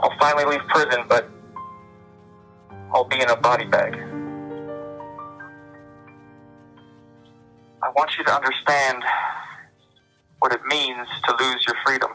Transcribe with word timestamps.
I'll 0.00 0.18
finally 0.18 0.44
leave 0.44 0.66
prison, 0.68 1.04
but 1.08 1.28
I'll 2.92 3.04
be 3.04 3.20
in 3.20 3.28
a 3.28 3.36
body 3.36 3.66
bag. 3.66 3.94
I 7.82 7.90
want 7.90 8.16
you 8.18 8.24
to 8.24 8.34
understand 8.34 9.02
what 10.38 10.52
it 10.52 10.60
means 10.68 11.06
to 11.28 11.36
lose 11.38 11.64
your 11.66 11.76
freedom. 11.84 12.10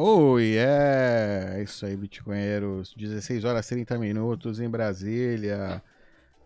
Oh, 0.00 0.38
yeah! 0.38 1.56
É 1.58 1.62
isso 1.64 1.84
aí, 1.84 1.96
Bitcoinheiros. 1.96 2.94
16 2.96 3.44
horas 3.44 3.66
30 3.66 3.98
minutos 3.98 4.60
em 4.60 4.70
Brasília. 4.70 5.82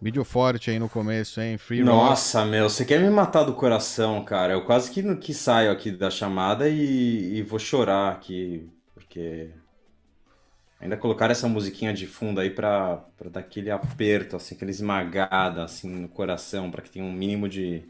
Vídeo 0.01 0.25
forte 0.25 0.71
aí 0.71 0.79
no 0.79 0.89
começo, 0.89 1.39
hein? 1.39 1.59
Free 1.59 1.85
Nossa, 1.85 2.47
meu, 2.47 2.71
você 2.71 2.83
quer 2.83 2.99
me 2.99 3.11
matar 3.11 3.45
do 3.45 3.53
coração, 3.53 4.25
cara. 4.25 4.55
Eu 4.55 4.65
quase 4.65 4.91
que, 4.91 5.17
que 5.17 5.35
saio 5.35 5.71
aqui 5.71 5.91
da 5.91 6.09
chamada 6.09 6.67
e, 6.67 7.35
e 7.35 7.43
vou 7.43 7.59
chorar 7.59 8.12
aqui, 8.12 8.71
porque 8.95 9.51
ainda 10.81 10.97
colocar 10.97 11.31
essa 11.31 11.47
musiquinha 11.47 11.93
de 11.93 12.07
fundo 12.07 12.41
aí 12.41 12.48
pra, 12.48 13.05
pra 13.19 13.29
dar 13.29 13.41
aquele 13.41 13.71
aperto, 13.71 14.34
assim, 14.34 14.55
aquela 14.55 14.71
esmagada, 14.71 15.62
assim, 15.62 15.91
no 15.91 16.09
coração, 16.09 16.71
pra 16.71 16.81
que 16.81 16.91
tenha 16.91 17.05
um 17.05 17.12
mínimo 17.12 17.47
de, 17.51 17.84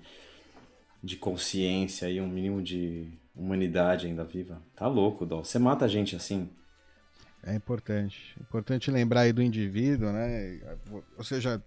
de 1.01 1.17
consciência 1.17 2.11
e 2.11 2.21
um 2.21 2.27
mínimo 2.27 2.61
de 2.61 3.22
humanidade 3.35 4.07
ainda 4.07 4.25
viva. 4.25 4.63
Tá 4.75 4.87
louco, 4.87 5.25
Dó. 5.27 5.43
Você 5.43 5.59
mata 5.59 5.85
a 5.85 5.89
gente 5.89 6.15
assim. 6.15 6.51
É 7.43 7.55
importante. 7.55 8.37
Importante 8.41 8.91
lembrar 8.91 9.23
aí 9.23 9.33
do 9.33 9.43
indivíduo, 9.43 10.13
né? 10.13 10.61
Ou 11.17 11.25
seja, 11.25 11.63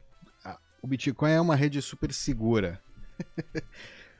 o 0.86 0.88
Bitcoin 0.88 1.31
é 1.31 1.41
uma 1.41 1.55
rede 1.55 1.81
super 1.81 2.13
segura. 2.13 2.80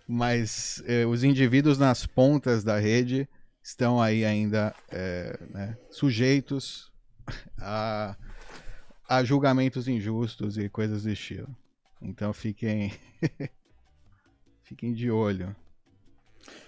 Mas 0.07 0.83
eh, 0.88 1.05
os 1.05 1.23
indivíduos 1.23 1.77
nas 1.77 2.05
pontas 2.07 2.63
da 2.63 2.79
rede 2.79 3.29
estão 3.61 4.01
aí 4.01 4.25
ainda 4.25 4.75
eh, 4.91 5.39
né, 5.49 5.77
sujeitos 5.91 6.91
a, 7.61 8.16
a 9.07 9.23
julgamentos 9.23 9.88
injustos 9.88 10.57
e 10.57 10.67
coisas 10.67 11.03
do 11.03 11.11
estilo. 11.11 11.55
Então 12.01 12.33
fiquem 12.33 12.91
fiquem 14.63 14.91
de 14.91 15.11
olho. 15.11 15.55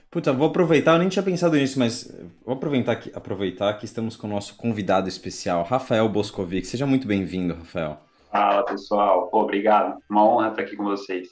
Puta, 0.09 0.31
vou 0.31 0.47
aproveitar, 0.47 0.93
eu 0.93 0.99
nem 0.99 1.09
tinha 1.09 1.21
pensado 1.21 1.57
nisso, 1.57 1.77
mas 1.77 2.09
vou 2.45 2.55
aproveitar 2.55 2.95
que, 2.95 3.11
aproveitar 3.13 3.73
que 3.73 3.83
estamos 3.83 4.15
com 4.15 4.25
o 4.25 4.29
nosso 4.29 4.55
convidado 4.55 5.09
especial, 5.09 5.63
Rafael 5.63 6.07
Boscovic. 6.07 6.65
Seja 6.65 6.85
muito 6.85 7.05
bem-vindo, 7.05 7.53
Rafael. 7.53 7.99
Fala, 8.31 8.63
pessoal. 8.63 9.27
Pô, 9.27 9.41
obrigado. 9.41 9.97
Uma 10.09 10.23
honra 10.23 10.49
estar 10.49 10.61
aqui 10.61 10.77
com 10.77 10.85
vocês. 10.85 11.27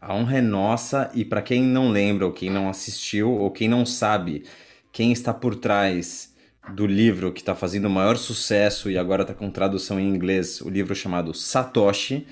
A 0.00 0.14
honra 0.14 0.38
é 0.38 0.40
nossa 0.40 1.10
e 1.14 1.22
para 1.22 1.42
quem 1.42 1.62
não 1.62 1.90
lembra, 1.90 2.24
ou 2.24 2.32
quem 2.32 2.48
não 2.48 2.68
assistiu, 2.68 3.30
ou 3.30 3.50
quem 3.50 3.68
não 3.68 3.84
sabe 3.84 4.44
quem 4.90 5.12
está 5.12 5.34
por 5.34 5.54
trás 5.54 6.34
do 6.74 6.86
livro 6.86 7.32
que 7.32 7.40
está 7.40 7.54
fazendo 7.54 7.86
o 7.86 7.90
maior 7.90 8.16
sucesso 8.16 8.90
e 8.90 8.96
agora 8.96 9.22
está 9.22 9.34
com 9.34 9.50
tradução 9.50 10.00
em 10.00 10.08
inglês, 10.08 10.60
o 10.60 10.70
livro 10.70 10.94
chamado 10.94 11.34
Satoshi, 11.34 12.26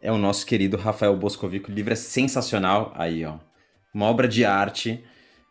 é 0.00 0.10
o 0.10 0.18
nosso 0.18 0.44
querido 0.44 0.76
Rafael 0.76 1.16
Boscovic. 1.16 1.70
O 1.70 1.74
livro 1.74 1.92
é 1.92 1.96
sensacional. 1.96 2.92
Aí, 2.96 3.24
ó 3.24 3.51
uma 3.92 4.06
obra 4.06 4.26
de 4.26 4.44
arte. 4.44 5.04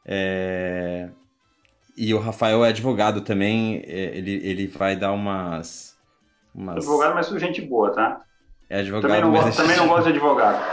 É... 0.06 1.09
E 1.95 2.14
o 2.14 2.20
Rafael 2.20 2.64
é 2.66 2.70
advogado 2.70 3.22
também, 3.22 3.84
é, 3.86 4.17
ele, 4.17 4.39
ele 4.44 4.67
vai 4.67 4.95
dar 4.95 5.11
umas. 5.11 5.97
umas... 6.56 6.78
Advogado, 6.78 7.16
mas 7.16 7.30
gente 7.42 7.62
boa, 7.62 7.92
tá? 7.94 8.22
É 8.69 8.80
advogado, 8.80 9.09
também 9.12 9.22
não, 9.22 9.31
gosto, 9.31 9.58
também 9.58 9.78
não 9.78 9.88
gosto 9.88 10.03
de 10.03 10.09
advogado. 10.09 10.63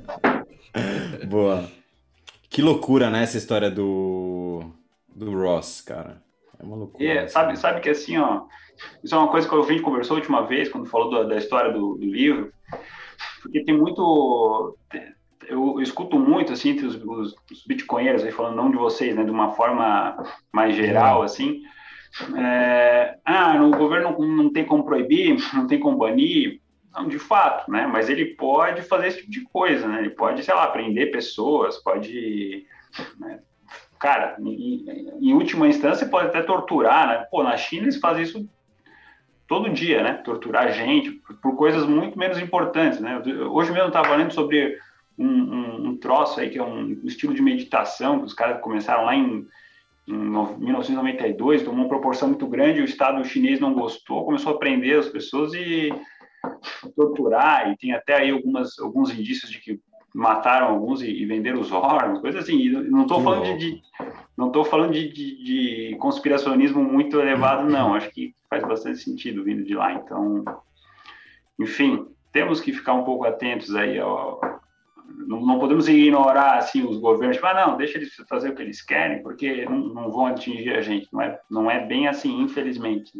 boa. 1.28 1.70
Que 2.48 2.62
loucura, 2.62 3.10
né, 3.10 3.22
essa 3.22 3.36
história 3.36 3.70
do, 3.70 4.64
do 5.14 5.38
Ross, 5.38 5.82
cara. 5.82 6.22
É 6.58 6.64
uma 6.64 6.76
loucura. 6.76 7.04
É, 7.04 7.28
sabe, 7.28 7.56
sabe 7.58 7.80
que 7.80 7.90
assim, 7.90 8.16
ó, 8.18 8.44
isso 9.04 9.14
é 9.14 9.18
uma 9.18 9.28
coisa 9.28 9.48
que 9.48 9.54
a 9.54 9.62
gente 9.62 9.82
conversou 9.82 10.16
a 10.16 10.20
última 10.20 10.46
vez, 10.46 10.68
quando 10.68 10.88
falou 10.88 11.10
do, 11.10 11.28
da 11.28 11.36
história 11.36 11.70
do, 11.72 11.94
do 11.94 12.04
livro, 12.04 12.52
porque 13.42 13.62
tem 13.62 13.76
muito 13.76 14.76
eu, 15.50 15.74
eu, 15.76 15.80
escuto 15.80 16.18
muito 16.18 16.52
assim 16.52 16.70
entre 16.70 16.86
os, 16.86 16.94
os, 16.96 17.34
os 17.50 17.64
bitcoinheiros 17.66 18.24
aí 18.24 18.32
falando 18.32 18.56
não 18.56 18.70
de 18.70 18.76
vocês, 18.76 19.14
né, 19.14 19.24
de 19.24 19.30
uma 19.30 19.52
forma 19.52 20.16
mais 20.52 20.74
geral 20.74 21.22
assim. 21.22 21.62
É, 22.36 23.16
ah, 23.24 23.62
o 23.62 23.70
governo 23.70 24.16
não, 24.18 24.26
não 24.44 24.52
tem 24.52 24.64
como 24.64 24.84
proibir, 24.84 25.36
não 25.54 25.66
tem 25.66 25.78
como 25.78 25.96
banir, 25.96 26.60
não, 26.92 27.06
de 27.06 27.18
fato, 27.18 27.70
né? 27.70 27.86
Mas 27.86 28.08
ele 28.08 28.34
pode 28.34 28.82
fazer 28.82 29.08
esse 29.08 29.18
tipo 29.18 29.30
de 29.30 29.40
coisa, 29.42 29.86
né? 29.86 30.00
Ele 30.00 30.10
pode, 30.10 30.42
sei 30.42 30.54
lá, 30.54 30.66
prender 30.66 31.12
pessoas, 31.12 31.78
pode, 31.78 32.66
né? 33.18 33.38
cara, 33.98 34.36
em, 34.40 34.84
em, 35.20 35.32
última 35.32 35.68
instância 35.68 36.08
pode 36.08 36.28
até 36.28 36.42
torturar, 36.42 37.06
né? 37.06 37.26
Pô, 37.30 37.42
na 37.42 37.56
China 37.56 37.84
eles 37.84 37.98
fazem 37.98 38.24
isso 38.24 38.48
todo 39.46 39.70
dia, 39.70 40.02
né? 40.02 40.14
Torturar 40.14 40.72
gente 40.72 41.12
por, 41.12 41.36
por 41.36 41.56
coisas 41.56 41.86
muito 41.86 42.18
menos 42.18 42.38
importantes, 42.38 42.98
né? 42.98 43.22
Hoje 43.50 43.70
mesmo 43.70 43.84
eu 43.84 43.88
estava 43.88 44.16
lendo 44.16 44.32
sobre 44.32 44.76
um, 45.20 45.26
um, 45.26 45.88
um, 45.88 45.96
troço 45.96 46.40
aí 46.40 46.48
que 46.48 46.58
é 46.58 46.62
um 46.62 46.92
estilo 47.04 47.34
de 47.34 47.42
meditação 47.42 48.20
que 48.20 48.26
os 48.26 48.34
caras 48.34 48.60
começaram 48.62 49.04
lá 49.04 49.14
em, 49.14 49.46
em 50.08 50.14
1992, 50.14 51.62
tomou 51.62 51.80
uma 51.80 51.88
proporção 51.88 52.28
muito 52.28 52.46
grande, 52.46 52.80
o 52.80 52.84
Estado 52.84 53.22
chinês 53.24 53.60
não 53.60 53.74
gostou, 53.74 54.24
começou 54.24 54.54
a 54.54 54.58
prender 54.58 54.98
as 54.98 55.08
pessoas 55.08 55.52
e 55.52 55.92
torturar, 56.96 57.70
e 57.70 57.76
tem 57.76 57.92
até 57.92 58.14
aí 58.14 58.30
algumas, 58.30 58.78
alguns 58.78 59.10
indícios 59.10 59.50
de 59.50 59.60
que 59.60 59.78
mataram 60.14 60.68
alguns 60.68 61.02
e, 61.02 61.10
e 61.10 61.26
venderam 61.26 61.60
os 61.60 61.70
órgãos, 61.70 62.20
coisas 62.20 62.42
assim. 62.42 62.58
E 62.58 62.70
não 62.70 63.02
estou 63.02 63.22
falando 63.22 63.44
de, 63.44 63.58
de, 63.58 63.82
não 64.36 64.46
estou 64.48 64.64
falando 64.64 64.92
de, 64.92 65.08
de, 65.08 65.44
de, 65.44 65.96
conspiracionismo 65.96 66.82
muito 66.82 67.20
elevado, 67.20 67.70
não. 67.70 67.94
Acho 67.94 68.10
que 68.10 68.34
faz 68.48 68.66
bastante 68.66 68.98
sentido 68.98 69.44
vindo 69.44 69.62
de 69.62 69.74
lá. 69.74 69.92
Então, 69.92 70.44
enfim, 71.58 72.06
temos 72.32 72.60
que 72.60 72.72
ficar 72.72 72.94
um 72.94 73.04
pouco 73.04 73.24
atentos 73.24 73.76
aí 73.76 73.98
ao, 73.98 74.40
não, 75.26 75.44
não, 75.44 75.58
podemos 75.58 75.88
ignorar 75.88 76.58
assim 76.58 76.82
os 76.82 76.98
governos, 76.98 77.36
tipo, 77.36 77.46
ah, 77.46 77.66
não, 77.66 77.76
deixa 77.76 77.98
eles 77.98 78.14
fazer 78.28 78.50
o 78.50 78.54
que 78.54 78.62
eles 78.62 78.82
querem, 78.82 79.22
porque 79.22 79.64
não, 79.64 79.78
não 79.78 80.10
vão 80.10 80.26
atingir 80.26 80.70
a 80.70 80.80
gente. 80.80 81.08
Não 81.12 81.20
é, 81.20 81.40
não 81.50 81.70
é 81.70 81.84
bem 81.84 82.08
assim, 82.08 82.40
infelizmente. 82.40 83.12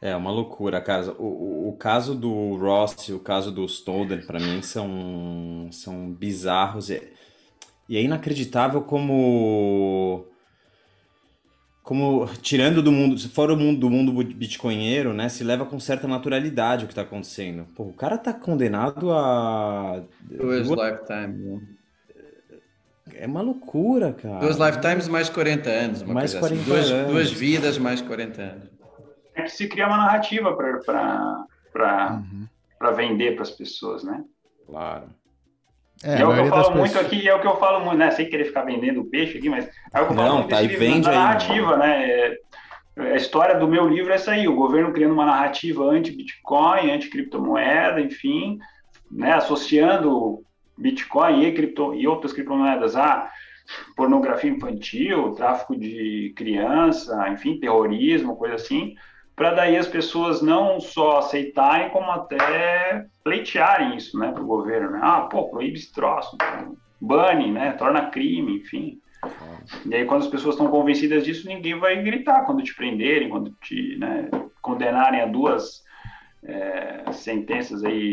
É 0.00 0.16
uma 0.16 0.30
loucura, 0.30 0.80
cara. 0.80 1.12
O, 1.18 1.24
o, 1.24 1.68
o 1.68 1.76
caso 1.76 2.14
do 2.14 2.56
Ross 2.56 3.08
e 3.08 3.12
o 3.12 3.20
caso 3.20 3.52
do 3.52 3.64
Snowden, 3.66 4.22
para 4.22 4.40
mim, 4.40 4.62
são, 4.62 5.68
são 5.70 6.10
bizarros. 6.10 6.88
E, 6.88 7.12
e 7.88 7.96
é 7.96 8.02
inacreditável 8.02 8.82
como 8.82 10.26
como 11.90 12.24
tirando 12.40 12.84
do 12.84 12.92
mundo, 12.92 13.18
se 13.18 13.28
for 13.28 13.50
o 13.50 13.56
mundo 13.56 13.80
do 13.80 13.90
mundo 13.90 14.12
bitcoinheiro, 14.12 15.12
né, 15.12 15.28
se 15.28 15.42
leva 15.42 15.66
com 15.66 15.80
certa 15.80 16.06
naturalidade 16.06 16.84
o 16.84 16.86
que 16.86 16.92
está 16.92 17.02
acontecendo. 17.02 17.66
Pô, 17.74 17.82
o 17.82 17.92
cara 17.92 18.16
tá 18.16 18.32
condenado 18.32 19.10
a 19.10 20.00
duas, 20.20 20.68
duas... 20.68 20.92
lifetime. 20.92 21.26
Né? 21.26 21.60
É 23.16 23.26
uma 23.26 23.42
loucura, 23.42 24.12
cara. 24.12 24.38
Duas 24.38 24.56
lifetimes 24.56 25.08
mais 25.08 25.28
40 25.28 25.68
anos, 25.68 26.02
mais 26.04 26.32
40 26.32 26.54
assim. 26.54 26.70
duas, 26.70 26.90
anos. 26.92 27.10
duas 27.10 27.32
vidas 27.32 27.76
mais 27.76 28.00
40 28.00 28.40
anos. 28.40 28.70
É 29.34 29.42
que 29.42 29.50
se 29.50 29.66
cria 29.66 29.88
uma 29.88 29.96
narrativa 29.96 30.56
para 30.56 31.44
para 31.72 32.22
uhum. 32.22 32.94
vender 32.94 33.32
para 33.32 33.42
as 33.42 33.50
pessoas, 33.50 34.04
né? 34.04 34.22
Claro. 34.64 35.06
É, 36.02 36.22
é 36.22 36.26
o 36.26 36.32
que 36.32 36.40
eu 36.40 36.46
falo 36.46 36.76
muito 36.76 36.92
pessoas... 36.92 37.06
aqui, 37.06 37.28
é 37.28 37.34
o 37.34 37.40
que 37.40 37.46
eu 37.46 37.56
falo 37.58 37.84
muito, 37.84 37.98
né? 37.98 38.10
Sem 38.10 38.28
querer 38.28 38.44
ficar 38.44 38.62
vendendo 38.62 39.04
peixe 39.04 39.38
aqui, 39.38 39.48
mas 39.48 39.68
é 39.92 40.00
o 40.00 40.06
que 40.06 40.12
eu 40.12 40.16
falo 40.16 40.28
Não, 40.28 40.38
muito 40.38 40.50
tá, 40.50 40.60
livro, 40.60 40.78
vende 40.78 41.08
aí, 41.08 41.14
narrativa, 41.14 41.76
né? 41.76 42.08
É, 42.08 42.38
a 42.96 43.16
história 43.16 43.58
do 43.58 43.68
meu 43.68 43.88
livro 43.88 44.12
é 44.12 44.16
essa 44.16 44.32
aí, 44.32 44.48
o 44.48 44.54
governo 44.54 44.92
criando 44.92 45.12
uma 45.12 45.26
narrativa 45.26 45.84
anti-Bitcoin, 45.84 46.90
anti-criptomoeda, 46.90 48.00
enfim, 48.00 48.58
né? 49.10 49.34
associando 49.34 50.42
Bitcoin 50.76 51.44
e, 51.44 51.52
cripto, 51.52 51.94
e 51.94 52.06
outras 52.06 52.32
criptomoedas 52.32 52.96
a 52.96 53.30
pornografia 53.96 54.50
infantil, 54.50 55.32
tráfico 55.32 55.76
de 55.76 56.32
criança, 56.36 57.28
enfim, 57.28 57.58
terrorismo, 57.58 58.36
coisa 58.36 58.56
assim, 58.56 58.94
para 59.40 59.54
daí 59.54 59.74
as 59.74 59.88
pessoas 59.88 60.42
não 60.42 60.78
só 60.78 61.16
aceitarem, 61.16 61.88
como 61.88 62.10
até 62.10 63.06
pleitearem 63.24 63.96
isso 63.96 64.18
né, 64.18 64.32
para 64.32 64.42
o 64.42 64.46
governo. 64.46 64.90
Né? 64.90 65.00
Ah, 65.02 65.22
pô, 65.22 65.48
proíbe 65.48 65.78
esse 65.78 65.90
troço, 65.94 66.36
bane, 67.00 67.50
né, 67.50 67.72
torna 67.72 68.10
crime, 68.10 68.58
enfim. 68.58 69.00
E 69.86 69.94
aí, 69.94 70.04
quando 70.04 70.24
as 70.24 70.28
pessoas 70.28 70.56
estão 70.56 70.70
convencidas 70.70 71.24
disso, 71.24 71.48
ninguém 71.48 71.78
vai 71.78 72.02
gritar 72.02 72.44
quando 72.44 72.62
te 72.62 72.76
prenderem, 72.76 73.30
quando 73.30 73.50
te 73.62 73.96
né, 73.96 74.28
condenarem 74.60 75.22
a 75.22 75.26
duas 75.26 75.82
é, 76.44 77.10
sentenças 77.10 77.82
aí 77.82 78.12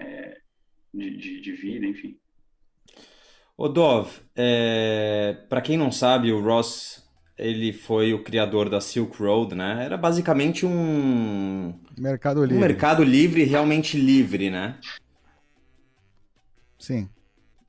é, 0.00 0.38
de, 0.92 1.16
de, 1.16 1.40
de, 1.40 1.52
vida, 1.52 1.86
enfim. 1.86 2.16
Ô 3.56 3.68
Dov, 3.68 4.10
é, 4.34 5.36
para 5.48 5.60
quem 5.60 5.76
não 5.76 5.92
sabe, 5.92 6.32
o 6.32 6.42
Ross 6.42 7.03
ele 7.36 7.72
foi 7.72 8.14
o 8.14 8.22
criador 8.22 8.70
da 8.70 8.80
Silk 8.80 9.20
Road, 9.20 9.54
né? 9.54 9.84
Era 9.84 9.96
basicamente 9.96 10.64
um, 10.64 11.74
Mercado 11.98 12.40
um 12.40 12.44
Livre. 12.44 12.58
mercado 12.58 13.02
livre, 13.02 13.44
realmente 13.44 13.98
livre, 13.98 14.50
né? 14.50 14.76
Sim. 16.78 17.08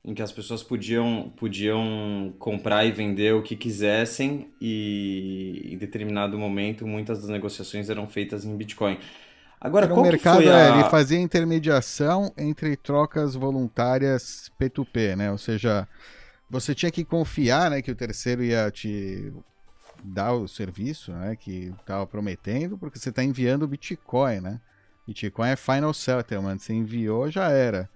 Em 0.04 0.14
que 0.14 0.22
as 0.22 0.30
pessoas 0.30 0.62
podiam, 0.62 1.32
podiam 1.36 2.32
comprar 2.38 2.84
e 2.84 2.92
vender 2.92 3.34
o 3.34 3.42
que 3.42 3.56
quisessem 3.56 4.52
e 4.60 5.62
em 5.72 5.76
determinado 5.76 6.38
momento 6.38 6.86
muitas 6.86 7.20
das 7.20 7.28
negociações 7.28 7.90
eram 7.90 8.06
feitas 8.06 8.44
em 8.44 8.56
Bitcoin. 8.56 8.98
Agora, 9.60 9.86
Era 9.86 9.94
um 9.94 9.96
qual 9.96 10.04
que 10.04 10.12
mercado, 10.12 10.36
foi 10.36 10.46
é, 10.46 10.70
a... 10.70 10.74
ele 10.78 10.88
fazia 10.90 11.18
intermediação 11.18 12.32
entre 12.36 12.76
trocas 12.76 13.34
voluntárias 13.34 14.48
P2P, 14.60 15.16
né? 15.16 15.32
Ou 15.32 15.38
seja, 15.38 15.88
você 16.48 16.72
tinha 16.72 16.92
que 16.92 17.04
confiar, 17.04 17.70
né, 17.70 17.82
que 17.82 17.90
o 17.90 17.96
terceiro 17.96 18.44
ia 18.44 18.70
te 18.70 19.32
dar 20.04 20.32
o 20.34 20.46
serviço, 20.48 21.12
né, 21.12 21.36
que 21.36 21.74
estava 21.80 22.06
prometendo, 22.06 22.76
porque 22.78 22.98
você 22.98 23.08
está 23.10 23.22
enviando 23.24 23.66
Bitcoin, 23.68 24.40
né? 24.40 24.60
Bitcoin 25.06 25.48
é 25.50 25.56
final 25.56 25.92
settlement, 25.94 26.58
você 26.58 26.72
enviou 26.72 27.30
já 27.30 27.48
era. 27.50 27.88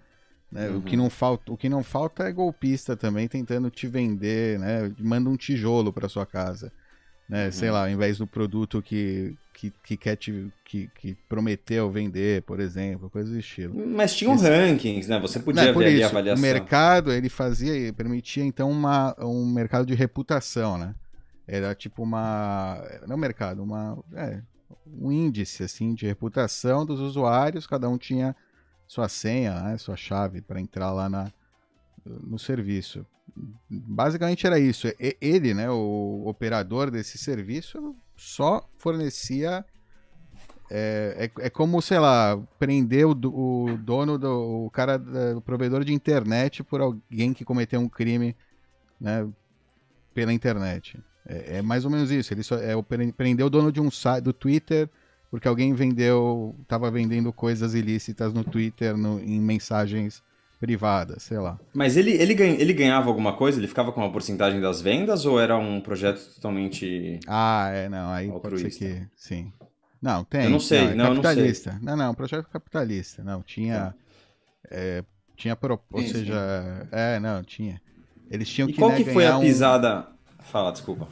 Né? 0.50 0.68
O, 0.70 0.82
que 0.82 0.96
Uhum. 0.96 1.04
não 1.04 1.10
falta, 1.10 1.52
o 1.52 1.56
que 1.56 1.68
não 1.68 1.82
falta 1.84 2.24
é 2.24 2.32
golpista 2.32 2.96
também 2.96 3.28
tentando 3.28 3.70
te 3.70 3.86
vender, 3.86 4.58
né? 4.58 4.92
Manda 4.98 5.30
um 5.30 5.36
tijolo 5.36 5.92
para 5.92 6.08
sua 6.08 6.26
casa, 6.26 6.72
né? 7.28 7.46
Uhum. 7.46 7.52
Sei 7.52 7.70
lá, 7.70 7.82
ao 7.84 7.88
invés 7.90 8.18
do 8.18 8.26
produto 8.26 8.82
que, 8.82 9.36
que, 9.54 9.72
que 9.84 9.96
quer 9.96 10.16
te 10.16 10.52
que, 10.64 10.88
que 11.00 11.14
prometeu 11.28 11.90
vender, 11.90 12.42
por 12.42 12.58
exemplo, 12.60 13.08
coisa 13.10 13.30
do 13.30 13.38
estilo. 13.38 13.74
Mas 13.88 14.14
tinham 14.14 14.34
Esse- 14.34 14.48
rankings, 14.48 15.08
né? 15.08 15.20
Você 15.20 15.38
Não, 15.38 15.44
podia 15.44 15.62
é 15.62 15.72
por 15.72 15.80
ver 15.84 15.86
ali 15.90 16.02
a 16.02 16.06
isso, 16.06 16.14
o 16.14 16.18
avaliação. 16.18 16.42
mercado 16.42 17.12
ele 17.12 17.28
fazia 17.28 17.92
permitia 17.92 18.44
então 18.44 18.70
uma, 18.70 19.14
um 19.20 19.46
mercado 19.52 19.86
de 19.86 19.94
reputação, 19.94 20.76
né? 20.78 20.94
Era 21.52 21.74
tipo 21.74 22.04
uma 22.04 22.80
não 23.08 23.16
mercado, 23.16 23.60
uma 23.60 23.98
é, 24.14 24.40
um 24.86 25.10
índice 25.10 25.64
assim 25.64 25.92
de 25.94 26.06
reputação 26.06 26.86
dos 26.86 27.00
usuários, 27.00 27.66
cada 27.66 27.88
um 27.88 27.98
tinha 27.98 28.36
sua 28.86 29.08
senha, 29.08 29.60
né, 29.60 29.76
sua 29.76 29.96
chave 29.96 30.40
para 30.40 30.60
entrar 30.60 30.92
lá 30.92 31.08
na, 31.08 31.32
no 32.04 32.38
serviço. 32.38 33.04
Basicamente 33.68 34.46
era 34.46 34.60
isso. 34.60 34.86
Ele, 35.20 35.52
né, 35.52 35.68
o 35.68 36.22
operador 36.24 36.88
desse 36.88 37.18
serviço, 37.18 37.96
só 38.16 38.68
fornecia. 38.78 39.64
É, 40.70 41.30
é, 41.36 41.46
é 41.46 41.50
como, 41.50 41.82
sei 41.82 41.98
lá, 41.98 42.40
prender 42.60 43.06
o, 43.06 43.10
o 43.10 43.76
dono 43.76 44.16
do 44.16 44.66
o 44.66 44.70
cara, 44.70 45.02
o 45.36 45.40
provedor 45.40 45.84
de 45.84 45.92
internet 45.92 46.62
por 46.62 46.80
alguém 46.80 47.34
que 47.34 47.44
cometeu 47.44 47.80
um 47.80 47.88
crime, 47.88 48.36
né, 49.00 49.28
pela 50.14 50.32
internet. 50.32 50.96
É, 51.32 51.58
é 51.58 51.62
mais 51.62 51.84
ou 51.84 51.90
menos 51.90 52.10
isso. 52.10 52.32
Ele 52.34 52.42
só 52.42 52.56
é 52.56 52.74
o 52.74 52.82
pre- 52.82 53.12
prender 53.12 53.46
o 53.46 53.50
dono 53.50 53.70
de 53.70 53.80
um 53.80 53.90
site 53.90 54.24
do 54.24 54.32
Twitter 54.32 54.88
porque 55.30 55.46
alguém 55.46 55.72
vendeu, 55.74 56.56
tava 56.66 56.90
vendendo 56.90 57.32
coisas 57.32 57.72
ilícitas 57.74 58.32
no 58.34 58.42
Twitter 58.42 58.96
no- 58.96 59.20
em 59.20 59.40
mensagens 59.40 60.22
privadas, 60.58 61.22
sei 61.22 61.38
lá. 61.38 61.58
Mas 61.72 61.96
ele, 61.96 62.10
ele, 62.10 62.34
ganha- 62.34 62.60
ele 62.60 62.72
ganhava 62.72 63.08
alguma 63.08 63.32
coisa? 63.34 63.58
Ele 63.58 63.68
ficava 63.68 63.92
com 63.92 64.00
uma 64.00 64.10
porcentagem 64.10 64.60
das 64.60 64.80
vendas 64.82 65.24
ou 65.24 65.38
era 65.40 65.56
um 65.56 65.80
projeto 65.80 66.18
totalmente. 66.34 67.20
Ah, 67.28 67.70
é, 67.72 67.88
não, 67.88 68.10
aí 68.10 68.28
Altruísta. 68.28 68.68
pode 68.68 68.72
ser 68.72 68.78
que, 69.00 69.06
sim. 69.16 69.52
Não, 70.02 70.24
tem. 70.24 70.44
Eu 70.44 70.50
não 70.50 70.60
sei, 70.60 70.78
é 70.78 70.94
não, 70.94 71.06
eu 71.06 71.14
não 71.14 71.22
sei. 71.22 71.22
capitalista. 71.22 71.78
Não, 71.80 71.96
não, 71.96 72.14
projeto 72.14 72.46
capitalista. 72.50 73.22
Não, 73.22 73.40
tinha, 73.42 73.78
Tá. 73.78 73.94
é, 74.70 75.04
tinha, 75.36 75.54
pro, 75.54 75.78
ou 75.92 76.00
Sim, 76.00 76.06
sim. 76.08 76.12
seja, 76.12 76.88
é, 76.90 77.20
não, 77.20 77.42
tinha. 77.44 77.80
Eles 78.30 78.48
tinham 78.48 78.68
E 78.68 78.72
que, 78.72 78.78
qual 78.78 78.90
né, 78.90 78.96
que 78.96 79.04
foi 79.04 79.26
a 79.26 79.38
um- 79.38 79.40
pisada? 79.42 80.08
Fala, 80.40 80.72
desculpa. 80.72 81.08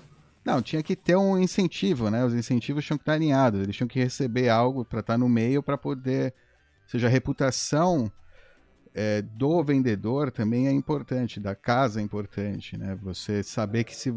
Não, 0.49 0.62
tinha 0.62 0.83
que 0.83 0.97
ter 0.97 1.15
um 1.15 1.39
incentivo, 1.39 2.09
né? 2.09 2.25
Os 2.25 2.33
incentivos 2.33 2.83
tinham 2.83 2.97
que 2.97 3.03
estar 3.03 3.12
alinhados. 3.12 3.61
Eles 3.61 3.77
tinham 3.77 3.87
que 3.87 3.99
receber 3.99 4.49
algo 4.49 4.83
para 4.83 5.00
estar 5.00 5.19
no 5.19 5.29
meio 5.29 5.62
para 5.62 5.77
poder. 5.77 6.33
Ou 6.85 6.91
seja, 6.91 7.06
a 7.06 7.11
reputação 7.11 8.11
é, 8.95 9.21
do 9.21 9.62
vendedor 9.62 10.31
também 10.31 10.67
é 10.67 10.73
importante, 10.73 11.39
da 11.39 11.55
casa 11.55 12.00
é 12.00 12.03
importante, 12.03 12.79
né? 12.79 12.99
Você 13.03 13.43
saber 13.43 13.85
que, 13.85 13.95
se, 13.95 14.11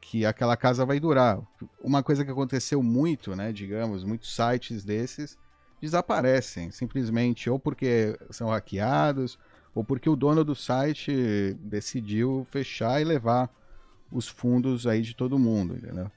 que 0.00 0.24
aquela 0.24 0.56
casa 0.56 0.86
vai 0.86 0.98
durar. 0.98 1.38
Uma 1.82 2.02
coisa 2.02 2.24
que 2.24 2.30
aconteceu 2.30 2.82
muito, 2.82 3.36
né? 3.36 3.52
Digamos, 3.52 4.04
muitos 4.04 4.34
sites 4.34 4.86
desses 4.86 5.36
desaparecem, 5.82 6.70
simplesmente, 6.70 7.50
ou 7.50 7.58
porque 7.58 8.18
são 8.30 8.48
hackeados, 8.48 9.38
ou 9.74 9.84
porque 9.84 10.08
o 10.08 10.16
dono 10.16 10.42
do 10.46 10.54
site 10.54 11.52
decidiu 11.60 12.46
fechar 12.50 13.02
e 13.02 13.04
levar 13.04 13.50
os 14.14 14.28
fundos 14.28 14.86
aí 14.86 15.02
de 15.02 15.14
todo 15.14 15.38
mundo, 15.38 15.76
entendeu? 15.76 16.10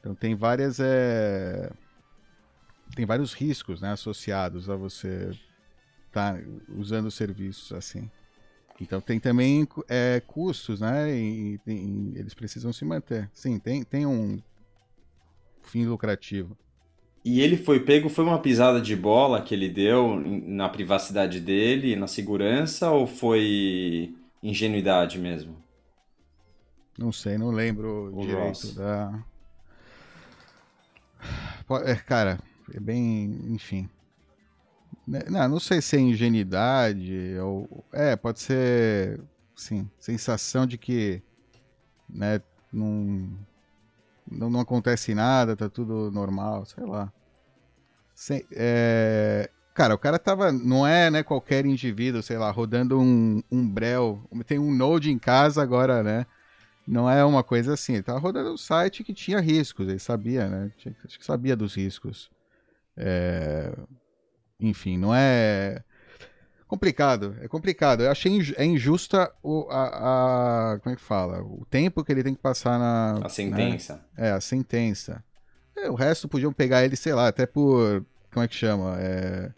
Então 0.00 0.14
tem 0.14 0.34
várias 0.36 0.80
é, 0.80 1.70
tem 2.94 3.06
vários 3.06 3.32
riscos, 3.32 3.80
né, 3.80 3.92
associados 3.92 4.68
a 4.68 4.76
você 4.76 5.30
estar 6.08 6.40
usando 6.68 7.10
serviços 7.10 7.72
assim. 7.72 8.10
Então 8.80 9.00
tem 9.00 9.20
também 9.20 9.68
é, 9.88 10.20
custos, 10.26 10.80
né? 10.80 11.14
E, 11.14 11.58
tem- 11.58 12.12
eles 12.16 12.34
precisam 12.34 12.72
se 12.72 12.84
manter. 12.84 13.30
Sim, 13.34 13.58
tem, 13.58 13.84
tem 13.84 14.06
um 14.06 14.42
fim 15.62 15.86
lucrativo. 15.86 16.56
E 17.24 17.40
ele 17.40 17.56
foi 17.56 17.80
pego, 17.84 18.08
foi 18.08 18.24
uma 18.24 18.40
pisada 18.40 18.80
de 18.80 18.96
bola 18.96 19.42
que 19.42 19.54
ele 19.54 19.68
deu 19.68 20.16
na 20.20 20.68
privacidade 20.68 21.38
dele, 21.40 21.94
na 21.96 22.06
segurança, 22.06 22.90
ou 22.90 23.06
foi 23.06 24.14
ingenuidade 24.42 25.18
mesmo? 25.18 25.62
Não 27.00 27.10
sei, 27.10 27.38
não 27.38 27.50
lembro 27.50 28.14
O 28.14 28.20
direito 28.20 28.66
Ross. 28.66 28.74
da. 28.74 29.24
É, 31.86 31.94
cara, 31.94 32.38
é 32.74 32.78
bem. 32.78 33.24
Enfim. 33.48 33.88
Né, 35.08 35.20
Não, 35.30 35.48
não 35.48 35.60
sei 35.60 35.80
se 35.80 35.96
é 35.96 36.00
ingenuidade 36.00 37.36
ou. 37.42 37.82
É, 37.90 38.14
pode 38.16 38.40
ser. 38.40 39.18
Sim, 39.56 39.88
sensação 39.98 40.66
de 40.66 40.76
que. 40.76 41.22
Né, 42.06 42.42
não, 42.70 43.30
não, 44.30 44.50
não 44.50 44.60
acontece 44.60 45.14
nada, 45.14 45.56
tá 45.56 45.70
tudo 45.70 46.10
normal, 46.10 46.66
sei 46.66 46.84
lá. 46.84 47.10
Sem- 48.14 48.44
é, 48.52 49.48
cara, 49.72 49.94
o 49.94 49.98
cara 49.98 50.18
tava. 50.18 50.52
Não 50.52 50.86
é 50.86 51.10
né, 51.10 51.22
qualquer 51.22 51.64
indivíduo, 51.64 52.22
sei 52.22 52.36
lá, 52.36 52.50
rodando 52.50 53.00
um, 53.00 53.42
um 53.50 53.66
Brel. 53.66 54.22
Tem 54.46 54.58
um 54.58 54.74
Node 54.74 55.10
em 55.10 55.18
casa 55.18 55.62
agora, 55.62 56.02
né? 56.02 56.26
Não 56.86 57.08
é 57.08 57.24
uma 57.24 57.42
coisa 57.44 57.74
assim. 57.74 57.94
Ele 57.94 58.02
tava 58.02 58.18
rodando 58.18 58.52
um 58.52 58.56
site 58.56 59.04
que 59.04 59.14
tinha 59.14 59.40
riscos, 59.40 59.88
ele 59.88 59.98
sabia, 59.98 60.48
né? 60.48 60.72
Tinha- 60.76 60.94
Acho 61.04 61.18
que 61.18 61.24
sabia 61.24 61.54
dos 61.56 61.74
riscos. 61.74 62.30
É, 62.96 63.72
Enfim, 64.58 64.98
não 64.98 65.14
é. 65.14 65.82
Complicado, 66.66 67.34
é 67.40 67.48
complicado. 67.48 68.02
Eu 68.02 68.10
achei 68.10 68.30
inju- 68.32 68.54
é 68.56 68.64
injusta 68.64 69.32
o, 69.42 69.66
a, 69.70 70.74
a- 70.74 70.78
Como 70.80 70.92
é 70.92 70.96
que 70.96 71.02
fala? 71.02 71.42
O 71.42 71.64
tempo 71.68 72.04
que 72.04 72.12
ele 72.12 72.22
tem 72.22 72.34
que 72.34 72.40
passar 72.42 72.78
na. 72.78 73.26
A 73.26 73.28
sentença. 73.28 73.94
né? 74.16 74.28
É, 74.28 74.30
a 74.32 74.40
sentença. 74.40 75.24
É, 75.76 75.90
o 75.90 75.94
resto 75.94 76.28
podiam 76.28 76.52
pegar 76.52 76.84
ele, 76.84 76.94
sei 76.96 77.12
lá, 77.14 77.28
até 77.28 77.46
por. 77.46 78.04
Como 78.32 78.44
é 78.44 78.48
que 78.48 78.54
chama? 78.54 78.96
É, 79.00 79.50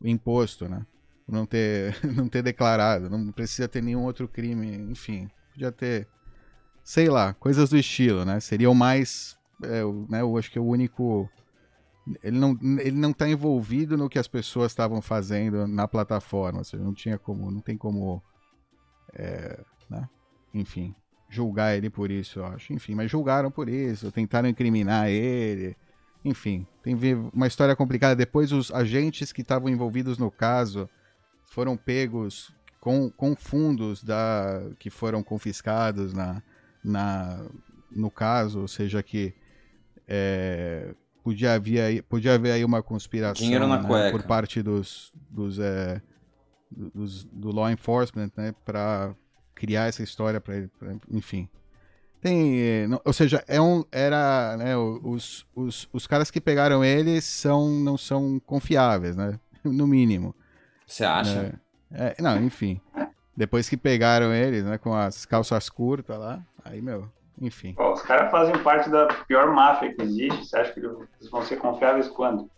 o 0.00 0.06
imposto, 0.08 0.68
né? 0.68 0.84
Por 1.24 1.32
Não 1.34 1.46
ter, 1.46 1.96
não 2.04 2.28
ter 2.28 2.42
declarado. 2.42 3.08
Não 3.08 3.30
precisa 3.32 3.66
ter 3.68 3.82
nenhum 3.82 4.02
outro 4.04 4.26
crime. 4.28 4.74
Enfim, 4.90 5.30
podia 5.52 5.70
ter. 5.72 6.06
Sei 6.88 7.10
lá, 7.10 7.34
coisas 7.34 7.68
do 7.68 7.76
estilo, 7.76 8.24
né? 8.24 8.40
Seria 8.40 8.70
o 8.70 8.74
mais. 8.74 9.36
É, 9.62 9.82
né, 10.08 10.22
eu 10.22 10.38
acho 10.38 10.50
que 10.50 10.56
é 10.56 10.60
o 10.60 10.64
único. 10.64 11.28
Ele 12.22 12.38
não, 12.38 12.58
ele 12.80 12.96
não 12.96 13.12
tá 13.12 13.28
envolvido 13.28 13.94
no 13.94 14.08
que 14.08 14.18
as 14.18 14.26
pessoas 14.26 14.72
estavam 14.72 15.02
fazendo 15.02 15.66
na 15.66 15.86
plataforma. 15.86 16.60
Ou 16.60 16.64
seja, 16.64 16.82
não 16.82 16.94
tinha 16.94 17.18
como. 17.18 17.50
Não 17.50 17.60
tem 17.60 17.76
como. 17.76 18.22
é, 19.12 19.60
né? 19.90 20.08
Enfim, 20.54 20.94
julgar 21.28 21.76
ele 21.76 21.90
por 21.90 22.10
isso, 22.10 22.38
eu 22.38 22.46
acho. 22.46 22.72
Enfim, 22.72 22.94
mas 22.94 23.10
julgaram 23.10 23.50
por 23.50 23.68
isso, 23.68 24.10
tentaram 24.10 24.48
incriminar 24.48 25.10
ele. 25.10 25.76
Enfim, 26.24 26.66
tem 26.82 26.96
uma 27.34 27.46
história 27.46 27.76
complicada. 27.76 28.16
Depois, 28.16 28.50
os 28.50 28.72
agentes 28.72 29.30
que 29.30 29.42
estavam 29.42 29.68
envolvidos 29.68 30.16
no 30.16 30.30
caso 30.30 30.88
foram 31.44 31.76
pegos 31.76 32.50
com, 32.80 33.10
com 33.10 33.36
fundos 33.36 34.02
da, 34.02 34.70
que 34.78 34.88
foram 34.88 35.22
confiscados 35.22 36.14
na, 36.14 36.42
na, 36.84 37.44
no 37.90 38.10
caso, 38.10 38.60
ou 38.60 38.68
seja, 38.68 39.02
que 39.02 39.34
é, 40.06 40.94
podia, 41.22 41.54
haver, 41.54 41.80
aí- 41.80 42.02
podia 42.02 42.34
haver 42.34 42.52
aí 42.52 42.64
uma 42.64 42.82
conspiração 42.82 43.44
né, 43.78 43.88
por 44.10 44.22
parte 44.28 44.62
dos, 44.62 45.12
dos, 45.30 45.58
é, 45.58 46.00
dos- 46.70 47.24
do 47.24 47.50
law 47.50 47.70
enforcement, 47.70 48.30
né, 48.36 48.54
para 48.64 49.14
criar 49.54 49.86
essa 49.88 50.02
história 50.02 50.40
para 50.40 50.68
pra- 50.78 50.96
enfim. 51.10 51.48
Tem, 52.20 52.58
eh, 52.60 52.86
não- 52.88 53.00
ou 53.04 53.12
seja, 53.12 53.44
é 53.46 53.60
um, 53.60 53.84
era, 53.92 54.56
né, 54.56 54.76
os, 54.76 55.46
os, 55.54 55.88
os 55.92 56.06
caras 56.06 56.30
que 56.30 56.40
pegaram 56.40 56.84
ele 56.84 57.20
são, 57.20 57.68
não 57.70 57.96
são 57.96 58.40
confiáveis, 58.40 59.14
né, 59.16 59.38
no 59.64 59.86
mínimo. 59.86 60.34
Você 60.86 61.04
acha? 61.04 61.60
É, 61.90 62.20
não, 62.20 62.42
enfim. 62.42 62.80
Depois 63.38 63.68
que 63.68 63.76
pegaram 63.76 64.34
eles, 64.34 64.64
né, 64.64 64.78
com 64.78 64.92
as 64.92 65.24
calças 65.24 65.68
curtas 65.68 66.18
lá, 66.18 66.42
aí, 66.64 66.82
meu, 66.82 67.08
enfim. 67.40 67.72
Pô, 67.74 67.92
os 67.92 68.02
caras 68.02 68.32
fazem 68.32 68.58
parte 68.64 68.90
da 68.90 69.06
pior 69.28 69.54
máfia 69.54 69.94
que 69.94 70.02
existe. 70.02 70.44
Você 70.44 70.56
acha 70.56 70.72
que 70.72 70.80
eles 70.80 71.30
vão 71.30 71.44
ser 71.44 71.54
confiáveis 71.56 72.08
quando? 72.08 72.50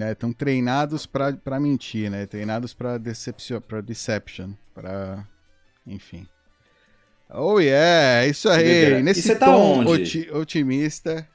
Estão 0.00 0.32
treinados 0.32 1.06
pra 1.06 1.32
pra 1.32 1.58
mentir, 1.58 2.08
né? 2.08 2.24
Treinados 2.24 2.72
pra 2.72 2.98
decepção, 2.98 3.60
pra 3.60 3.80
deception, 3.80 4.50
pra... 4.72 5.26
Enfim. 5.84 6.24
Oh 7.28 7.58
yeah, 7.58 8.24
isso 8.28 8.48
aí. 8.48 8.62
doideira. 8.62 9.00
E 9.00 9.02
Nesse 9.02 9.22
você 9.22 9.34
tá 9.34 9.46
tom 9.46 9.80
onde? 9.80 9.90
oti- 9.90 10.30
otimista, 10.32 11.26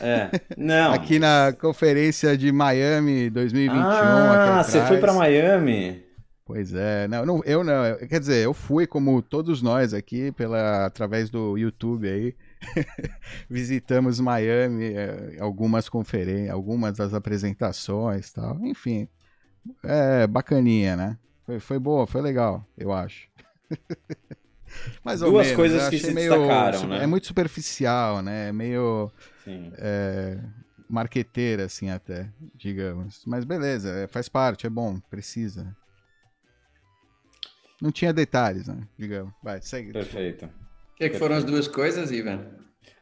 É. 0.00 0.30
Não. 0.56 0.92
aqui 0.94 1.18
na 1.18 1.52
conferência 1.60 2.38
de 2.38 2.52
Miami 2.52 3.28
2021. 3.28 3.82
ah, 3.82 4.60
aqui 4.60 4.70
você 4.70 4.86
foi 4.86 4.98
pra 4.98 5.12
Miami? 5.12 6.03
Pois 6.46 6.74
é, 6.74 7.08
não, 7.08 7.24
não, 7.24 7.42
eu 7.44 7.64
não, 7.64 7.86
eu- 7.86 8.06
quer 8.06 8.20
dizer, 8.20 8.44
eu 8.44 8.52
fui 8.52 8.86
como 8.86 9.22
todos 9.22 9.62
nós 9.62 9.94
aqui 9.94 10.30
pela 10.32 10.84
através 10.84 11.30
do 11.30 11.56
YouTube 11.56 12.06
aí. 12.06 12.34
Visitamos 13.48 14.20
Miami, 14.20 14.92
eh, 14.94 15.36
algumas 15.40 15.88
conferências, 15.88 16.50
algumas 16.50 16.98
das 16.98 17.14
apresentações, 17.14 18.30
tal. 18.30 18.58
Enfim, 18.64 19.08
é 19.84 20.26
bacaninha, 20.26 20.96
né? 20.96 21.18
Foi, 21.46 21.60
foi 21.60 21.78
boa, 21.78 22.06
foi 22.06 22.22
legal, 22.22 22.66
eu 22.76 22.92
acho. 22.92 23.28
Mais 25.04 25.22
ou 25.22 25.30
Duas 25.30 25.46
menos, 25.46 25.56
coisas 25.56 25.88
que 25.88 25.98
se 25.98 26.12
meio- 26.12 26.30
destacaram, 26.30 26.88
né? 26.88 27.04
É 27.04 27.06
muito 27.06 27.26
superficial, 27.26 28.22
né? 28.22 28.48
É 28.48 28.52
meio 28.52 29.10
Sim. 29.44 29.72
é, 29.78 30.38
marqueteira, 30.88 31.64
assim, 31.66 31.90
até, 31.90 32.28
digamos. 32.54 33.22
Mas 33.26 33.44
beleza, 33.44 33.90
é, 33.90 34.06
faz 34.06 34.28
parte, 34.28 34.66
é 34.66 34.70
bom, 34.70 35.00
precisa. 35.10 35.74
Não 37.84 37.92
tinha 37.92 38.14
detalhes, 38.14 38.66
né? 38.66 38.78
Digamos. 38.98 39.30
Vai, 39.42 39.60
segue. 39.60 39.92
Perfeito. 39.92 40.46
O 40.46 40.96
que 40.96 41.04
é 41.04 41.08
que 41.10 41.18
foram 41.18 41.36
as 41.36 41.44
duas 41.44 41.68
coisas, 41.68 42.10
Ivan? 42.10 42.40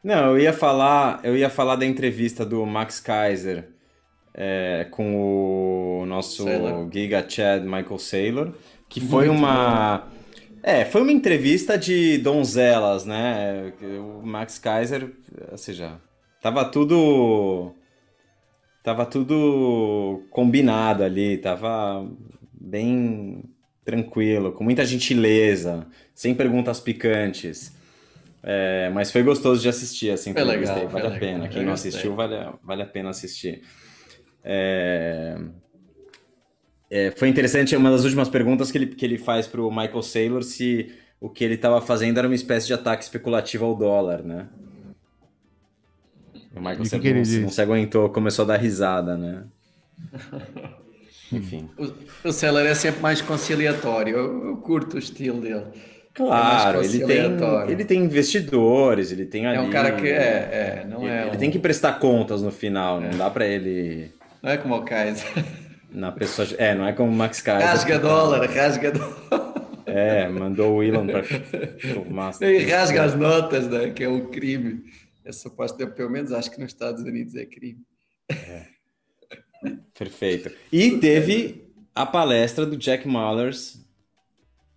Não, 0.03 0.31
eu 0.31 0.39
ia 0.39 0.51
falar, 0.51 1.21
eu 1.23 1.37
ia 1.37 1.49
falar 1.49 1.77
da 1.77 1.85
entrevista 1.85 2.45
do 2.45 2.65
Max 2.65 2.99
Kaiser 2.99 3.69
é, 4.33 4.85
com 4.91 6.01
o 6.01 6.05
nosso 6.05 6.43
Saylor. 6.43 6.89
Giga 6.91 7.25
Chad 7.29 7.63
Michael 7.63 7.97
Saylor, 7.97 8.53
que 8.89 8.99
foi 8.99 9.27
Muito 9.27 9.39
uma 9.39 10.11
é, 10.61 10.83
foi 10.83 11.01
uma 11.01 11.13
entrevista 11.13 11.77
de 11.77 12.17
donzelas, 12.17 13.05
né? 13.05 13.71
O 13.81 14.21
Max 14.21 14.59
Kaiser, 14.59 15.13
ou 15.49 15.57
seja, 15.57 15.97
tava 16.41 16.65
tudo 16.65 17.73
tava 18.83 19.05
tudo 19.05 20.25
combinado 20.29 21.03
ali, 21.03 21.37
tava 21.37 22.05
bem 22.51 23.52
tranquilo, 23.83 24.51
com 24.51 24.63
muita 24.63 24.85
gentileza, 24.85 25.85
sem 26.13 26.33
perguntas 26.33 26.79
picantes. 26.79 27.73
É, 28.41 28.89
mas 28.93 29.11
foi 29.11 29.23
gostoso 29.23 29.61
de 29.61 29.69
assistir 29.69 30.09
essa 30.09 30.31
Foi 30.31 30.43
legal, 30.43 30.87
vale 30.89 31.07
a 31.07 31.19
pena. 31.19 31.47
Quem 31.47 31.63
não 31.63 31.73
assistiu, 31.73 32.13
vale, 32.15 32.35
a- 32.35 32.53
vale 32.61 32.81
a 32.81 32.85
pena 32.85 33.09
assistir. 33.09 33.61
É, 34.43 35.37
é, 36.89 37.11
foi 37.11 37.29
interessante, 37.29 37.75
uma 37.75 37.89
das 37.89 38.03
últimas 38.03 38.27
perguntas 38.27 38.69
que 38.69 38.77
ele, 38.77 38.87
que 38.87 39.05
ele 39.05 39.17
faz 39.17 39.47
para 39.47 39.61
o 39.61 39.69
Michael 39.71 40.01
Saylor 40.03 40.43
se 40.43 40.93
o 41.21 41.29
que 41.29 41.43
ele 41.43 41.53
estava 41.55 41.79
fazendo 41.81 42.17
era 42.17 42.27
uma 42.27 42.35
espécie 42.35 42.67
de 42.67 42.73
ataque 42.73 43.03
especulativo 43.03 43.63
ao 43.63 43.75
dólar, 43.75 44.21
né? 44.23 44.47
O 46.53 46.59
Michael 46.59 46.85
Saylor 46.85 47.13
não, 47.15 47.41
não 47.43 47.49
se 47.49 47.61
aguentou, 47.61 48.09
começou 48.09 48.43
a 48.43 48.47
dar 48.49 48.57
risada, 48.57 49.15
né? 49.17 49.45
Enfim. 51.37 51.69
O, 51.77 52.27
o 52.29 52.31
Seller 52.31 52.65
é 52.65 52.75
sempre 52.75 53.01
mais 53.01 53.21
conciliatório. 53.21 54.15
Eu, 54.17 54.45
eu 54.47 54.57
curto 54.57 54.95
o 54.95 54.99
estilo 54.99 55.41
dele. 55.41 55.63
Claro, 56.13 56.77
É 56.79 56.81
mais 56.81 56.93
ele 56.93 57.05
tem, 57.05 57.23
conciliatório. 57.23 57.71
ele 57.71 57.85
tem 57.85 58.03
investidores, 58.03 59.11
ele 59.11 59.25
tem 59.25 59.47
ali. 59.47 59.57
É 59.57 59.61
um 59.61 59.69
cara 59.71 59.93
que 59.93 60.07
é, 60.07 60.83
é 60.83 60.87
não 60.87 61.01
Ele, 61.01 61.09
é 61.11 61.21
ele 61.27 61.35
um- 61.35 61.39
tem 61.39 61.49
que 61.51 61.57
prestar 61.59 61.93
contas 61.99 62.41
no 62.41 62.51
final, 62.51 63.01
não 63.01 63.17
dá 63.17 63.29
pra 63.29 63.45
ele. 63.47 64.11
Não 64.41 64.51
é 64.51 64.57
como 64.57 64.75
o 64.75 64.83
Kaiser. 64.83 65.25
Na 65.91 66.11
pessoa. 66.11 66.47
É, 66.57 66.73
não 66.75 66.85
é 66.87 66.93
como 66.93 67.11
o 67.11 67.15
Max 67.15 67.41
Kaiser. 67.41 67.67
Rasga 67.67 67.99
dólar, 67.99 68.49
rasga 68.49 68.91
dólar. 68.91 69.53
É, 69.85 70.27
mandou 70.27 70.77
o 70.77 70.83
Elon 70.83 71.05
tomar. 71.93 72.33
E 72.41 72.63
rasga 72.65 73.03
as 73.03 73.15
notas, 73.15 73.67
né? 73.67 73.89
Que 73.91 74.03
é 74.03 74.09
um 74.09 74.25
crime. 74.31 74.81
Essa 75.25 75.49
parte, 75.49 75.85
pelo 75.87 76.09
menos 76.09 76.31
acho 76.31 76.49
que 76.51 76.59
nos 76.59 76.71
Estados 76.71 77.03
Unidos 77.03 77.35
é 77.35 77.45
crime. 77.45 77.79
Perfeito. 79.97 80.51
E 80.71 80.97
teve 80.99 81.71
a 81.93 82.05
palestra 82.05 82.65
do 82.65 82.77
Jack 82.77 83.07
Mallers 83.07 83.83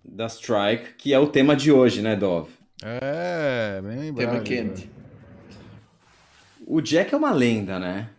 da 0.04 0.26
Strike, 0.26 0.94
que 0.94 1.12
é 1.12 1.18
o 1.18 1.26
tema 1.26 1.56
de 1.56 1.72
hoje, 1.72 2.02
né, 2.02 2.14
Dov? 2.14 2.50
É, 2.82 3.80
bem 3.82 3.98
lembrado. 3.98 4.30
Tema 4.30 4.42
quente. 4.42 4.90
O 6.66 6.80
Jack 6.80 7.14
é 7.14 7.16
uma 7.16 7.32
lenda, 7.32 7.78
né? 7.78 8.10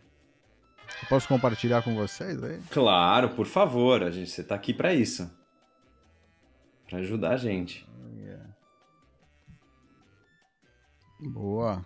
Eu 1.03 1.09
Posso 1.09 1.27
compartilhar 1.27 1.83
com 1.83 1.95
vocês 1.95 2.43
aí? 2.43 2.59
Claro, 2.71 3.29
por 3.29 3.45
favor, 3.45 4.03
a 4.03 4.09
gente, 4.09 4.29
você 4.29 4.43
tá 4.43 4.55
aqui 4.55 4.74
pra 4.74 4.93
isso. 4.93 5.29
Pra 6.88 7.00
ajudar 7.00 7.31
a 7.31 7.38
gente. 7.38 7.88
Boa. 11.19 11.83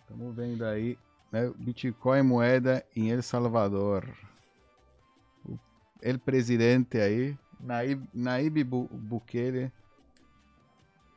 Estamos 0.00 0.34
vendo 0.34 0.64
aí, 0.64 0.98
né? 1.34 1.52
Bitcoin 1.58 2.22
moeda 2.22 2.84
em 2.94 3.10
El 3.10 3.22
Salvador. 3.22 4.08
O 5.44 5.58
el 6.00 6.18
presidente 6.20 7.00
aí, 7.00 7.36
Naib, 7.60 8.06
Naib 8.14 8.62
Bu- 8.64 8.88
Bukele, 8.92 9.72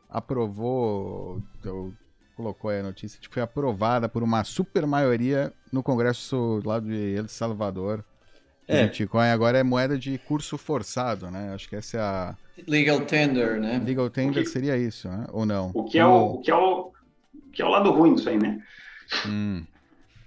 aprovou, 0.09 1.41
ou 1.65 1.93
colocou 2.35 2.69
aí 2.69 2.79
a 2.79 2.83
notícia, 2.83 3.19
de 3.19 3.27
que 3.27 3.33
foi 3.33 3.43
aprovada 3.43 4.07
por 4.07 4.23
uma 4.23 4.43
super 4.43 4.85
maioria 4.85 5.53
no 5.71 5.83
Congresso 5.83 6.61
lá 6.65 6.79
de 6.79 7.15
El 7.15 7.27
Salvador. 7.27 7.99
O 8.69 8.73
É. 8.73 8.87
Bitcoin 8.87 9.27
agora 9.29 9.57
é 9.59 9.63
moeda 9.63 9.97
de 9.97 10.17
curso 10.17 10.57
forçado, 10.57 11.31
né? 11.31 11.53
Acho 11.53 11.69
que 11.69 11.75
essa 11.75 11.97
é 11.97 12.01
a 12.01 12.35
Legal 12.67 13.01
tender, 13.01 13.59
né? 13.61 13.77
legal 13.85 14.09
tender 14.09 14.43
que- 14.43 14.49
seria 14.49 14.75
isso, 14.77 15.07
né? 15.07 15.25
Ou 15.31 15.45
não? 15.45 15.71
O 15.73 15.83
que 15.85 15.97
é 15.99 16.05
o, 16.05 16.33
o 16.35 16.41
que 16.41 16.49
é 16.51 16.55
o, 16.55 16.91
o 16.91 17.51
que 17.51 17.61
é 17.61 17.65
o 17.65 17.69
lado 17.69 17.91
ruim 17.91 18.15
disso 18.15 18.29
aí, 18.29 18.37
né? 18.37 18.61
Hum. 19.27 19.63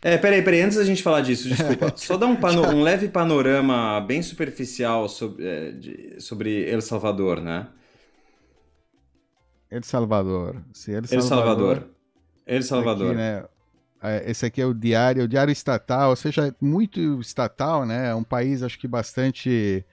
É, 0.02 0.16
peraí, 0.16 0.42
peraí, 0.42 0.62
antes 0.62 0.78
da 0.78 0.84
gente 0.84 1.02
falar 1.02 1.20
disso, 1.20 1.48
desculpa, 1.50 1.92
só 1.96 2.16
dar 2.16 2.26
um, 2.26 2.36
pano- 2.36 2.62
um 2.68 2.82
leve 2.82 3.08
panorama 3.08 4.00
bem 4.00 4.22
superficial 4.22 5.08
sobre, 5.08 5.46
é, 5.46 5.70
de- 5.72 6.20
sobre 6.20 6.68
El 6.70 6.80
Salvador, 6.80 7.40
né? 7.40 7.68
El 9.70 9.84
Salvador. 9.84 10.62
Se 10.72 10.92
El 10.92 11.04
El 11.10 11.22
Salvador. 11.22 11.90
El 12.46 12.62
Salvador. 12.62 13.08
Aqui, 13.10 13.16
né, 13.16 13.44
é, 14.02 14.30
esse 14.30 14.46
aqui 14.46 14.60
é 14.62 14.66
o 14.66 14.72
diário, 14.74 15.24
o 15.24 15.28
diário 15.28 15.52
estatal, 15.52 16.10
ou 16.10 16.16
seja, 16.16 16.48
é 16.48 16.54
muito 16.60 17.20
estatal, 17.20 17.84
né? 17.84 18.08
É 18.10 18.14
um 18.14 18.24
país, 18.24 18.62
acho 18.62 18.78
que 18.78 18.88
bastante 18.88 19.84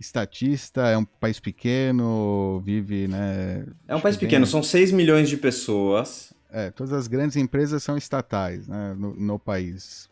estatista, 0.00 0.82
é 0.88 0.96
um 0.96 1.04
país 1.04 1.40
pequeno, 1.40 2.60
vive, 2.64 3.08
né? 3.08 3.66
É 3.88 3.96
um 3.96 4.00
país 4.00 4.16
que 4.16 4.24
pequeno, 4.24 4.44
tem- 4.46 4.52
são 4.52 4.62
6 4.62 4.92
milhões 4.92 5.28
de 5.28 5.36
pessoas. 5.36 6.32
É, 6.50 6.70
todas 6.70 6.92
as 6.94 7.06
grandes 7.06 7.36
empresas 7.36 7.82
são 7.82 7.96
estatais, 7.96 8.66
né? 8.66 8.94
No, 8.98 9.14
no 9.14 9.38
país, 9.38 10.08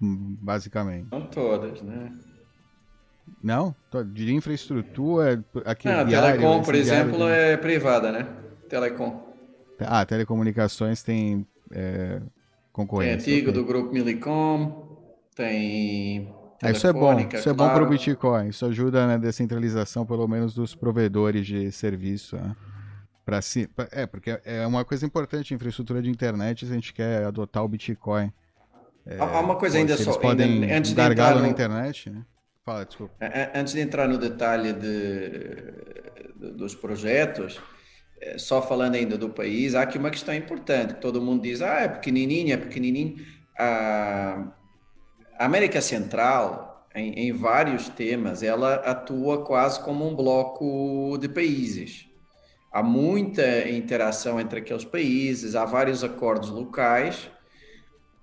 basicamente. 0.00 1.08
Não 1.10 1.22
todas, 1.26 1.82
né? 1.82 2.12
Não? 3.42 3.74
De 4.12 4.32
infraestrutura, 4.32 5.44
aqui 5.64 5.88
Não, 5.88 6.00
a 6.00 6.04
diário, 6.04 6.40
Telecom, 6.40 6.56
esse 6.56 6.64
por 6.64 6.74
exemplo, 6.74 7.18
de- 7.18 7.32
é 7.32 7.56
privada, 7.56 8.12
né? 8.12 8.26
Telecom. 8.68 9.34
Ah, 9.80 10.04
telecomunicações 10.06 11.02
tem 11.02 11.46
é, 11.72 12.18
Tem 12.18 12.28
concorrência. 12.72 13.32
antigo 13.34 13.50
ok. 13.50 13.62
do 13.62 13.66
grupo 13.66 13.92
Milicom, 13.92 14.96
tem 15.34 16.32
Ah, 16.62 16.70
isso 16.70 16.86
é 16.86 16.92
bom, 16.92 17.18
isso 17.18 17.48
é 17.48 17.52
bom 17.52 17.64
para 17.68 17.82
o 17.82 17.86
claro. 17.86 17.88
Bitcoin. 17.88 18.48
Isso 18.48 18.64
ajuda 18.66 19.06
na 19.06 19.16
descentralização, 19.16 20.06
pelo 20.06 20.28
menos, 20.28 20.54
dos 20.54 20.74
provedores 20.74 21.46
de 21.46 21.72
serviço. 21.72 22.36
Né? 22.36 22.54
Pra 23.24 23.40
si... 23.40 23.66
pra- 23.66 23.88
É, 23.90 24.06
porque 24.06 24.38
é 24.44 24.66
uma 24.66 24.84
coisa 24.84 25.06
importante 25.06 25.54
infraestrutura 25.54 26.02
de 26.02 26.10
internet 26.10 26.66
se 26.66 26.72
a 26.72 26.74
gente 26.74 26.92
quer 26.92 27.24
adotar 27.24 27.64
o 27.64 27.68
Bitcoin. 27.68 28.32
Há 29.18 29.24
há 29.24 29.40
uma 29.40 29.56
coisa 29.56 29.78
ainda 29.78 29.96
se 29.96 30.04
só, 30.04 30.10
eles 30.10 30.22
podem 30.22 30.64
ainda, 30.64 30.76
antes 30.76 30.90
de 30.90 30.96
gargalo 30.96 31.12
entrar 31.12 31.34
na 31.40 31.42
no, 31.42 31.48
internet, 31.48 32.10
né? 32.10 32.24
Fala, 32.64 32.84
desculpa. 32.84 33.14
Antes 33.54 33.74
de 33.74 33.80
entrar 33.80 34.08
no 34.08 34.18
detalhe 34.18 34.72
de- 34.72 36.52
dos 36.52 36.74
projetos, 36.74 37.60
eh, 38.20 38.38
só 38.38 38.62
falando 38.62 38.94
ainda 38.94 39.16
do 39.18 39.28
país, 39.30 39.74
há 39.74 39.82
aqui 39.82 39.98
uma 39.98 40.10
questão 40.10 40.34
importante. 40.34 40.94
Todo 40.94 41.20
mundo 41.20 41.42
diz, 41.42 41.60
ah, 41.62 41.80
é 41.80 41.88
pequenininho, 41.88 42.52
é 42.52 42.56
pequenininho. 42.56 43.16
A 43.58 44.52
a 45.36 45.46
América 45.46 45.80
Central, 45.80 46.86
em, 46.94 47.12
em 47.28 47.32
vários 47.32 47.88
temas, 47.88 48.42
ela 48.42 48.74
atua 48.76 49.44
quase 49.44 49.80
como 49.82 50.08
um 50.08 50.14
bloco 50.14 51.18
de 51.18 51.28
países. 51.28 52.06
Há 52.74 52.82
muita 52.82 53.70
interação 53.70 54.40
entre 54.40 54.58
aqueles 54.58 54.84
países, 54.84 55.54
há 55.54 55.64
vários 55.64 56.02
acordos 56.02 56.50
locais. 56.50 57.30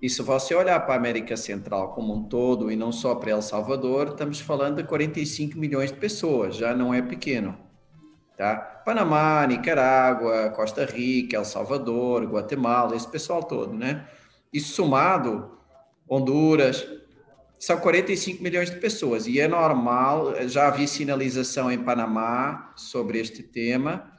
E 0.01 0.10
se 0.10 0.22
você 0.22 0.53
olhar 0.53 0.77
para 0.81 0.93
a 0.93 0.98
América 0.98 1.38
Central 1.38 1.93
como 1.93 2.13
um 2.13 2.24
todo 2.24 2.70
e 2.70 2.75
não 2.75 2.91
só 2.91 3.15
para 3.15 3.31
El 3.31 3.41
Salvador, 3.41 4.10
estamos 4.10 4.41
falando 4.41 4.75
de 4.75 4.84
45 4.84 5.58
milhões 5.58 5.89
de 5.89 5.98
pessoas, 5.98 6.58
já 6.58 6.75
não 6.75 6.93
é 6.93 7.01
pequeno. 7.01 7.58
Tá? 8.36 8.58
Panamá, 8.58 9.48
Nicarágua, 9.48 10.50
Costa 10.50 10.84
Rica, 10.84 11.38
El 11.38 11.46
Salvador, 11.46 12.25
Guatemala, 12.25 12.93
esse 12.93 13.08
pessoal 13.08 13.41
todo, 13.41 13.72
né? 13.72 14.05
Isso 14.51 14.74
somado, 14.74 15.58
Honduras, 16.10 16.86
são 17.58 17.79
45 17.79 18.43
milhões 18.43 18.70
de 18.70 18.81
pessoas. 18.81 19.27
E 19.27 19.39
é 19.39 19.48
normal, 19.48 20.34
já 20.50 20.70
vi 20.70 20.89
sinalização 20.89 21.72
em 21.72 21.81
Panamá 21.81 22.74
sobre 22.75 23.17
este 23.17 23.41
tema. 23.41 24.12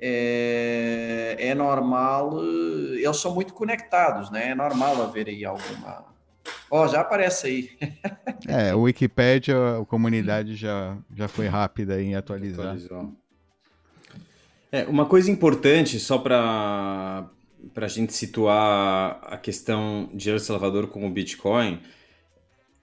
É, 0.00 1.36
é 1.38 1.54
normal, 1.54 2.40
eles 2.44 3.16
são 3.16 3.34
muito 3.34 3.52
conectados, 3.52 4.30
né? 4.30 4.50
É 4.50 4.54
normal 4.54 5.02
haver 5.02 5.28
aí 5.28 5.44
alguma. 5.44 6.06
Ó, 6.70 6.84
oh, 6.84 6.88
já 6.88 7.00
aparece 7.00 7.46
aí. 7.46 7.70
é, 8.46 8.74
o 8.74 8.82
Wikipedia, 8.82 9.56
a 9.80 9.84
comunidade 9.84 10.54
já, 10.54 10.96
já 11.14 11.26
foi 11.26 11.46
rápida 11.46 12.00
em 12.00 12.14
atualizar. 12.14 12.66
Atualizou. 12.66 13.12
É, 14.70 14.84
uma 14.84 15.06
coisa 15.06 15.30
importante, 15.30 15.98
só 15.98 16.18
para 16.18 17.30
a 17.74 17.88
gente 17.88 18.12
situar 18.12 19.18
a 19.22 19.38
questão 19.38 20.10
de 20.12 20.30
El 20.30 20.38
Salvador 20.38 20.88
com 20.88 21.06
o 21.06 21.10
Bitcoin, 21.10 21.80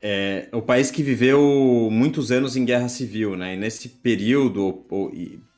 é 0.02 0.50
o 0.52 0.62
país 0.62 0.92
que 0.92 1.02
viveu 1.02 1.90
muitos 1.92 2.32
anos 2.32 2.56
em 2.56 2.66
guerra 2.66 2.90
civil, 2.90 3.36
né? 3.36 3.54
E 3.54 3.58
nesse 3.58 3.90
período 3.90 4.86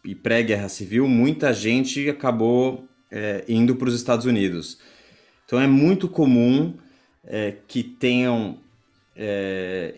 e 0.08 0.16
pré-guerra 0.16 0.70
civil, 0.70 1.06
muita 1.06 1.52
gente 1.52 2.10
acabou 2.10 2.88
é, 3.12 3.44
indo 3.48 3.76
para 3.76 3.90
os 3.90 3.94
Estados 3.94 4.26
Unidos. 4.26 4.80
Então 5.46 5.60
é 5.60 5.68
muito 5.68 6.08
comum 6.08 6.76
é, 7.26 7.54
que 7.68 7.84
tenham 7.84 8.58
é, 9.14 9.96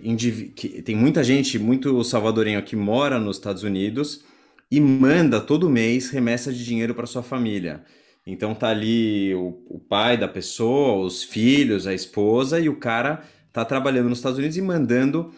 que 0.55 0.81
tem 0.81 0.95
muita 0.95 1.23
gente, 1.23 1.59
muito 1.59 2.03
salvadorenho 2.03 2.63
que 2.63 2.75
mora 2.75 3.19
nos 3.19 3.37
Estados 3.37 3.61
Unidos 3.61 4.23
e 4.71 4.81
manda 4.81 5.39
todo 5.39 5.69
mês 5.69 6.09
remessa 6.09 6.51
de 6.51 6.65
dinheiro 6.65 6.95
para 6.95 7.05
sua 7.05 7.21
família. 7.21 7.83
Então 8.25 8.55
tá 8.55 8.69
ali 8.69 9.35
o, 9.35 9.61
o, 9.69 9.79
pai 9.79 10.17
da 10.17 10.27
pessoa, 10.27 11.05
os 11.05 11.23
filhos, 11.23 11.85
a 11.85 11.93
esposa 11.93 12.59
e 12.59 12.67
o 12.67 12.77
cara 12.77 13.23
tá 13.53 13.63
trabalhando 13.63 14.09
nos 14.09 14.17
Estados 14.17 14.39
Unidos 14.39 14.57
e 14.57 14.61
mandando 14.61 15.31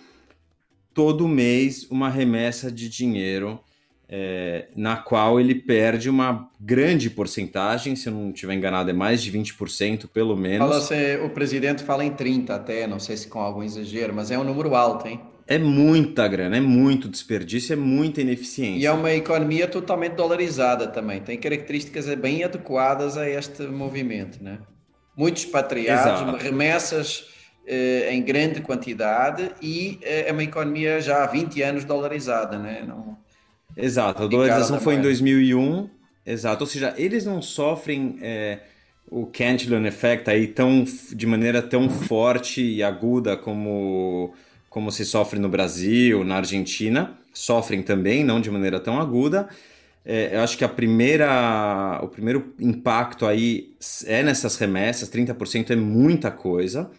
todo 0.94 1.28
mês 1.28 1.88
uma 1.90 2.10
remessa 2.10 2.72
de 2.72 2.88
dinheiro 2.88 3.60
é, 4.14 4.68
na 4.76 4.98
qual 4.98 5.40
ele 5.40 5.56
perde 5.56 6.10
uma 6.10 6.50
grande 6.60 7.10
porcentagem, 7.10 7.96
se 7.96 8.10
eu 8.10 8.14
não 8.14 8.32
estiver 8.32 8.54
enganado, 8.54 8.90
é 8.90 8.94
mais 8.94 9.24
de 9.24 9.32
20% 9.32 10.10
pelo 10.14 10.36
menos. 10.36 10.68
Fala 10.68 10.82
se, 10.82 11.16
o 11.24 11.30
presidente 11.30 11.82
fala 11.82 12.04
em 12.04 12.12
30 12.12 12.54
até, 12.54 12.86
não 12.86 13.00
sei 13.00 13.16
se 13.16 13.30
com 13.30 13.40
algum 13.40 13.64
exagero, 13.64 14.14
mas 14.14 14.30
é 14.30 14.38
um 14.38 14.44
número 14.44 14.76
alto, 14.76 15.08
hein? 15.08 15.22
É 15.48 15.58
muita 15.58 16.28
grana, 16.28 16.58
é 16.58 16.62
muito 16.62 17.08
desperdício, 17.08 17.72
é 17.72 17.76
muita 17.78 18.20
ineficiência. 18.20 18.82
E 18.82 18.86
é 18.86 18.92
uma 18.92 19.14
economia 19.14 19.66
totalmente 19.66 20.14
dolarizada 20.14 20.88
também, 20.88 21.22
tem 21.22 21.38
características 21.38 22.14
bem 22.16 22.44
adequadas 22.44 23.18
a 23.18 23.30
este 23.30 23.64
movimento, 23.64 24.44
né? 24.44 24.60
Muitos 25.16 25.46
patriados, 25.46 26.22
Exato. 26.22 26.44
remessas 26.44 27.30
eh, 27.66 28.14
em 28.14 28.22
grande 28.22 28.60
quantidade 28.60 29.52
e 29.62 30.00
eh, 30.02 30.26
é 30.28 30.32
uma 30.32 30.44
economia 30.44 31.00
já 31.00 31.24
há 31.24 31.28
20 31.28 31.62
anos 31.62 31.86
dolarizada, 31.86 32.58
né? 32.58 32.84
Não, 32.86 33.11
Exato, 33.76 34.24
a 34.24 34.28
dolarização 34.28 34.80
foi 34.80 34.96
em 34.96 35.02
2001, 35.02 35.90
exato, 36.26 36.64
ou 36.64 36.68
seja, 36.68 36.94
eles 36.98 37.26
não 37.26 37.42
sofrem 37.42 38.18
é, 38.22 38.60
o 39.10 39.26
Cantillon 39.26 39.86
Effect 39.86 40.30
aí 40.30 40.48
tão, 40.48 40.86
de 41.12 41.26
maneira 41.26 41.62
tão 41.62 41.90
forte 41.90 42.62
e 42.62 42.84
aguda 42.84 43.38
como 43.38 44.34
como 44.72 44.90
se 44.90 45.04
sofre 45.04 45.38
no 45.38 45.50
Brasil, 45.50 46.24
na 46.24 46.38
Argentina, 46.38 47.20
sofrem 47.34 47.84
também, 47.84 48.24
não 48.24 48.40
de 48.40 48.50
maneira 48.50 48.80
tão 48.80 49.02
aguda. 49.02 49.50
É, 50.06 50.34
eu 50.34 50.40
acho 50.40 50.58
que 50.58 50.64
a 50.64 50.70
primeira, 50.70 52.00
o 52.02 52.08
primeiro 52.08 52.54
impacto 52.58 53.26
aí 53.26 53.76
é 54.06 54.24
nessas 54.24 54.56
remessas, 54.56 55.10
30% 55.10 55.72
é 55.72 55.76
muita 55.76 56.32
coisa. 56.32 56.90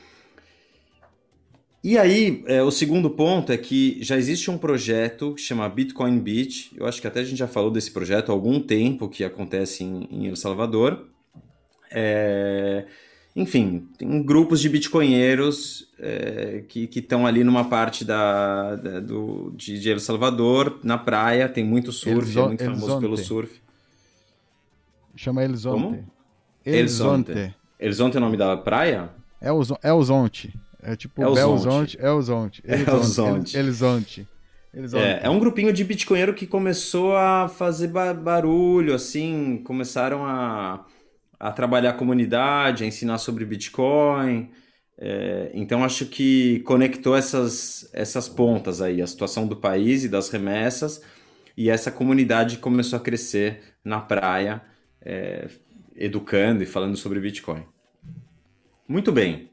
E 1.84 1.98
aí, 1.98 2.44
é, 2.46 2.62
o 2.62 2.70
segundo 2.70 3.10
ponto 3.10 3.50
é 3.50 3.56
que 3.56 3.98
já 4.00 4.16
existe 4.16 4.48
um 4.50 4.56
projeto 4.56 5.34
que 5.34 5.40
chama 5.40 5.68
Bitcoin 5.68 6.16
Beach. 6.20 6.70
Eu 6.76 6.86
acho 6.86 7.00
que 7.00 7.08
até 7.08 7.20
a 7.20 7.24
gente 7.24 7.38
já 7.38 7.48
falou 7.48 7.72
desse 7.72 7.90
projeto 7.90 8.30
há 8.30 8.32
algum 8.32 8.60
tempo 8.60 9.08
que 9.08 9.24
acontece 9.24 9.82
em, 9.82 10.06
em 10.08 10.28
El 10.28 10.36
Salvador. 10.36 11.08
É, 11.90 12.86
enfim, 13.34 13.88
tem 13.98 14.22
grupos 14.22 14.60
de 14.60 14.68
bitcoinheiros 14.68 15.88
é, 15.98 16.62
que 16.68 16.88
estão 16.94 17.26
ali 17.26 17.42
numa 17.42 17.64
parte 17.64 18.04
da, 18.04 18.76
da 18.76 19.00
do, 19.00 19.52
de, 19.56 19.80
de, 19.80 19.90
El 19.90 19.98
Salvador, 19.98 20.78
na 20.84 20.96
praia, 20.96 21.48
tem 21.48 21.64
muito 21.64 21.90
surf, 21.90 22.28
Elzo, 22.28 22.40
é 22.40 22.46
muito 22.46 22.64
famoso 22.64 22.84
Elzonte. 22.84 23.00
pelo 23.00 23.16
surf. 23.16 23.60
Chama 25.16 25.42
Elzonte. 25.42 25.82
Como? 25.82 26.08
Elzonte. 26.64 27.54
Elzonte 27.80 28.16
é 28.16 28.20
o 28.20 28.22
nome 28.22 28.36
da 28.36 28.56
praia? 28.56 29.10
É 29.40 29.48
Elzonte. 29.88 30.54
É 30.82 30.96
tipo 30.96 31.22
Elzonte. 31.22 31.96
Elzonte. 31.98 31.98
Elzonte. 32.00 33.56
Elzonte. 34.74 35.04
É, 35.04 35.20
é 35.24 35.30
um 35.30 35.38
grupinho 35.38 35.72
de 35.72 35.84
bitcoinheiro 35.84 36.34
que 36.34 36.46
começou 36.46 37.14
a 37.16 37.48
fazer 37.48 37.88
barulho, 37.88 38.94
assim, 38.94 39.62
começaram 39.64 40.24
a 40.24 40.86
a 41.42 41.50
trabalhar 41.50 41.90
a 41.90 41.94
comunidade, 41.94 42.84
a 42.84 42.86
ensinar 42.86 43.18
sobre 43.18 43.44
Bitcoin. 43.44 44.48
É, 44.96 45.50
então 45.52 45.82
acho 45.82 46.06
que 46.06 46.60
conectou 46.60 47.16
essas, 47.16 47.90
essas 47.92 48.28
pontas 48.28 48.80
aí, 48.80 49.02
a 49.02 49.06
situação 49.08 49.48
do 49.48 49.56
país 49.56 50.04
e 50.04 50.08
das 50.08 50.28
remessas, 50.28 51.02
e 51.56 51.68
essa 51.68 51.90
comunidade 51.90 52.58
começou 52.58 52.96
a 52.96 53.02
crescer 53.02 53.74
na 53.84 54.00
praia, 54.00 54.62
é, 55.04 55.48
educando 55.96 56.62
e 56.62 56.66
falando 56.66 56.96
sobre 56.96 57.18
Bitcoin. 57.18 57.64
Muito 58.86 59.10
bem. 59.10 59.50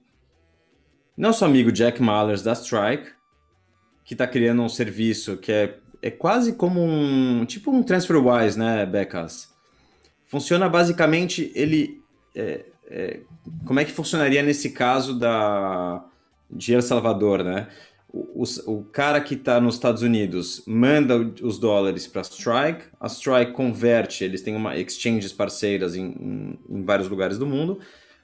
Nosso 1.20 1.44
amigo 1.44 1.70
Jack 1.70 2.02
Mallers 2.02 2.42
da 2.42 2.54
Strike, 2.54 3.10
que 4.06 4.14
está 4.14 4.26
criando 4.26 4.62
um 4.62 4.70
serviço 4.70 5.36
que 5.36 5.52
é, 5.52 5.78
é 6.02 6.10
quase 6.10 6.54
como 6.54 6.82
um 6.82 7.44
tipo 7.46 7.72
um 7.72 7.84
TransferWise, 7.84 8.58
né, 8.58 8.86
Becas? 8.86 9.54
Funciona 10.28 10.70
basicamente, 10.70 11.52
ele. 11.54 12.02
É, 12.34 12.66
é, 12.90 13.20
como 13.66 13.82
é 13.82 13.84
que 13.84 13.92
funcionaria 13.92 14.42
nesse 14.42 14.70
caso 14.70 15.20
da, 15.20 16.06
de 16.50 16.74
El 16.74 16.82
Salvador, 16.82 17.44
né? 17.44 17.68
O, 18.08 18.42
o, 18.42 18.72
o 18.78 18.84
cara 18.86 19.20
que 19.20 19.34
está 19.34 19.60
nos 19.60 19.76
Estados 19.76 20.04
Unidos 20.04 20.64
manda 20.66 21.18
os 21.42 21.60
dólares 21.60 22.08
para 22.08 22.22
a 22.22 22.24
Strike, 22.24 22.86
a 22.98 23.08
Strike 23.08 23.52
converte, 23.52 24.24
eles 24.24 24.42
têm 24.42 24.56
uma 24.56 24.78
exchanges 24.78 25.34
parceiras 25.34 25.98
em, 25.98 26.06
em, 26.06 26.60
em 26.78 26.82
vários 26.86 27.10
lugares 27.10 27.38
do 27.38 27.46
mundo, 27.46 27.78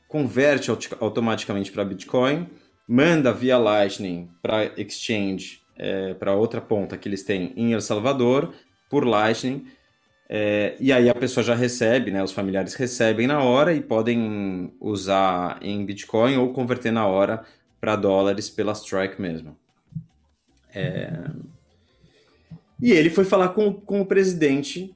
converte 0.08 0.72
automaticamente 1.02 1.74
para 1.74 1.84
Bitcoin, 1.84 2.48
manda 2.88 3.34
via 3.34 3.58
Lightning 3.58 4.30
para 4.42 4.66
exchange, 4.80 5.62
é, 5.78 6.14
para 6.14 6.34
outra 6.34 6.62
ponta 6.62 6.98
que 6.98 7.08
eles 7.10 7.24
têm 7.24 7.54
em 7.56 7.74
El 7.74 7.82
Salvador, 7.82 8.54
por 8.90 9.06
Lightning, 9.06 9.66
é, 10.28 10.76
e 10.80 10.92
aí 10.92 11.08
a 11.08 11.14
pessoa 11.14 11.44
já 11.44 11.54
recebe, 11.54 12.10
né? 12.10 12.24
Os 12.24 12.32
familiares 12.32 12.74
recebem 12.74 13.28
na 13.28 13.44
hora 13.44 13.74
e 13.74 13.82
podem 13.82 14.74
usar 14.80 15.60
em 15.62 15.86
Bitcoin 15.86 16.38
ou 16.38 16.52
converter 16.52 16.92
na 16.92 17.06
hora 17.06 17.46
para 17.80 17.96
dólares 17.96 18.50
pela 18.50 18.74
Strike 18.74 19.22
mesmo. 19.22 19.56
É... 20.74 21.12
E 22.82 22.92
ele 22.92 23.10
foi 23.10 23.24
falar 23.24 23.50
com, 23.50 23.74
com 23.74 24.02
o 24.02 24.06
presidente 24.06 24.94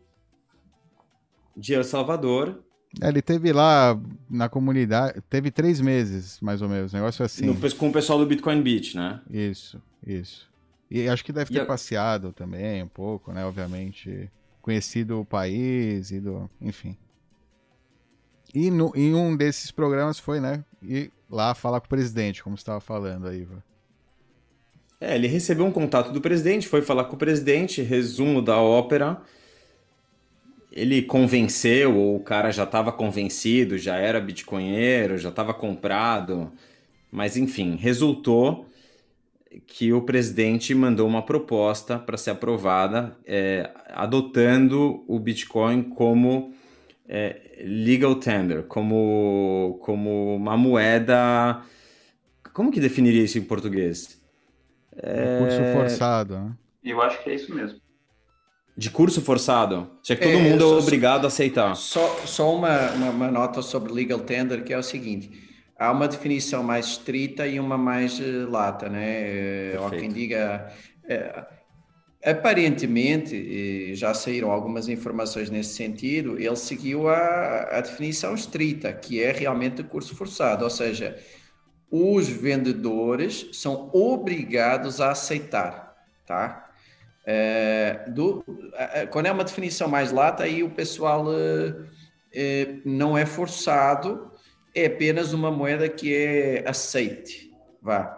de 1.55 1.73
El 1.73 1.83
Salvador. 1.83 2.63
É, 3.01 3.07
ele 3.07 3.21
teve 3.21 3.53
lá 3.53 3.99
na 4.29 4.49
comunidade, 4.49 5.21
teve 5.29 5.51
três 5.51 5.79
meses, 5.79 6.39
mais 6.41 6.61
ou 6.61 6.67
menos, 6.67 6.91
negócio 6.91 7.23
assim. 7.23 7.45
No, 7.45 7.75
com 7.75 7.89
o 7.89 7.91
pessoal 7.91 8.17
do 8.17 8.25
Bitcoin 8.25 8.61
Beach, 8.61 8.95
né? 8.95 9.21
Isso, 9.29 9.81
isso. 10.05 10.49
E 10.89 11.07
acho 11.07 11.23
que 11.23 11.31
deve 11.31 11.53
ter 11.53 11.61
a... 11.61 11.65
passeado 11.65 12.33
também 12.33 12.81
um 12.81 12.87
pouco, 12.87 13.31
né? 13.31 13.45
Obviamente 13.45 14.29
conhecido 14.61 15.21
o 15.21 15.25
país 15.25 16.11
e 16.11 16.19
do, 16.19 16.49
enfim. 16.61 16.95
E 18.53 18.69
no, 18.69 18.91
em 18.95 19.13
um 19.13 19.35
desses 19.35 19.71
programas 19.71 20.19
foi, 20.19 20.39
né, 20.39 20.63
ir 20.81 21.11
lá 21.29 21.53
falar 21.53 21.79
com 21.79 21.85
o 21.85 21.89
presidente, 21.89 22.43
como 22.43 22.57
você 22.57 22.61
estava 22.61 22.79
falando 22.79 23.27
aí, 23.27 23.41
Iva. 23.41 23.63
É, 25.01 25.15
ele 25.15 25.27
recebeu 25.27 25.65
um 25.65 25.71
contato 25.71 26.11
do 26.11 26.19
presidente, 26.19 26.67
foi 26.67 26.81
falar 26.81 27.05
com 27.05 27.15
o 27.15 27.19
presidente, 27.19 27.81
resumo 27.81 28.41
da 28.41 28.57
ópera. 28.57 29.21
Ele 30.71 31.01
convenceu, 31.01 31.95
ou 31.97 32.15
o 32.15 32.23
cara 32.23 32.51
já 32.51 32.63
estava 32.63 32.91
convencido, 32.91 33.77
já 33.77 33.97
era 33.97 34.19
bitcoinheiro, 34.19 35.17
já 35.17 35.29
estava 35.29 35.53
comprado. 35.53 36.51
Mas 37.11 37.35
enfim, 37.37 37.75
resultou 37.75 38.67
que 39.65 39.91
o 39.91 40.01
presidente 40.01 40.75
mandou 40.75 41.07
uma 41.07 41.23
proposta 41.23 41.97
para 41.97 42.17
ser 42.17 42.31
aprovada, 42.31 43.17
é, 43.25 43.69
adotando 43.89 45.03
o 45.07 45.19
Bitcoin 45.19 45.83
como 45.83 46.53
é, 47.07 47.63
legal 47.65 48.15
tender, 48.15 48.63
como, 48.63 49.79
como 49.81 50.35
uma 50.35 50.55
moeda. 50.55 51.63
Como 52.53 52.71
que 52.71 52.79
definiria 52.79 53.23
isso 53.23 53.39
em 53.39 53.43
português? 53.43 54.21
É... 54.95 55.39
Curso 55.39 55.63
forçado, 55.73 56.37
né? 56.37 56.51
Eu 56.83 57.01
acho 57.01 57.21
que 57.23 57.29
é 57.29 57.35
isso 57.35 57.53
mesmo. 57.53 57.79
De 58.79 58.89
curso 58.89 59.21
forçado? 59.21 59.77
Já 60.03 60.15
que 60.15 60.21
todo 60.23 60.37
É, 60.37 60.41
mundo 60.41 60.63
é 60.63 60.67
só- 60.67 60.79
obrigado 60.79 61.25
a 61.25 61.27
aceitar. 61.27 61.75
Só, 61.75 62.07
só 62.25 62.55
uma, 62.55 62.91
uma, 62.91 63.09
uma 63.09 63.31
nota 63.31 63.61
sobre 63.61 63.91
legal 63.91 64.19
tender, 64.19 64.63
que 64.63 64.73
é 64.73 64.77
o 64.77 64.83
seguinte: 64.83 65.29
há 65.77 65.91
uma 65.91 66.07
definição 66.07 66.63
mais 66.63 66.85
estrita 66.87 67.45
e 67.47 67.59
uma 67.59 67.77
mais 67.77 68.19
eh, 68.19 68.45
lata, 68.49 68.87
né? 68.89 69.05
Eh, 69.73 69.77
Perfeito. 69.77 70.01
quem 70.01 70.09
diga. 70.13 70.71
eh, 71.07 71.45
aparentemente, 72.23 73.95
já 73.95 74.13
saíram 74.13 74.51
algumas 74.51 74.89
informações 74.89 75.49
nesse 75.49 75.73
sentido, 75.75 76.37
ele 76.37 76.55
seguiu 76.55 77.07
a, 77.09 77.77
a 77.77 77.81
definição 77.81 78.33
estrita, 78.35 78.91
que 78.93 79.21
é 79.23 79.31
realmente 79.31 79.83
curso 79.83 80.15
forçado, 80.15 80.63
ou 80.65 80.69
seja, 80.69 81.17
os 81.91 82.27
vendedores 82.29 83.49
são 83.53 83.89
obrigados 83.93 84.99
a 85.01 85.11
aceitar, 85.11 85.95
tá? 86.25 86.68
Eh, 87.25 88.05
do- 88.09 88.43
eh, 88.73 89.01
eh, 89.01 89.05
quando 89.07 89.27
é 89.27 89.31
uma 89.31 89.43
definição 89.43 89.87
mais 89.87 90.11
lata, 90.11 90.43
aí 90.43 90.63
o 90.63 90.69
pessoal 90.71 91.25
eh, 91.31 91.75
eh, 92.33 92.75
não 92.85 93.17
é 93.17 93.25
forçado, 93.25 94.31
é 94.73 94.85
apenas 94.85 95.33
uma 95.33 95.51
moeda 95.51 95.87
que 95.89 96.13
é 96.15 96.63
aceite, 96.67 97.51
vá. 97.81 98.15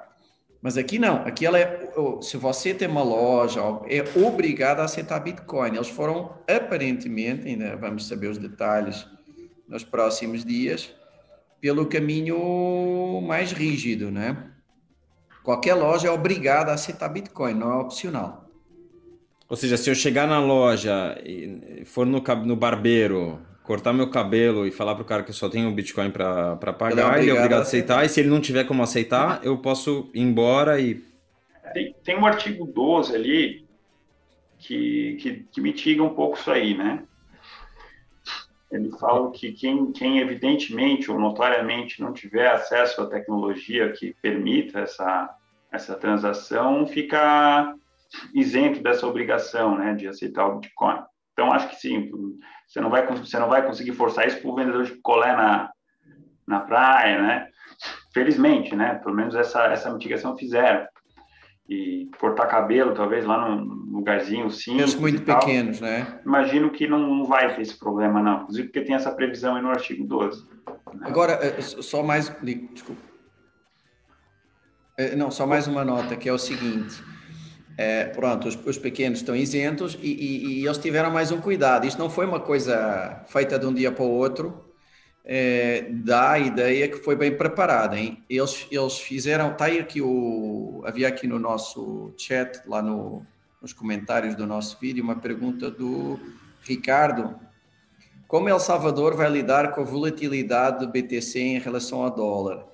Mas 0.62 0.78
aqui 0.78 1.00
não, 1.00 1.16
aqui 1.26 1.46
ela 1.46 1.58
é, 1.58 1.92
se 2.22 2.38
você 2.38 2.72
tem 2.74 2.88
uma 2.88 3.02
loja, 3.02 3.60
é 3.90 4.04
obrigado 4.20 4.80
a 4.80 4.84
aceitar 4.84 5.20
Bitcoin. 5.20 5.76
Eles 5.76 5.90
foram 5.90 6.38
aparentemente, 6.48 7.48
ainda 7.48 7.76
vamos 7.76 8.08
saber 8.08 8.28
os 8.28 8.38
detalhes 8.38 9.08
nos 9.68 9.84
próximos 9.84 10.46
dias, 10.46 10.94
pelo 11.60 11.88
caminho 11.88 13.22
mais 13.22 13.52
rígido, 13.52 14.12
né? 14.12 14.52
Qualquer 15.44 15.74
loja 15.74 16.08
é 16.08 16.12
obrigada 16.12 16.70
a 16.72 16.76
aceitar 16.76 17.10
Bitcoin, 17.10 17.56
não 17.56 17.72
é 17.72 17.76
opcional. 17.78 18.41
Ou 19.52 19.58
seja, 19.58 19.76
se 19.76 19.90
eu 19.90 19.94
chegar 19.94 20.26
na 20.26 20.40
loja 20.40 21.22
e 21.26 21.84
for 21.84 22.06
no, 22.06 22.24
no 22.46 22.56
barbeiro, 22.56 23.38
cortar 23.64 23.92
meu 23.92 24.10
cabelo 24.10 24.66
e 24.66 24.72
falar 24.72 24.96
pro 24.96 25.04
cara 25.04 25.24
que 25.24 25.32
eu 25.32 25.34
só 25.34 25.50
tenho 25.50 25.70
Bitcoin 25.74 26.10
para 26.10 26.56
pagar, 26.56 27.20
ele 27.20 27.32
é 27.32 27.34
obrigado 27.34 27.38
obrigado 27.38 27.54
a 27.56 27.58
a 27.58 27.62
aceitar. 27.64 28.06
E 28.06 28.08
se 28.08 28.22
ele 28.22 28.30
não 28.30 28.40
tiver 28.40 28.64
como 28.64 28.82
aceitar, 28.82 29.42
eu 29.44 29.58
posso 29.58 30.10
ir 30.14 30.22
embora 30.22 30.80
e. 30.80 31.04
Tem, 31.74 31.94
tem 32.02 32.18
um 32.18 32.26
artigo 32.26 32.66
12 32.66 33.14
ali 33.14 33.66
que, 34.58 35.18
que, 35.20 35.46
que 35.52 35.60
mitiga 35.60 36.02
um 36.02 36.16
pouco 36.16 36.38
isso 36.38 36.50
aí, 36.50 36.74
né? 36.74 37.04
Ele 38.72 38.90
fala 38.92 39.32
que 39.32 39.52
quem, 39.52 39.92
quem 39.92 40.20
evidentemente 40.20 41.12
ou 41.12 41.20
notoriamente 41.20 42.02
não 42.02 42.14
tiver 42.14 42.48
acesso 42.48 43.02
à 43.02 43.06
tecnologia 43.06 43.92
que 43.92 44.16
permita 44.22 44.80
essa, 44.80 45.30
essa 45.70 45.96
transação 45.96 46.88
fica 46.88 47.76
isento 48.34 48.82
dessa 48.82 49.08
obrigação, 49.08 49.78
né, 49.78 49.94
de 49.94 50.08
aceitar 50.08 50.48
o 50.48 50.60
Bitcoin. 50.60 51.00
Então, 51.34 51.52
acho 51.52 51.70
que 51.70 51.76
sim, 51.76 52.12
você 52.68 52.82
não 52.82 52.90
vai, 52.90 53.06
você 53.08 53.40
não 53.40 53.50
vai 53.50 53.66
conseguir 53.66 53.94
forçar 53.94 54.28
isso 54.28 54.42
para 54.42 54.50
o 54.50 54.56
vendedor 54.56 54.84
de 54.84 54.92
picolé 54.92 55.36
na, 55.36 55.72
na 56.48 56.60
praia, 56.60 57.22
né? 57.22 57.48
Felizmente, 58.14 58.76
né? 58.76 58.96
Pelo 58.96 59.16
menos 59.16 59.34
essa, 59.36 59.64
essa 59.66 59.92
mitigação 59.92 60.38
fizeram. 60.38 60.86
E 61.70 62.10
cortar 62.20 62.48
cabelo, 62.48 62.94
talvez, 62.94 63.26
lá 63.26 63.48
num 63.48 63.64
lugarzinho 63.92 64.52
simples 64.52 64.96
muito 64.96 65.22
pequenos, 65.22 65.80
né? 65.80 66.20
Imagino 66.26 66.70
que 66.70 66.86
não, 66.86 67.00
não 67.00 67.26
vai 67.26 67.56
ter 67.56 67.62
esse 67.62 67.80
problema, 67.80 68.22
não. 68.22 68.42
Inclusive 68.42 68.68
porque 68.68 68.82
tem 68.82 68.96
essa 68.96 69.12
previsão 69.12 69.56
aí 69.56 69.62
no 69.62 69.70
artigo 69.70 70.06
12. 70.06 70.46
Agora, 71.02 71.40
eh, 71.42 71.62
só 71.62 72.04
mais. 72.04 72.28
Desculpa. 72.74 73.02
Eh, 74.98 75.16
Não, 75.16 75.32
só 75.32 75.48
mais 75.48 75.68
uma 75.68 75.86
nota, 75.86 76.18
que 76.18 76.28
é 76.28 76.34
o 76.34 76.38
seguinte. 76.38 77.02
É, 77.78 78.06
pronto, 78.06 78.48
os, 78.48 78.56
os 78.66 78.78
pequenos 78.78 79.20
estão 79.20 79.36
isentos 79.36 79.98
e, 80.02 80.08
e- 80.12 80.62
e 80.62 80.66
eles 80.66 80.78
tiveram 80.78 81.10
mais 81.12 81.32
um 81.32 81.40
cuidado. 81.42 81.86
Isto 81.88 81.98
não 82.00 82.10
foi 82.10 82.26
uma 82.26 82.40
coisa 82.40 83.24
feita 83.28 83.58
de 83.58 83.66
um 83.66 83.74
dia 83.74 83.92
para 83.92 84.04
o 84.04 84.10
outro. 84.10 84.66
É, 85.24 85.88
dá 85.92 86.32
a 86.32 86.40
ideia 86.40 86.88
que 86.88 86.98
foi 86.98 87.16
bem 87.16 87.36
preparada, 87.38 87.98
hein? 87.98 88.24
Eles, 88.30 88.68
eles 88.72 89.00
fizeram. 89.00 89.52
Está 89.52 89.66
aí 89.66 89.80
aqui 89.80 90.02
o. 90.02 90.84
Havia 90.86 91.08
aqui 91.08 91.28
no 91.28 91.40
nosso 91.40 92.14
chat, 92.18 92.62
lá 92.68 92.82
no, 92.82 93.26
nos 93.62 93.74
comentários 93.74 94.36
do 94.36 94.46
nosso 94.48 94.78
vídeo, 94.80 95.04
uma 95.04 95.16
pergunta 95.16 95.70
do 95.72 96.20
Ricardo. 96.64 97.36
Como 98.28 98.50
El 98.50 98.60
Salvador 98.60 99.16
vai 99.16 99.30
lidar 99.30 99.72
com 99.74 99.82
a 99.82 99.84
volatilidade 99.84 100.86
do 100.86 100.92
BTC 100.92 101.40
em 101.40 101.60
relação 101.60 102.02
ao 102.04 102.12
dólar? 102.12 102.71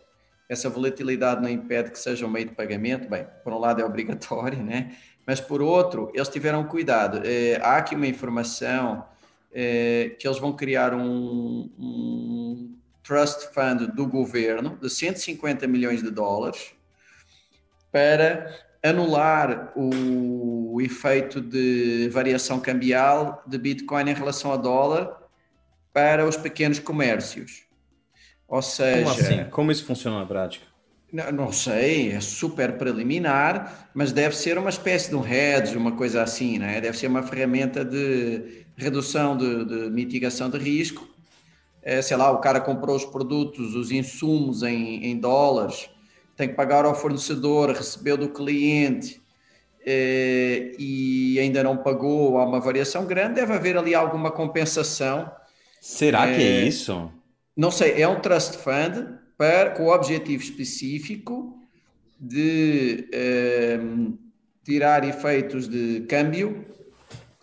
Essa 0.50 0.70
volatilidade 0.70 1.42
não 1.42 1.50
impede 1.50 1.92
que 1.92 2.00
seja 2.00 2.26
um 2.26 2.30
meio 2.30 2.48
de 2.48 2.56
pagamento? 2.56 3.10
Bem, 3.10 3.28
por 3.44 3.52
um 3.52 3.60
lado 3.60 3.82
é 3.82 3.86
obrigatório, 3.86 4.64
né? 4.64 4.96
Mas 5.26 5.42
por 5.42 5.62
outro, 5.62 6.10
eles 6.14 6.30
tiveram 6.30 6.64
cuidado. 6.64 7.22
Eh, 7.26 7.60
há 7.62 7.78
aqui 7.78 7.96
uma 7.96 8.08
informação 8.08 9.06
eh, 9.52 10.16
que 10.18 10.26
eles 10.26 10.40
vão 10.40 10.56
criar 10.56 10.94
um, 10.94 11.70
um 11.78 12.78
trust 13.04 13.50
fund 13.54 13.88
do 13.94 14.08
governo 14.08 14.78
de 14.82 14.90
150 14.90 15.68
milhões 15.68 16.02
de 16.02 16.10
dólares 16.10 16.74
para 17.92 18.56
anular 18.82 19.74
o, 19.76 20.76
o 20.76 20.82
efeito 20.82 21.42
de 21.42 22.08
variação 22.10 22.60
cambial 22.60 23.44
de 23.46 23.58
Bitcoin 23.58 24.10
em 24.10 24.14
relação 24.14 24.52
ao 24.52 24.58
dólar 24.58 25.18
para 25.92 26.26
os 26.26 26.38
pequenos 26.38 26.80
comércios. 26.80 27.67
Ou 28.48 28.62
seja, 28.62 29.04
Como 29.04 29.10
assim? 29.10 29.46
Como 29.50 29.72
isso 29.72 29.86
funciona 29.86 30.20
na 30.20 30.26
prática? 30.26 30.66
não, 31.12 31.32
não 31.32 31.52
sei, 31.52 32.12
é 32.12 32.20
super 32.20 32.78
preliminar, 32.78 33.90
mas 33.94 34.12
deve 34.12 34.36
ser 34.36 34.58
uma 34.58 34.70
espécie 34.70 35.10
de 35.10 35.16
um 35.16 35.26
hedge, 35.26 35.78
uma 35.78 35.94
coisa 35.96 36.22
assim, 36.22 36.60
né? 36.60 36.82
Deve 36.82 36.98
ser 36.98 37.08
uma 37.08 37.24
ferramenta 37.24 37.84
de 37.86 38.66
redução 38.76 39.38
de, 39.38 39.66
de 39.66 39.90
mitigação 39.90 40.50
de 40.50 40.58
risco. 40.58 41.08
É, 41.82 42.02
sei 42.02 42.18
lá, 42.18 42.32
o 42.32 42.40
cara 42.40 42.62
comprou 42.62 42.96
os 42.96 43.06
produtos, 43.06 43.76
os 43.76 43.92
insumos 43.92 44.64
em, 44.64 45.06
em 45.06 45.20
dólares, 45.20 45.90
tem 46.36 46.50
que 46.50 46.56
pagar 46.56 46.86
ao 46.86 46.96
fornecedor, 46.96 47.72
recebeu 47.72 48.18
do 48.18 48.30
cliente 48.30 49.22
eh, 49.86 50.74
e 50.80 51.40
ainda 51.40 51.64
não 51.64 51.78
pagou, 51.78 52.38
há 52.40 52.46
uma 52.46 52.60
variação 52.60 53.06
grande, 53.06 53.36
deve 53.36 53.54
haver 53.54 53.78
ali 53.78 53.96
alguma 53.96 54.32
compensação. 54.32 55.32
Será 55.80 56.28
que 56.28 56.42
é 56.44 56.46
É. 56.46 56.66
isso? 56.68 57.12
Não 57.58 57.72
sei, 57.72 58.02
é 58.02 58.08
um 58.08 58.20
trust 58.22 58.58
fund 58.60 59.18
para, 59.38 59.72
com 59.72 59.84
o 59.86 59.94
objetivo 59.94 60.42
específico 60.44 61.58
de 62.20 63.08
ehm, 63.14 64.14
tirar 64.64 65.04
efeitos 65.08 65.68
de 65.68 66.02
câmbio 66.08 66.66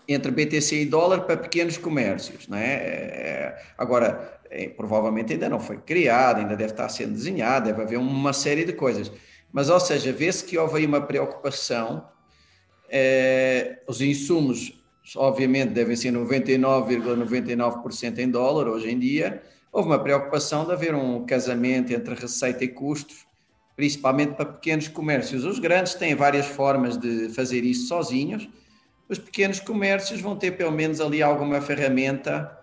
entre 0.06 0.30
BTC 0.30 0.82
e 0.82 0.86
dólar 0.86 1.22
para 1.22 1.36
pequenos 1.36 1.76
comércios, 1.78 2.46
não 2.48 2.58
é? 2.58 2.74
É, 2.74 3.62
Agora, 3.78 4.40
é, 4.50 4.68
provavelmente 4.68 5.32
ainda 5.32 5.48
não 5.48 5.58
foi 5.60 5.78
criado, 5.78 6.38
ainda 6.40 6.56
deve 6.56 6.72
estar 6.72 6.88
sendo 6.88 7.12
desenhado, 7.14 7.66
deve 7.66 7.82
haver 7.82 7.98
uma 7.98 8.32
série 8.32 8.64
de 8.64 8.72
coisas. 8.72 9.10
Mas, 9.52 9.68
ou 9.70 9.80
seja, 9.80 10.12
vê-se 10.12 10.44
que 10.44 10.58
houve 10.58 10.78
aí 10.78 10.86
uma 10.86 11.00
preocupação. 11.00 12.08
eh, 12.88 13.82
os 13.88 14.00
insumos, 14.00 14.82
obviamente, 15.16 15.70
devem 15.72 15.96
ser 15.96 16.12
99,99% 16.12 18.18
em 18.18 18.30
dólar 18.30 18.68
hoje 18.68 18.90
em 18.90 18.98
dia. 18.98 19.42
Houve 19.74 19.88
uma 19.88 19.98
preocupação 19.98 20.64
de 20.64 20.70
haver 20.70 20.94
um 20.94 21.26
casamento 21.26 21.92
entre 21.92 22.14
receita 22.14 22.62
e 22.62 22.68
custos, 22.68 23.26
principalmente 23.74 24.34
para 24.34 24.44
pequenos 24.44 24.86
comércios. 24.86 25.44
Os 25.44 25.58
grandes 25.58 25.94
têm 25.94 26.14
várias 26.14 26.46
formas 26.46 26.96
de 26.96 27.28
fazer 27.30 27.64
isso 27.64 27.88
sozinhos. 27.88 28.48
Os 29.08 29.18
pequenos 29.18 29.58
comércios 29.58 30.20
vão 30.20 30.36
ter 30.36 30.52
pelo 30.52 30.70
menos 30.70 31.00
ali 31.00 31.20
alguma 31.20 31.60
ferramenta 31.60 32.56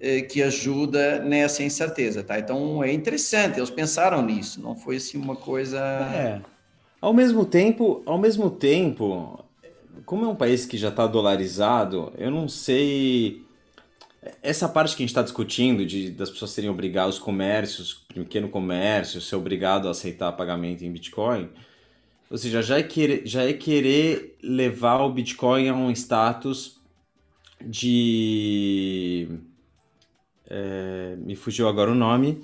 eh, 0.00 0.20
que 0.20 0.40
ajuda 0.40 1.18
nessa 1.18 1.64
incerteza, 1.64 2.22
tá? 2.22 2.38
Então 2.38 2.84
é 2.84 2.92
interessante, 2.92 3.58
eles 3.58 3.68
pensaram 3.68 4.22
nisso, 4.24 4.62
não 4.62 4.76
foi 4.76 4.96
assim 4.96 5.18
uma 5.18 5.34
coisa. 5.34 5.80
É. 5.80 6.40
Ao 7.00 7.12
mesmo 7.12 7.44
tempo, 7.44 8.04
ao 8.06 8.18
mesmo 8.18 8.48
tempo, 8.48 9.44
como 10.06 10.24
é 10.24 10.28
um 10.28 10.36
país 10.36 10.64
que 10.64 10.78
já 10.78 10.90
está 10.90 11.08
dolarizado, 11.08 12.12
eu 12.16 12.30
não 12.30 12.46
sei. 12.46 13.41
Essa 14.42 14.68
parte 14.68 14.94
que 14.94 15.02
a 15.02 15.04
gente 15.04 15.10
está 15.10 15.22
discutindo 15.22 15.84
de 15.84 16.10
das 16.10 16.30
pessoas 16.30 16.52
serem 16.52 16.70
obrigadas, 16.70 17.16
os 17.16 17.20
comércios, 17.20 18.04
pequeno 18.14 18.48
comércio, 18.48 19.20
ser 19.20 19.34
obrigado 19.36 19.88
a 19.88 19.90
aceitar 19.90 20.30
pagamento 20.32 20.84
em 20.84 20.92
Bitcoin, 20.92 21.48
ou 22.30 22.38
seja, 22.38 22.62
já 22.62 22.78
é 22.78 22.82
querer, 22.84 23.22
já 23.26 23.42
é 23.42 23.52
querer 23.52 24.36
levar 24.42 25.00
o 25.02 25.12
Bitcoin 25.12 25.68
a 25.68 25.74
um 25.74 25.90
status 25.90 26.80
de. 27.60 29.28
é, 30.48 31.16
me 31.18 31.34
fugiu 31.34 31.68
agora 31.68 31.90
o 31.90 31.94
nome. 31.94 32.42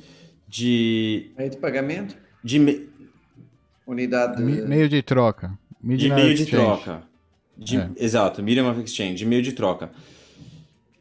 De. 0.49 1.31
Meio 1.37 1.51
de 1.51 1.57
pagamento, 1.59 2.17
de 2.43 2.59
me- 2.59 2.89
unidade 3.87 4.39
de... 4.39 4.43
Me- 4.43 4.63
Meio 4.63 4.89
de 4.89 5.03
troca. 5.03 5.59
de 5.83 6.09
meio 6.11 6.35
de 6.35 6.43
Exchange. 6.43 6.51
troca. 6.51 7.03
De- 7.57 7.77
É. 7.77 7.91
Exato, 7.99 8.43
Medium 8.43 8.71
of 8.71 8.81
Exchange, 8.81 9.15
de 9.17 9.27
meio 9.27 9.43
de 9.43 9.53
troca. 9.53 9.91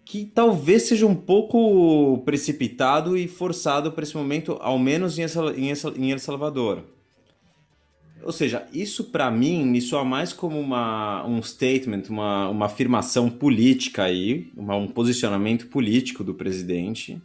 Que 0.09 0.23
talvez 0.23 0.83
seja 0.83 1.05
um 1.05 1.13
pouco 1.13 2.19
precipitado 2.23 3.17
e 3.17 3.27
forçado 3.27 3.91
para 3.91 4.03
esse 4.03 4.15
momento, 4.15 4.57
ao 4.61 4.79
menos 4.79 5.19
em 5.19 5.23
El, 5.23 6.19
Salvador. 6.19 6.85
ou 8.23 8.31
seja, 8.31 8.65
isso 8.71 9.11
para 9.11 9.29
mim 9.29 9.65
me 9.65 9.81
soa 9.81 10.05
mais 10.05 10.31
como 10.31 10.57
uma, 10.57 11.27
um 11.27 11.43
statement, 11.43 12.03
uma, 12.09 12.47
uma 12.47 12.67
afirmação 12.67 13.29
política 13.29 14.03
aí, 14.03 14.49
uma, 14.55 14.77
um 14.77 14.87
posicionamento 14.87 15.67
político 15.67 16.23
do 16.23 16.33
presidente 16.33 17.21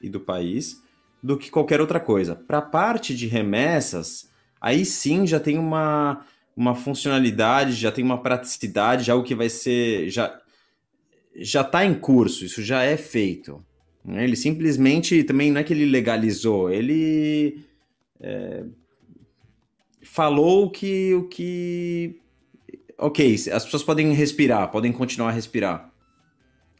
e 0.00 0.08
do 0.08 0.20
país, 0.20 0.80
do 1.20 1.36
que 1.36 1.50
qualquer 1.50 1.80
outra 1.80 1.98
coisa. 1.98 2.36
Para 2.36 2.58
a 2.58 2.62
parte 2.62 3.16
de 3.16 3.26
remessas, 3.26 4.30
aí 4.60 4.84
sim 4.84 5.26
já 5.26 5.40
tem 5.40 5.58
uma, 5.58 6.24
uma 6.56 6.76
funcionalidade, 6.76 7.72
já 7.72 7.90
tem 7.90 8.04
uma 8.04 8.22
praticidade, 8.22 9.02
já 9.02 9.16
o 9.16 9.24
que 9.24 9.34
vai 9.34 9.48
ser. 9.48 10.08
Já, 10.08 10.40
já 11.36 11.62
está 11.62 11.84
em 11.84 11.94
curso, 11.94 12.44
isso 12.44 12.62
já 12.62 12.82
é 12.82 12.96
feito. 12.96 13.64
Né? 14.04 14.24
Ele 14.24 14.36
simplesmente 14.36 15.22
também 15.24 15.50
não 15.50 15.60
é 15.60 15.64
que 15.64 15.72
ele 15.72 15.86
legalizou, 15.86 16.70
ele 16.70 17.64
é, 18.20 18.64
falou 20.02 20.70
que 20.70 21.14
o 21.14 21.28
que. 21.28 22.18
Ok, 22.98 23.34
as 23.52 23.64
pessoas 23.64 23.82
podem 23.82 24.12
respirar, 24.12 24.70
podem 24.70 24.92
continuar 24.92 25.30
a 25.30 25.32
respirar. 25.32 25.92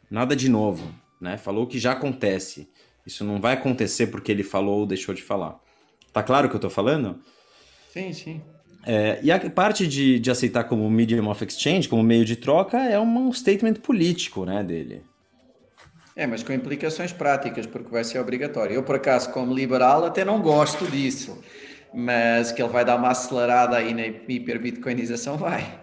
Nada 0.09 0.35
de 0.35 0.47
novo, 0.47 0.93
né? 1.19 1.37
Falou 1.37 1.67
que 1.67 1.79
já 1.79 1.91
acontece. 1.91 2.69
Isso 3.05 3.25
não 3.25 3.41
vai 3.41 3.53
acontecer 3.53 4.07
porque 4.07 4.31
ele 4.31 4.43
falou 4.43 4.81
ou 4.81 4.85
deixou 4.85 5.13
de 5.13 5.21
falar. 5.21 5.59
Tá 6.13 6.23
claro 6.23 6.47
o 6.47 6.49
que 6.49 6.55
eu 6.55 6.61
tô 6.61 6.69
falando? 6.69 7.19
Sim, 7.91 8.13
sim. 8.13 8.41
É, 8.85 9.19
e 9.23 9.31
a 9.31 9.49
parte 9.49 9.87
de, 9.87 10.19
de 10.19 10.29
aceitar 10.29 10.65
como 10.65 10.89
medium 10.89 11.29
of 11.29 11.43
exchange, 11.45 11.87
como 11.87 12.03
meio 12.03 12.25
de 12.25 12.35
troca, 12.35 12.77
é 12.77 12.99
um 12.99 13.31
statement 13.31 13.75
político 13.75 14.45
né, 14.45 14.61
dele. 14.63 15.03
É, 16.15 16.27
mas 16.27 16.43
com 16.43 16.53
implicações 16.53 17.11
práticas, 17.11 17.65
porque 17.65 17.89
vai 17.89 18.03
ser 18.03 18.19
obrigatório. 18.19 18.75
Eu, 18.75 18.83
por 18.83 18.95
acaso, 18.95 19.31
como 19.31 19.53
liberal, 19.53 20.05
até 20.05 20.23
não 20.23 20.41
gosto 20.41 20.85
disso, 20.85 21.41
mas 21.93 22.51
que 22.51 22.61
ele 22.61 22.71
vai 22.71 22.85
dar 22.85 22.97
uma 22.97 23.09
acelerada 23.09 23.77
aí 23.77 23.93
na 23.93 24.05
hiperbitcoinização, 24.05 25.37
vai. 25.37 25.81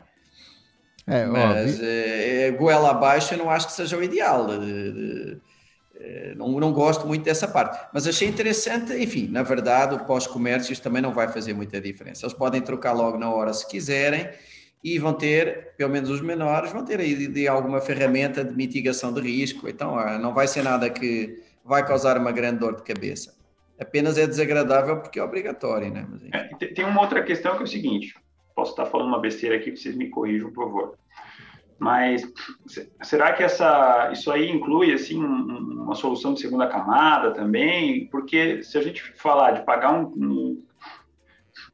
É, 1.06 1.26
mas 1.26 1.80
é, 1.82 2.50
goela 2.52 2.90
abaixo 2.90 3.34
eu 3.34 3.38
não 3.38 3.50
acho 3.50 3.66
que 3.66 3.72
seja 3.72 3.96
o 3.96 4.02
ideal. 4.02 4.46
De, 4.46 4.92
de, 4.92 5.32
eh, 5.32 5.36
não, 6.36 6.48
não 6.58 6.72
gosto 6.72 7.06
muito 7.06 7.24
dessa 7.24 7.46
parte, 7.46 7.78
mas 7.92 8.06
achei 8.06 8.28
interessante, 8.28 8.92
enfim, 8.94 9.28
na 9.28 9.42
verdade, 9.42 9.94
o 9.94 10.04
pós-comércio 10.04 10.78
também 10.80 11.02
não 11.02 11.12
vai 11.12 11.28
fazer 11.28 11.52
muita 11.52 11.80
diferença. 11.80 12.24
Eles 12.24 12.34
podem 12.34 12.60
trocar 12.60 12.92
logo 12.92 13.18
na 13.18 13.30
hora 13.30 13.52
se 13.52 13.68
quiserem 13.68 14.28
e 14.82 14.98
vão 14.98 15.12
ter, 15.12 15.74
pelo 15.76 15.90
menos 15.90 16.08
os 16.08 16.20
menores, 16.20 16.72
vão 16.72 16.84
ter 16.84 17.00
aí 17.00 17.14
de, 17.14 17.26
de 17.26 17.48
alguma 17.48 17.80
ferramenta 17.80 18.42
de 18.42 18.54
mitigação 18.54 19.12
de 19.12 19.20
risco. 19.20 19.68
Então, 19.68 19.98
ah, 19.98 20.18
não 20.18 20.32
vai 20.32 20.48
ser 20.48 20.62
nada 20.62 20.88
que 20.88 21.42
vai 21.64 21.86
causar 21.86 22.16
uma 22.16 22.32
grande 22.32 22.60
dor 22.60 22.76
de 22.76 22.82
cabeça. 22.82 23.38
Apenas 23.78 24.18
é 24.18 24.26
desagradável 24.26 25.00
porque 25.00 25.18
é 25.18 25.22
obrigatório, 25.22 25.90
né? 25.90 26.06
Mas, 26.08 26.22
é, 26.32 26.66
tem 26.66 26.84
uma 26.84 27.00
outra 27.00 27.22
questão 27.22 27.54
que 27.56 27.62
é 27.62 27.64
o 27.64 27.68
seguinte: 27.68 28.14
posso 28.54 28.72
estar 28.72 28.86
falando 28.86 29.08
uma 29.08 29.20
besteira 29.20 29.56
aqui, 29.56 29.74
vocês 29.74 29.94
me 29.94 30.08
corrijam, 30.08 30.50
por 30.50 30.64
favor. 30.64 30.98
Mas 31.80 32.30
será 33.02 33.32
que 33.32 33.42
essa, 33.42 34.10
isso 34.12 34.30
aí 34.30 34.50
inclui 34.50 34.92
assim 34.92 35.16
uma 35.18 35.94
solução 35.94 36.34
de 36.34 36.40
segunda 36.40 36.66
camada 36.66 37.30
também? 37.30 38.06
Porque 38.08 38.62
se 38.62 38.76
a 38.76 38.82
gente 38.82 39.02
falar 39.16 39.52
de 39.52 39.64
pagar 39.64 39.94
um, 39.94 40.02
um, 40.14 40.62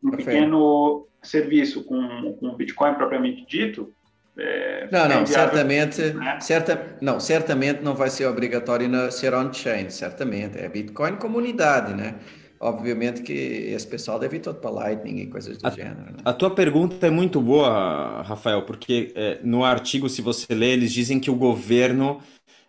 um 0.05 0.11
pequeno 0.13 1.09
serviço 1.21 1.83
com, 1.83 2.37
com 2.39 2.55
Bitcoin 2.55 2.95
propriamente 2.95 3.45
dito, 3.47 3.93
é, 4.39 4.87
não, 4.93 5.09
não, 5.09 5.27
certamente, 5.27 6.13
né? 6.13 6.39
certa, 6.41 6.97
não, 7.01 7.19
certamente 7.19 7.83
não 7.83 7.95
vai 7.95 8.09
ser 8.09 8.27
obrigatório 8.27 8.89
na, 8.89 9.11
ser 9.11 9.35
on-chain, 9.35 9.91
certamente. 9.91 10.57
É 10.57 10.69
Bitcoin 10.69 11.17
como 11.17 11.39
unidade, 11.39 11.95
né? 11.95 12.15
Obviamente 12.61 13.23
que 13.23 13.33
esse 13.33 13.87
pessoal 13.87 14.19
deve 14.19 14.37
ir 14.37 14.41
todo 14.41 14.57
para 14.57 14.71
Lightning 14.71 15.19
e 15.19 15.27
coisas 15.27 15.59
do 15.59 15.67
a, 15.67 15.71
gênero. 15.71 15.97
Né? 15.97 16.17
A 16.25 16.33
tua 16.33 16.51
pergunta 16.51 17.07
é 17.07 17.11
muito 17.11 17.41
boa, 17.41 18.23
Rafael, 18.23 18.63
porque 18.63 19.13
é, 19.15 19.39
no 19.43 19.65
artigo, 19.65 20.09
se 20.09 20.23
você 20.23 20.55
ler, 20.55 20.73
eles 20.73 20.93
dizem 20.93 21.21
que 21.21 21.31
o 21.31 21.35
governo 21.35 22.21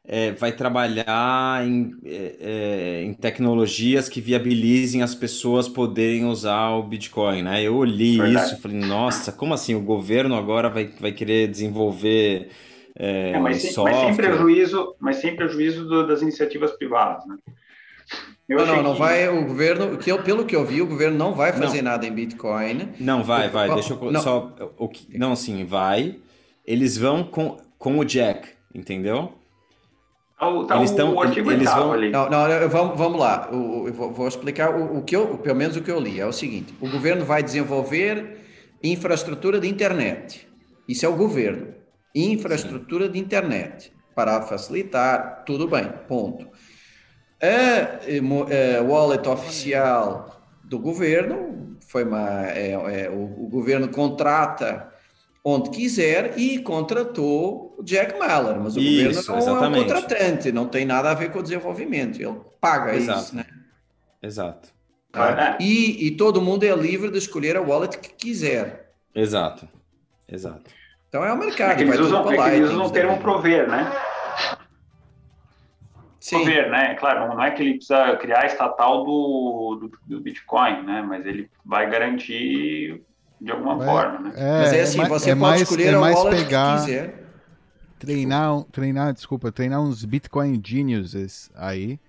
é, 0.08 0.32
vai 0.32 0.54
trabalhar 0.54 1.68
em, 1.68 1.96
é, 2.06 2.36
é 2.40 3.04
em, 3.04 3.14
tecnologias 3.14 4.08
que 4.08 4.22
viabilizem 4.22 5.04
as 5.04 5.14
pessoas 5.14 5.68
poderem 5.68 6.26
usar 6.26 6.70
o 6.72 6.84
Bitcoin, 6.84 7.44
né? 7.44 7.62
Eu 7.62 7.84
li 7.84 8.18
Verdade. 8.18 8.46
isso 8.46 8.56
e 8.56 8.62
falei, 8.62 8.78
nossa, 8.78 9.32
como 9.32 9.54
assim? 9.54 9.76
O 9.76 9.82
governo 9.82 10.36
agora 10.36 10.70
vai, 10.70 10.94
vai 11.00 11.12
querer 11.12 11.48
desenvolver 11.48 12.50
é, 13.00 13.32
é 13.32 13.40
mas, 13.40 13.62
sem, 13.62 13.84
mas, 13.84 13.98
sem 13.98 14.16
prejuízo, 14.16 14.96
mas 15.00 15.18
sem 15.18 15.36
prejuízo 15.36 15.86
do, 15.86 16.08
das 16.08 16.22
iniciativas 16.22 16.72
privadas, 16.72 17.26
né? 17.28 17.38
Eu 18.50 18.60
não, 18.60 18.78
não, 18.78 18.84
não 18.84 18.94
que... 18.94 19.00
vai. 19.00 19.28
O 19.28 19.46
governo, 19.46 19.98
que 19.98 20.12
eu, 20.12 20.24
pelo 20.24 20.46
que 20.46 20.56
eu 20.56 20.66
vi, 20.66 20.82
o 20.82 20.88
governo 20.88 21.18
não 21.18 21.34
vai 21.34 21.52
fazer 21.52 21.82
não. 21.82 21.92
nada 21.92 22.08
em 22.08 22.12
Bitcoin. 22.12 22.94
Não 23.00 23.24
vai, 23.24 23.50
vai. 23.50 23.74
Deixa 23.74 23.94
eu 23.94 24.12
não. 24.12 24.22
só. 24.22 24.56
O 24.78 24.88
que, 24.88 25.18
não, 25.18 25.36
sim, 25.36 25.66
vai. 25.66 26.18
Eles 26.66 26.98
vão 26.98 27.24
com, 27.24 27.58
com 27.78 28.00
o 28.00 28.06
Jack, 28.06 28.50
entendeu? 28.74 29.34
Tá, 30.40 30.46
tá 30.66 30.78
eles 30.78 30.92
estão. 30.92 31.24
Eles 31.24 31.74
vão. 31.74 31.92
Ali. 31.92 32.10
Não, 32.10 32.30
não, 32.30 32.70
vamos, 32.70 32.98
vamos 32.98 33.20
lá. 33.20 33.50
Eu, 33.52 33.92
vou, 33.94 34.12
vou, 34.12 34.28
explicar 34.28 34.74
o, 34.74 35.00
o, 35.00 35.02
que 35.04 35.16
eu, 35.16 35.38
pelo 35.40 35.56
menos 35.56 35.76
o 35.76 35.82
que 35.82 35.92
eu 35.92 36.00
li. 36.00 36.20
É 36.20 36.26
o 36.26 36.32
seguinte: 36.32 36.74
o 36.80 36.90
governo 36.90 37.26
vai 37.26 37.44
desenvolver 37.44 38.46
infraestrutura 38.82 39.60
de 39.60 39.68
internet. 39.68 40.48
Isso 40.88 41.06
é 41.06 41.10
o 41.10 41.16
governo. 41.16 41.74
Infraestrutura 42.16 43.08
sim. 43.08 43.14
de 43.14 43.20
internet 43.20 43.92
para 44.16 44.42
facilitar, 44.42 45.44
tudo 45.46 45.68
bem, 45.68 45.92
ponto. 46.08 46.48
A, 47.42 48.80
a 48.80 48.82
wallet 48.82 49.28
oficial 49.28 50.42
do 50.64 50.80
governo 50.80 51.78
foi 51.88 52.04
uma. 52.04 52.48
É, 52.48 52.72
é, 52.72 53.10
o, 53.10 53.46
o, 53.46 53.50
governo 53.50 53.88
contrata 53.90 54.92
onde 55.44 55.70
quiser 55.70 56.38
e 56.38 56.60
contratou 56.60 57.76
o 57.78 57.84
Jack 57.84 58.18
Mallor, 58.20 58.60
mas 58.60 58.76
o 58.76 58.80
isso, 58.80 59.28
governo 59.28 59.28
não 59.28 59.38
exatamente. 59.38 59.78
é 59.78 59.80
um 59.80 59.84
contratante, 59.84 60.52
não 60.52 60.68
tem 60.68 60.86
nada 60.86 61.12
a 61.12 61.14
ver 61.14 61.32
com 61.32 61.40
o 61.40 61.44
desenvolvimento, 61.44 62.22
ele 62.22 62.36
paga 62.60 62.96
Exato. 62.96 63.20
isso, 63.20 63.36
né? 63.36 63.46
Exato. 64.22 64.70
Tá? 65.12 65.58
E, 65.60 66.08
e 66.08 66.12
todo 66.12 66.42
mundo 66.42 66.64
é 66.64 66.76
livre 66.76 67.10
de 67.10 67.18
escolher 67.18 67.56
a 67.56 67.62
wallet 67.62 67.98
que 67.98 68.10
quiser. 68.10 68.92
Exato. 69.16 69.68
Exato. 70.28 70.70
Então 71.08 71.24
é 71.24 71.32
o 71.32 71.38
mercado. 71.38 71.80
É 71.80 71.82
eles 71.82 72.00
usam, 72.00 72.32
é 72.32 72.56
eles 72.58 72.70
usam 72.70 72.86
o 72.86 72.92
termo 72.92 73.18
prover, 73.20 73.68
né? 73.70 73.90
Sim. 76.30 76.46
ver, 76.46 76.70
né? 76.70 76.96
Claro, 76.96 77.28
não 77.28 77.42
é 77.42 77.52
que 77.52 77.62
ele 77.62 77.76
precisa 77.76 78.16
criar 78.18 78.44
a 78.44 78.46
estatal 78.46 79.04
do, 79.04 79.80
do, 79.82 80.16
do 80.16 80.22
Bitcoin, 80.22 80.84
né? 80.84 81.02
Mas 81.02 81.26
ele 81.26 81.50
vai 81.66 81.90
garantir 81.90 83.02
de 83.40 83.52
alguma 83.52 83.84
é, 83.84 83.86
forma, 83.86 84.20
né? 84.20 84.34
É, 84.36 84.60
Mas 84.60 84.74
é 84.74 84.82
assim, 84.82 85.02
é 85.02 85.08
você 85.08 85.30
é 85.30 85.36
pode 85.36 85.42
mais, 85.42 85.62
escolher 85.62 85.94
é 85.94 85.98
mais 85.98 86.24
pegar, 86.24 86.76
que 86.76 86.86
quiser. 86.86 87.24
Treinar, 88.00 88.64
treinar, 88.72 89.14
desculpa, 89.14 89.52
treinar 89.52 89.82
uns 89.82 90.04
Bitcoin 90.06 90.62
Geniuses 90.64 91.50
aí 91.56 92.00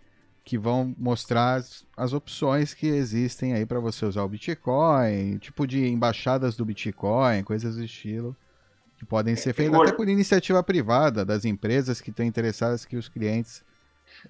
que 0.44 0.57
vão 0.57 0.94
mostrar 0.98 1.57
as, 1.57 1.87
as 1.96 2.12
opções 2.14 2.72
que 2.72 2.87
existem 2.87 3.52
aí 3.52 3.66
para 3.66 3.81
você 3.81 4.07
usar 4.07 4.22
o 4.22 4.28
Bitcoin, 4.28 5.37
tipo 5.38 5.66
de 5.66 5.87
embaixadas 5.87 6.57
do 6.57 6.64
Bitcoin, 6.64 7.42
coisas 7.42 7.76
do 7.76 7.85
estilo 7.85 8.35
que 8.98 9.04
podem 9.04 9.37
ser 9.37 9.52
feitas 9.52 9.81
até 9.81 9.92
por 9.92 10.09
iniciativa 10.09 10.62
privada 10.62 11.24
das 11.24 11.44
empresas 11.44 12.00
que 12.00 12.11
estão 12.11 12.26
interessadas 12.26 12.85
que 12.85 12.96
os 12.96 13.09
clientes 13.09 13.62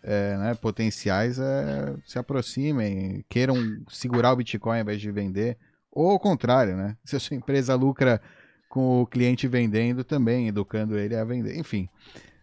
é, 0.02 0.36
né, 0.36 0.54
potenciais 0.54 1.38
é, 1.38 1.94
se 2.06 2.18
aproximem, 2.18 3.24
queiram 3.28 3.56
segurar 3.88 4.32
o 4.32 4.36
Bitcoin 4.36 4.76
ao 4.76 4.82
invés 4.82 5.00
de 5.00 5.10
vender, 5.10 5.56
ou 5.90 6.10
ao 6.10 6.18
contrário, 6.18 6.76
né? 6.76 6.96
Se 7.04 7.16
a 7.16 7.20
sua 7.20 7.36
empresa 7.36 7.74
lucra 7.74 8.20
com 8.68 9.02
o 9.02 9.06
cliente 9.06 9.48
vendendo, 9.48 10.04
também 10.04 10.48
educando 10.48 10.98
ele 10.98 11.16
a 11.16 11.24
vender. 11.24 11.56
Enfim, 11.56 11.88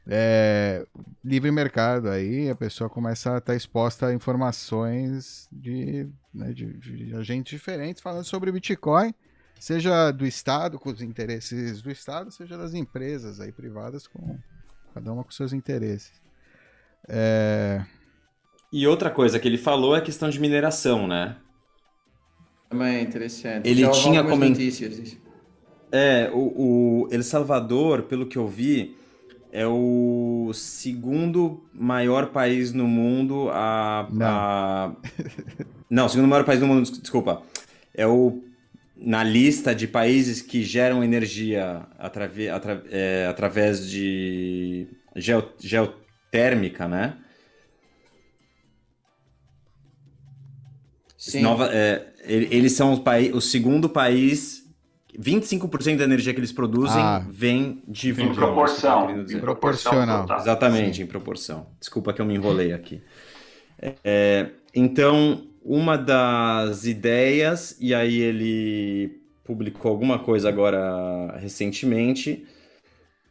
é, 0.08 0.86
livre 1.24 1.52
mercado 1.52 2.10
aí, 2.10 2.50
a 2.50 2.56
pessoa 2.56 2.90
começa 2.90 3.36
a 3.36 3.38
estar 3.38 3.56
exposta 3.56 4.08
a 4.08 4.14
informações 4.14 5.48
de, 5.52 6.08
né, 6.34 6.54
de, 6.54 6.74
de 6.78 7.16
agentes 7.16 7.52
diferentes 7.52 8.02
falando 8.02 8.24
sobre 8.24 8.52
Bitcoin, 8.52 9.14
seja 9.60 10.12
do 10.12 10.26
Estado, 10.26 10.78
com 10.78 10.90
os 10.90 11.02
interesses 11.02 11.82
do 11.82 11.90
Estado, 11.90 12.32
seja 12.32 12.58
das 12.58 12.74
empresas 12.74 13.40
aí 13.40 13.52
privadas, 13.52 14.06
com 14.06 14.38
cada 14.94 15.12
uma 15.12 15.24
com 15.24 15.32
seus 15.32 15.54
interesses. 15.54 16.25
É... 17.08 17.84
E 18.72 18.86
outra 18.88 19.10
coisa 19.10 19.40
que 19.40 19.48
ele 19.48 19.58
falou 19.58 19.96
é 19.96 20.00
a 20.00 20.02
questão 20.02 20.30
de 20.30 20.40
mineração, 20.40 21.08
né? 21.08 21.38
Também 22.70 22.96
é 22.98 23.02
interessante. 23.02 23.70
Ele 23.70 23.82
Já 23.82 23.92
tinha 23.92 24.24
comentado. 24.24 24.62
É, 25.92 26.30
o, 26.34 27.06
o 27.06 27.08
El 27.12 27.24
Salvador, 27.24 28.04
pelo 28.04 28.26
que 28.26 28.38
eu 28.38 28.48
vi, 28.48 28.98
é 29.52 29.66
o 29.66 30.52
segundo 30.54 31.64
maior 31.74 32.28
país 32.28 32.74
no 32.74 32.88
mundo 32.88 33.50
a. 33.52 34.08
Não, 34.12 34.26
a... 34.26 34.96
Não 35.90 36.10
segundo 36.10 36.28
maior 36.28 36.44
país 36.44 36.60
no 36.60 36.68
mundo, 36.68 36.92
desculpa. 37.00 37.44
É 37.94 38.06
o. 38.06 38.44
Na 38.98 39.24
lista 39.24 39.74
de 39.74 39.88
países 39.88 40.42
que 40.42 40.64
geram 40.64 41.04
energia 41.04 41.86
atrave... 42.00 42.50
Atra... 42.50 42.84
É, 42.90 43.28
através 43.30 43.90
de 43.90 44.88
geo... 45.16 45.44
Geo 45.60 45.94
térmica, 46.36 46.86
né? 46.86 47.16
Sim. 51.18 51.42
Nova, 51.42 51.70
é, 51.72 52.14
Eles 52.26 52.74
são 52.74 52.94
o, 52.94 53.00
país, 53.00 53.34
o 53.34 53.40
segundo 53.40 53.88
país 53.88 54.64
25% 55.18 55.96
da 55.96 56.04
energia 56.04 56.34
que 56.34 56.40
eles 56.40 56.52
produzem 56.52 57.02
ah, 57.02 57.26
vem 57.30 57.82
de 57.88 58.10
em 58.12 58.34
proporção. 58.34 59.10
Em 59.10 59.40
proporcional. 59.40 60.28
Exatamente, 60.38 60.98
Sim. 60.98 61.04
em 61.04 61.08
proporção. 61.08 61.68
Desculpa 61.80 62.12
que 62.12 62.22
eu 62.22 62.26
me 62.26 62.36
enrolei 62.36 62.74
aqui. 62.76 63.02
É, 64.04 64.50
então, 64.74 65.48
uma 65.64 65.98
das 65.98 66.86
ideias, 66.86 67.78
e 67.80 67.96
aí 67.96 68.20
ele 68.20 69.22
publicou 69.46 69.90
alguma 69.90 70.20
coisa 70.20 70.50
agora 70.50 71.38
recentemente, 71.38 72.46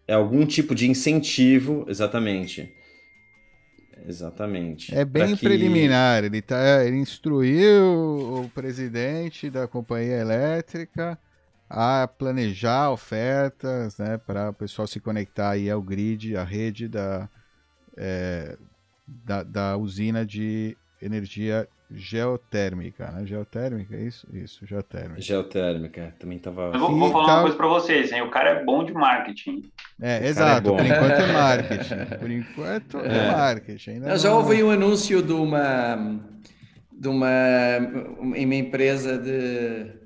é 0.08 0.14
algum 0.14 0.46
tipo 0.46 0.74
de 0.74 0.88
incentivo, 0.88 1.84
exatamente. 1.86 2.72
Exatamente. 4.06 4.94
É 4.94 5.04
bem 5.04 5.34
que... 5.34 5.44
preliminar. 5.44 6.24
Ele, 6.24 6.42
tá, 6.42 6.84
ele 6.84 6.96
instruiu 6.96 8.42
o 8.42 8.50
presidente 8.54 9.48
da 9.48 9.66
companhia 9.66 10.16
elétrica 10.16 11.18
a 11.68 12.06
planejar 12.06 12.90
ofertas 12.90 13.98
né, 13.98 14.18
para 14.18 14.50
o 14.50 14.54
pessoal 14.54 14.86
se 14.86 15.00
conectar 15.00 15.50
aí 15.50 15.70
ao 15.70 15.82
grid, 15.82 16.36
à 16.36 16.44
rede 16.44 16.86
da, 16.86 17.28
é, 17.96 18.56
da, 19.06 19.42
da, 19.42 19.76
usina 19.76 20.24
de 20.24 20.76
energia 21.04 21.68
geotérmica, 21.90 23.10
né? 23.10 23.26
Geotérmica, 23.26 23.94
é 23.94 24.00
isso? 24.00 24.26
Isso, 24.32 24.66
geotérmica. 24.66 25.20
Geotérmica, 25.20 26.14
também 26.18 26.38
tava... 26.38 26.70
Eu 26.72 26.80
vou, 26.80 26.98
vou 26.98 27.12
falar 27.12 27.34
uma 27.34 27.42
coisa 27.42 27.56
para 27.56 27.66
vocês, 27.68 28.10
hein? 28.10 28.22
O 28.22 28.30
cara 28.30 28.50
é 28.50 28.64
bom 28.64 28.84
de 28.84 28.92
marketing. 28.92 29.70
É, 30.00 30.26
exato, 30.26 30.70
é 30.70 30.76
por 30.76 30.84
enquanto 30.86 31.20
é 31.20 31.26
marketing. 31.32 32.18
Por 32.18 32.30
enquanto 32.30 32.98
é, 33.00 33.18
é 33.18 33.32
marketing. 33.32 33.90
Ainda 33.90 34.08
não... 34.08 34.16
Já 34.16 34.34
houve 34.34 34.62
um 34.62 34.70
anúncio 34.70 35.22
de 35.22 35.32
uma, 35.32 36.20
de 36.90 37.08
uma, 37.08 37.28
uma 38.18 38.54
empresa 38.54 39.18
de 39.18 40.04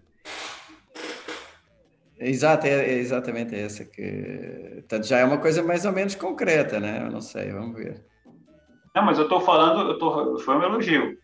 Exato, 2.21 2.67
é, 2.67 2.71
é, 2.71 2.95
exatamente 2.95 3.55
essa 3.55 3.85
que. 3.85 4.73
Portanto, 4.79 5.07
já 5.07 5.19
é 5.19 5.25
uma 5.25 5.39
coisa 5.39 5.63
mais 5.63 5.85
ou 5.85 5.93
menos 5.93 6.17
concreta, 6.17 6.81
né? 6.81 7.03
Eu 7.05 7.13
não 7.13 7.21
sei, 7.21 7.53
vamos 7.53 7.77
ver. 7.77 8.05
Não, 8.99 9.05
mas 9.05 9.17
eu 9.17 9.25
estou 9.25 9.41
falando, 9.41 9.93
eu 9.93 9.97
tô, 9.97 10.39
foi 10.41 10.57
um 10.57 10.63
elogio 10.65 11.17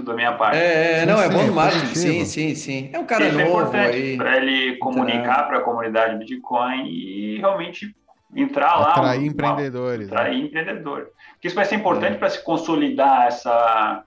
da 0.00 0.12
minha 0.12 0.34
parte. 0.34 0.58
É, 0.58 0.98
é 0.98 1.06
não, 1.06 1.18
é 1.18 1.26
bom 1.30 1.42
no 1.46 1.54
marketing, 1.54 1.94
sim, 1.94 2.24
sim, 2.26 2.54
sim. 2.54 2.90
É 2.92 2.98
um 2.98 3.06
cara 3.06 3.28
Isso 3.28 3.40
é 3.40 3.48
novo 3.48 3.74
é 3.74 3.86
aí. 3.86 4.16
Para 4.18 4.36
ele 4.36 4.76
comunicar 4.76 5.44
para 5.48 5.58
a 5.58 5.62
comunidade 5.62 6.18
Bitcoin 6.18 6.86
e 6.86 7.38
realmente 7.38 7.96
entrar 8.36 8.76
lá. 8.76 8.90
Atrair 8.90 9.24
empreendedores. 9.24 10.10
Né? 10.10 10.16
Atrair 10.16 10.38
né? 10.38 10.44
empreendedor. 10.44 11.08
Porque 11.32 11.46
isso 11.48 11.56
vai 11.56 11.64
ser 11.64 11.76
importante 11.76 12.16
é. 12.16 12.18
para 12.18 12.28
se 12.28 12.44
consolidar 12.44 13.28
essa, 13.28 14.04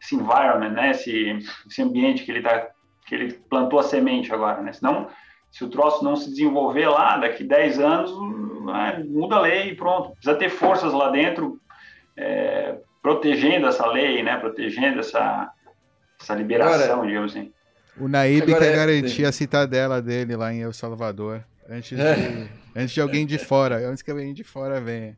esse 0.00 0.14
environment, 0.14 0.70
né? 0.70 0.92
Esse, 0.92 1.36
esse 1.68 1.82
ambiente 1.82 2.22
que 2.22 2.30
ele 2.30 2.40
tá, 2.40 2.68
que 3.04 3.16
ele 3.16 3.32
plantou 3.50 3.80
a 3.80 3.82
semente 3.82 4.32
agora, 4.32 4.62
né? 4.62 4.72
Senão 4.72 5.08
se 5.50 5.64
o 5.64 5.68
troço 5.68 6.04
não 6.04 6.14
se 6.14 6.30
desenvolver 6.30 6.88
lá, 6.88 7.16
daqui 7.16 7.42
10 7.42 7.80
anos, 7.80 8.12
né, 8.64 9.04
muda 9.08 9.36
a 9.36 9.40
lei 9.40 9.70
e 9.70 9.74
pronto. 9.74 10.10
Precisa 10.12 10.36
ter 10.36 10.50
forças 10.50 10.92
lá 10.92 11.10
dentro 11.10 11.60
é, 12.16 12.76
protegendo 13.02 13.66
essa 13.66 13.86
lei, 13.86 14.22
né, 14.22 14.36
protegendo 14.36 15.00
essa, 15.00 15.50
essa 16.20 16.34
liberação, 16.34 16.92
Agora, 16.92 17.06
digamos 17.06 17.32
assim. 17.32 17.52
O 17.96 18.06
Agora, 18.06 18.64
quer 18.64 18.72
é- 18.72 18.76
garantir 18.76 19.24
a 19.24 19.32
citadela 19.32 20.02
dele 20.02 20.36
lá 20.36 20.52
em 20.52 20.62
El 20.62 20.72
Salvador, 20.72 21.44
antes 21.68 21.96
de, 21.96 22.02
é. 22.02 22.48
antes 22.74 22.92
de 22.92 23.00
alguém 23.00 23.26
de 23.26 23.38
fora, 23.38 23.76
antes 23.88 24.02
que 24.02 24.10
alguém 24.10 24.34
de 24.34 24.42
fora 24.42 24.80
venha. 24.80 25.16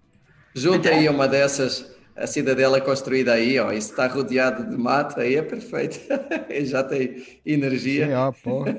Junta 0.54 0.90
aí 0.90 1.08
uma 1.08 1.26
dessas 1.28 1.96
a 2.16 2.26
cidadela 2.26 2.80
construída 2.80 3.34
aí, 3.34 3.58
ó, 3.58 3.70
isso 3.70 3.90
está 3.90 4.06
rodeado 4.06 4.68
de 4.68 4.76
mato, 4.76 5.20
aí 5.20 5.36
é 5.36 5.42
perfeito. 5.42 6.00
já 6.64 6.82
tem 6.82 7.22
energia. 7.44 8.06
Sim, 8.06 8.12
ó, 8.14 8.32
porra. 8.32 8.74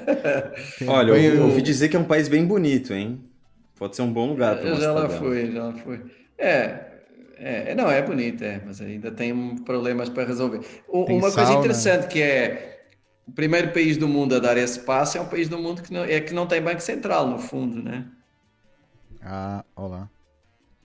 Olha, 0.88 1.10
eu, 1.10 1.34
eu 1.34 1.44
ouvi 1.44 1.60
dizer 1.60 1.90
que 1.90 1.96
é 1.96 1.98
um 1.98 2.04
país 2.04 2.28
bem 2.28 2.46
bonito, 2.46 2.94
hein? 2.94 3.20
Pode 3.78 3.94
ser 3.94 4.02
um 4.02 4.12
bom 4.12 4.30
lugar 4.30 4.56
para 4.56 4.74
Já 4.74 4.90
lá 4.90 5.08
fui, 5.08 5.52
já 5.52 5.64
lá 5.64 5.72
fui. 5.74 6.00
É, 6.38 6.85
é, 7.38 7.74
não, 7.74 7.90
é 7.90 8.00
bonito, 8.02 8.42
é, 8.42 8.60
mas 8.64 8.80
ainda 8.80 9.10
tem 9.10 9.56
problemas 9.56 10.08
para 10.08 10.24
resolver. 10.24 10.60
uma 10.88 11.30
coisa 11.30 11.52
interessante 11.52 12.08
que 12.08 12.22
é 12.22 12.76
o 13.26 13.32
primeiro 13.32 13.72
país 13.72 13.96
do 13.96 14.06
mundo 14.06 14.36
a 14.36 14.38
dar 14.38 14.56
esse 14.56 14.80
passo 14.80 15.18
é 15.18 15.20
um 15.20 15.26
país 15.26 15.48
do 15.48 15.58
mundo 15.58 15.82
que 15.82 15.92
não, 15.92 16.04
é 16.04 16.20
que 16.20 16.32
não 16.32 16.46
tem 16.46 16.62
banco 16.62 16.80
central, 16.80 17.26
no 17.26 17.38
fundo, 17.38 17.82
né? 17.82 18.06
Ah, 19.22 19.64
olá. 19.74 20.08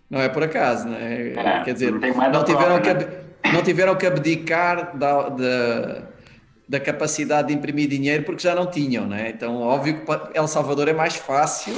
Não 0.10 0.20
é 0.20 0.28
por 0.28 0.44
acaso, 0.44 0.90
né? 0.90 1.30
É, 1.30 1.64
Quer 1.64 1.74
dizer, 1.74 1.92
não, 1.92 2.32
não 2.32 2.44
tiveram, 2.44 2.82
que, 2.82 2.94
né? 2.94 3.24
não 3.54 3.64
tiveram 3.64 3.96
que 3.96 4.06
abdicar 4.06 4.98
da, 4.98 5.30
da, 5.30 6.04
da, 6.68 6.80
capacidade 6.80 7.50
de 7.50 7.54
imprimir 7.54 7.88
dinheiro 7.88 8.24
porque 8.24 8.42
já 8.42 8.56
não 8.56 8.66
tinham, 8.66 9.08
né? 9.08 9.30
Então, 9.30 9.62
óbvio 9.62 10.04
que 10.04 10.38
El 10.38 10.48
Salvador 10.48 10.90
é 10.90 10.94
mais 10.94 11.16
fácil 11.16 11.74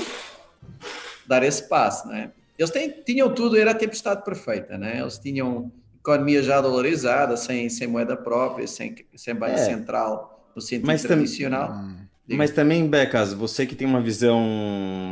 dar 1.27 1.43
esse 1.43 1.67
passo, 1.67 2.07
né? 2.07 2.31
Eles 2.63 2.71
têm, 2.71 2.89
tinham 3.05 3.33
tudo, 3.33 3.57
era 3.57 3.71
a 3.71 3.75
tempestade 3.75 4.23
perfeita, 4.23 4.77
né? 4.77 4.99
Eles 4.99 5.17
tinham 5.17 5.71
economia 5.99 6.43
já 6.43 6.59
dolarizada, 6.59 7.37
sem, 7.37 7.69
sem 7.69 7.87
moeda 7.87 8.15
própria, 8.15 8.67
sem, 8.67 8.95
sem 9.15 9.33
banco 9.33 9.53
é. 9.53 9.57
central 9.57 10.51
no 10.55 10.61
sentido 10.61 10.87
Mas 10.87 11.01
tradicional. 11.01 11.69
Tam... 11.69 12.03
Diga. 12.25 12.37
Mas 12.37 12.51
também, 12.51 12.87
Becas, 12.87 13.33
você 13.33 13.65
que 13.65 13.75
tem 13.75 13.85
uma 13.85 13.99
visão 13.99 14.39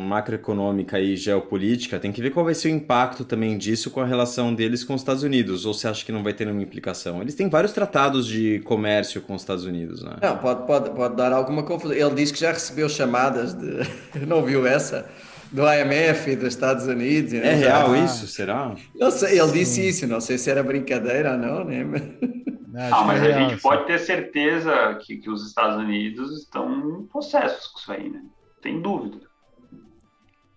macroeconômica 0.07 0.97
e 0.97 1.17
geopolítica, 1.17 1.99
tem 1.99 2.09
que 2.09 2.21
ver 2.21 2.29
qual 2.29 2.45
vai 2.45 2.55
ser 2.55 2.69
o 2.69 2.71
impacto 2.71 3.25
também 3.25 3.57
disso 3.57 3.91
com 3.91 3.99
a 3.99 4.05
relação 4.05 4.55
deles 4.55 4.85
com 4.85 4.93
os 4.93 5.01
Estados 5.01 5.21
Unidos, 5.21 5.65
ou 5.65 5.73
você 5.73 5.89
acha 5.89 6.05
que 6.05 6.11
não 6.11 6.23
vai 6.23 6.33
ter 6.33 6.45
nenhuma 6.45 6.63
implicação? 6.63 7.21
Eles 7.21 7.35
têm 7.35 7.49
vários 7.49 7.73
tratados 7.73 8.25
de 8.25 8.59
comércio 8.61 9.21
com 9.21 9.35
os 9.35 9.41
Estados 9.41 9.65
Unidos, 9.65 10.01
né? 10.01 10.15
Não, 10.21 10.37
pode, 10.37 10.65
pode, 10.65 10.89
pode 10.91 11.17
dar 11.17 11.33
alguma 11.33 11.63
confusão. 11.63 11.93
Ele 11.93 12.15
disse 12.15 12.31
que 12.31 12.39
já 12.39 12.53
recebeu 12.53 12.87
chamadas 12.87 13.53
de. 13.53 13.81
não 14.25 14.41
viu 14.41 14.65
essa? 14.65 15.05
Do 15.51 15.63
IMF 15.63 16.35
dos 16.37 16.47
Estados 16.47 16.87
Unidos. 16.87 17.33
É 17.33 17.53
real 17.53 17.95
isso? 17.95 18.25
Será? 18.27 18.73
Não 18.95 19.11
sei, 19.11 19.37
ele 19.37 19.51
disse 19.51 19.87
isso, 19.87 20.07
não 20.07 20.21
sei 20.21 20.37
se 20.37 20.49
era 20.49 20.63
brincadeira 20.63 21.33
ou 21.33 21.37
não, 21.37 21.63
né? 21.65 21.83
ah, 22.91 23.03
mas 23.03 23.21
a 23.21 23.31
gente 23.31 23.61
pode 23.61 23.85
ter 23.85 23.99
certeza 23.99 24.97
que, 25.01 25.17
que 25.17 25.29
os 25.29 25.45
Estados 25.45 25.77
Unidos 25.77 26.43
estão 26.43 27.05
possessos 27.11 27.67
com 27.67 27.79
isso 27.79 27.91
aí, 27.91 28.09
né? 28.09 28.21
Tem 28.61 28.81
dúvida. 28.81 29.17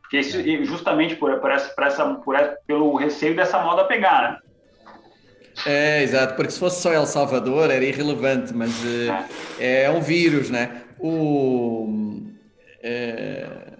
Porque 0.00 0.18
isso, 0.18 0.38
é. 0.38 0.64
justamente 0.64 1.16
por, 1.16 1.40
por, 1.40 1.50
essa, 1.50 1.70
por, 1.70 1.84
essa, 1.84 2.14
por 2.14 2.34
essa, 2.36 2.56
pelo 2.64 2.94
receio 2.94 3.34
dessa 3.34 3.58
moda 3.58 3.84
pegar, 3.84 4.22
né? 4.22 4.38
É, 5.66 6.02
exato, 6.02 6.34
porque 6.34 6.50
se 6.52 6.58
fosse 6.58 6.82
só 6.82 6.92
El 6.92 7.06
Salvador 7.06 7.70
era 7.70 7.84
irrelevante, 7.84 8.52
mas 8.52 8.70
é, 9.58 9.84
é 9.84 9.90
um 9.90 10.00
vírus, 10.00 10.50
né? 10.50 10.82
O, 10.98 12.22
é, 12.82 13.73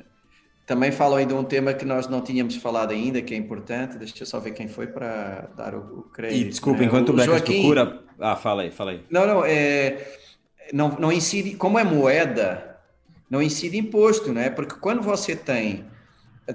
também 0.66 0.90
falam 0.90 1.18
aí 1.18 1.27
de 1.27 1.35
um 1.35 1.44
tema 1.44 1.74
que 1.74 1.85
nós 1.85 2.09
não 2.09 2.22
tínhamos 2.22 2.57
falado 2.57 2.92
ainda, 2.92 3.20
que 3.20 3.35
é 3.35 3.37
importante. 3.37 3.98
Deixa 3.98 4.22
eu 4.22 4.27
só 4.27 4.40
ver 4.40 4.53
quem 4.53 4.66
foi 4.66 4.87
para 4.87 5.50
dar 5.55 5.74
o, 5.74 6.00
o 6.00 6.03
crédito. 6.05 6.40
E 6.40 6.44
desculpa, 6.44 6.81
né? 6.81 6.87
enquanto 6.87 7.11
o, 7.11 7.12
o 7.12 7.16
Becas 7.16 7.31
Joaquim... 7.31 7.61
procura. 7.61 8.03
Ah, 8.18 8.37
fala 8.37 8.62
aí, 8.62 8.70
fala 8.70 8.92
aí. 8.92 9.05
Não, 9.11 9.27
não, 9.27 9.44
é... 9.44 10.07
não, 10.72 10.88
não 10.98 11.12
incide. 11.12 11.55
Como 11.57 11.79
é 11.79 11.85
moeda, 11.85 12.79
não 13.29 13.42
incide 13.42 13.77
imposto, 13.77 14.33
né? 14.33 14.48
Porque 14.48 14.74
quando 14.77 15.03
você 15.03 15.37
tem 15.37 15.85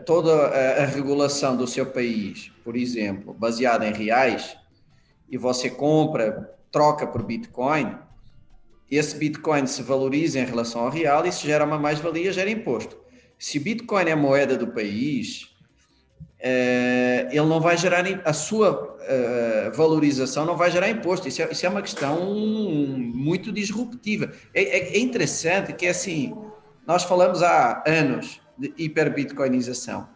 toda 0.06 0.34
a, 0.34 0.84
a 0.84 0.86
regulação 0.86 1.56
do 1.56 1.67
seu 1.67 1.86
país, 1.86 2.52
por 2.63 2.76
exemplo, 2.76 3.32
baseada 3.34 3.88
em 3.88 3.93
reais, 3.93 4.58
e 5.30 5.38
você 5.38 5.69
compra, 5.69 6.58
troca 6.72 7.06
por 7.06 7.22
Bitcoin, 7.22 7.95
esse 8.89 9.15
Bitcoin 9.15 9.67
se 9.67 9.84
valoriza 9.84 10.39
em 10.39 10.45
relação 10.45 10.82
ao 10.82 10.89
real 10.89 11.24
e 11.28 11.32
se 11.32 11.45
gera 11.45 11.63
uma 11.63 11.78
mais-valia, 11.78 12.34
gera 12.34 12.50
imposto 12.50 12.98
se 13.39 13.58
Bitcoin 13.58 14.04
é 14.04 14.12
a 14.12 14.17
moeda 14.17 14.58
do 14.58 14.67
país, 14.67 15.49
é, 16.38 17.30
ele 17.32 17.45
não 17.45 17.62
vai 17.62 17.78
gerar 17.78 18.04
a 18.25 18.34
sua 18.34 18.97
uh, 18.99 19.71
valorização 19.75 20.45
não 20.45 20.58
vai 20.58 20.69
gerar 20.69 20.89
imposto. 20.89 21.28
Isso 21.28 21.41
é, 21.41 21.52
isso 21.52 21.65
é 21.65 21.69
uma 21.69 21.82
questão 21.82 22.34
muito 22.36 23.52
disruptiva. 23.52 24.32
É, 24.54 24.62
é, 24.62 24.95
é, 24.95 24.99
interessante 24.99 25.73
que 25.73 25.88
assim 25.88 26.36
nós 26.86 27.04
falamos 27.04 27.41
há 27.41 27.82
anos 27.88 28.41
de 28.58 28.73
hiperbitcoinização. 28.78 30.10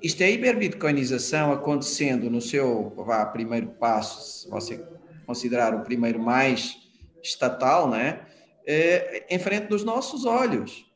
Isto 0.00 0.22
é 0.22 0.30
hiperbitcoinização 0.30 1.52
acontecendo 1.52 2.30
no 2.30 2.40
seu 2.40 2.90
vá, 2.96 3.26
primeiro 3.26 3.68
passo, 3.68 4.42
se 4.42 4.48
você 4.48 4.82
considerar 5.26 5.74
o 5.74 5.82
primeiro 5.82 6.18
mais 6.18 6.76
estatal, 7.22 7.88
né? 7.88 8.20
É, 8.66 9.26
em 9.28 9.38
frente 9.38 9.66
dos 9.66 9.84
nossos 9.84 10.24
olhos 10.24 10.89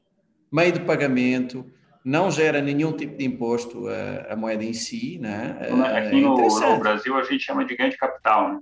meio 0.54 0.70
de 0.70 0.80
pagamento, 0.80 1.66
não 2.04 2.30
gera 2.30 2.62
nenhum 2.62 2.92
tipo 2.92 3.16
de 3.16 3.24
imposto 3.24 3.88
a, 3.88 4.34
a 4.34 4.36
moeda 4.36 4.62
em 4.62 4.72
si, 4.72 5.18
né? 5.20 5.56
Aqui 5.96 6.20
no, 6.20 6.36
no, 6.36 6.78
Brasil 6.78 7.16
a 7.16 7.24
gente 7.24 7.40
chama 7.40 7.64
de 7.64 7.74
ganho 7.76 7.90
de 7.90 7.96
capital, 7.96 8.52
né? 8.52 8.60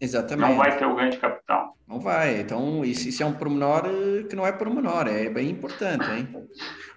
Exatamente. 0.00 0.48
Não 0.48 0.56
vai 0.56 0.78
ter 0.78 0.86
o 0.86 0.94
ganho 0.94 1.10
de 1.10 1.18
capital. 1.18 1.76
Não 1.86 2.00
vai. 2.00 2.40
Então, 2.40 2.82
isso, 2.84 3.06
isso 3.06 3.22
é 3.22 3.26
um 3.26 3.34
pormenor 3.34 3.82
eh, 3.84 4.22
que 4.22 4.34
não 4.34 4.46
é 4.46 4.52
pormenor, 4.52 5.06
é 5.06 5.28
bem 5.28 5.50
importante, 5.50 6.10
hein? 6.10 6.28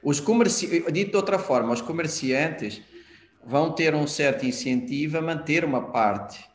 Os 0.01 0.21
comerci... 0.21 0.89
Dito 0.89 1.11
de 1.11 1.17
outra 1.17 1.37
forma, 1.37 1.73
os 1.73 1.81
comerciantes 1.81 2.81
vão 3.45 3.71
ter 3.71 3.93
um 3.93 4.07
certo 4.07 4.45
incentivo 4.45 5.17
a 5.17 5.21
manter 5.21 5.65
uma 5.65 5.81
parte. 5.81 6.49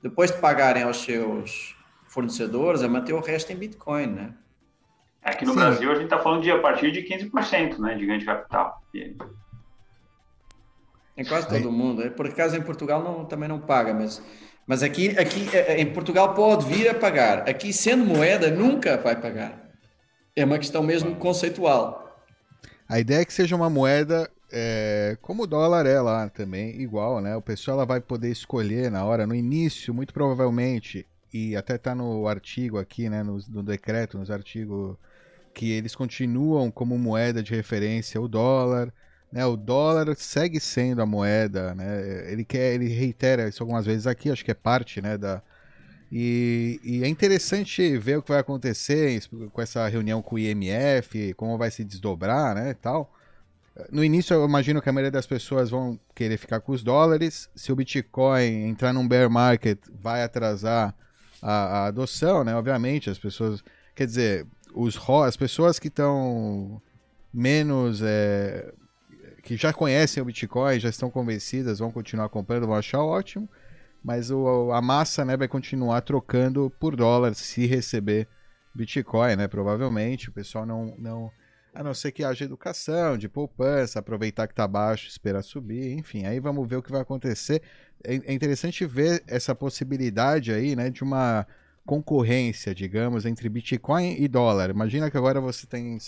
Depois 0.00 0.30
de 0.30 0.38
pagarem 0.38 0.84
aos 0.84 0.98
seus 0.98 1.76
fornecedores 2.06 2.82
a 2.82 2.88
manter 2.88 3.14
o 3.14 3.20
resto 3.20 3.52
em 3.52 3.56
Bitcoin, 3.56 4.06
né? 4.06 4.34
Aqui 5.24 5.44
no 5.46 5.52
Sim. 5.52 5.60
Brasil 5.60 5.90
a 5.90 5.94
gente 5.94 6.04
está 6.04 6.18
falando 6.18 6.42
de 6.42 6.50
a 6.50 6.58
partir 6.60 6.92
de 6.92 7.02
15% 7.02 7.78
né, 7.78 7.94
de 7.94 8.04
ganho 8.06 8.18
de 8.20 8.26
capital. 8.26 8.82
E- 8.94 9.16
Em 11.16 11.24
quase 11.24 11.48
todo 11.48 11.72
mundo. 11.72 12.02
É, 12.02 12.10
Por 12.10 12.26
acaso 12.26 12.56
em 12.56 12.62
Portugal 12.62 13.02
não, 13.02 13.24
também 13.24 13.48
não 13.48 13.58
paga, 13.58 13.94
mas, 13.94 14.22
mas 14.66 14.82
aqui, 14.82 15.18
aqui 15.18 15.48
eh, 15.56 15.80
em 15.80 15.92
Portugal 15.92 16.34
pode 16.34 16.66
vir 16.66 16.88
a 16.88 16.94
pagar. 16.94 17.48
Aqui, 17.48 17.72
sendo 17.72 18.04
moeda, 18.04 18.50
nunca 18.50 18.98
vai 18.98 19.18
pagar. 19.18 19.64
É 20.36 20.44
uma 20.44 20.58
questão 20.58 20.82
mesmo 20.82 21.14
conceitual. 21.16 22.02
A 22.88 23.00
ideia 23.00 23.20
é 23.22 23.24
que 23.24 23.32
seja 23.32 23.56
uma 23.56 23.70
moeda 23.70 24.28
é, 24.52 25.16
como 25.20 25.44
o 25.44 25.46
dólar 25.46 25.86
é 25.86 26.00
lá 26.00 26.28
também, 26.28 26.80
igual, 26.80 27.20
né? 27.20 27.34
O 27.34 27.42
pessoal 27.42 27.78
ela 27.78 27.86
vai 27.86 28.00
poder 28.00 28.30
escolher 28.30 28.90
na 28.90 29.04
hora, 29.04 29.26
no 29.26 29.34
início, 29.34 29.92
muito 29.94 30.12
provavelmente, 30.14 31.06
e 31.32 31.56
até 31.56 31.76
tá 31.76 31.92
no 31.94 32.28
artigo 32.28 32.78
aqui, 32.78 33.08
né, 33.10 33.22
no, 33.24 33.38
no 33.48 33.62
decreto, 33.64 34.16
nos 34.16 34.30
artigos, 34.30 34.96
que 35.54 35.70
eles 35.72 35.94
continuam 35.94 36.70
como 36.70 36.98
moeda 36.98 37.42
de 37.42 37.54
referência 37.54 38.20
o 38.20 38.28
dólar, 38.28 38.92
né? 39.32 39.46
O 39.46 39.56
dólar 39.56 40.14
segue 40.16 40.60
sendo 40.60 41.02
a 41.02 41.06
moeda, 41.06 41.74
né? 41.74 42.30
Ele 42.32 42.44
quer, 42.44 42.74
ele 42.74 42.88
reitera 42.88 43.48
isso 43.48 43.62
algumas 43.62 43.86
vezes 43.86 44.06
aqui, 44.06 44.30
acho 44.30 44.44
que 44.44 44.50
é 44.50 44.54
parte, 44.54 45.00
né, 45.00 45.16
da 45.16 45.42
e, 46.16 46.80
e 46.84 47.02
é 47.02 47.08
interessante 47.08 47.98
ver 47.98 48.18
o 48.18 48.22
que 48.22 48.28
vai 48.28 48.38
acontecer 48.38 49.20
com 49.52 49.60
essa 49.60 49.88
reunião 49.88 50.22
com 50.22 50.36
o 50.36 50.38
IMF, 50.38 51.34
como 51.34 51.58
vai 51.58 51.72
se 51.72 51.82
desdobrar, 51.82 52.54
né, 52.54 52.72
tal. 52.74 53.12
No 53.90 54.04
início, 54.04 54.32
eu 54.32 54.44
imagino 54.44 54.80
que 54.80 54.88
a 54.88 54.92
maioria 54.92 55.10
das 55.10 55.26
pessoas 55.26 55.70
vão 55.70 55.98
querer 56.14 56.36
ficar 56.36 56.60
com 56.60 56.70
os 56.70 56.84
dólares. 56.84 57.50
Se 57.56 57.72
o 57.72 57.76
Bitcoin 57.76 58.68
entrar 58.68 58.92
num 58.92 59.08
bear 59.08 59.28
market, 59.28 59.78
vai 59.92 60.22
atrasar 60.22 60.94
a, 61.42 61.52
a 61.52 61.86
adoção, 61.86 62.44
né? 62.44 62.54
Obviamente, 62.54 63.10
as 63.10 63.18
pessoas. 63.18 63.64
Quer 63.96 64.06
dizer, 64.06 64.46
os, 64.74 64.98
as 65.24 65.36
pessoas 65.36 65.78
que 65.78 65.88
estão 65.88 66.80
menos. 67.32 68.02
é, 68.02 68.72
que 69.42 69.56
já 69.56 69.72
conhecem 69.72 70.22
o 70.22 70.26
Bitcoin, 70.26 70.80
já 70.80 70.88
estão 70.88 71.10
convencidas, 71.10 71.78
vão 71.78 71.92
continuar 71.92 72.28
comprando, 72.30 72.66
vão 72.66 72.76
achar 72.76 73.00
ótimo. 73.02 73.48
Mas 74.02 74.30
o, 74.30 74.72
a 74.72 74.82
massa 74.82 75.24
né, 75.24 75.36
vai 75.36 75.48
continuar 75.48 76.00
trocando 76.02 76.70
por 76.78 76.96
dólar 76.96 77.34
se 77.34 77.66
receber 77.66 78.28
Bitcoin, 78.74 79.36
né? 79.36 79.48
Provavelmente. 79.48 80.28
O 80.28 80.32
pessoal 80.32 80.66
não. 80.66 80.94
não 80.98 81.30
a 81.74 81.82
não 81.82 81.92
ser 81.92 82.12
que 82.12 82.22
haja 82.22 82.44
educação, 82.44 83.18
de 83.18 83.28
poupança, 83.28 83.98
aproveitar 83.98 84.46
que 84.46 84.54
tá 84.54 84.66
baixo, 84.66 85.08
esperar 85.08 85.42
subir, 85.42 85.98
enfim, 85.98 86.24
aí 86.24 86.38
vamos 86.38 86.68
ver 86.68 86.76
o 86.76 86.82
que 86.82 86.92
vai 86.92 87.00
acontecer. 87.00 87.60
É 88.04 88.14
é 88.14 88.32
interessante 88.32 88.86
ver 88.86 89.24
essa 89.26 89.56
possibilidade 89.56 90.52
aí, 90.52 90.76
né, 90.76 90.88
de 90.88 91.02
uma 91.02 91.44
concorrência, 91.86 92.74
digamos, 92.74 93.26
entre 93.26 93.48
Bitcoin 93.48 94.16
e 94.18 94.26
dólar. 94.26 94.70
Imagina 94.70 95.10
que 95.10 95.16
agora 95.16 95.40
você 95.40 95.66
tem 95.66 95.98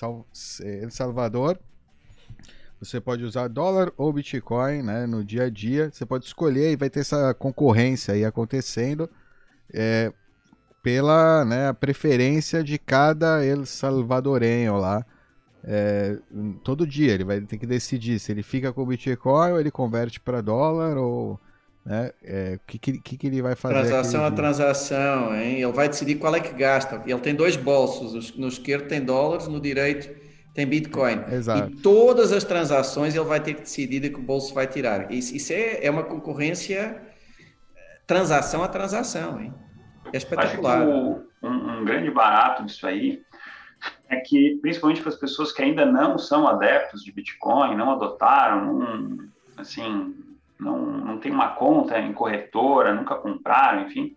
El 0.61 0.91
Salvador, 0.91 1.59
você 2.79 3.01
pode 3.01 3.25
usar 3.25 3.49
dólar 3.49 3.93
ou 3.97 4.13
Bitcoin, 4.13 4.83
né, 4.83 5.07
no 5.07 5.25
dia 5.25 5.45
a 5.45 5.51
dia. 5.51 5.91
Você 5.91 6.05
pode 6.05 6.27
escolher 6.27 6.73
e 6.73 6.77
vai 6.77 6.91
ter 6.91 7.01
essa 7.01 7.33
concorrência 7.35 8.15
aí 8.15 8.25
acontecendo 8.25 9.09
é, 9.73 10.13
pela 10.83 11.45
né, 11.45 11.73
preferência 11.73 12.63
de 12.63 12.79
cada 12.79 13.45
El 13.45 13.65
Salvadorenho 13.65 14.77
lá. 14.77 15.05
É, 15.65 16.19
todo 16.63 16.87
dia 16.87 17.13
ele 17.13 17.25
vai 17.25 17.41
ter 17.41 17.59
que 17.59 17.67
decidir 17.67 18.21
se 18.21 18.31
ele 18.31 18.43
fica 18.43 18.73
com 18.73 18.83
o 18.83 18.87
Bitcoin 18.87 19.53
ou 19.53 19.61
ele 19.61 19.71
converte 19.71 20.21
para 20.21 20.41
dólar 20.41 20.97
ou 20.97 21.41
né, 21.87 22.11
é, 22.23 22.55
o 22.57 22.61
que, 22.67 22.79
que, 22.81 23.17
que 23.17 23.27
ele 23.29 23.41
vai 23.41 23.55
fazer. 23.55 23.75
Transação 23.75 24.23
a 24.23 24.27
aquele 24.27 24.35
dia. 24.37 24.45
transação, 24.45 25.35
hein? 25.37 25.63
Ele 25.63 25.73
vai 25.73 25.89
decidir 25.89 26.17
qual 26.17 26.35
é 26.35 26.41
que 26.41 26.53
gasta. 26.53 27.01
Ele 27.07 27.21
tem 27.21 27.33
dois 27.35 27.57
bolsos, 27.57 28.13
os- 28.13 28.37
no 28.37 28.49
esquerdo 28.49 28.89
tem 28.89 29.01
dólares, 29.01 29.47
no 29.47 29.61
direito 29.61 30.11
tem 30.53 30.67
Bitcoin. 30.67 31.23
Exato. 31.31 31.71
E 31.73 31.77
todas 31.77 32.33
as 32.33 32.43
transações 32.43 33.15
ele 33.15 33.25
vai 33.25 33.39
ter 33.41 33.55
que 33.55 33.61
decidir 33.61 34.01
de 34.01 34.11
que 34.11 34.21
bolso 34.21 34.53
vai 34.53 34.67
tirar. 34.67 35.13
Isso, 35.13 35.37
isso 35.37 35.53
é, 35.53 35.85
é 35.87 35.91
uma 35.91 36.03
concorrência 36.03 37.01
eh, 37.77 38.01
transação 38.07 38.65
a 38.65 38.69
transação, 38.69 39.41
hein? 39.41 39.55
É 40.13 40.17
Acho 40.17 40.27
que 40.27 40.35
espetacular. 40.35 40.87
o- 40.89 41.25
um, 41.43 41.81
um 41.81 41.85
grande 41.85 42.11
barato 42.11 42.65
disso 42.65 42.85
aí 42.87 43.23
é 44.09 44.17
que, 44.17 44.59
principalmente 44.61 45.01
para 45.03 45.11
as 45.11 45.17
pessoas 45.17 45.53
que 45.53 45.63
ainda 45.63 45.87
não 45.87 46.19
são 46.19 46.49
adeptos 46.49 47.05
de 47.05 47.13
Bitcoin, 47.13 47.77
não 47.77 47.93
adotaram, 47.93 48.73
não, 48.79 49.19
assim, 49.57 50.15
não, 50.59 50.79
não 50.79 51.19
tem 51.19 51.33
uma 51.33 51.51
conta 51.51 51.99
em 51.99 52.13
corretora, 52.13 52.95
nunca 52.95 53.15
compraram, 53.15 53.83
enfim, 53.83 54.15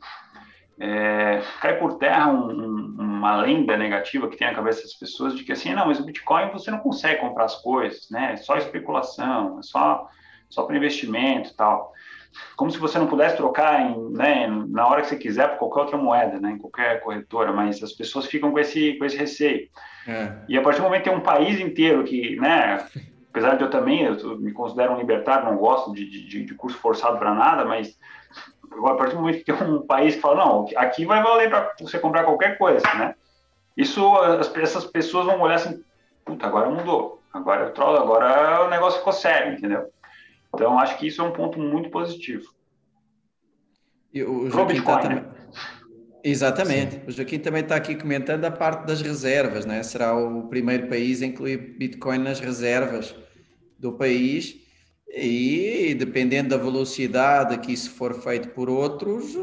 é, 0.80 1.42
cai 1.62 1.78
por 1.78 1.98
terra 1.98 2.30
um- 2.30 2.52
um- 2.52 2.96
uma 3.00 3.36
lenda 3.42 3.76
negativa 3.76 4.30
que 4.30 4.38
tem 4.38 4.48
na 4.48 4.56
cabeça 4.56 4.82
das 4.82 4.94
pessoas 4.94 5.36
de 5.36 5.44
que 5.44 5.52
assim, 5.52 5.74
não, 5.74 5.88
mas 5.88 6.00
o 6.00 6.06
Bitcoin 6.06 6.52
você 6.52 6.72
não 6.72 6.80
consegue 6.80 7.20
comprar 7.20 7.46
as 7.46 7.56
coisas, 7.62 8.10
né? 8.10 8.34
É 8.34 8.38
só 8.38 8.56
especulação, 8.56 9.60
é 9.60 9.64
só, 9.64 10.08
só 10.50 10.64
para 10.64 10.78
investimento 10.78 11.50
e 11.50 11.54
tal 11.54 11.94
como 12.56 12.72
se 12.72 12.78
você 12.78 12.98
não 13.00 13.08
pudesse 13.08 13.38
trocar 13.38 13.82
em, 13.82 14.12
né, 14.12 14.48
na 14.48 14.88
hora 14.88 15.02
que 15.02 15.08
você 15.08 15.18
quiser 15.18 15.50
por 15.50 15.60
qualquer 15.60 15.80
outra 15.82 15.98
moeda, 15.98 16.40
né, 16.40 16.52
em 16.52 16.58
qualquer 16.58 17.02
corretora, 17.02 17.52
mas 17.52 17.82
as 17.82 17.92
pessoas 17.92 18.26
ficam 18.26 18.52
com 18.52 18.60
esse, 18.60 18.94
com 18.94 19.06
esse 19.06 19.18
receio. 19.18 19.68
É. 20.08 20.34
E 20.48 20.58
a 20.58 20.62
partir 20.62 20.80
do 20.80 20.84
momento 20.84 21.04
que 21.04 21.10
tem 21.10 21.18
um 21.18 21.24
país 21.24 21.60
inteiro 21.60 22.04
que, 22.04 22.36
né, 22.38 22.86
apesar 23.30 23.56
de 23.56 23.64
eu 23.64 23.70
também, 23.70 24.04
eu 24.04 24.38
me 24.40 24.52
considero 24.52 24.94
um 24.94 24.98
libertário, 24.98 25.46
não 25.46 25.58
gosto 25.58 25.94
de, 25.94 26.06
de, 26.06 26.46
de 26.46 26.56
curso 26.56 26.78
forçado 26.78 27.18
para 27.18 27.34
nada, 27.34 27.66
mas 27.66 27.98
a 28.72 28.94
partir 28.96 29.16
do 29.16 29.22
momento 29.22 29.44
que 29.44 29.52
tem 29.52 29.68
um 29.68 29.86
país 29.86 30.16
que 30.16 30.22
fala, 30.22 30.46
não, 30.46 30.68
aqui 30.76 31.06
vai 31.06 31.22
valer 31.22 31.50
para 31.50 31.74
você 31.80 32.00
comprar 32.00 32.24
qualquer 32.24 32.58
coisa, 32.58 32.86
né? 32.96 33.16
Isso, 33.76 34.16
as, 34.18 34.54
essas 34.56 34.86
pessoas 34.86 35.26
vão 35.26 35.40
olhar 35.42 35.56
assim, 35.56 35.84
puta, 36.26 36.46
agora 36.46 36.70
mudou, 36.70 37.22
agora 37.34 37.66
eu 37.66 37.74
trolo, 37.74 37.98
agora 37.98 38.66
o 38.66 38.70
negócio 38.70 39.00
ficou 39.00 39.14
sério, 39.14 39.54
entendeu? 39.54 39.90
Então, 40.54 40.80
acho 40.80 40.98
que 40.98 41.08
isso 41.08 41.22
é 41.22 41.24
um 41.24 41.32
ponto 41.32 41.60
muito 41.60 41.90
positivo. 41.90 42.52
E 44.14 44.24
o 44.24 44.50
Joaquim 44.50 44.74
Bitcoin, 44.74 45.02
também. 45.02 45.26
Exatamente. 46.24 47.02
O 47.08 47.12
Joaquim 47.12 47.40
também 47.40 47.62
está 47.62 47.76
aqui 47.76 47.96
comentando 47.96 48.46
a 48.46 48.52
parte 48.52 48.86
das 48.86 49.02
reservas, 49.02 49.66
né? 49.66 49.82
Será 49.84 50.14
o 50.16 50.48
primeiro 50.48 50.88
país 50.88 51.22
a 51.22 51.26
incluir 51.26 51.58
Bitcoin 51.78 52.20
nas 52.20 52.40
reservas 52.40 53.16
do 53.78 53.94
país 53.94 54.58
e, 55.08 55.96
dependendo 55.98 56.50
da 56.50 56.58
velocidade 56.58 57.58
que 57.60 57.72
isso 57.72 57.92
for 57.92 58.14
feito 58.22 58.50
por 58.50 58.70
outros, 58.70 59.34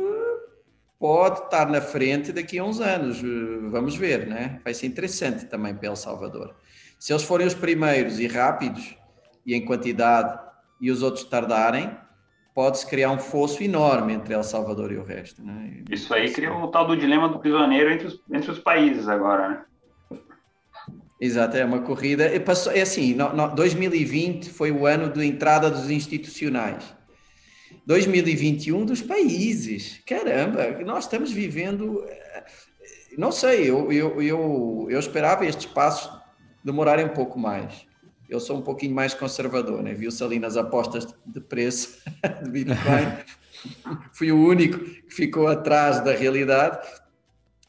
pode 0.99 1.45
estar 1.45 1.69
na 1.71 1.81
frente 1.81 2.33
daqui 2.33 2.59
a 2.59 2.65
uns 2.65 2.81
anos. 2.81 3.23
Vamos 3.71 3.97
ver, 3.97 4.27
né? 4.27 4.61
Vai 4.63 4.75
ser 4.75 4.87
interessante 4.87 5.47
também 5.47 5.75
para 5.75 5.89
El 5.89 5.97
Salvador. 5.97 6.55
Se 6.99 7.13
eles 7.13 7.23
forem 7.23 7.47
os 7.47 7.55
primeiros 7.55 8.21
e 8.21 8.27
rápidos 8.27 8.97
e 9.45 9.55
em 9.55 9.65
quantidade 9.65 10.39
e 10.81 10.91
os 10.91 11.03
outros 11.03 11.25
tardarem, 11.25 11.97
pode-se 12.57 12.87
criar 12.87 13.11
um 13.11 13.19
fosso 13.19 13.63
enorme 13.63 14.15
entre 14.15 14.33
El 14.33 14.43
Salvador 14.43 14.91
e 14.91 14.97
o 14.97 15.05
resto. 15.05 15.45
Né? 15.45 15.83
Isso 15.91 16.15
aí 16.15 16.33
cria 16.33 16.51
o 16.55 16.69
tal 16.69 16.87
do 16.87 16.97
dilema 16.97 17.29
do 17.29 17.39
prisioneiro 17.39 17.93
entre 17.93 18.07
os, 18.07 18.19
entre 18.33 18.51
os 18.51 18.59
países 18.59 19.07
agora, 19.09 19.49
né? 19.51 20.19
Exato, 21.21 21.55
é 21.55 21.65
uma 21.67 21.83
corrida. 21.83 22.35
E 22.35 22.41
passou, 22.41 22.73
é 22.73 22.81
assim, 22.81 23.13
no, 23.13 23.31
no, 23.35 23.55
2020 23.55 24.49
foi 24.49 24.73
o 24.73 24.87
ano 24.87 25.13
de 25.13 25.23
entrada 25.27 25.71
dos 25.71 25.91
institucionais. 25.91 26.83
2021 27.87 28.87
dos 28.87 29.03
países. 29.03 30.03
Caramba, 30.07 30.83
nós 30.83 31.05
estamos 31.05 31.31
vivendo. 31.31 32.03
eh, 32.09 32.45
Não 33.19 33.33
sei, 33.33 33.71
eu, 33.71 33.93
eu, 33.93 34.23
eu, 34.23 34.87
eu 34.89 34.99
esperava 34.99 35.45
estes 35.45 35.67
passos 35.67 36.11
demorarem 36.65 37.05
um 37.05 37.11
pouco 37.11 37.39
mais. 37.39 37.86
Eu 38.29 38.41
sou 38.41 38.59
um 38.59 38.63
pouquinho 38.63 38.95
mais 38.95 39.15
conservador, 39.15 39.83
né? 39.83 39.95
Viu-se 39.95 40.23
ali 40.23 40.39
nas 40.39 40.57
apostas 40.57 41.07
de 41.25 41.41
preço 41.41 41.99
de 42.43 42.51
Bitcoin. 42.51 43.07
Fui 44.13 44.33
o 44.33 44.39
único 44.39 44.79
que 44.79 45.15
ficou 45.15 45.47
atrás 45.49 46.01
da 46.01 46.13
realidade, 46.13 46.79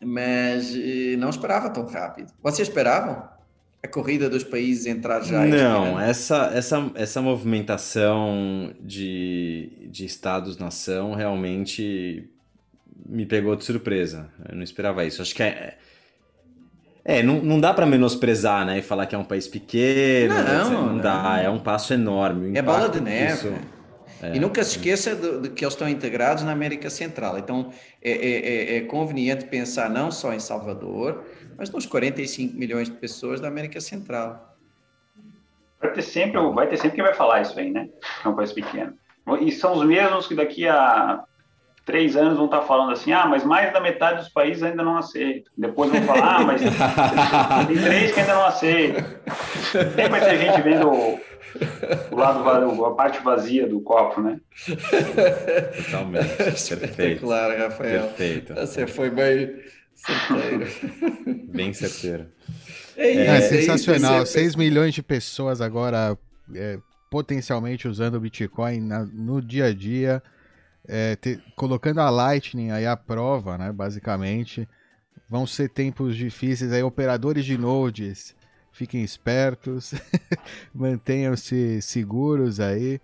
mas 0.03 0.75
eh, 0.75 1.15
não 1.17 1.29
esperava 1.29 1.69
tão 1.69 1.85
rápido. 1.85 2.31
Vocês 2.41 2.67
esperavam? 2.67 3.27
A 3.81 3.87
corrida 3.87 4.29
dos 4.29 4.43
países 4.43 4.87
entrar 4.87 5.21
já? 5.21 5.45
Não, 5.45 5.99
essa, 5.99 6.51
essa, 6.53 6.91
essa 6.95 7.21
movimentação 7.21 8.73
de, 8.81 9.87
de 9.89 10.03
estados-nação 10.03 11.13
realmente 11.13 12.27
me 13.07 13.25
pegou 13.25 13.55
de 13.55 13.63
surpresa. 13.63 14.29
Eu 14.49 14.55
não 14.55 14.63
esperava 14.63 15.05
isso. 15.05 15.21
Acho 15.21 15.33
que 15.33 15.43
é. 15.43 15.77
É, 17.09 17.23
não, 17.23 17.35
não 17.41 17.57
dá 17.59 17.73
para 17.73 17.85
menosprezar, 17.85 18.65
né? 18.65 18.79
E 18.79 18.81
falar 18.81 19.05
que 19.05 19.15
é 19.15 19.17
um 19.17 19.23
país 19.23 19.47
pequeno. 19.47 20.33
Não, 20.33 20.41
etc. 20.41 20.71
não, 20.71 20.85
não. 20.87 20.97
dá. 20.97 21.39
É 21.41 21.49
um 21.49 21.57
passo 21.59 21.93
enorme. 21.93 22.51
O 22.51 22.57
É 22.57 22.61
bola 22.61 22.89
de 22.89 22.99
neve. 22.99 23.33
isso- 23.33 23.49
né? 23.49 23.61
E 24.33 24.39
nunca 24.39 24.63
se 24.63 24.77
esqueça 24.77 25.15
de, 25.15 25.41
de 25.41 25.49
que 25.49 25.63
eles 25.63 25.73
estão 25.75 25.87
integrados 25.87 26.43
na 26.43 26.51
América 26.51 26.89
Central. 26.89 27.37
Então 27.37 27.71
é, 28.01 28.11
é- 28.11 28.75
é- 28.75 28.77
é 28.77 28.81
conveniente 28.81 29.45
pensar 29.45 29.89
não 29.89 30.09
só 30.11 30.33
em 30.33 30.39
Salvador, 30.39 31.23
mas 31.57 31.69
nos 31.69 31.85
45 31.85 32.57
milhões 32.57 32.89
de 32.89 32.95
pessoas 32.95 33.39
da 33.39 33.47
América 33.47 33.79
Central. 33.79 34.57
Vai 35.79 35.93
ter 35.93 36.01
sempre, 36.01 36.41
vai 36.51 36.67
ter 36.67 36.77
sempre 36.77 36.95
quem 36.95 37.03
vai 37.05 37.13
falar 37.13 37.41
isso 37.41 37.57
aí, 37.59 37.69
né? 37.71 37.87
É 38.25 38.27
um 38.27 38.35
país 38.35 38.51
pequeno. 38.51 38.93
E 39.39 39.51
são 39.51 39.73
os 39.77 39.85
mesmos 39.85 40.25
que 40.27 40.33
daqui 40.35 40.67
a 40.67 41.23
três 41.87 42.17
anos 42.17 42.35
vão 42.35 42.45
estar 42.45 42.61
falando 42.63 42.91
assim, 42.91 43.13
ah, 43.13 43.25
mas 43.25 43.45
mais 43.45 43.71
da 43.71 43.79
metade 43.79 44.19
dos 44.19 44.29
países 44.29 44.61
ainda 44.61 44.83
não 44.83 44.97
aceita. 44.97 45.49
Depois 45.57 45.89
vão 45.89 46.01
falar, 46.03 46.35
ah, 46.35 46.43
mas 46.43 46.61
tem 47.65 47.77
três 47.81 48.11
que 48.11 48.19
ainda 48.19 48.35
não 48.35 48.45
aceitam. 48.45 49.05
Sempre 49.71 50.09
vai 50.09 50.19
ter 50.19 50.37
gente 50.37 50.61
vendo 50.61 50.89
o, 50.89 51.19
o 52.11 52.15
lado, 52.15 52.85
a 52.85 52.93
parte 52.93 53.23
vazia 53.23 53.65
do 53.65 53.79
copo, 53.79 54.19
né? 54.19 54.37
Totalmente. 55.85 56.35
Perfeito. 56.77 57.21
Claro, 57.21 57.57
Rafael. 57.57 58.01
Perfeito. 58.01 58.53
Você 58.53 58.85
foi 58.85 59.09
bem 59.09 59.55
certeiro. 59.95 60.67
Bem 61.47 61.73
certeiro. 61.73 62.27
É, 62.97 63.15
é, 63.15 63.25
é 63.25 63.41
sensacional. 63.41 64.25
6 64.25 64.55
milhões 64.55 64.93
de 64.93 65.01
pessoas 65.01 65.61
agora 65.61 66.15
é, 66.53 66.77
potencialmente 67.09 67.87
usando 67.87 68.15
o 68.15 68.19
Bitcoin 68.19 68.81
na, 68.81 69.03
no 69.05 69.41
dia 69.41 69.65
a 69.65 69.73
dia, 69.73 70.21
é, 70.87 71.15
te, 71.15 71.41
colocando 71.55 71.99
a 71.99 72.09
Lightning 72.09 72.71
aí 72.71 72.85
à 72.85 72.95
prova, 72.95 73.57
né, 73.57 73.71
basicamente. 73.71 74.67
Vão 75.29 75.45
ser 75.45 75.69
tempos 75.69 76.15
difíceis 76.15 76.71
aí, 76.71 76.81
operadores 76.81 77.43
de 77.43 77.57
nodes, 77.57 78.35
fiquem 78.71 79.03
espertos, 79.03 79.93
mantenham-se 80.73 81.81
seguros 81.81 82.59
aí. 82.59 83.01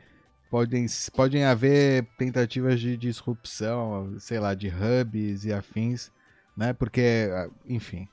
Podem, 0.50 0.86
podem 1.16 1.44
haver 1.44 2.08
tentativas 2.18 2.80
de 2.80 2.96
disrupção, 2.96 4.16
sei 4.20 4.40
lá, 4.40 4.54
de 4.54 4.70
hubs 4.70 5.46
e 5.46 5.52
afins, 5.52 6.12
né? 6.56 6.74
Porque, 6.74 7.28
enfim, 7.68 8.08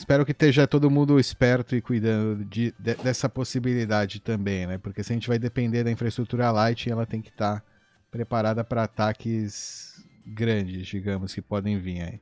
Espero 0.00 0.24
que 0.24 0.32
esteja 0.32 0.66
todo 0.66 0.90
mundo 0.90 1.20
esperto 1.20 1.76
e 1.76 1.82
cuidando 1.82 2.42
de, 2.46 2.74
de, 2.78 2.94
dessa 2.94 3.28
possibilidade 3.28 4.18
também, 4.18 4.66
né? 4.66 4.78
Porque 4.78 5.02
se 5.02 5.12
a 5.12 5.14
gente 5.14 5.28
vai 5.28 5.38
depender 5.38 5.84
da 5.84 5.90
infraestrutura 5.90 6.50
Light, 6.50 6.88
ela 6.88 7.04
tem 7.04 7.20
que 7.20 7.28
estar 7.28 7.60
tá 7.60 7.69
preparada 8.10 8.64
para 8.64 8.84
ataques 8.84 10.04
grandes, 10.26 10.86
digamos, 10.86 11.34
que 11.34 11.42
podem 11.42 11.78
vir 11.78 12.02
aí. 12.02 12.20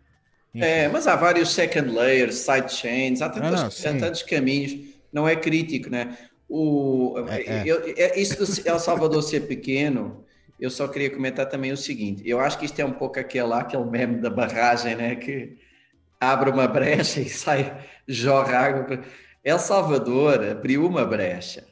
Enfim. 0.55 0.67
É, 0.67 0.89
mas 0.89 1.07
há 1.07 1.15
vários 1.15 1.51
second 1.51 1.91
layers, 1.91 2.37
sidechains, 2.37 3.21
há, 3.21 3.29
tantos, 3.29 3.85
há 3.85 3.99
tantos 3.99 4.23
caminhos, 4.23 4.77
não 5.13 5.29
é 5.29 5.37
crítico, 5.37 5.91
né? 5.91 6.17
O, 6.49 7.15
é, 7.29 7.43
é. 7.43 7.63
Eu, 7.67 7.83
é, 7.97 8.19
isso 8.19 8.37
do 8.39 8.45
El 8.69 8.79
Salvador 8.79 9.23
ser 9.23 9.41
pequeno, 9.41 10.25
eu 10.59 10.71
só 10.71 10.89
queria 10.89 11.11
comentar 11.11 11.47
também 11.47 11.71
o 11.73 11.77
seguinte: 11.77 12.23
eu 12.27 12.41
acho 12.41 12.59
que 12.59 12.65
isto 12.65 12.81
é 12.81 12.85
um 12.85 12.93
pouco 12.93 13.21
aquele, 13.21 13.53
aquele 13.53 13.85
meme 13.85 14.21
da 14.21 14.31
barragem, 14.31 14.97
né? 14.97 15.15
Que 15.17 15.59
abre 16.19 16.51
uma 16.51 16.67
brecha 16.67 17.21
e 17.21 17.29
sai, 17.29 17.77
jorra 18.07 18.59
água. 18.59 19.01
El 19.45 19.59
Salvador 19.59 20.43
abriu 20.43 20.87
uma 20.87 21.05
brecha. 21.05 21.65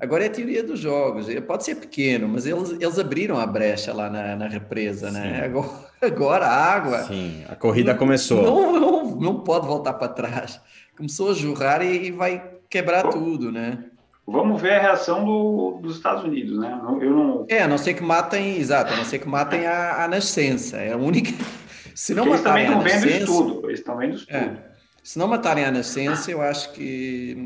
Agora 0.00 0.24
é 0.24 0.28
a 0.28 0.30
teoria 0.30 0.62
dos 0.62 0.80
jogos. 0.80 1.26
Pode 1.46 1.64
ser 1.64 1.74
pequeno, 1.74 2.26
mas 2.26 2.46
eles, 2.46 2.70
eles 2.70 2.98
abriram 2.98 3.38
a 3.38 3.46
brecha 3.46 3.92
lá 3.92 4.08
na, 4.08 4.34
na 4.34 4.48
represa, 4.48 5.10
né? 5.10 5.22
Sim. 5.22 5.28
né? 5.28 5.44
Agora, 5.44 5.68
agora 6.00 6.46
a 6.46 6.74
água. 6.74 6.98
Sim, 7.04 7.44
a 7.48 7.54
corrida 7.54 7.94
começou. 7.94 8.42
Não, 8.42 8.80
não, 8.80 9.16
não 9.16 9.40
pode 9.40 9.66
voltar 9.66 9.94
para 9.94 10.08
trás. 10.08 10.60
Começou 10.96 11.30
a 11.30 11.34
jorrar 11.34 11.82
e, 11.82 12.06
e 12.06 12.10
vai 12.10 12.42
quebrar 12.68 13.04
Bom, 13.04 13.10
tudo, 13.10 13.52
né? 13.52 13.84
Vamos 14.26 14.62
ver 14.62 14.74
a 14.74 14.80
reação 14.80 15.24
do, 15.24 15.80
dos 15.82 15.96
Estados 15.96 16.24
Unidos, 16.24 16.58
né? 16.58 16.80
Eu 17.00 17.10
não... 17.10 17.46
É, 17.48 17.62
a 17.62 17.68
não 17.68 17.76
ser 17.76 17.94
que 17.94 18.02
matem, 18.02 18.58
exato, 18.58 18.92
a 18.92 18.96
não 18.96 19.04
ser 19.04 19.18
que 19.18 19.28
matem 19.28 19.66
a, 19.66 20.04
a 20.04 20.08
nascença. 20.08 20.76
É 20.76 20.92
a 20.92 20.96
única. 20.96 21.32
Se 21.94 22.14
não 22.14 22.24
Porque 22.24 22.38
matarem 22.38 22.66
eles 22.66 22.76
também 22.78 22.94
estão 22.94 23.10
vendo 23.10 23.20
estudo, 23.20 23.66
eles 23.66 23.80
estão 23.80 23.96
vendo 23.98 24.14
estudo. 24.14 24.34
É, 24.34 24.70
se 25.02 25.18
não 25.18 25.26
matarem 25.26 25.64
a 25.64 25.70
nascença, 25.70 26.30
eu 26.30 26.40
acho 26.40 26.72
que, 26.72 27.36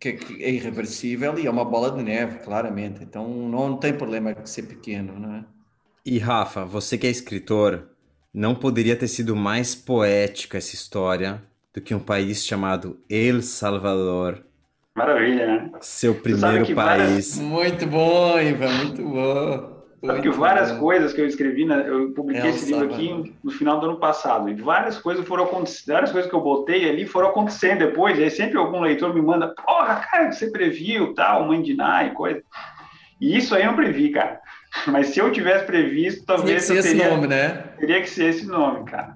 que, 0.00 0.14
que, 0.14 0.42
é 0.42 0.50
irreversível 0.50 1.38
e 1.38 1.46
é 1.46 1.50
uma 1.50 1.64
bola 1.64 1.90
de 1.92 2.02
neve, 2.02 2.38
claramente. 2.38 3.04
Então 3.04 3.28
não 3.28 3.76
tem 3.76 3.92
problema 3.92 4.34
de 4.34 4.48
ser 4.48 4.62
pequeno, 4.62 5.18
não 5.20 5.36
é? 5.36 5.44
E 6.04 6.18
Rafa, 6.18 6.64
você 6.64 6.96
que 6.96 7.06
é 7.06 7.10
escritor, 7.10 7.90
não 8.32 8.54
poderia 8.54 8.96
ter 8.96 9.08
sido 9.08 9.36
mais 9.36 9.74
poética 9.74 10.56
essa 10.56 10.74
história 10.74 11.42
do 11.74 11.80
que 11.80 11.94
um 11.94 12.00
país 12.00 12.44
chamado 12.44 12.98
El 13.08 13.42
Salvador. 13.42 14.42
Maravilha, 14.94 15.46
né? 15.46 15.70
Seu 15.80 16.14
primeiro 16.14 16.64
país. 16.74 16.74
Várias... 16.74 17.38
Muito 17.38 17.86
bom, 17.86 18.40
Ivan, 18.40 18.72
muito 18.72 19.02
bom. 19.02 19.79
Sabe 20.04 20.22
que 20.22 20.30
várias 20.30 20.72
coisas 20.72 21.12
que 21.12 21.20
eu 21.20 21.26
escrevi, 21.26 21.66
né, 21.66 21.84
eu 21.86 22.12
publiquei 22.12 22.50
é, 22.50 22.54
esse 22.54 22.72
livro 22.72 22.86
aqui 22.86 23.34
no 23.44 23.50
final 23.50 23.78
do 23.78 23.86
ano 23.86 23.98
passado, 23.98 24.48
e 24.48 24.54
várias 24.54 24.98
coisas 24.98 25.26
foram 25.26 25.44
acontecendo, 25.44 25.92
várias 25.92 26.10
coisas 26.10 26.30
que 26.30 26.34
eu 26.34 26.40
botei 26.40 26.88
ali 26.88 27.06
foram 27.06 27.28
acontecendo 27.28 27.80
depois, 27.80 28.18
e 28.18 28.24
aí 28.24 28.30
sempre 28.30 28.56
algum 28.56 28.80
leitor 28.80 29.14
me 29.14 29.20
manda, 29.20 29.48
porra, 29.48 29.96
cara, 29.96 30.32
você 30.32 30.50
previu, 30.50 31.12
tal, 31.14 31.46
mãe 31.46 31.60
de 31.60 31.74
Ná 31.74 32.04
e 32.04 32.12
coisa. 32.12 32.42
E 33.20 33.36
isso 33.36 33.54
aí 33.54 33.62
eu 33.62 33.68
não 33.68 33.76
previ, 33.76 34.10
cara. 34.10 34.40
Mas 34.88 35.08
se 35.08 35.18
eu 35.18 35.30
tivesse 35.30 35.66
previsto, 35.66 36.24
talvez 36.24 36.66
Tinha 36.66 36.76
que 36.76 36.82
ser 36.82 36.88
eu 36.88 36.92
teria, 36.94 37.02
esse 37.02 37.14
nome, 37.14 37.26
né? 37.26 37.48
teria 37.78 38.00
que 38.00 38.08
ser 38.08 38.24
esse 38.26 38.46
nome, 38.46 38.84
cara. 38.84 39.14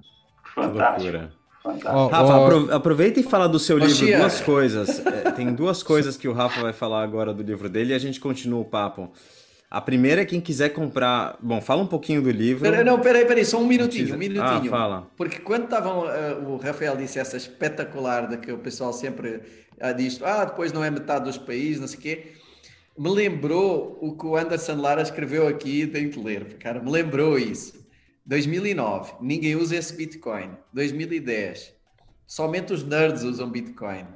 Fantástico. 0.55 1.30
Oh, 1.64 2.09
Rafa, 2.09 2.37
oh. 2.37 2.74
aproveita 2.74 3.20
e 3.20 3.22
fala 3.22 3.49
do 3.49 3.59
seu 3.59 3.78
livro 3.78 4.07
duas 4.18 4.39
coisas. 4.43 5.05
É, 5.07 5.30
tem 5.30 5.55
duas 5.55 5.82
coisas 5.82 6.14
que 6.14 6.28
o 6.28 6.32
Rafa 6.35 6.61
vai 6.61 6.74
falar 6.74 7.03
agora 7.03 7.32
do 7.32 7.43
livro 7.43 7.70
dele 7.70 7.93
e 7.93 7.97
a 7.97 7.99
gente 7.99 8.20
continua 8.20 8.61
o 8.61 8.64
papo. 8.66 9.11
A 9.74 9.80
primeira 9.80 10.22
é 10.22 10.24
quem 10.24 10.40
quiser 10.40 10.68
comprar. 10.68 11.36
Bom, 11.42 11.60
fala 11.60 11.82
um 11.82 11.86
pouquinho 11.88 12.22
do 12.22 12.30
livro. 12.30 12.62
Pera, 12.62 12.84
não, 12.84 13.00
peraí, 13.00 13.24
peraí, 13.24 13.44
só 13.44 13.58
um 13.58 13.66
minutinho, 13.66 14.14
um 14.14 14.18
minutinho. 14.18 14.44
Ah, 14.44 14.70
fala. 14.70 15.10
Porque 15.16 15.40
quando 15.40 15.64
estavam. 15.64 16.04
Uh, 16.04 16.52
o 16.52 16.56
Rafael 16.58 16.96
disse 16.96 17.18
essa 17.18 17.36
espetacular 17.36 18.28
de 18.28 18.36
que 18.36 18.52
o 18.52 18.58
pessoal 18.58 18.92
sempre 18.92 19.40
uh, 19.82 19.92
diz: 19.96 20.22
ah, 20.22 20.44
depois 20.44 20.72
não 20.72 20.84
é 20.84 20.92
metade 20.92 21.24
dos 21.24 21.36
países, 21.36 21.80
não 21.80 21.88
sei 21.88 21.98
o 21.98 22.02
quê. 22.02 22.26
Me 22.96 23.10
lembrou 23.10 23.98
o 24.00 24.16
que 24.16 24.24
o 24.24 24.36
Anderson 24.36 24.80
Lara 24.80 25.02
escreveu 25.02 25.48
aqui, 25.48 25.88
tenho 25.88 26.08
que 26.08 26.20
ler, 26.20 26.56
cara, 26.58 26.80
me 26.80 26.88
lembrou 26.88 27.36
isso. 27.36 27.84
2009, 28.24 29.14
ninguém 29.20 29.56
usa 29.56 29.74
esse 29.74 29.92
Bitcoin. 29.96 30.50
2010, 30.72 31.74
somente 32.28 32.72
os 32.72 32.84
nerds 32.84 33.24
usam 33.24 33.50
Bitcoin. 33.50 34.06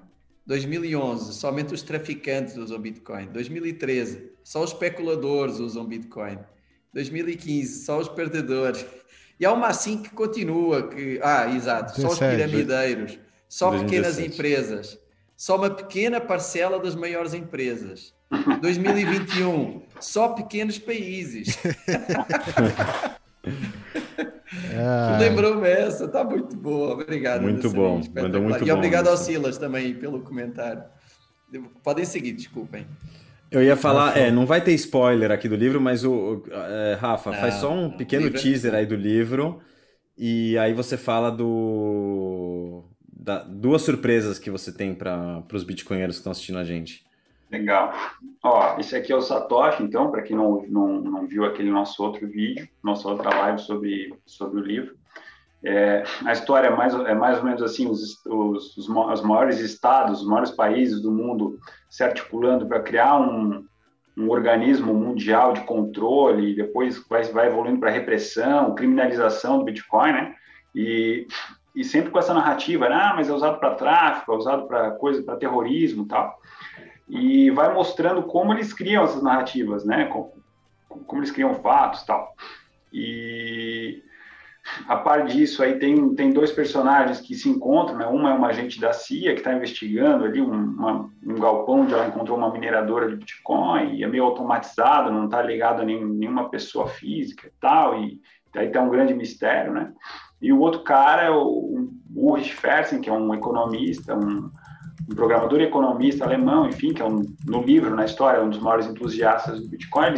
2011, 0.46 1.34
somente 1.34 1.74
os 1.74 1.82
traficantes 1.82 2.56
usam 2.56 2.78
Bitcoin. 2.78 3.26
2013, 3.32 4.38
só 4.49 4.64
os 4.64 4.70
especuladores 4.70 5.59
usam 5.59 5.84
Bitcoin. 5.84 6.38
2015, 6.94 7.84
só 7.84 7.99
os 7.99 8.09
perdedores. 8.09 8.86
E 9.38 9.44
há 9.44 9.53
uma 9.53 9.66
assim 9.66 10.03
que 10.03 10.09
continua, 10.09 10.88
que, 10.88 11.20
ah, 11.22 11.55
exato, 11.55 12.01
só 12.01 12.09
os 12.09 12.18
piramideiros, 12.18 13.18
só 13.46 13.68
2017. 13.68 13.84
pequenas 13.84 14.18
empresas, 14.18 14.99
só 15.36 15.57
uma 15.57 15.68
pequena 15.68 16.18
parcela 16.18 16.78
das 16.78 16.94
maiores 16.94 17.34
empresas. 17.34 18.14
2021, 18.62 19.82
só 20.01 20.30
pequenos 20.30 20.78
países. 20.78 21.59
Ah. 24.76 25.18
Lembrou-me 25.20 25.68
essa, 25.68 26.07
está 26.07 26.24
muito 26.24 26.57
boa. 26.57 26.94
Obrigado. 26.94 27.42
Muito 27.42 27.70
bom. 27.70 27.96
Muito 27.96 28.66
e 28.66 28.70
obrigado 28.70 29.09
ao 29.09 29.16
Silas 29.16 29.59
também 29.59 29.94
pelo 29.94 30.20
comentário. 30.22 30.82
Podem 31.82 32.05
seguir, 32.05 32.32
desculpem. 32.32 32.86
Eu 33.51 33.62
ia 33.62 33.76
falar, 33.76 34.16
é, 34.16 34.30
não 34.30 34.44
vai 34.44 34.61
ter 34.61 34.72
spoiler 34.74 35.30
aqui 35.30 35.49
do 35.49 35.57
livro, 35.57 35.80
mas 35.80 36.05
o, 36.05 36.42
é, 36.51 36.99
Rafa, 37.01 37.32
faz 37.32 37.55
só 37.55 37.72
um 37.72 37.90
pequeno 37.90 38.26
é 38.26 38.30
teaser 38.30 38.74
aí 38.74 38.84
do 38.84 38.94
livro 38.94 39.61
e 40.16 40.59
aí 40.59 40.74
você 40.74 40.96
fala 40.96 41.30
do 41.30 42.84
da, 43.11 43.42
duas 43.42 43.82
surpresas 43.82 44.38
que 44.38 44.51
você 44.51 44.72
tem 44.72 44.94
para 44.94 45.42
os 45.53 45.64
bitcoinheiros 45.64 46.16
que 46.16 46.20
estão 46.20 46.32
assistindo 46.32 46.59
a 46.59 46.64
gente. 46.64 47.07
Legal. 47.51 47.94
Ó, 48.42 48.78
esse 48.78 48.94
aqui 48.94 49.12
é 49.12 49.16
o 49.16 49.22
Satoshi, 49.22 49.82
então, 49.82 50.11
para 50.11 50.22
quem 50.22 50.36
não, 50.36 50.62
não, 50.68 51.01
não 51.01 51.26
viu 51.26 51.44
aquele 51.44 51.70
nosso 51.70 52.03
outro 52.03 52.26
vídeo, 52.26 52.68
nossa 52.82 53.09
outra 53.09 53.30
live 53.30 53.61
sobre, 53.61 54.14
sobre 54.26 54.61
o 54.61 54.62
livro. 54.62 54.97
É, 55.64 56.04
a 56.24 56.32
história 56.32 56.68
é 56.68 56.70
mais, 56.70 56.94
é 56.94 57.14
mais 57.14 57.38
ou 57.38 57.44
menos 57.44 57.62
assim: 57.62 57.88
os, 57.88 58.24
os, 58.24 58.76
os, 58.76 58.88
os 58.88 59.22
maiores 59.22 59.59
estados, 59.59 60.20
os 60.20 60.26
maiores 60.26 60.50
países 60.52 61.02
do 61.02 61.11
mundo 61.11 61.59
se 61.90 62.04
articulando 62.04 62.66
para 62.66 62.80
criar 62.80 63.16
um, 63.16 63.64
um 64.16 64.30
organismo 64.30 64.94
mundial 64.94 65.52
de 65.52 65.62
controle, 65.62 66.52
e 66.52 66.56
depois 66.56 67.04
vai, 67.09 67.22
vai 67.24 67.46
evoluindo 67.48 67.80
para 67.80 67.90
repressão, 67.90 68.74
criminalização 68.74 69.59
do 69.59 69.64
Bitcoin, 69.64 70.12
né? 70.12 70.34
E, 70.74 71.26
e 71.74 71.82
sempre 71.82 72.11
com 72.11 72.18
essa 72.18 72.34
narrativa, 72.34 72.88
né? 72.88 72.94
ah, 72.94 73.12
mas 73.16 73.28
é 73.28 73.32
usado 73.32 73.59
para 73.59 73.74
tráfico, 73.74 74.32
é 74.32 74.36
usado 74.36 74.66
para 74.68 74.92
coisa, 74.92 75.22
para 75.22 75.36
terrorismo, 75.36 76.06
tal. 76.06 76.38
E 77.09 77.50
vai 77.50 77.72
mostrando 77.72 78.22
como 78.22 78.52
eles 78.52 78.72
criam 78.72 79.04
essas 79.04 79.22
narrativas, 79.22 79.84
né? 79.84 80.04
Como, 80.06 80.32
como 80.88 81.20
eles 81.20 81.32
criam 81.32 81.54
fatos, 81.54 82.04
tal. 82.04 82.32
E 82.92 84.02
a 84.87 84.97
par 84.97 85.24
disso, 85.26 85.62
aí 85.62 85.79
tem, 85.79 86.14
tem 86.14 86.31
dois 86.31 86.53
personagens 86.53 87.20
que 87.20 87.35
se 87.35 87.49
encontram, 87.49 87.97
né? 87.97 88.07
Uma 88.07 88.31
é 88.31 88.35
uma 88.35 88.49
agente 88.49 88.81
da 88.81 88.93
CIA 88.93 89.33
que 89.33 89.41
está 89.41 89.53
investigando 89.53 90.24
ali 90.24 90.41
um, 90.41 90.53
uma, 90.53 91.11
um 91.26 91.35
galpão 91.35 91.81
onde 91.81 91.93
ela 91.93 92.07
encontrou 92.07 92.37
uma 92.37 92.53
mineradora 92.53 93.09
de 93.09 93.16
Bitcoin 93.16 93.97
e 93.97 94.05
é 94.05 94.07
meio 94.07 94.24
automatizado, 94.24 95.11
não 95.11 95.24
está 95.24 95.43
ligado 95.43 95.83
a 95.83 95.85
nenhum, 95.85 96.07
nenhuma 96.07 96.49
pessoa 96.49 96.87
física 96.87 97.49
e 97.49 97.53
tal, 97.61 97.99
e 98.01 98.20
aí 98.57 98.70
tem 98.70 98.81
um 98.81 98.91
grande 98.91 99.14
mistério, 99.14 99.72
né? 99.72 99.93
E 100.41 100.53
o 100.53 100.61
outro 100.61 100.83
cara 100.83 101.22
é 101.22 101.31
o, 101.31 101.89
Ulrich 102.14 102.55
Fersen, 102.55 103.01
que 103.01 103.09
é 103.09 103.12
um 103.12 103.33
economista, 103.35 104.16
um, 104.16 104.51
um 105.11 105.14
programador 105.14 105.61
economista 105.61 106.24
alemão, 106.24 106.68
enfim, 106.68 106.93
que 106.93 107.03
é 107.03 107.05
um, 107.05 107.24
no 107.47 107.62
livro, 107.62 107.95
na 107.95 108.05
história, 108.05 108.43
um 108.43 108.51
dos 108.51 108.61
maiores 108.61 108.87
entusiastas 108.87 109.61
do 109.61 109.68
Bitcoin, 109.68 110.14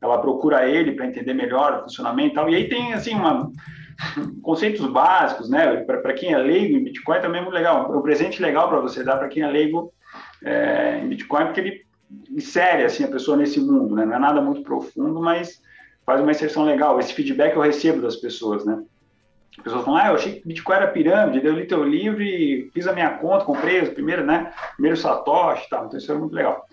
ela 0.00 0.18
procura 0.18 0.68
ele 0.68 0.92
para 0.92 1.06
entender 1.06 1.34
melhor 1.34 1.74
o 1.74 1.82
funcionamento 1.82 2.32
e 2.32 2.34
tal. 2.34 2.50
E 2.50 2.54
aí 2.56 2.68
tem, 2.68 2.92
assim, 2.92 3.14
uma, 3.14 3.50
conceitos 4.42 4.84
básicos, 4.86 5.48
né? 5.48 5.76
Para 5.78 6.12
quem 6.12 6.32
é 6.32 6.38
leigo 6.38 6.76
em 6.76 6.84
Bitcoin 6.84 7.20
também 7.20 7.40
é 7.40 7.44
muito 7.44 7.54
legal. 7.54 7.92
É 7.92 7.96
um 7.96 8.02
presente 8.02 8.40
legal 8.40 8.68
para 8.68 8.80
você 8.80 9.02
dar 9.02 9.16
para 9.16 9.28
quem 9.28 9.42
é 9.42 9.46
leigo 9.46 9.92
é, 10.44 11.00
em 11.02 11.08
Bitcoin, 11.08 11.46
porque 11.46 11.60
ele 11.60 11.82
insere 12.30 12.84
assim, 12.84 13.04
a 13.04 13.08
pessoa 13.08 13.36
nesse 13.36 13.60
mundo, 13.60 13.94
né? 13.94 14.04
Não 14.04 14.14
é 14.14 14.18
nada 14.18 14.40
muito 14.40 14.62
profundo, 14.62 15.20
mas 15.20 15.60
faz 16.04 16.20
uma 16.20 16.30
inserção 16.30 16.64
legal. 16.64 16.98
Esse 16.98 17.14
feedback 17.14 17.54
eu 17.54 17.62
recebo 17.62 18.02
das 18.02 18.16
pessoas, 18.16 18.64
né? 18.64 18.82
As 19.58 19.64
pessoas 19.64 19.84
falam, 19.84 20.00
ah, 20.00 20.08
eu 20.08 20.14
achei 20.14 20.40
que 20.40 20.48
Bitcoin 20.48 20.76
era 20.76 20.86
pirâmide, 20.88 21.46
eu 21.46 21.54
li 21.54 21.66
teu 21.66 21.84
livro 21.84 22.22
e 22.22 22.70
fiz 22.72 22.86
a 22.86 22.92
minha 22.92 23.10
conta, 23.10 23.44
comprei 23.44 23.80
o 23.82 23.92
primeiro, 23.92 24.24
né? 24.24 24.52
Primeiro 24.74 24.96
Satoshi 24.96 25.66
e 25.66 25.68
tal. 25.68 25.86
Então 25.86 25.98
isso 25.98 26.10
é 26.10 26.14
muito 26.14 26.34
legal. 26.34 26.64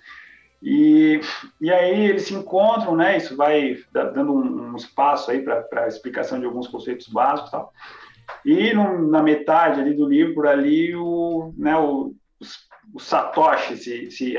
E, 0.62 1.22
e 1.62 1.72
aí 1.72 2.06
eles 2.06 2.24
se 2.24 2.34
encontram, 2.34 2.96
né? 2.96 3.18
Isso 3.18 3.36
vai 3.36 3.78
dando 3.92 4.34
um, 4.34 4.72
um 4.72 4.76
espaço 4.76 5.32
aí 5.32 5.42
para 5.42 5.66
a 5.84 5.88
explicação 5.88 6.40
de 6.40 6.46
alguns 6.46 6.68
conceitos 6.68 7.08
básicos, 7.08 7.52
tal. 7.52 7.74
E 8.46 8.74
no, 8.74 9.08
na 9.08 9.24
metade 9.24 9.80
ali 9.80 9.94
do 9.94 10.08
livro, 10.08 10.36
por 10.36 10.48
ali, 10.48 10.96
o, 10.96 11.54
né, 11.58 11.78
o, 11.78 12.14
o 12.94 13.00
Satoshi 13.00 13.78
se, 13.78 14.12
se, 14.12 14.38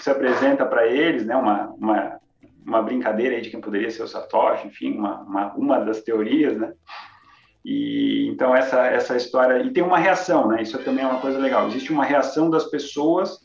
se 0.00 0.10
apresenta 0.10 0.64
para 0.64 0.86
eles, 0.86 1.26
né? 1.26 1.36
Uma, 1.36 1.68
uma, 1.68 2.20
uma 2.64 2.82
brincadeira 2.82 3.36
aí 3.36 3.42
de 3.42 3.50
quem 3.50 3.60
poderia 3.60 3.90
ser 3.90 4.02
o 4.02 4.08
Satoshi, 4.08 4.68
enfim, 4.68 4.96
uma, 4.96 5.20
uma, 5.20 5.54
uma 5.54 5.78
das 5.80 6.02
teorias, 6.02 6.56
né? 6.56 6.72
E 7.62 8.28
então 8.28 8.54
essa 8.54 8.86
essa 8.86 9.16
história 9.16 9.60
e 9.60 9.72
tem 9.72 9.82
uma 9.82 9.98
reação, 9.98 10.46
né? 10.46 10.62
Isso 10.62 10.78
também 10.78 11.04
é 11.04 11.08
uma 11.08 11.20
coisa 11.20 11.38
legal. 11.38 11.66
Existe 11.66 11.92
uma 11.92 12.04
reação 12.04 12.48
das 12.48 12.64
pessoas 12.64 13.44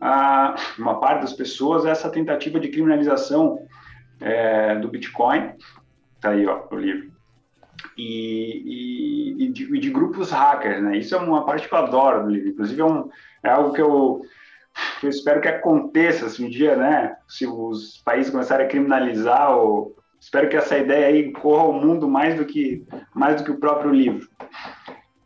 a 0.00 0.54
uma 0.78 0.98
parte 0.98 1.22
das 1.22 1.32
pessoas 1.32 1.84
essa 1.84 2.08
tentativa 2.08 2.58
de 2.58 2.68
criminalização 2.68 3.58
é, 4.20 4.76
do 4.76 4.88
Bitcoin, 4.88 5.52
tá 6.20 6.30
aí 6.30 6.46
ó, 6.46 6.62
o 6.70 6.76
livro, 6.76 7.10
e, 7.96 8.62
e, 8.64 9.44
e, 9.44 9.52
de, 9.52 9.76
e, 9.76 9.78
de, 9.78 9.90
grupos 9.90 10.30
hackers, 10.30 10.82
né? 10.82 10.98
Isso 10.98 11.14
é 11.14 11.18
uma 11.18 11.44
parte 11.44 11.68
que 11.68 11.74
eu 11.74 11.78
adoro 11.78 12.24
do 12.24 12.30
livro, 12.30 12.48
inclusive 12.48 12.80
é, 12.80 12.84
um, 12.84 13.10
é 13.42 13.50
algo 13.50 13.72
que 13.72 13.80
eu, 13.80 14.22
que 15.00 15.06
eu 15.06 15.10
espero 15.10 15.40
que 15.40 15.48
aconteça 15.48 16.26
assim, 16.26 16.46
um 16.46 16.50
dia, 16.50 16.76
né? 16.76 17.16
Se 17.28 17.46
os 17.46 17.98
países 18.04 18.30
começarem 18.30 18.66
a 18.66 18.68
criminalizar, 18.68 19.56
ou, 19.56 19.96
espero 20.20 20.48
que 20.48 20.56
essa 20.56 20.76
ideia 20.76 21.06
aí 21.06 21.32
corra 21.32 21.64
ao 21.64 21.72
mundo 21.72 22.08
mais 22.08 22.36
do 22.36 22.44
que 22.44 22.86
mais 23.14 23.36
do 23.36 23.44
que 23.44 23.50
o 23.50 23.58
próprio 23.58 23.90
livro. 23.90 24.28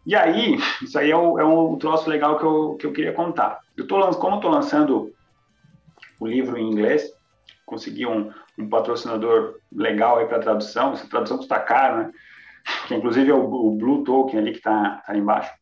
E 0.07 0.15
aí, 0.15 0.59
isso 0.83 0.99
aí 0.99 1.11
é, 1.11 1.17
o, 1.17 1.39
é 1.39 1.45
um 1.45 1.77
troço 1.77 2.09
legal 2.11 2.39
que 2.39 2.45
eu, 2.45 2.77
que 2.79 2.87
eu 2.87 2.93
queria 2.93 3.13
contar. 3.13 3.61
Eu 3.77 3.87
tô, 3.87 3.99
como 4.17 4.35
eu 4.35 4.37
estou 4.37 4.51
lançando 4.51 5.13
o 6.21 6.27
livro 6.27 6.59
em 6.59 6.71
inglês, 6.71 7.11
consegui 7.65 8.07
um, 8.07 8.31
um 8.59 8.69
patrocinador 8.69 9.57
legal 9.73 10.19
aí 10.19 10.27
para 10.27 10.39
tradução. 10.39 10.93
Essa 10.93 11.09
tradução 11.09 11.39
custa 11.39 11.59
caro, 11.59 11.99
né? 11.99 12.13
Que 12.87 12.95
inclusive 12.95 13.31
é 13.31 13.35
o, 13.35 13.45
o 13.45 13.77
Blue 13.77 14.05
Token 14.05 14.39
ali 14.39 14.53
que 14.53 14.59
está 14.59 15.03
tá 15.07 15.17
embaixo. 15.17 15.53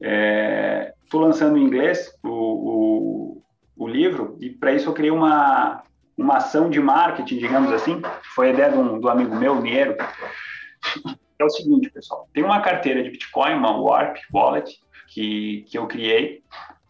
Estou 0.00 1.22
é, 1.22 1.24
lançando 1.24 1.56
em 1.56 1.64
inglês 1.64 2.12
o, 2.22 2.28
o, 2.28 3.42
o 3.76 3.88
livro 3.88 4.36
e 4.38 4.50
para 4.50 4.72
isso 4.72 4.88
eu 4.88 4.92
criei 4.92 5.10
uma, 5.10 5.82
uma 6.16 6.36
ação 6.36 6.68
de 6.68 6.78
marketing, 6.78 7.38
digamos 7.38 7.72
assim. 7.72 8.02
Foi 8.34 8.48
a 8.48 8.52
ideia 8.52 8.70
do 8.70 9.08
amigo 9.08 9.34
meu, 9.34 9.60
Niero. 9.60 9.96
É 11.38 11.44
o 11.44 11.50
seguinte, 11.50 11.90
pessoal. 11.90 12.28
Tem 12.32 12.42
uma 12.42 12.60
carteira 12.60 13.02
de 13.02 13.10
Bitcoin, 13.10 13.54
uma 13.54 13.76
Warp 13.76 14.16
Wallet, 14.32 14.80
que, 15.08 15.64
que 15.68 15.78
eu 15.78 15.86
criei 15.86 16.42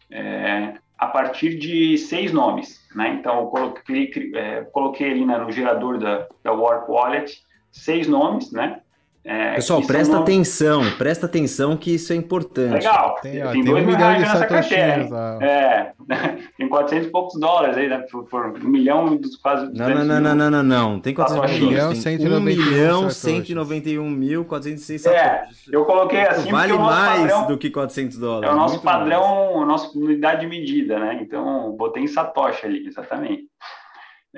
é, 0.09 0.75
a 0.97 1.07
partir 1.07 1.57
de 1.57 1.97
seis 1.97 2.31
nomes. 2.31 2.85
Né? 2.95 3.17
Então, 3.19 3.39
eu 3.39 3.47
coloquei, 3.47 4.11
é, 4.35 4.61
coloquei 4.71 5.11
ali 5.11 5.25
né, 5.25 5.37
no 5.37 5.51
gerador 5.51 5.97
da, 5.97 6.27
da 6.43 6.53
Warp 6.53 6.89
Wallet 6.89 7.41
seis 7.71 8.07
nomes, 8.07 8.51
né? 8.51 8.81
É, 9.29 9.55
Pessoal, 9.55 9.81
presta 9.81 10.13
nomes... 10.13 10.29
atenção, 10.29 10.91
presta 10.97 11.25
atenção 11.25 11.75
que 11.75 11.93
isso 11.93 12.13
é 12.13 12.15
importante. 12.15 12.75
Legal, 12.75 13.15
tem, 13.21 13.33
tem, 13.33 13.51
tem 13.51 13.63
dois 13.65 13.83
um 13.83 13.87
milhão 13.87 14.13
de 14.13 14.19
nessa 14.21 14.45
carteira. 14.45 15.09
É, 15.41 15.91
tem 16.57 16.69
400 16.69 17.07
e 17.07 17.11
poucos 17.11 17.37
dólares 17.37 17.75
aí, 17.75 17.89
né? 17.89 18.05
Por, 18.09 18.23
por 18.23 18.45
um 18.45 18.69
milhão 18.69 19.17
dos 19.17 19.35
quase. 19.35 19.65
Não, 19.73 19.89
não, 19.89 20.05
não, 20.05 20.21
não, 20.21 20.35
não, 20.35 20.49
não, 20.49 20.63
não, 20.63 20.99
Tem 21.01 21.13
400 21.13 21.59
milhões. 21.59 22.01
Tem 22.01 22.25
1 22.25 22.39
milhão 22.39 23.09
191 23.09 24.09
mil 24.09 24.45
406 24.45 25.05
É, 25.07 25.43
eu 25.73 25.83
coloquei 25.83 26.21
assim 26.21 26.49
Vale 26.49 26.77
mais 26.77 27.29
padrão, 27.29 27.47
do 27.47 27.57
que 27.57 27.69
400 27.69 28.17
dólares. 28.17 28.49
É 28.49 28.53
o 28.53 28.55
nosso 28.55 28.81
padrão, 28.81 29.55
mais. 29.55 29.63
a 29.63 29.65
nossa 29.65 29.99
unidade 29.99 30.39
de 30.39 30.47
medida, 30.47 30.97
né? 30.99 31.19
Então, 31.21 31.73
botei 31.73 32.01
em 32.01 32.07
Satoshi 32.07 32.65
ali, 32.65 32.87
exatamente. 32.87 33.43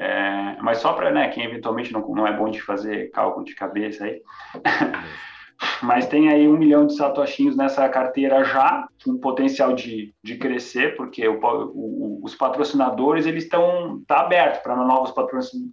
É, 0.02 0.56
mas 0.62 0.78
só 0.78 0.93
para 0.93 1.12
né, 1.12 1.28
quem 1.28 1.43
eventualmente 1.43 1.91
não, 1.91 2.00
não 2.08 2.26
é 2.26 2.32
bom 2.32 2.50
de 2.50 2.62
fazer 2.62 3.12
cálculo 3.12 3.45
de 3.45 3.54
cabeça 3.54 4.06
aí. 4.06 4.22
mas 5.84 6.08
tem 6.08 6.30
aí 6.30 6.47
um 6.47 6.58
milhão 6.58 6.88
de 6.88 6.95
satoshinhos 6.95 7.58
nessa 7.58 7.88
carteira 7.89 8.45
já, 8.45 8.88
com 9.04 9.18
potencial 9.18 9.74
de, 9.74 10.14
de 10.24 10.38
crescer, 10.38 10.95
porque 10.95 11.28
o, 11.28 11.38
o, 11.43 12.22
os 12.24 12.34
patrocinadores 12.34 13.26
eles 13.26 13.43
estão 13.43 14.02
tá 14.08 14.22
aberto 14.22 14.64
para 14.64 14.74
novos 14.78 15.14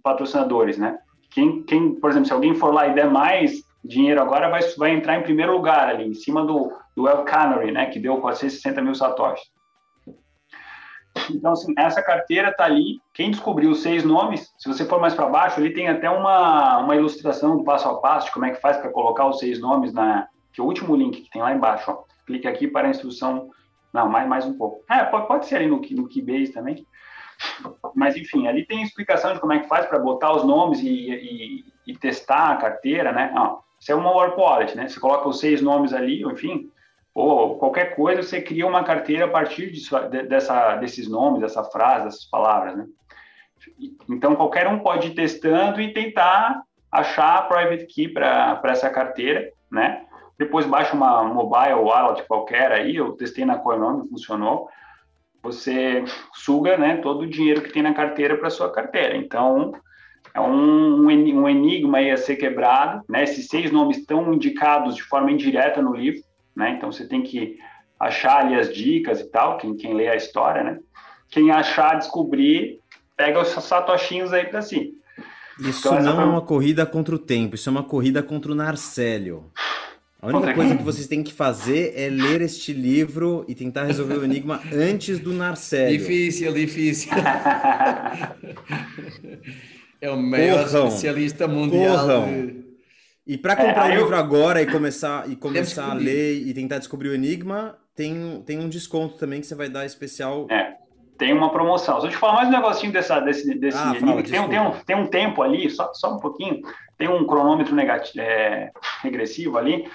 patrocinadores, 0.03 0.77
né? 0.77 0.97
Quem, 1.31 1.63
quem, 1.63 1.95
por 1.95 2.09
exemplo, 2.09 2.27
se 2.27 2.33
alguém 2.33 2.53
for 2.53 2.73
lá 2.73 2.85
e 2.85 2.95
der 2.95 3.09
mais 3.09 3.63
dinheiro 3.81 4.21
agora, 4.21 4.49
vai, 4.49 4.61
vai 4.77 4.91
entrar 4.91 5.17
em 5.17 5.23
primeiro 5.23 5.53
lugar 5.53 5.87
ali, 5.87 6.05
em 6.05 6.13
cima 6.13 6.45
do, 6.45 6.69
do 6.93 7.07
El 7.07 7.23
Canary, 7.23 7.71
né? 7.71 7.85
Que 7.85 7.97
deu 7.97 8.17
460 8.17 8.81
mil 8.81 8.93
satoshis. 8.93 9.47
Então, 11.29 11.53
assim, 11.53 11.73
essa 11.77 12.01
carteira 12.01 12.49
está 12.49 12.65
ali. 12.65 12.99
Quem 13.13 13.31
descobriu 13.31 13.71
os 13.71 13.81
seis 13.81 14.03
nomes, 14.03 14.53
se 14.57 14.67
você 14.67 14.85
for 14.85 14.99
mais 14.99 15.13
para 15.13 15.27
baixo, 15.27 15.59
ali 15.59 15.73
tem 15.73 15.87
até 15.87 16.09
uma, 16.09 16.79
uma 16.79 16.95
ilustração 16.95 17.57
do 17.57 17.63
passo 17.63 17.87
a 17.87 17.99
passo 17.99 18.27
de 18.27 18.33
como 18.33 18.45
é 18.45 18.51
que 18.51 18.61
faz 18.61 18.77
para 18.77 18.89
colocar 18.89 19.27
os 19.27 19.39
seis 19.39 19.59
nomes 19.59 19.93
na. 19.93 20.27
Que 20.51 20.61
é 20.61 20.63
o 20.63 20.67
último 20.67 20.95
link 20.95 21.21
que 21.21 21.29
tem 21.29 21.41
lá 21.41 21.53
embaixo. 21.53 21.91
Ó. 21.91 22.03
Clique 22.25 22.47
aqui 22.47 22.67
para 22.67 22.87
a 22.87 22.91
instrução. 22.91 23.49
Não, 23.93 24.09
mais, 24.09 24.27
mais 24.27 24.45
um 24.45 24.57
pouco. 24.57 24.83
É, 24.89 25.03
pode, 25.03 25.27
pode 25.27 25.45
ser 25.45 25.57
ali 25.57 25.67
no, 25.67 25.79
no 25.79 26.07
Keybase 26.07 26.51
também. 26.51 26.85
Mas, 27.95 28.15
enfim, 28.15 28.47
ali 28.47 28.65
tem 28.65 28.81
explicação 28.81 29.33
de 29.33 29.39
como 29.39 29.53
é 29.53 29.59
que 29.59 29.67
faz 29.67 29.85
para 29.85 29.99
botar 29.99 30.35
os 30.35 30.43
nomes 30.43 30.79
e, 30.79 30.87
e, 30.89 31.65
e, 31.85 31.97
testar 31.97 32.51
a 32.51 32.55
carteira, 32.57 33.11
né? 33.11 33.31
Não, 33.33 33.59
isso 33.79 33.91
é 33.91 33.95
uma 33.95 34.11
Warp 34.11 34.37
Wallet, 34.37 34.75
né? 34.75 34.87
Você 34.87 34.99
coloca 34.99 35.29
os 35.29 35.39
seis 35.39 35.61
nomes 35.61 35.93
ali, 35.93 36.23
enfim, 36.23 36.71
ou 37.17 37.57
qualquer 37.57 37.95
coisa, 37.95 38.21
você 38.21 38.39
cria 38.39 38.67
uma 38.67 38.83
carteira 38.83 39.25
a 39.25 39.27
partir 39.27 39.71
disso, 39.71 39.97
dessa, 40.29 40.75
desses 40.75 41.09
nomes, 41.09 41.41
dessa 41.41 41.63
frase, 41.63 42.05
dessas 42.05 42.25
palavras, 42.25 42.77
né? 42.77 42.85
Então, 44.07 44.35
qualquer 44.35 44.67
um 44.67 44.77
pode 44.77 45.07
ir 45.07 45.15
testando 45.15 45.81
e 45.81 45.91
tentar 45.91 46.61
achar 46.91 47.37
a 47.37 47.41
private 47.41 47.87
key 47.87 48.07
para 48.09 48.61
essa 48.65 48.87
carteira, 48.91 49.51
né? 49.71 50.05
Depois 50.37 50.67
baixa 50.67 50.93
uma 50.93 51.23
mobile 51.23 51.73
wallet 51.73 52.23
qualquer 52.27 52.71
aí, 52.71 52.95
eu 52.95 53.13
testei 53.13 53.45
na 53.45 53.57
Coinome, 53.57 54.07
funcionou. 54.09 54.69
Você 55.41 56.03
suga, 56.35 56.77
né, 56.77 56.97
todo 56.97 57.21
o 57.21 57.27
dinheiro 57.27 57.63
que 57.63 57.73
tem 57.73 57.81
na 57.81 57.95
carteira 57.95 58.37
para 58.37 58.51
sua 58.51 58.71
carteira. 58.71 59.17
Então, 59.17 59.71
é 60.35 60.39
um, 60.39 61.05
um 61.07 61.49
enigma 61.49 61.97
aí 61.97 62.11
a 62.11 62.17
ser 62.17 62.35
quebrado, 62.35 63.03
né? 63.09 63.23
Esses 63.23 63.47
seis 63.47 63.71
nomes 63.71 63.97
estão 63.97 64.31
indicados 64.31 64.95
de 64.95 65.01
forma 65.01 65.31
indireta 65.31 65.81
no 65.81 65.95
livro, 65.95 66.26
né? 66.57 66.71
Então 66.75 66.91
você 66.91 67.07
tem 67.07 67.21
que 67.21 67.55
achar 67.99 68.39
ali 68.39 68.55
as 68.55 68.73
dicas 68.73 69.21
e 69.21 69.25
tal, 69.25 69.57
quem, 69.57 69.77
quem 69.77 69.93
lê 69.93 70.09
a 70.09 70.15
história, 70.15 70.63
né? 70.63 70.79
Quem 71.29 71.51
achar, 71.51 71.95
descobrir, 71.95 72.79
pega 73.15 73.39
os 73.39 73.49
satoshinhos 73.49 74.33
aí 74.33 74.45
para 74.45 74.61
si. 74.63 74.93
Isso 75.59 75.87
então, 75.87 76.01
não 76.01 76.15
foi... 76.15 76.23
é 76.23 76.27
uma 76.27 76.41
corrida 76.41 76.85
contra 76.85 77.15
o 77.15 77.19
tempo, 77.19 77.55
isso 77.55 77.69
é 77.69 77.71
uma 77.71 77.83
corrida 77.83 78.23
contra 78.23 78.51
o 78.51 78.55
Narcélio. 78.55 79.51
A 80.19 80.27
única 80.27 80.55
coisa 80.55 80.75
que 80.75 80.81
vocês 80.81 81.07
têm 81.07 81.21
que 81.21 81.31
fazer 81.31 81.93
é 81.95 82.09
ler 82.09 82.41
este 82.41 82.73
livro 82.73 83.45
e 83.47 83.53
tentar 83.53 83.83
resolver 83.83 84.15
o 84.15 84.25
enigma 84.25 84.59
antes 84.73 85.19
do 85.19 85.31
Narcélio. 85.31 85.95
Difícil, 85.99 86.51
difícil. 86.53 87.11
é 90.01 90.09
o 90.09 90.17
maior 90.17 90.65
Corram. 90.65 90.87
especialista 90.87 91.47
mundial. 91.47 91.99
Corram. 91.99 92.47
De 92.47 92.66
e 93.27 93.37
para 93.37 93.55
comprar 93.55 93.89
é, 93.89 93.95
o 93.95 93.99
livro 93.99 94.15
eu... 94.15 94.19
agora 94.19 94.61
e 94.61 94.71
começar, 94.71 95.29
e 95.29 95.35
começar 95.35 95.91
a 95.91 95.93
ler 95.93 96.35
e 96.35 96.53
tentar 96.53 96.77
descobrir 96.77 97.09
o 97.09 97.13
enigma, 97.13 97.77
tem, 97.93 98.41
tem 98.45 98.57
um 98.59 98.69
desconto 98.69 99.17
também 99.17 99.41
que 99.41 99.47
você 99.47 99.55
vai 99.55 99.67
dar 99.67 99.85
especial. 99.85 100.47
É, 100.49 100.75
tem 101.17 101.33
uma 101.33 101.51
promoção. 101.51 101.95
Deixa 101.95 102.07
eu 102.07 102.11
te 102.11 102.17
falar 102.17 102.35
mais 102.35 102.47
um 102.47 102.51
negocinho 102.51 102.93
dessa, 102.93 103.19
desse, 103.19 103.53
desse 103.55 103.77
ah, 103.77 103.89
enigma. 103.89 104.07
Fala, 104.07 104.23
tem, 104.23 104.39
um, 104.39 104.49
tem, 104.49 104.59
um, 104.59 104.71
tem 104.71 104.95
um 104.95 105.07
tempo 105.07 105.41
ali, 105.41 105.69
só, 105.69 105.91
só 105.93 106.15
um 106.15 106.19
pouquinho, 106.19 106.61
tem 106.97 107.09
um 107.09 107.25
cronômetro 107.27 107.75
negativo, 107.75 108.21
é, 108.21 108.71
regressivo 109.03 109.57
ali, 109.57 109.89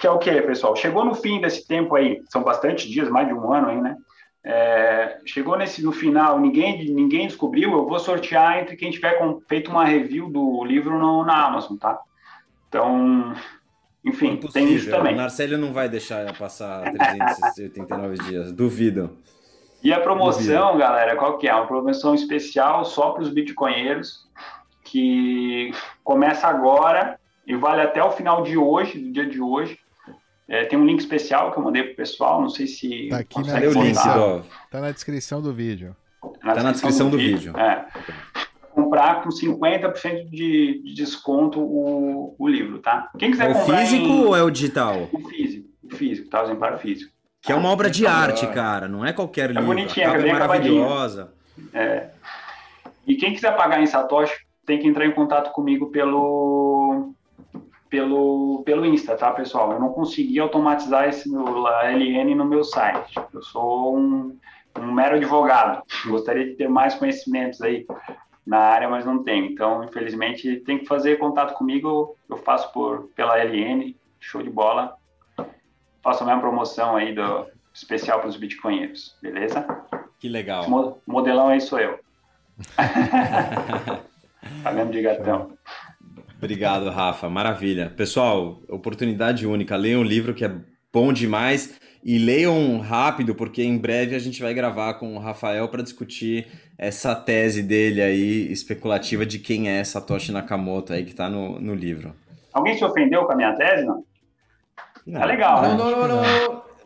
que 0.00 0.06
é 0.06 0.10
o 0.10 0.18
que, 0.18 0.32
pessoal? 0.42 0.74
Chegou 0.74 1.04
no 1.04 1.14
fim 1.14 1.40
desse 1.40 1.66
tempo 1.66 1.94
aí, 1.94 2.22
são 2.30 2.42
bastante 2.42 2.88
dias, 2.88 3.10
mais 3.10 3.28
de 3.28 3.34
um 3.34 3.52
ano 3.52 3.68
aí, 3.68 3.80
né? 3.80 3.96
É, 4.42 5.18
chegou 5.26 5.58
nesse 5.58 5.82
no 5.82 5.92
final, 5.92 6.40
ninguém 6.40 6.94
ninguém 6.94 7.26
descobriu. 7.26 7.72
Eu 7.72 7.86
vou 7.86 7.98
sortear 7.98 8.58
entre 8.58 8.76
quem 8.76 8.90
tiver 8.90 9.18
com, 9.18 9.38
feito 9.46 9.70
uma 9.70 9.84
review 9.84 10.30
do 10.30 10.64
livro 10.64 10.98
no, 10.98 11.24
na 11.24 11.46
Amazon, 11.46 11.76
tá? 11.76 12.00
Então, 12.70 13.34
enfim, 14.04 14.34
Impossível. 14.34 14.68
tem 14.68 14.74
isso 14.76 14.88
também. 14.88 15.12
O 15.12 15.16
Marcelo 15.16 15.58
não 15.58 15.72
vai 15.72 15.88
deixar 15.88 16.32
passar 16.38 16.90
389 16.92 18.16
dias, 18.24 18.52
duvido. 18.52 19.18
E 19.82 19.92
a 19.92 19.98
promoção, 19.98 20.78
galera, 20.78 21.16
qual 21.16 21.36
que 21.36 21.48
é? 21.48 21.54
Uma 21.54 21.66
promoção 21.66 22.14
especial 22.14 22.84
só 22.84 23.10
para 23.10 23.22
os 23.22 23.30
bitcoinheiros, 23.30 24.28
que 24.84 25.72
começa 26.04 26.46
agora 26.46 27.18
e 27.44 27.56
vale 27.56 27.82
até 27.82 28.02
o 28.02 28.12
final 28.12 28.42
de 28.42 28.56
hoje, 28.56 28.98
do 29.00 29.10
dia 29.10 29.26
de 29.26 29.40
hoje. 29.40 29.76
É, 30.46 30.64
tem 30.64 30.78
um 30.78 30.86
link 30.86 31.00
especial 31.00 31.50
que 31.50 31.58
eu 31.58 31.64
mandei 31.64 31.82
pro 31.82 31.96
pessoal, 31.96 32.40
não 32.40 32.48
sei 32.48 32.68
se. 32.68 33.08
Tá 33.08 33.18
aqui 33.18 33.40
na 33.40 33.52
Cadê 33.54 33.66
o 33.66 33.72
link, 33.72 33.82
descrição. 33.82 34.14
Dov? 34.14 34.46
Tá 34.70 34.80
na 34.80 34.90
descrição 34.92 35.42
do 35.42 35.52
vídeo. 35.52 35.96
Tá 36.40 36.62
na 36.62 36.72
descrição 36.72 37.10
do 37.10 37.16
vídeo. 37.18 37.56
É. 37.56 37.86
Comprar 38.84 39.22
com 39.22 39.28
50% 39.30 40.30
de, 40.30 40.82
de 40.82 40.94
desconto 40.94 41.60
o, 41.60 42.34
o 42.38 42.48
livro, 42.48 42.78
tá? 42.78 43.08
Quem 43.18 43.30
quiser 43.30 43.48
É 43.48 43.52
o 43.52 43.54
comprar 43.54 43.78
físico 43.78 44.04
em- 44.06 44.24
ou 44.24 44.36
é 44.36 44.42
o 44.42 44.50
digital? 44.50 45.08
o 45.12 45.28
físico, 45.28 45.68
o 45.84 45.94
físico, 45.96 46.28
tá? 46.30 46.42
O 46.42 46.46
exemplar 46.46 46.78
físico. 46.78 47.12
Que 47.42 47.52
é 47.52 47.54
uma 47.54 47.70
obra 47.70 47.88
de 47.90 48.02
Então, 48.02 48.14
arte, 48.14 48.44
é. 48.44 48.48
cara. 48.48 48.86
Não 48.88 49.04
é 49.04 49.12
qualquer 49.12 49.48
livro. 49.50 49.64
bonitinha, 49.66 50.08
a 50.08 50.12
capa 50.12 50.26
é 50.26 50.30
acabadinha. 50.32 50.80
maravilhosa. 50.82 51.32
E 53.06 53.14
quem 53.16 53.32
quiser 53.34 53.56
pagar 53.56 53.80
em 53.82 53.86
Satoshi 53.86 54.34
tem 54.66 54.78
que 54.78 54.86
entrar 54.86 55.06
em 55.06 55.12
contato 55.12 55.50
comigo 55.52 55.86
pelo 55.90 57.12
pelo 57.88 58.62
pelo 58.64 58.86
Insta, 58.86 59.16
tá, 59.16 59.30
pessoal? 59.32 59.72
Eu 59.72 59.80
não 59.80 59.88
consegui 59.88 60.38
automatizar 60.38 61.08
esse 61.08 61.28
no, 61.30 61.66
LN 61.66 62.34
no 62.34 62.44
meu 62.44 62.62
site. 62.62 63.14
Eu 63.32 63.42
sou 63.42 63.96
um, 63.96 64.36
um 64.78 64.92
mero 64.92 65.16
advogado. 65.16 65.82
Gostaria 66.06 66.44
de 66.44 66.52
ter 66.54 66.68
mais 66.68 66.94
conhecimentos 66.94 67.60
aí 67.62 67.86
na 68.50 68.58
área, 68.58 68.88
mas 68.88 69.04
não 69.04 69.22
tenho. 69.22 69.46
Então, 69.46 69.84
infelizmente, 69.84 70.56
tem 70.66 70.80
que 70.80 70.84
fazer 70.84 71.20
contato 71.20 71.54
comigo. 71.54 72.16
Eu 72.28 72.36
faço 72.38 72.72
por 72.72 73.08
pela 73.14 73.38
LN, 73.38 73.96
show 74.18 74.42
de 74.42 74.50
bola. 74.50 74.96
Faço 76.02 76.24
a 76.24 76.26
minha 76.26 76.40
promoção 76.40 76.96
aí 76.96 77.14
do 77.14 77.46
especial 77.72 78.18
para 78.18 78.28
os 78.28 78.36
bitcoinheiros, 78.36 79.16
beleza? 79.22 79.64
Que 80.18 80.28
legal. 80.28 80.68
Mo- 80.68 80.98
modelão 81.06 81.46
aí 81.46 81.60
sou 81.60 81.78
eu. 81.78 82.00
tá 84.64 84.72
mesmo 84.72 84.90
de 84.90 85.00
gatão. 85.00 85.56
Obrigado, 86.36 86.90
Rafa. 86.90 87.30
Maravilha. 87.30 87.90
Pessoal, 87.96 88.60
oportunidade 88.68 89.46
única. 89.46 89.76
Leiam 89.76 90.00
um 90.00 90.04
livro 90.04 90.34
que 90.34 90.44
é 90.44 90.52
bom 90.92 91.12
demais 91.12 91.78
e 92.02 92.18
leiam 92.18 92.78
rápido, 92.78 93.34
porque 93.34 93.62
em 93.62 93.78
breve 93.78 94.16
a 94.16 94.18
gente 94.18 94.42
vai 94.42 94.52
gravar 94.54 94.94
com 94.94 95.14
o 95.14 95.20
Rafael 95.20 95.68
para 95.68 95.82
discutir 95.82 96.48
essa 96.82 97.14
tese 97.14 97.62
dele 97.62 98.00
aí, 98.00 98.50
especulativa, 98.50 99.26
de 99.26 99.38
quem 99.38 99.68
é 99.68 99.84
Satoshi 99.84 100.32
Nakamoto 100.32 100.94
aí, 100.94 101.04
que 101.04 101.10
está 101.10 101.28
no, 101.28 101.60
no 101.60 101.74
livro. 101.74 102.14
Alguém 102.54 102.74
se 102.78 102.82
ofendeu 102.82 103.26
com 103.26 103.32
a 103.32 103.36
minha 103.36 103.52
tese, 103.54 103.84
não? 103.84 104.02
Não, 105.06 105.20
Tá 105.20 105.26
legal, 105.26 105.60
Não, 105.62 105.70
né? 105.70 105.76
não, 105.76 105.90
não, 105.90 106.08
não, 106.08 106.20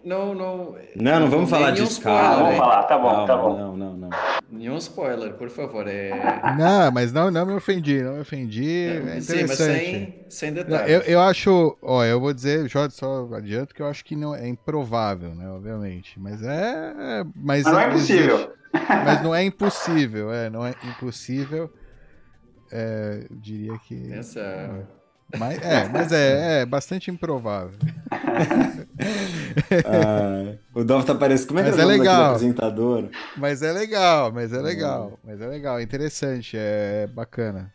não, 0.04 0.34
não. 0.34 0.74
Não, 0.96 1.20
não 1.20 1.30
vamos 1.30 1.48
falar 1.48 1.70
disso, 1.70 1.92
spoiler, 1.92 2.22
cara. 2.22 2.36
Vamos 2.42 2.56
falar, 2.56 2.82
tá 2.82 2.98
bom, 2.98 3.08
Calma, 3.10 3.26
tá 3.26 3.36
bom. 3.36 3.56
Não, 3.56 3.76
não, 3.76 3.96
não. 3.96 4.10
Nenhum 4.50 4.76
spoiler, 4.78 5.34
por 5.34 5.48
favor. 5.48 5.86
É... 5.86 6.10
Não, 6.58 6.90
mas 6.92 7.12
não, 7.12 7.30
não 7.30 7.46
me 7.46 7.54
ofendi, 7.54 8.02
não 8.02 8.14
me 8.14 8.20
ofendi. 8.20 8.86
É 8.86 8.94
Sim, 8.94 9.02
mas 9.04 9.30
interessante. 9.30 9.84
sem, 9.84 10.24
sem 10.28 10.52
detalhes. 10.52 10.90
eu, 10.90 11.00
eu 11.02 11.20
acho, 11.20 11.76
ó, 11.80 12.04
eu 12.04 12.20
vou 12.20 12.34
dizer, 12.34 12.68
já 12.68 12.90
só 12.90 13.28
adianto 13.32 13.72
que 13.74 13.80
eu 13.80 13.86
acho 13.86 14.04
que 14.04 14.16
não 14.16 14.34
é 14.34 14.48
improvável, 14.48 15.34
né, 15.36 15.48
obviamente, 15.50 16.18
mas 16.18 16.42
é, 16.42 17.24
mas, 17.34 17.62
Mas 17.62 17.72
não 17.72 17.80
é 17.80 17.88
impossível. 17.88 18.34
existe. 18.36 18.63
Mas 19.04 19.22
não 19.22 19.34
é 19.34 19.44
impossível, 19.44 20.32
é, 20.32 20.50
não 20.50 20.66
é 20.66 20.74
impossível. 20.84 21.72
É, 22.72 23.26
eu 23.30 23.36
diria 23.36 23.78
que, 23.86 24.12
Essa... 24.12 24.86
mas 25.38 25.62
é, 25.62 25.88
mas 25.88 26.12
é, 26.12 26.62
é 26.62 26.66
bastante 26.66 27.10
improvável. 27.10 27.78
Ah, 29.84 30.56
o 30.74 30.84
Dov 30.84 31.04
tá 31.04 31.14
parecendo. 31.14 31.48
Como 31.48 31.60
é 31.60 31.64
que 31.64 31.70
é 31.70 31.74
o 31.74 31.80
é 31.80 31.84
legal. 31.84 32.24
apresentador? 32.26 33.08
Mas 33.36 33.62
é 33.62 33.72
legal, 33.72 34.32
mas 34.32 34.52
é 34.52 34.60
legal, 34.60 35.18
mas 35.24 35.40
é 35.40 35.46
legal, 35.46 35.78
é 35.78 35.82
interessante, 35.82 36.56
é 36.56 37.06
bacana. 37.06 37.72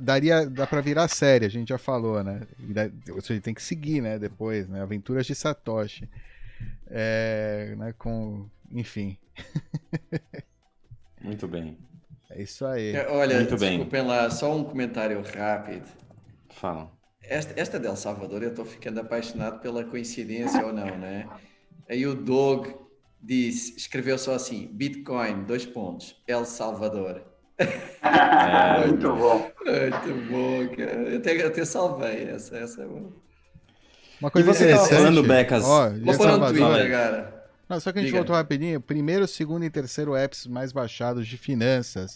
Daria, 0.00 0.46
dá 0.48 0.66
pra 0.66 0.80
virar 0.80 1.08
série, 1.08 1.46
a 1.46 1.48
gente 1.48 1.68
já 1.68 1.78
falou, 1.78 2.22
né? 2.22 2.42
E 2.58 3.10
Ou 3.10 3.20
seja, 3.20 3.40
tem 3.40 3.54
que 3.54 3.62
seguir, 3.62 4.00
né? 4.00 4.18
Depois, 4.18 4.68
né? 4.68 4.80
Aventuras 4.82 5.26
de 5.26 5.34
Satoshi. 5.34 6.08
É, 6.86 7.74
né? 7.76 7.92
Com, 7.94 8.48
enfim, 8.70 9.18
Muito 11.20 11.46
bem. 11.48 11.78
é 12.30 12.42
isso 12.42 12.66
aí. 12.66 12.96
É, 12.96 13.08
Olha, 13.08 13.36
Muito 13.36 13.56
bem. 13.56 13.70
desculpem 13.78 14.02
lá, 14.06 14.30
só 14.30 14.54
um 14.54 14.64
comentário 14.64 15.22
rápido. 15.22 15.88
Fala. 16.50 16.92
Esta, 17.22 17.58
esta 17.60 17.78
del 17.80 17.96
Salvador, 17.96 18.42
eu 18.42 18.50
estou 18.50 18.64
ficando 18.64 19.00
apaixonado 19.00 19.60
pela 19.60 19.84
coincidência 19.84 20.64
ou 20.66 20.72
não, 20.72 20.98
né? 20.98 21.28
Aí 21.88 22.06
o 22.06 22.14
Doug 22.14 22.66
disse, 23.20 23.76
escreveu 23.76 24.18
só 24.18 24.34
assim, 24.34 24.68
Bitcoin, 24.72 25.44
dois 25.44 25.64
pontos, 25.66 26.22
El 26.26 26.44
Salvador. 26.44 27.24
É, 27.58 27.66
Muito 28.86 29.08
bom. 29.14 29.52
Muito 29.64 30.30
bom, 30.30 30.68
cara. 30.76 30.92
Eu 31.10 31.18
até, 31.18 31.42
eu 31.42 31.46
até 31.48 31.64
salvei 31.64 32.24
essa, 32.24 32.56
essa 32.56 32.82
é 32.82 32.86
boa. 32.86 33.12
Uma 34.22 34.30
coisa 34.30 34.50
E 34.50 34.54
você 34.54 34.70
tava 34.72 34.86
falando, 34.86 35.22
Becas? 35.24 35.64
Ó, 35.64 35.90
Vou 35.90 36.14
Salvador- 36.14 36.48
Twitter, 36.56 36.90
cara. 36.90 37.42
Não, 37.68 37.80
só 37.80 37.90
que 37.92 37.98
a 37.98 38.02
gente 38.02 38.10
Diga. 38.10 38.18
voltou 38.20 38.36
rapidinho. 38.36 38.80
Primeiro, 38.80 39.26
segundo 39.26 39.64
e 39.64 39.70
terceiro 39.70 40.14
apps 40.14 40.46
mais 40.46 40.72
baixados 40.72 41.26
de 41.26 41.36
finanças. 41.36 42.14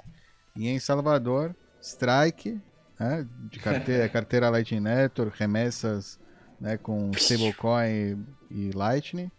E 0.55 0.69
em 0.69 0.79
Salvador, 0.79 1.55
Strike, 1.83 2.61
né, 3.01 3.27
de 3.51 3.59
carteira, 3.59 4.09
carteira 4.11 4.49
Lightning 4.51 4.81
Network, 4.81 5.39
remessas 5.39 6.19
né, 6.61 6.77
com 6.77 7.11
stablecoin 7.15 8.25
e 8.51 8.71
Lightning. 8.75 9.31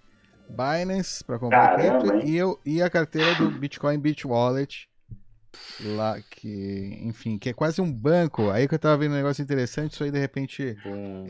Binance 0.50 1.24
para 1.24 1.38
comprar 1.38 1.76
Caramba, 1.78 2.00
cripto 2.08 2.28
e, 2.28 2.38
eu, 2.38 2.58
e 2.66 2.82
a 2.82 2.90
carteira 2.90 3.36
do 3.36 3.52
Bitcoin 3.52 4.00
Beach 4.00 4.26
Wallet 4.26 4.88
lá 5.82 6.22
que 6.30 7.00
enfim 7.04 7.38
que 7.38 7.50
é 7.50 7.54
quase 7.54 7.82
um 7.82 7.92
banco 7.92 8.50
aí 8.50 8.66
que 8.66 8.74
eu 8.76 8.80
tava 8.80 8.96
vendo 8.98 9.12
um 9.12 9.16
negócio 9.16 9.42
interessante 9.42 9.92
isso 9.94 10.04
aí 10.06 10.12
de 10.12 10.20
repente 10.20 10.78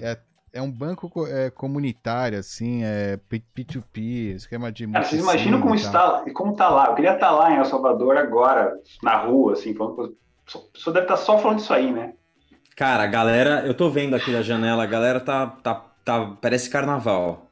é, 0.01 0.19
é 0.53 0.61
um 0.61 0.71
banco 0.71 1.09
co- 1.09 1.27
é, 1.27 1.49
comunitário, 1.49 2.39
assim, 2.39 2.83
é 2.83 3.17
P- 3.17 3.43
P2P, 3.55 4.35
esquema 4.35 4.71
de 4.71 4.87
Cara, 4.87 5.03
vocês 5.03 5.21
imaginam 5.21 5.61
como 5.61 5.75
e 5.75 5.77
está, 5.77 6.23
como 6.33 6.55
tá 6.55 6.69
lá? 6.69 6.87
Eu 6.87 6.95
queria 6.95 7.13
estar 7.13 7.31
lá 7.31 7.51
em 7.51 7.57
El 7.57 7.65
Salvador 7.65 8.17
agora, 8.17 8.73
na 9.03 9.17
rua, 9.17 9.53
assim, 9.53 9.73
falando. 9.73 10.15
Só, 10.47 10.63
só 10.73 10.91
deve 10.91 11.05
estar 11.05 11.17
só 11.17 11.37
falando 11.37 11.57
disso 11.57 11.73
aí, 11.73 11.91
né? 11.91 12.13
Cara, 12.75 13.03
a 13.03 13.07
galera, 13.07 13.65
eu 13.65 13.73
tô 13.73 13.89
vendo 13.89 14.15
aqui 14.15 14.31
da 14.31 14.41
janela, 14.41 14.83
a 14.83 14.87
galera 14.87 15.19
tá, 15.19 15.47
tá, 15.47 15.75
tá 16.05 16.37
parece 16.41 16.69
carnaval. 16.69 17.49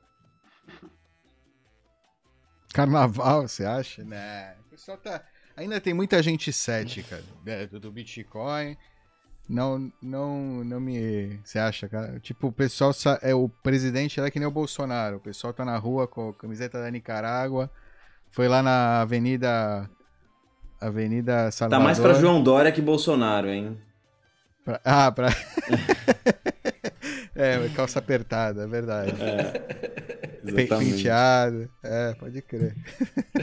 Carnaval, 2.74 3.48
você 3.48 3.66
acha? 3.66 4.04
Né? 4.04 4.56
O 4.68 4.70
pessoal 4.72 4.98
tá. 4.98 5.24
Ainda 5.58 5.80
tem 5.80 5.93
muita 5.93 6.22
gente 6.22 6.52
cética 6.52 7.24
né, 7.46 7.66
do, 7.68 7.80
do 7.80 7.91
Bitcoin. 7.91 8.76
Não, 9.48 9.91
não, 10.02 10.64
não 10.64 10.80
me. 10.80 11.39
Você 11.43 11.60
acha, 11.60 11.88
cara? 11.88 12.20
Tipo, 12.20 12.48
o 12.48 12.52
pessoal. 12.52 12.91
É, 13.22 13.36
o 13.36 13.48
presidente 13.48 14.20
é 14.20 14.32
que 14.32 14.39
nem 14.39 14.48
o 14.48 14.52
Bolsonaro. 14.52 15.18
O 15.18 15.20
pessoal 15.20 15.54
tá 15.54 15.64
na 15.64 15.78
rua 15.78 16.08
com 16.08 16.30
a 16.30 16.34
camiseta 16.34 16.82
da 16.82 16.89
Nicarágua. 16.89 17.70
Foi 18.32 18.48
lá 18.48 18.64
na 18.64 19.02
Avenida. 19.02 19.88
Avenida 20.82 21.46
Tá 21.46 21.52
Salvador. 21.52 21.84
mais 21.84 22.00
pra 22.00 22.14
João 22.16 22.41
Dória 22.43 22.72
que 22.72 22.82
Bolsonaro, 22.82 23.48
hein? 23.50 23.80
Pra- 24.64 24.82
Ah, 24.84 25.12
pra. 25.12 25.30
é, 27.36 27.70
calça 27.76 28.00
apertada, 28.00 28.64
é 28.64 28.68
verdade. 28.68 29.14
Pe- 29.14 30.14
Exatamente. 30.50 30.91
Penteado. 30.91 31.70
É, 31.84 32.14
pode 32.14 32.41
crer. 32.41 32.76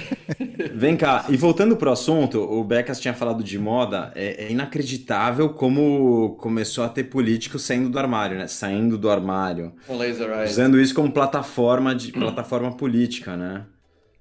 Vem 0.74 0.96
cá, 0.96 1.26
e 1.28 1.36
voltando 1.36 1.76
pro 1.76 1.90
assunto, 1.90 2.40
o 2.40 2.62
Becas 2.64 3.00
tinha 3.00 3.14
falado 3.14 3.42
de 3.42 3.58
moda, 3.58 4.12
é, 4.14 4.44
é 4.44 4.50
inacreditável 4.52 5.50
como 5.50 6.36
começou 6.36 6.84
a 6.84 6.88
ter 6.88 7.04
políticos 7.04 7.62
saindo 7.62 7.88
do 7.88 7.98
armário, 7.98 8.38
né? 8.38 8.46
Saindo 8.46 8.96
do 8.96 9.10
armário. 9.10 9.72
Com 9.86 9.96
Laser 9.96 10.30
Eyes. 10.30 10.52
Usando 10.52 10.80
isso 10.80 10.94
como 10.94 11.10
plataforma 11.10 11.94
de 11.94 12.12
plataforma 12.12 12.76
política, 12.76 13.36
né? 13.36 13.66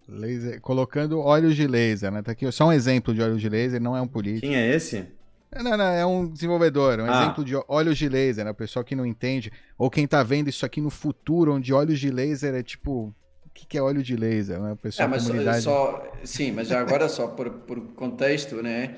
Laser, 0.08 0.60
colocando 0.60 1.20
óleos 1.20 1.56
de 1.56 1.66
laser, 1.68 2.12
né? 2.12 2.22
Tá 2.22 2.34
aqui 2.34 2.52
só 2.52 2.68
um 2.68 2.74
exemplo 2.74 3.14
de 3.14 3.22
óleos 3.22 3.40
de 3.40 3.48
laser, 3.48 3.82
não 3.82 3.96
é 3.96 4.02
um 4.02 4.08
político. 4.08 4.42
Quem 4.42 4.56
é 4.56 4.76
esse? 4.76 5.06
É, 5.54 5.62
Não, 5.62 5.76
não, 5.76 5.86
é 5.86 6.06
um 6.06 6.28
desenvolvedor, 6.30 6.99
é 6.99 7.04
um 7.04 7.12
Ah. 7.12 7.24
exemplo 7.24 7.43
de 7.43 7.54
óleos 7.68 7.97
de 7.97 8.08
laser, 8.08 8.45
né? 8.45 8.52
O 8.52 8.56
pessoal 8.56 8.86
que 8.86 8.95
não 8.95 9.06
entende, 9.06 9.52
ou 9.78 9.89
quem 9.89 10.08
tá 10.08 10.24
vendo 10.24 10.49
isso 10.49 10.66
aqui 10.66 10.80
no 10.80 10.89
futuro, 10.89 11.54
onde 11.54 11.74
óleos 11.74 11.99
de 11.99 12.10
laser 12.10 12.54
é 12.56 12.64
tipo. 12.64 13.14
O 13.45 13.49
que, 13.54 13.66
que 13.66 13.78
é 13.78 13.82
óleo 13.82 14.02
de 14.02 14.16
laser? 14.16 14.60
Né? 14.62 14.70
O 14.70 14.74
É, 14.74 14.76
pessoal 14.76 15.10
mas 15.10 15.24
só, 15.24 15.28
comunidade. 15.30 15.62
só- 15.62 16.12
sim, 16.24 16.54
mas 16.54 16.70
já 16.70 16.80
agora 16.80 17.10
só 17.10 17.28
por, 17.28 17.49
por 17.49 17.82
contexto, 17.95 18.64
né? 18.64 18.95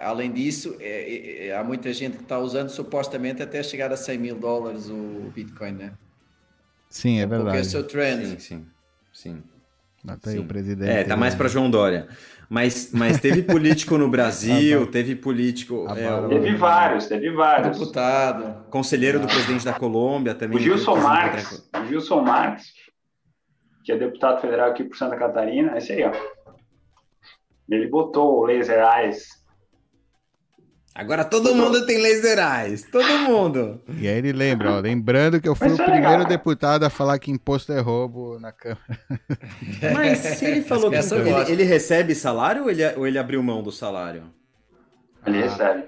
Além 0.00 0.30
disso, 0.30 0.76
é- 0.78 1.12
é- 1.12 1.46
é- 1.48 1.56
há 1.56 1.64
muita 1.64 1.92
gente 1.92 2.16
que 2.16 2.22
está 2.22 2.38
usando 2.38 2.68
supostamente 2.68 3.42
até 3.42 3.60
chegar 3.64 3.92
a 3.92 3.96
100 3.96 4.16
mil 4.16 4.36
dólares 4.38 4.88
o 4.88 5.32
Bitcoin, 5.34 5.72
né? 5.72 5.92
Sim, 6.88 7.18
é 7.18 7.26
Porque 7.26 7.34
é 7.34 7.40
o 7.40 7.44
verdade. 7.46 7.66
seu 7.66 7.82
trend. 7.84 8.26
Sim, 8.26 8.38
sim, 8.38 8.66
sim. 9.12 9.42
Aí 10.06 10.32
sim. 10.34 10.38
o 10.38 10.44
presidente. 10.44 10.88
É, 10.90 11.02
tá 11.04 11.16
mais 11.16 11.34
né? 11.34 11.38
pra 11.38 11.48
João 11.48 11.68
Dória. 11.68 12.06
Mas, 12.52 12.90
mas 12.92 13.20
teve 13.20 13.44
político 13.44 13.96
no 13.96 14.08
Brasil, 14.08 14.84
teve 14.90 15.14
político, 15.14 15.86
Ah, 15.88 15.96
é, 15.96 16.12
o 16.12 16.28
Teve 16.28 16.56
vários, 16.56 17.06
teve 17.06 17.30
vários. 17.30 17.78
Deputado. 17.78 18.64
conselheiro 18.68 19.20
do 19.20 19.28
presidente 19.28 19.64
da 19.64 19.72
Colômbia 19.72 20.34
também. 20.34 20.58
O 20.58 20.60
Gilson 20.60 20.96
Marques, 20.96 21.70
o 21.80 21.86
Gilson 21.86 22.22
Marques, 22.22 22.72
que 23.84 23.92
é 23.92 23.96
deputado 23.96 24.40
federal 24.40 24.70
aqui 24.70 24.82
por 24.82 24.96
Santa 24.96 25.16
Catarina, 25.16 25.78
esse 25.78 25.92
aí, 25.92 26.02
ó. 26.02 26.10
Ele 27.68 27.86
botou 27.86 28.40
o 28.40 28.44
Laser 28.44 28.84
Eyes. 28.96 29.28
Agora 30.94 31.24
todo 31.24 31.54
mundo 31.54 31.86
tem 31.86 32.02
laser 32.02 32.38
eyes, 32.38 32.82
todo 32.90 33.06
mundo. 33.20 33.80
E 33.96 34.08
aí 34.08 34.18
ele 34.18 34.32
lembra, 34.32 34.72
ó, 34.72 34.80
lembrando 34.80 35.40
que 35.40 35.48
eu 35.48 35.54
fui 35.54 35.68
Mas 35.68 35.78
o 35.78 35.84
primeiro 35.84 36.08
legal. 36.10 36.26
deputado 36.26 36.82
a 36.84 36.90
falar 36.90 37.18
que 37.18 37.30
imposto 37.30 37.72
é 37.72 37.78
roubo 37.80 38.38
na 38.40 38.50
Câmara. 38.52 38.80
Mas 39.94 40.18
se 40.18 40.44
ele 40.44 40.62
falou 40.62 40.90
que 40.90 40.96
ele, 40.96 41.52
ele 41.52 41.62
recebe 41.62 42.14
salário 42.14 42.64
ou 42.64 42.70
ele, 42.70 42.84
ou 42.96 43.06
ele 43.06 43.18
abriu 43.18 43.40
mão 43.42 43.62
do 43.62 43.70
salário? 43.70 44.24
Ele 45.24 45.38
Ah. 45.38 45.42
recebe. 45.42 45.84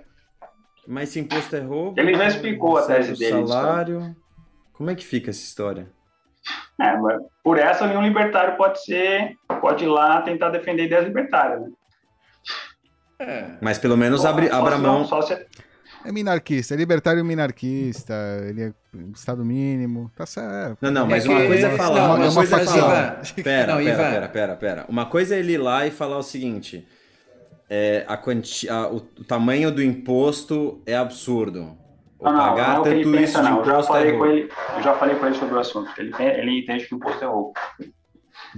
Mas 0.86 1.08
se 1.10 1.20
imposto 1.20 1.56
é 1.56 1.60
roubo. 1.60 2.00
Ele 2.00 2.14
já 2.14 2.26
explicou 2.28 2.76
a 2.78 2.82
tese 2.86 3.12
o 3.12 3.16
dele. 3.18 3.46
Salário. 3.46 4.16
Como 4.72 4.90
é 4.90 4.94
que 4.94 5.04
fica 5.04 5.30
essa 5.30 5.42
história? 5.42 5.88
É, 6.80 6.96
mas 6.96 7.20
por 7.42 7.58
essa, 7.58 7.86
nenhum 7.86 8.02
libertário 8.02 8.56
pode 8.56 8.82
ser, 8.84 9.34
pode 9.60 9.84
ir 9.84 9.88
lá 9.88 10.22
tentar 10.22 10.50
defender 10.50 10.86
ideias 10.86 11.04
libertárias. 11.04 11.60
Né? 11.60 11.68
É. 13.22 13.44
Mas 13.60 13.78
pelo 13.78 13.96
menos 13.96 14.24
abre, 14.24 14.48
Só 14.48 14.56
abra 14.56 14.78
mão. 14.78 14.98
não- 15.00 15.04
Só 15.06 15.22
se, 15.22 15.34
É 16.04 16.10
minarquista, 16.10 16.74
é 16.74 16.76
libertário 16.76 17.24
minarquista, 17.24 18.14
ele 18.48 18.62
é 18.62 18.72
Estado 19.14 19.44
mínimo, 19.44 20.10
tá 20.16 20.26
certo. 20.26 20.76
Não, 20.80 20.90
não, 20.90 21.06
mas 21.06 21.24
É 21.24 21.28
uma 21.28 21.40
que- 21.40 21.46
coisa 21.46 21.66
é 21.66 21.70
não, 21.70 21.76
falar, 21.76 22.04
uma 22.06 22.18
mas 22.18 22.34
coisa 22.34 22.56
é 22.60 22.64
falar. 22.66 23.22
Pera, 23.44 23.72
Não, 23.74 23.78
pera, 23.78 23.90
Ivan. 23.92 24.10
pera, 24.10 24.28
pera, 24.28 24.56
pera. 24.56 24.84
Uma 24.88 25.06
coisa 25.06 25.36
é 25.36 25.38
ele 25.38 25.52
ir 25.52 25.58
lá 25.58 25.86
e 25.86 25.90
falar 25.92 26.18
o 26.18 26.22
seguinte: 26.22 26.84
é, 27.70 28.04
a 28.08 28.16
quanti... 28.16 28.68
a- 28.68 28.88
o, 28.88 28.96
o 28.96 29.24
tamanho 29.24 29.70
do 29.70 29.80
imposto 29.82 30.82
é 30.84 30.96
absurdo. 30.96 31.78
Não, 32.20 32.32
não, 32.32 32.38
pagar 32.38 32.74
não 32.78 32.80
é 32.86 32.90
tanto 32.90 32.98
isso 33.00 33.10
pensa, 33.12 33.42
de 33.42 33.48
não. 33.50 33.58
Eu 33.58 33.64
já, 33.64 33.70
imposto 33.72 33.92
é 33.92 33.98
falei 33.98 34.12
com 34.18 34.26
ele, 34.26 34.50
eu 34.76 34.82
já 34.82 34.94
falei 34.94 35.14
com 35.16 35.26
ele 35.26 35.34
sobre 35.36 35.54
o 35.54 35.58
assunto. 35.60 35.90
Ele, 35.98 36.12
tem- 36.12 36.26
ele 36.28 36.58
entende 36.60 36.84
que 36.86 36.94
o 36.94 36.96
imposto 36.96 37.22
é 37.24 37.26
roubo. 37.28 37.52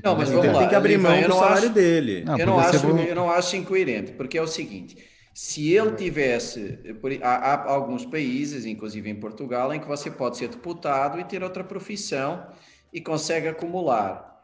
Não, 0.03 0.17
mas 0.17 0.29
Então 0.29 0.41
vamos 0.41 0.55
lá. 0.55 0.61
tem 0.61 0.69
que 0.69 0.75
abrir 0.75 0.99
mão 0.99 1.21
do 1.23 1.33
salário 1.33 1.57
acho- 1.65 1.69
dele. 1.71 2.25
Não, 2.25 2.39
eu, 2.39 2.47
não 2.47 2.59
acho, 2.59 2.87
bom. 2.87 2.99
eu 2.99 3.15
não 3.15 3.31
acho 3.31 3.57
incoerente, 3.57 4.13
porque 4.13 4.37
é 4.39 4.43
o 4.43 4.47
seguinte: 4.47 4.97
se 5.33 5.73
ele 5.73 5.93
tivesse. 5.93 6.79
Há, 7.23 7.53
há 7.55 7.71
alguns 7.73 8.05
países, 8.05 8.65
inclusive 8.67 9.09
em 9.09 9.15
Portugal, 9.15 9.73
em 9.73 9.81
que 9.81 9.87
você 9.87 10.11
pode 10.11 10.37
ser 10.37 10.49
deputado 10.49 11.19
e 11.21 11.25
ter 11.25 11.43
outra 11.43 11.63
profissão 11.63 12.47
e 12.93 13.01
consegue 13.01 13.49
acumular. 13.49 14.41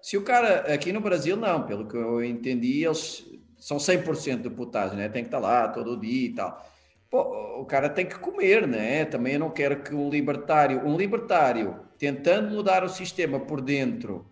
Se 0.00 0.16
o 0.16 0.22
cara. 0.22 0.72
Aqui 0.72 0.92
no 0.92 1.00
Brasil, 1.00 1.36
não, 1.36 1.62
pelo 1.64 1.86
que 1.86 1.96
eu 1.96 2.24
entendi, 2.24 2.84
eles 2.84 3.24
são 3.58 3.78
100% 3.78 4.42
deputados, 4.42 4.96
né? 4.96 5.08
Tem 5.08 5.22
que 5.22 5.28
estar 5.28 5.38
lá 5.38 5.68
todo 5.68 5.96
dia 5.96 6.26
e 6.26 6.32
tal. 6.34 6.66
Pô, 7.10 7.60
o 7.60 7.64
cara 7.66 7.88
tem 7.88 8.06
que 8.06 8.18
comer, 8.18 8.66
né? 8.66 9.04
Também 9.04 9.34
eu 9.34 9.40
não 9.40 9.50
quero 9.50 9.82
que 9.82 9.94
um 9.94 10.08
libertário, 10.08 10.80
um 10.86 10.96
libertário 10.96 11.76
tentando 11.98 12.50
mudar 12.50 12.82
o 12.82 12.88
sistema 12.88 13.38
por 13.38 13.60
dentro, 13.60 14.26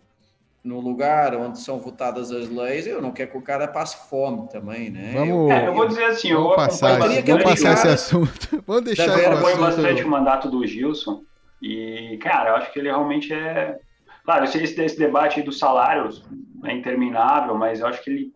no 0.62 0.78
lugar 0.80 1.34
onde 1.34 1.58
são 1.58 1.78
votadas 1.78 2.30
as 2.30 2.48
leis, 2.48 2.86
eu 2.86 3.00
não 3.00 3.12
quero 3.12 3.30
que 3.30 3.38
o 3.38 3.42
cara 3.42 3.66
passe 3.66 4.08
fome 4.08 4.48
também, 4.50 4.90
né? 4.90 5.12
Vamos- 5.14 5.50
É, 5.52 5.66
eu 5.66 5.74
vou 5.74 5.88
dizer 5.88 6.04
assim, 6.04 6.28
eu 6.28 6.42
Vamos 6.42 6.56
passar, 6.56 7.00
Queria 7.00 7.22
que 7.22 7.30
vamos 7.30 7.44
passar 7.44 7.72
esse 7.72 7.88
assunto. 7.88 8.62
Vamos 8.66 8.84
deixar 8.84 9.06
Eu 9.06 9.14
acompanho 9.32 9.42
assunto- 9.46 9.60
bastante 9.60 10.02
o 10.04 10.08
mandato 10.08 10.50
do 10.50 10.66
Gilson 10.66 11.22
e, 11.62 12.18
cara, 12.22 12.50
eu 12.50 12.56
acho 12.56 12.72
que 12.72 12.78
ele 12.78 12.88
realmente 12.88 13.32
é. 13.32 13.78
Claro, 14.24 14.44
esse, 14.44 14.62
esse, 14.62 14.80
esse 14.82 14.98
debate 14.98 15.40
aí 15.40 15.44
dos 15.44 15.58
salários 15.58 16.22
é 16.64 16.72
interminável, 16.74 17.54
mas 17.54 17.80
eu 17.80 17.86
acho 17.86 18.02
que 18.04 18.10
ele, 18.10 18.32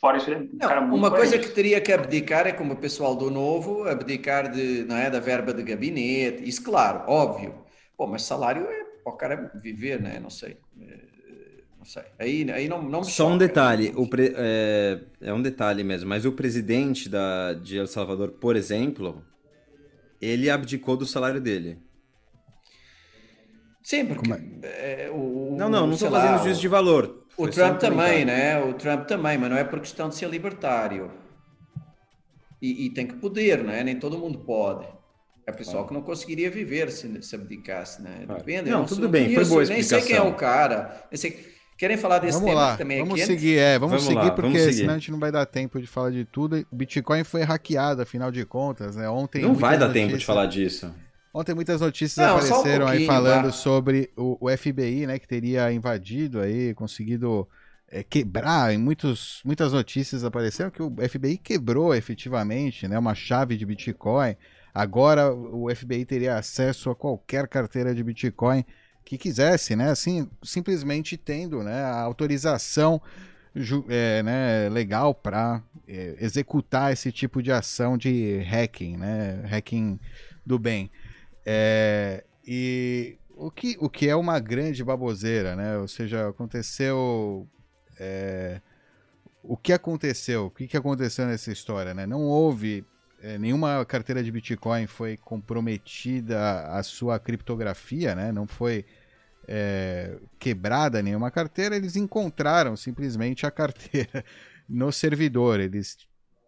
fora 0.00 0.16
isso, 0.16 0.30
ele 0.30 0.36
é 0.36 0.38
um 0.38 0.48
Não, 0.52 0.68
cara 0.68 0.80
muito 0.80 0.94
uma 0.96 1.10
coisa 1.10 1.32
coerente. 1.32 1.48
que 1.48 1.54
teria 1.54 1.80
que 1.80 1.92
abdicar 1.92 2.46
é 2.46 2.52
como 2.52 2.74
o 2.74 2.76
pessoal 2.76 3.16
do 3.16 3.30
Novo, 3.32 3.82
abdicar 3.88 4.48
de, 4.50 4.84
não 4.84 4.96
é, 4.96 5.10
da 5.10 5.18
verba 5.18 5.52
de 5.52 5.62
gabinete, 5.64 6.48
isso 6.48 6.62
claro, 6.62 7.02
óbvio. 7.10 7.52
Pô, 7.96 8.06
mas 8.06 8.22
salário 8.22 8.62
é 8.70 8.84
para 9.02 9.12
o 9.12 9.16
cara 9.16 9.50
viver, 9.60 10.00
né? 10.00 10.18
Não 10.20 10.30
sei. 10.30 10.56
É, 10.80 11.13
Não 11.84 11.90
sei. 11.90 12.02
Aí, 12.18 12.50
aí 12.50 12.66
não, 12.66 12.82
não 12.82 13.02
Só 13.02 13.28
um 13.28 13.32
choca. 13.32 13.38
detalhe, 13.38 13.92
o 13.94 14.06
pre- 14.08 14.32
é, 14.34 15.00
é 15.20 15.32
um 15.34 15.42
detalhe 15.42 15.84
mesmo, 15.84 16.08
mas 16.08 16.24
o 16.24 16.32
presidente 16.32 17.10
da, 17.10 17.52
de 17.52 17.76
El 17.76 17.86
Salvador, 17.86 18.30
por 18.32 18.56
exemplo, 18.56 19.22
ele 20.20 20.50
abdicou 20.50 20.96
do 20.96 21.06
salário 21.06 21.40
dele. 21.40 21.78
Sim, 23.82 24.06
porque 24.06 24.30
Como 24.30 24.34
é, 24.64 25.10
o, 25.12 25.56
Não, 25.58 25.68
não, 25.68 25.86
não 25.86 25.92
estou 25.94 26.10
fazendo 26.10 26.42
juízo 26.42 26.60
de 26.60 26.68
valor. 26.68 27.26
O 27.36 27.42
Foi 27.42 27.48
um 27.48 27.50
Trump 27.50 27.78
também, 27.80 28.24
né? 28.24 28.58
O 28.62 28.72
Trump 28.74 29.06
também, 29.06 29.36
mas 29.36 29.50
não 29.50 29.56
é 29.58 29.64
por 29.64 29.80
questão 29.80 30.08
de 30.08 30.14
ser 30.14 30.28
libertário. 30.30 31.10
E, 32.62 32.86
e 32.86 32.90
tem 32.90 33.06
que 33.06 33.14
poder, 33.16 33.62
né? 33.62 33.82
Nem 33.84 33.98
todo 33.98 34.18
mundo 34.18 34.38
pode. 34.38 34.86
É 35.46 35.52
pessoal 35.52 35.86
que 35.86 35.92
não 35.92 36.00
conseguiria 36.00 36.50
viver 36.50 36.90
se, 36.90 37.22
se 37.22 37.34
abdicasse, 37.34 38.00
né? 38.00 38.24
Claro. 38.24 38.38
Depende. 38.38 38.70
Não, 38.70 38.80
eu 38.80 38.86
tudo 38.86 39.08
bem, 39.08 39.24
foi 39.26 39.34
conheço, 39.34 39.50
boa 39.50 39.62
a 39.62 39.66
Nem 39.66 39.82
sei 39.82 40.00
quem 40.02 40.16
é 40.16 40.22
o 40.22 40.34
cara. 40.34 41.06
Nem 41.10 41.18
sei- 41.18 41.53
Querem 41.76 41.96
falar 41.96 42.18
desse 42.20 42.34
Vamos 42.34 42.48
tema 42.50 42.60
lá, 42.60 42.72
que 42.72 42.78
também 42.78 42.98
vamos 43.00 43.14
quente? 43.16 43.26
seguir, 43.26 43.58
é, 43.58 43.78
vamos, 43.78 43.90
Vamos 43.92 44.04
seguir 44.04 44.14
lá, 44.16 44.30
porque 44.30 44.42
vamos 44.48 44.62
seguir. 44.62 44.76
senão 44.76 44.94
a 44.94 44.98
gente 44.98 45.10
não 45.10 45.18
vai 45.18 45.32
dar 45.32 45.44
tempo 45.44 45.80
de 45.80 45.86
falar 45.86 46.10
de 46.10 46.24
tudo. 46.24 46.64
O 46.70 46.76
Bitcoin 46.76 47.24
foi 47.24 47.42
hackeado, 47.42 48.00
afinal 48.02 48.30
de 48.30 48.44
contas, 48.46 48.94
né? 48.96 49.08
Ontem 49.08 49.42
Não 49.42 49.54
vai 49.54 49.76
dar 49.76 49.86
tempo 49.86 49.94
de 50.06 50.12
notícias- 50.12 50.22
falar 50.24 50.46
disso. 50.46 50.94
Ontem 51.32 51.52
muitas 51.52 51.80
notícias 51.80 52.24
Não, 52.24 52.40
só 52.40 52.54
um 52.54 52.58
apareceram 52.60 52.86
aí 52.86 53.06
falando 53.06 53.52
sobre 53.52 54.08
o, 54.16 54.38
o 54.40 54.56
FBI, 54.56 55.04
né, 55.04 55.18
que 55.18 55.26
teria 55.26 55.72
invadido 55.72 56.40
aí, 56.40 56.72
conseguido 56.74 57.48
é, 57.90 58.04
quebrar. 58.04 58.72
Em 58.72 58.78
muitos, 58.78 59.40
muitas 59.44 59.72
notícias 59.72 60.22
apareceram 60.22 60.70
que 60.70 60.80
o 60.80 60.94
FBI 61.08 61.36
quebrou 61.38 61.92
efetivamente, 61.92 62.86
né, 62.86 62.96
uma 62.96 63.16
chave 63.16 63.56
de 63.56 63.66
Bitcoin. 63.66 64.36
Agora 64.72 65.32
o 65.34 65.68
FBI 65.74 66.04
teria 66.04 66.36
acesso 66.36 66.88
a 66.90 66.94
qualquer 66.94 67.48
carteira 67.48 67.92
de 67.92 68.02
Bitcoin 68.04 68.64
que 69.04 69.18
quisesse, 69.18 69.76
né, 69.76 69.90
assim, 69.90 70.28
simplesmente 70.42 71.16
tendo, 71.16 71.62
né, 71.62 71.82
a 71.84 72.00
autorização 72.00 73.00
é, 73.88 74.22
né, 74.22 74.68
legal 74.68 75.14
para 75.14 75.62
executar 75.86 76.92
esse 76.92 77.12
tipo 77.12 77.42
de 77.42 77.52
ação 77.52 77.96
de 77.98 78.38
hacking, 78.38 78.96
né, 78.96 79.42
hacking 79.46 80.00
do 80.44 80.58
bem. 80.58 80.90
É, 81.44 82.24
e 82.46 83.18
o 83.36 83.50
que, 83.50 83.76
o 83.80 83.88
que 83.88 84.08
é 84.08 84.16
uma 84.16 84.38
grande 84.38 84.82
baboseira, 84.84 85.56
né? 85.56 85.78
Ou 85.78 85.88
seja, 85.88 86.28
aconteceu. 86.28 87.48
é, 87.98 88.60
o 89.42 89.56
que 89.56 89.72
aconteceu? 89.72 90.46
O 90.46 90.50
que, 90.50 90.66
que 90.66 90.76
aconteceu 90.76 91.26
nessa 91.26 91.52
história, 91.52 91.92
né? 91.94 92.06
Não 92.06 92.22
houve. 92.22 92.84
É, 93.24 93.38
nenhuma 93.38 93.82
carteira 93.86 94.22
de 94.22 94.30
Bitcoin 94.30 94.86
foi 94.86 95.16
comprometida 95.16 96.66
a 96.66 96.82
sua 96.82 97.18
criptografia, 97.18 98.14
né? 98.14 98.30
Não 98.30 98.46
foi 98.46 98.84
é, 99.48 100.18
quebrada 100.38 101.02
nenhuma 101.02 101.30
carteira. 101.30 101.74
Eles 101.74 101.96
encontraram 101.96 102.76
simplesmente 102.76 103.46
a 103.46 103.50
carteira 103.50 104.22
no 104.68 104.92
servidor. 104.92 105.58
Eles 105.58 105.96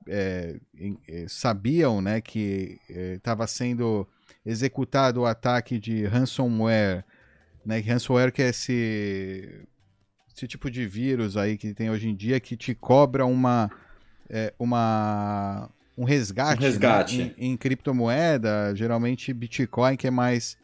é, 0.06 0.60
é, 1.08 1.24
sabiam 1.26 2.02
né, 2.02 2.20
que 2.20 2.78
estava 2.90 3.46
sendo 3.46 4.06
executado 4.44 5.22
o 5.22 5.26
ataque 5.26 5.78
de 5.78 6.04
ransomware, 6.04 7.06
né? 7.64 7.78
Ransomware 7.78 8.30
que 8.30 8.42
é 8.42 8.50
esse, 8.50 9.66
esse 10.28 10.46
tipo 10.46 10.70
de 10.70 10.86
vírus 10.86 11.38
aí 11.38 11.56
que 11.56 11.72
tem 11.72 11.88
hoje 11.88 12.06
em 12.06 12.14
dia 12.14 12.38
que 12.38 12.54
te 12.54 12.74
cobra 12.74 13.24
uma, 13.24 13.70
é, 14.28 14.52
uma 14.58 15.70
um 15.96 16.04
resgate, 16.04 16.60
Um 16.60 16.64
resgate. 16.64 17.18
né, 17.18 17.34
em, 17.38 17.52
em 17.52 17.56
criptomoeda, 17.56 18.74
geralmente 18.74 19.32
Bitcoin 19.32 19.96
que 19.96 20.06
é 20.06 20.10
mais 20.10 20.56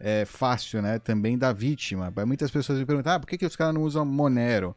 é, 0.00 0.24
fácil, 0.24 0.80
né? 0.80 0.98
Também 0.98 1.36
da 1.36 1.52
vítima. 1.52 2.12
Muitas 2.26 2.50
pessoas 2.50 2.78
me 2.78 2.86
perguntam, 2.86 3.12
ah, 3.12 3.20
por 3.20 3.26
que, 3.26 3.36
que 3.36 3.46
os 3.46 3.54
caras 3.54 3.74
não 3.74 3.82
usam 3.82 4.04
Monero? 4.04 4.74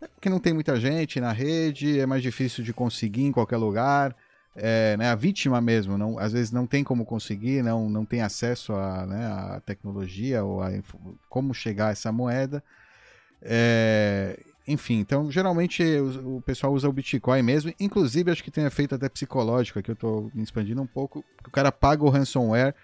É 0.00 0.06
porque 0.06 0.28
não 0.28 0.38
tem 0.38 0.52
muita 0.52 0.78
gente 0.78 1.20
na 1.20 1.32
rede, 1.32 1.98
é 1.98 2.06
mais 2.06 2.22
difícil 2.22 2.62
de 2.62 2.72
conseguir 2.72 3.24
em 3.24 3.32
qualquer 3.32 3.56
lugar. 3.56 4.14
É, 4.54 4.96
né, 4.96 5.08
a 5.08 5.14
vítima 5.14 5.60
mesmo, 5.60 5.96
não, 5.96 6.18
às 6.18 6.32
vezes 6.32 6.50
não 6.50 6.66
tem 6.66 6.82
como 6.82 7.04
conseguir, 7.04 7.62
não, 7.62 7.88
não 7.88 8.04
tem 8.04 8.22
acesso 8.22 8.72
à 8.72 9.06
né, 9.06 9.62
tecnologia 9.64 10.42
ou 10.42 10.60
a 10.60 10.70
como 11.28 11.54
chegar 11.54 11.88
a 11.88 11.90
essa 11.90 12.10
moeda. 12.10 12.62
É, 13.40 14.38
enfim, 14.68 14.98
então 15.00 15.30
geralmente 15.30 15.82
o, 15.82 16.36
o 16.36 16.42
pessoal 16.42 16.72
usa 16.72 16.88
o 16.88 16.92
Bitcoin 16.92 17.42
mesmo, 17.42 17.72
inclusive 17.80 18.30
acho 18.30 18.44
que 18.44 18.50
tem 18.50 18.64
efeito 18.64 18.94
até 18.94 19.08
psicológico, 19.08 19.78
aqui 19.78 19.90
eu 19.90 19.94
estou 19.94 20.30
me 20.34 20.42
expandindo 20.42 20.80
um 20.82 20.86
pouco, 20.86 21.24
o 21.46 21.50
cara 21.50 21.72
paga 21.72 22.04
o 22.04 22.08
ransomware 22.10 22.74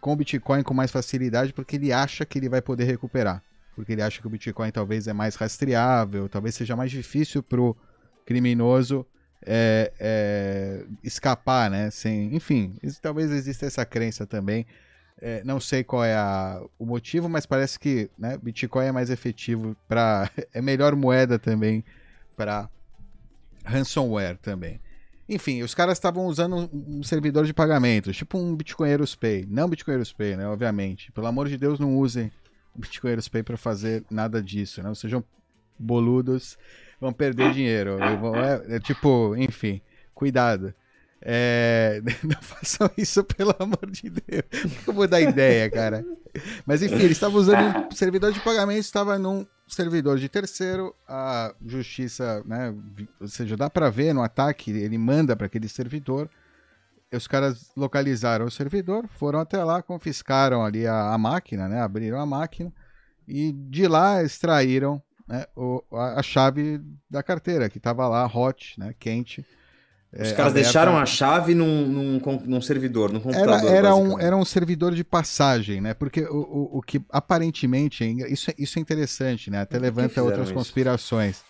com 0.00 0.12
o 0.12 0.16
Bitcoin 0.16 0.62
com 0.62 0.74
mais 0.74 0.90
facilidade 0.90 1.52
porque 1.52 1.76
ele 1.76 1.92
acha 1.92 2.24
que 2.26 2.38
ele 2.38 2.48
vai 2.48 2.60
poder 2.62 2.84
recuperar. 2.84 3.42
Porque 3.74 3.92
ele 3.92 4.02
acha 4.02 4.20
que 4.20 4.26
o 4.26 4.30
Bitcoin 4.30 4.70
talvez 4.72 5.06
é 5.06 5.12
mais 5.12 5.36
rastreável, 5.36 6.28
talvez 6.28 6.54
seja 6.56 6.74
mais 6.74 6.90
difícil 6.90 7.42
pro 7.42 7.76
criminoso 8.26 9.06
é, 9.46 9.92
é, 10.00 10.84
escapar, 11.02 11.70
né? 11.70 11.88
Sem, 11.90 12.34
enfim, 12.34 12.76
isso- 12.82 13.00
talvez 13.00 13.30
exista 13.30 13.66
essa 13.66 13.86
crença 13.86 14.26
também. 14.26 14.66
É, 15.20 15.42
não 15.44 15.58
sei 15.58 15.82
qual 15.82 16.04
é 16.04 16.14
a- 16.14 16.62
o 16.78 16.86
motivo, 16.86 17.28
mas 17.28 17.44
parece 17.44 17.78
que 17.78 18.08
né, 18.18 18.38
Bitcoin 18.38 18.86
é 18.86 18.92
mais 18.92 19.10
efetivo 19.10 19.76
para 19.88 20.30
é 20.54 20.60
melhor 20.62 20.94
moeda 20.94 21.38
também 21.38 21.84
para 22.36 22.68
ransomware 23.64 24.38
também. 24.38 24.80
Enfim, 25.28 25.62
os 25.62 25.74
caras 25.74 25.98
estavam 25.98 26.24
usando 26.26 26.70
um, 26.72 27.02
servidor 27.02 27.44
de 27.44 27.52
pagamentos, 27.52 28.16
tipo 28.16 28.38
um 28.38 28.56
Bitcoinheiros 28.56 29.14
Pay. 29.14 29.44
Não 29.46 29.68
Bitcoinheiros 29.68 30.12
Pay, 30.12 30.36
né? 30.36 30.48
Obviamente. 30.48 31.12
Pelo 31.12 31.26
amor 31.26 31.48
de 31.48 31.58
Deus, 31.58 31.78
não 31.78 31.98
usem 31.98 32.32
o 32.74 32.78
Bitcoinheiros 32.80 33.28
Pay 33.28 33.42
para 33.42 33.58
fazer 33.58 34.04
nada 34.10 34.42
disso, 34.42 34.80
né? 34.82 34.88
Não 34.88 34.94
sejam 34.94 35.22
boludos. 35.78 36.56
vão 36.98 37.12
perder 37.12 37.52
dinheiro. 37.52 37.98
Vão, 37.98 38.36
é, 38.36 38.76
é, 38.76 38.80
tipo, 38.80 39.36
enfim, 39.36 39.82
cuidado. 40.14 40.72
É, 41.20 42.00
não 42.22 42.40
façam 42.40 42.90
isso, 42.96 43.24
pelo 43.24 43.54
amor 43.58 43.90
de 43.90 44.08
Deus. 44.10 44.44
Eu 44.86 44.92
vou 44.92 45.06
dar 45.06 45.20
ideia, 45.20 45.70
cara. 45.70 46.04
Mas 46.64 46.82
enfim, 46.82 46.96
ele 46.96 47.12
estava 47.12 47.36
usando 47.36 47.88
um 47.90 47.90
servidor 47.90 48.32
de 48.32 48.40
pagamento, 48.40 48.80
estava 48.80 49.18
num 49.18 49.46
servidor 49.66 50.18
de 50.18 50.28
terceiro. 50.28 50.94
A 51.08 51.54
justiça, 51.64 52.42
né? 52.46 52.74
Ou 53.20 53.28
seja, 53.28 53.56
dá 53.56 53.68
para 53.68 53.90
ver 53.90 54.12
no 54.12 54.22
ataque, 54.22 54.70
ele 54.70 54.98
manda 54.98 55.34
para 55.34 55.46
aquele 55.46 55.68
servidor. 55.68 56.30
Os 57.12 57.26
caras 57.26 57.70
localizaram 57.76 58.44
o 58.46 58.50
servidor, 58.50 59.08
foram 59.08 59.40
até 59.40 59.62
lá, 59.64 59.82
confiscaram 59.82 60.64
ali 60.64 60.86
a, 60.86 61.14
a 61.14 61.18
máquina, 61.18 61.66
né? 61.66 61.80
Abriram 61.80 62.20
a 62.20 62.26
máquina 62.26 62.72
e 63.26 63.52
de 63.52 63.86
lá 63.86 64.22
extraíram 64.22 65.02
né, 65.26 65.46
o, 65.56 65.82
a, 65.92 66.20
a, 66.20 66.22
chave 66.22 66.80
da 67.10 67.22
carteira, 67.22 67.68
que 67.68 67.78
estava 67.78 68.06
lá, 68.08 68.26
hot, 68.26 68.78
né? 68.78 68.94
Quente 68.98 69.44
os 70.12 70.28
é, 70.28 70.34
caras 70.34 70.54
deixaram 70.54 70.96
a 70.96 71.04
chave 71.04 71.54
num, 71.54 71.86
num, 71.86 72.20
num, 72.46 72.60
servidor, 72.62 73.12
num 73.12 73.20
computador. 73.20 73.68
Era, 73.68 73.76
era 73.76 73.94
um, 73.94 74.18
era 74.18 74.36
um 74.36 74.44
servidor 74.44 74.94
de 74.94 75.04
passagem, 75.04 75.82
né? 75.82 75.92
Porque 75.92 76.22
o, 76.22 76.36
o, 76.36 76.78
o 76.78 76.82
que 76.82 77.00
aparentemente. 77.10 78.04
Isso, 78.30 78.50
é, 78.50 78.54
isso 78.58 78.78
é 78.78 78.82
interessante, 78.82 79.50
né? 79.50 79.60
Até 79.60 79.78
levanta 79.78 80.22
outras 80.22 80.46
isso? 80.46 80.54
conspirações. 80.54 81.42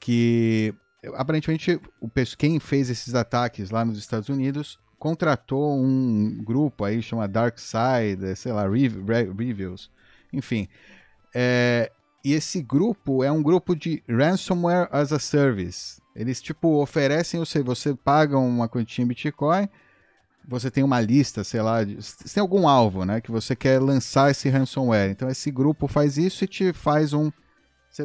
Que 0.00 0.74
aparentemente 1.14 1.80
o, 2.00 2.10
quem 2.36 2.58
fez 2.58 2.90
esses 2.90 3.14
ataques 3.14 3.70
lá 3.70 3.84
nos 3.84 3.98
Estados 3.98 4.28
Unidos 4.28 4.78
contratou 4.98 5.78
um 5.78 6.42
grupo 6.42 6.84
aí, 6.84 7.00
chama 7.02 7.28
Dark 7.28 7.58
Side, 7.58 8.34
sei 8.36 8.52
lá, 8.52 8.66
Reviews, 8.66 9.90
enfim. 10.32 10.66
É, 11.34 11.92
e 12.24 12.32
esse 12.32 12.62
grupo 12.62 13.22
é 13.22 13.30
um 13.30 13.42
grupo 13.42 13.76
de 13.76 14.02
Ransomware 14.08 14.88
as 14.90 15.12
a 15.12 15.18
Service. 15.18 16.00
Eles, 16.16 16.40
tipo, 16.40 16.80
oferecem, 16.80 17.38
você, 17.38 17.62
você 17.62 17.94
paga 17.94 18.38
uma 18.38 18.68
quantia 18.68 19.04
em 19.04 19.08
Bitcoin, 19.08 19.68
você 20.46 20.70
tem 20.70 20.82
uma 20.82 21.00
lista, 21.00 21.44
sei 21.44 21.60
lá, 21.60 21.84
de, 21.84 21.96
tem 22.32 22.40
algum 22.40 22.66
alvo, 22.66 23.04
né, 23.04 23.20
que 23.20 23.30
você 23.30 23.54
quer 23.54 23.80
lançar 23.80 24.30
esse 24.30 24.48
ransomware. 24.48 25.10
Então 25.10 25.28
esse 25.28 25.50
grupo 25.50 25.86
faz 25.86 26.16
isso 26.16 26.44
e 26.44 26.48
te 26.48 26.72
faz 26.72 27.12
um 27.12 27.30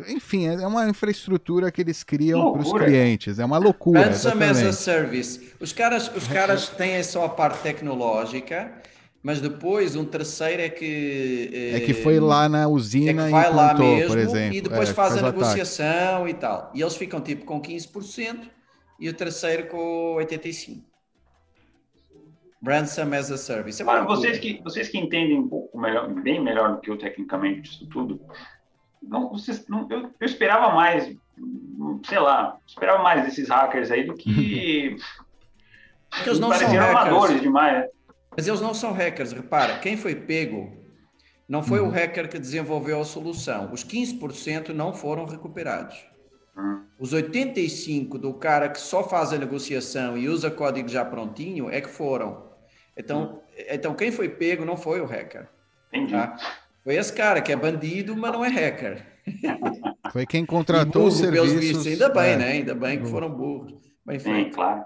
enfim, 0.07 0.45
é 0.45 0.67
uma 0.67 0.87
infraestrutura 0.87 1.71
que 1.71 1.81
eles 1.81 2.03
criam 2.03 2.53
para 2.53 2.61
os 2.61 2.71
clientes. 2.71 3.39
É 3.39 3.45
uma 3.45 3.57
loucura. 3.57 4.05
Ransom 4.05 4.39
as 4.39 4.61
a 4.61 4.71
service. 4.71 5.53
Os 5.59 5.73
caras, 5.73 6.15
os 6.15 6.27
caras 6.27 6.69
têm 6.69 7.01
só 7.01 7.25
a 7.25 7.29
parte 7.29 7.63
tecnológica 7.63 8.71
mas 9.21 9.41
depois 9.41 9.95
um 9.95 10.05
terceiro 10.05 10.61
é 10.61 10.69
que 10.69 11.51
é 11.73 11.79
que 11.81 11.93
foi 11.93 12.19
lá 12.19 12.47
na 12.47 12.67
usina 12.67 13.23
é 13.23 13.25
que 13.25 13.31
vai 13.31 13.53
lá 13.53 13.73
mesmo 13.73 14.07
por 14.07 14.17
exemplo. 14.17 14.55
e 14.55 14.61
depois 14.61 14.89
é, 14.89 14.93
faz, 14.93 15.13
faz 15.13 15.23
a 15.23 15.31
negociação 15.31 16.15
ataque. 16.23 16.29
e 16.29 16.33
tal. 16.35 16.71
E 16.73 16.81
eles 16.81 16.95
ficam 16.95 17.19
tipo 17.19 17.45
com 17.45 17.61
15% 17.61 18.49
e 18.99 19.09
o 19.09 19.13
terceiro 19.13 19.67
com 19.67 20.15
85%. 20.19 20.83
Ransom 22.65 23.13
as 23.13 23.31
a 23.31 23.37
service. 23.37 23.81
É 23.81 23.85
Para 23.85 24.03
vocês 24.03 24.37
que 24.37 24.61
vocês 24.63 24.89
que 24.89 24.97
entendem 24.97 25.39
um 25.39 25.47
pouco 25.47 25.79
melhor, 25.79 26.09
bem 26.09 26.43
melhor 26.43 26.75
do 26.75 26.81
que 26.81 26.89
eu 26.89 26.97
tecnicamente 26.97 27.61
disso 27.61 27.87
tudo, 27.87 28.19
não, 29.01 29.29
vocês, 29.29 29.65
não, 29.67 29.87
eu, 29.89 30.11
eu 30.19 30.25
esperava 30.25 30.75
mais, 30.75 31.15
sei 32.05 32.19
lá, 32.19 32.57
esperava 32.67 33.01
mais 33.01 33.23
desses 33.23 33.47
hackers 33.47 33.91
aí 33.91 34.03
do 34.03 34.13
que 34.13 34.97
porque 36.09 36.27
eles 36.29 36.39
não 36.39 36.53
são 36.53 36.67
hackers. 36.67 36.85
amadores 36.85 37.41
demais. 37.41 37.85
Mas 38.39 38.47
eles 38.47 38.61
não 38.61 38.73
são 38.73 38.93
hackers, 38.93 39.33
repara, 39.33 39.79
quem 39.79 39.97
foi 39.97 40.15
pego 40.15 40.71
não 41.45 41.61
foi 41.61 41.81
uhum. 41.81 41.89
o 41.89 41.91
hacker 41.91 42.29
que 42.29 42.39
desenvolveu 42.39 43.01
a 43.01 43.03
solução. 43.03 43.69
Os 43.73 43.83
15% 43.83 44.69
não 44.69 44.93
foram 44.93 45.25
recuperados. 45.25 45.97
Uhum. 46.55 46.85
Os 46.97 47.13
85% 47.13 48.17
do 48.17 48.33
cara 48.33 48.69
que 48.69 48.79
só 48.79 49.03
faz 49.03 49.33
a 49.33 49.37
negociação 49.37 50.17
e 50.17 50.29
usa 50.29 50.49
código 50.49 50.87
já 50.87 51.03
prontinho 51.03 51.69
é 51.69 51.81
que 51.81 51.89
foram. 51.89 52.49
Então, 52.95 53.23
uhum. 53.23 53.39
então 53.69 53.93
quem 53.93 54.09
foi 54.09 54.29
pego 54.29 54.63
não 54.63 54.77
foi 54.77 55.01
o 55.01 55.05
hacker. 55.05 55.49
Entendi. 55.89 56.13
Tá? 56.13 56.37
Foi 56.81 56.95
esse 56.95 57.11
cara 57.11 57.41
que 57.41 57.51
é 57.51 57.57
bandido, 57.57 58.15
mas 58.15 58.31
não 58.31 58.45
é 58.45 58.47
hacker. 58.47 59.05
Foi 60.13 60.25
quem 60.25 60.45
contratou 60.45 61.07
os 61.07 61.17
serviços. 61.17 61.59
Vistos. 61.59 61.87
Ainda 61.87 62.07
bem, 62.07 62.31
é. 62.31 62.37
né? 62.37 62.51
Ainda 62.53 62.73
bem 62.73 63.01
que 63.01 63.05
foram 63.05 63.29
burros. 63.29 63.73
Bem 64.05 64.17
feito. 64.17 64.45
Sim, 64.45 64.51
claro. 64.51 64.85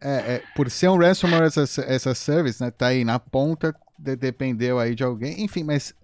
É, 0.00 0.34
é, 0.34 0.42
por 0.54 0.70
ser 0.70 0.88
um 0.88 0.96
ransomware 0.96 1.44
essa, 1.44 1.82
essa 1.82 2.14
service, 2.14 2.62
né? 2.62 2.70
Tá 2.70 2.88
aí 2.88 3.04
na 3.04 3.18
ponta, 3.18 3.74
de, 3.98 4.14
dependeu 4.14 4.78
aí 4.78 4.94
de 4.94 5.02
alguém. 5.02 5.42
Enfim, 5.42 5.64
mas 5.64 5.94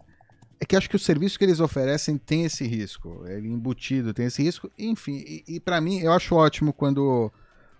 é 0.60 0.64
que 0.64 0.76
acho 0.76 0.88
que 0.88 0.96
o 0.96 0.98
serviço 0.98 1.38
que 1.38 1.44
eles 1.44 1.60
oferecem 1.60 2.18
tem 2.18 2.44
esse 2.44 2.66
risco. 2.66 3.24
Ele 3.26 3.48
embutido 3.48 4.12
tem 4.12 4.26
esse 4.26 4.42
risco. 4.42 4.70
Enfim, 4.78 5.22
e, 5.26 5.44
e 5.46 5.60
para 5.60 5.80
mim, 5.80 6.00
eu 6.00 6.12
acho 6.12 6.34
ótimo 6.34 6.72
quando 6.72 7.30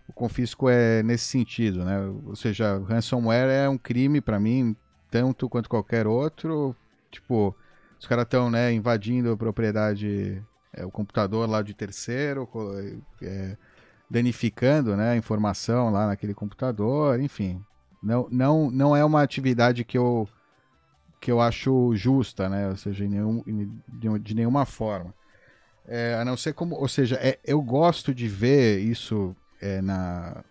o 0.07 0.13
confisco 0.13 0.69
é 0.69 1.03
nesse 1.03 1.25
sentido, 1.25 1.85
né? 1.85 1.99
Ou 2.27 2.37
seja, 2.37 2.79
ransomware 2.79 3.49
é 3.49 3.69
um 3.69 3.79
crime 3.79 4.21
para 4.21 4.39
mim, 4.39 4.77
tanto 5.11 5.49
quanto 5.49 5.69
qualquer 5.69 6.07
outro. 6.07 6.77
Tipo, 7.11 7.57
os 7.99 8.07
caras 8.07 8.25
estão 8.25 8.51
né, 8.51 8.73
invadindo 8.73 9.33
a 9.33 9.37
propriedade, 9.37 10.43
é, 10.73 10.85
o 10.85 10.91
computador 10.91 11.49
lá 11.49 11.63
de 11.63 11.73
terceiro, 11.73 12.49
é, 13.23 13.57
danificando 14.11 14.97
né, 14.97 15.11
a 15.11 15.17
informação 15.17 15.91
lá 15.91 16.07
naquele 16.07 16.35
computador, 16.35 17.21
enfim. 17.21 17.65
Não, 18.03 18.29
não, 18.31 18.71
não 18.71 18.97
é 18.97 19.05
uma 19.05 19.23
atividade 19.23 19.85
que 19.85 19.97
eu, 19.97 20.29
que 21.21 21.33
eu 21.33 21.41
acho 21.41 21.97
justa, 21.97 22.49
né? 22.51 22.69
Ou 22.69 22.77
seja, 22.77 23.09
nenhum, 23.09 23.43
de 24.21 24.35
nenhuma 24.35 24.67
forma. 24.67 25.15
É, 25.87 26.15
a 26.15 26.25
não 26.25 26.37
ser 26.37 26.53
como. 26.53 26.77
Ou 26.77 26.87
seja, 26.89 27.17
é, 27.17 27.39
eu 27.45 27.63
gosto 27.63 28.15
de 28.15 28.29
ver 28.29 28.79
isso 28.79 29.35
é, 29.61 29.81
na. 29.81 30.45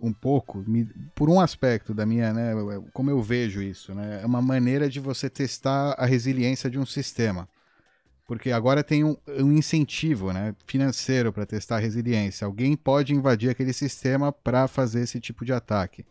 Um 0.00 0.12
pouco, 0.12 0.62
me, 0.66 0.84
por 1.12 1.28
um 1.28 1.40
aspecto 1.40 1.92
da 1.92 2.06
minha, 2.06 2.32
né? 2.32 2.52
Como 2.92 3.10
eu 3.10 3.20
vejo 3.20 3.60
isso, 3.60 3.94
né? 3.94 4.20
É 4.22 4.26
uma 4.26 4.40
maneira 4.40 4.88
de 4.88 5.00
você 5.00 5.28
testar 5.28 5.94
a 5.98 6.06
resiliência 6.06 6.70
de 6.70 6.78
um 6.78 6.86
sistema. 6.86 7.48
Porque 8.28 8.52
agora 8.52 8.84
tem 8.84 9.02
um, 9.02 9.16
um 9.26 9.50
incentivo 9.50 10.34
né, 10.34 10.54
financeiro 10.66 11.32
para 11.32 11.46
testar 11.46 11.76
a 11.76 11.80
resiliência. 11.80 12.44
Alguém 12.44 12.76
pode 12.76 13.14
invadir 13.14 13.48
aquele 13.48 13.72
sistema 13.72 14.30
para 14.30 14.68
fazer 14.68 15.00
esse 15.00 15.18
tipo 15.18 15.46
de 15.46 15.52
ataque. 15.54 16.04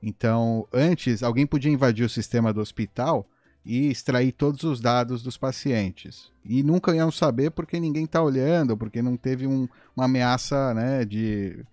Então, 0.00 0.68
antes, 0.72 1.24
alguém 1.24 1.44
podia 1.44 1.72
invadir 1.72 2.04
o 2.04 2.08
sistema 2.08 2.52
do 2.52 2.60
hospital 2.60 3.28
e 3.64 3.90
extrair 3.90 4.30
todos 4.30 4.62
os 4.62 4.80
dados 4.80 5.24
dos 5.24 5.36
pacientes. 5.36 6.30
E 6.44 6.62
nunca 6.62 6.94
iam 6.94 7.10
saber 7.10 7.50
porque 7.50 7.80
ninguém 7.80 8.04
está 8.04 8.22
olhando, 8.22 8.76
porque 8.76 9.02
não 9.02 9.16
teve 9.16 9.48
um, 9.48 9.68
uma 9.96 10.04
ameaça 10.04 10.72
né, 10.72 11.04
de. 11.04 11.64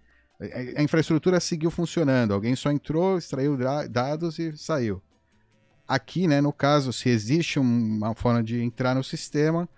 A 0.75 0.81
infraestrutura 0.81 1.39
seguiu 1.39 1.69
funcionando. 1.69 2.33
Alguém 2.33 2.55
só 2.55 2.71
entrou, 2.71 3.19
extraiu 3.19 3.55
dados 3.87 4.39
e 4.39 4.57
saiu. 4.57 4.99
Aqui, 5.87 6.25
né, 6.25 6.41
no 6.41 6.51
caso, 6.51 6.91
se 6.91 7.09
existe 7.09 7.59
uma 7.59 8.15
forma 8.15 8.41
de 8.41 8.59
entrar 8.59 8.95
no 8.95 9.03
sistema, 9.03 9.69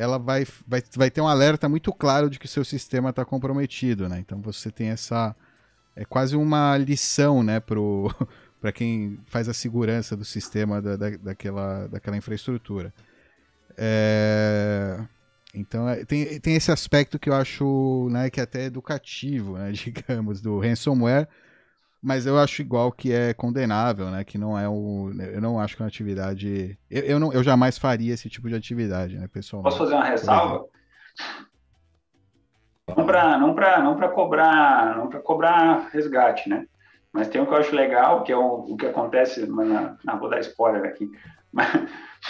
ela 0.00 0.18
vai, 0.18 0.46
vai, 0.66 0.82
vai 0.96 1.10
ter 1.10 1.20
um 1.20 1.28
alerta 1.28 1.68
muito 1.68 1.92
claro 1.92 2.30
de 2.30 2.38
que 2.38 2.48
seu 2.48 2.64
sistema 2.64 3.10
está 3.10 3.22
comprometido, 3.22 4.08
né? 4.08 4.18
Então 4.18 4.40
você 4.40 4.70
tem 4.70 4.88
essa 4.88 5.36
é 5.94 6.04
quase 6.04 6.36
uma 6.36 6.78
lição, 6.78 7.42
né, 7.42 7.60
para 7.60 8.72
quem 8.72 9.18
faz 9.26 9.48
a 9.48 9.52
segurança 9.52 10.16
do 10.16 10.24
sistema 10.24 10.80
da, 10.80 10.96
da, 10.96 11.10
daquela, 11.10 11.86
daquela 11.88 12.16
infraestrutura. 12.16 12.94
É... 13.76 14.98
Então 15.52 15.88
é, 15.88 16.04
tem, 16.04 16.40
tem 16.40 16.54
esse 16.54 16.70
aspecto 16.70 17.18
que 17.18 17.28
eu 17.28 17.34
acho 17.34 18.08
né, 18.10 18.30
que 18.30 18.40
é 18.40 18.44
até 18.44 18.64
educativo, 18.64 19.58
né, 19.58 19.72
digamos, 19.76 20.40
do 20.40 20.58
ransomware, 20.58 21.28
mas 22.02 22.26
eu 22.26 22.38
acho 22.38 22.62
igual 22.62 22.90
que 22.90 23.12
é 23.12 23.34
condenável, 23.34 24.10
né? 24.10 24.24
Que 24.24 24.38
não 24.38 24.58
é 24.58 24.68
o. 24.68 25.10
Eu 25.18 25.40
não 25.40 25.60
acho 25.60 25.76
que 25.76 25.82
é 25.82 25.84
uma 25.84 25.88
atividade. 25.88 26.78
Eu, 26.90 27.02
eu, 27.02 27.20
não, 27.20 27.32
eu 27.32 27.42
jamais 27.42 27.76
faria 27.76 28.14
esse 28.14 28.28
tipo 28.28 28.48
de 28.48 28.54
atividade, 28.54 29.18
né, 29.18 29.28
pessoal? 29.28 29.62
Posso 29.62 29.78
fazer 29.78 29.94
uma 29.94 30.04
ressalva? 30.04 30.66
Não 32.96 33.06
para 33.06 33.38
não 33.38 33.54
não 33.54 34.08
cobrar 34.12 34.96
não 34.96 35.10
cobrar 35.22 35.88
resgate, 35.92 36.48
né? 36.48 36.66
Mas 37.12 37.28
tem 37.28 37.40
um 37.40 37.46
que 37.46 37.52
eu 37.52 37.58
acho 37.58 37.74
legal, 37.74 38.22
que 38.22 38.32
é 38.32 38.36
o, 38.36 38.64
o 38.68 38.76
que 38.76 38.86
acontece, 38.86 39.44
não, 39.46 39.96
não 40.04 40.18
vou 40.18 40.30
dar 40.30 40.40
spoiler 40.40 40.84
aqui, 40.84 41.10
mas, 41.52 41.66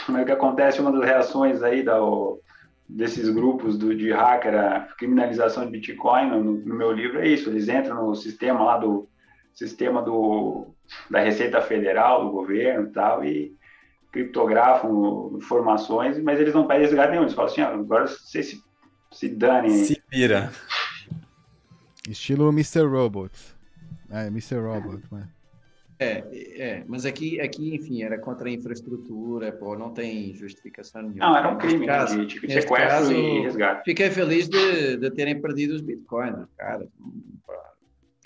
mas 0.09 0.23
o 0.23 0.25
que 0.25 0.33
acontece, 0.33 0.81
uma 0.81 0.93
das 0.93 1.05
reações 1.05 1.63
aí 1.63 1.83
da, 1.83 2.03
o, 2.03 2.41
desses 2.89 3.29
grupos 3.29 3.77
do, 3.77 3.95
de 3.95 4.11
hacker, 4.11 4.55
a 4.55 4.81
criminalização 4.97 5.65
de 5.67 5.73
Bitcoin, 5.73 6.31
no, 6.31 6.43
no, 6.43 6.75
meu 6.75 6.91
livro 6.93 7.21
é 7.21 7.29
isso, 7.29 7.51
eles 7.51 7.69
entram 7.69 8.07
no 8.07 8.15
sistema 8.15 8.65
lá 8.65 8.79
do, 8.79 9.07
sistema 9.61 10.01
do, 10.03 10.75
da 11.11 11.21
Receita 11.21 11.61
Federal, 11.61 12.25
do 12.25 12.31
governo 12.31 12.89
e 12.89 12.93
tal, 12.93 13.25
e 13.25 13.55
criptografam 14.11 15.37
informações, 15.37 16.19
mas 16.19 16.41
eles 16.41 16.55
não 16.55 16.67
pedem 16.67 16.83
resgate 16.83 17.11
nenhum. 17.11 17.25
Eles 17.25 17.35
falam 17.35 17.51
assim, 17.51 17.61
ah, 17.61 17.69
agora 17.69 18.07
você 18.07 18.43
se, 18.43 18.65
se 19.13 19.29
dane. 19.29 19.85
Se 19.85 20.03
vira. 20.11 20.51
Estilo 22.09 22.49
Mr. 22.49 22.87
Robot. 22.87 23.31
É, 24.11 24.27
Mr. 24.29 24.57
Robot, 24.57 25.03
mas... 25.11 25.27
É, 25.99 26.25
é, 26.33 26.85
mas 26.89 27.05
aqui, 27.05 27.39
aqui, 27.43 27.75
enfim, 27.75 28.03
era 28.03 28.19
contra 28.19 28.49
a 28.49 28.51
infraestrutura, 28.51 29.53
pô, 29.53 29.77
não 29.77 29.93
tem 29.93 30.35
justificação 30.35 31.03
nenhuma. 31.03 31.27
Não, 31.27 31.37
era 31.37 31.49
um 31.51 31.59
crime, 31.59 31.81
né, 31.81 31.93
caso, 31.93 32.25
de, 32.25 32.41
de 32.41 32.53
sequestro 32.55 32.75
caso, 32.75 33.13
e 33.13 33.41
resgate. 33.43 33.85
Fiquei 33.85 34.11
feliz 34.11 34.49
de, 34.49 34.97
de 34.97 35.11
terem 35.11 35.39
perdido 35.39 35.75
os 35.75 35.83
bitcoins, 35.83 36.47
cara. 36.57 36.89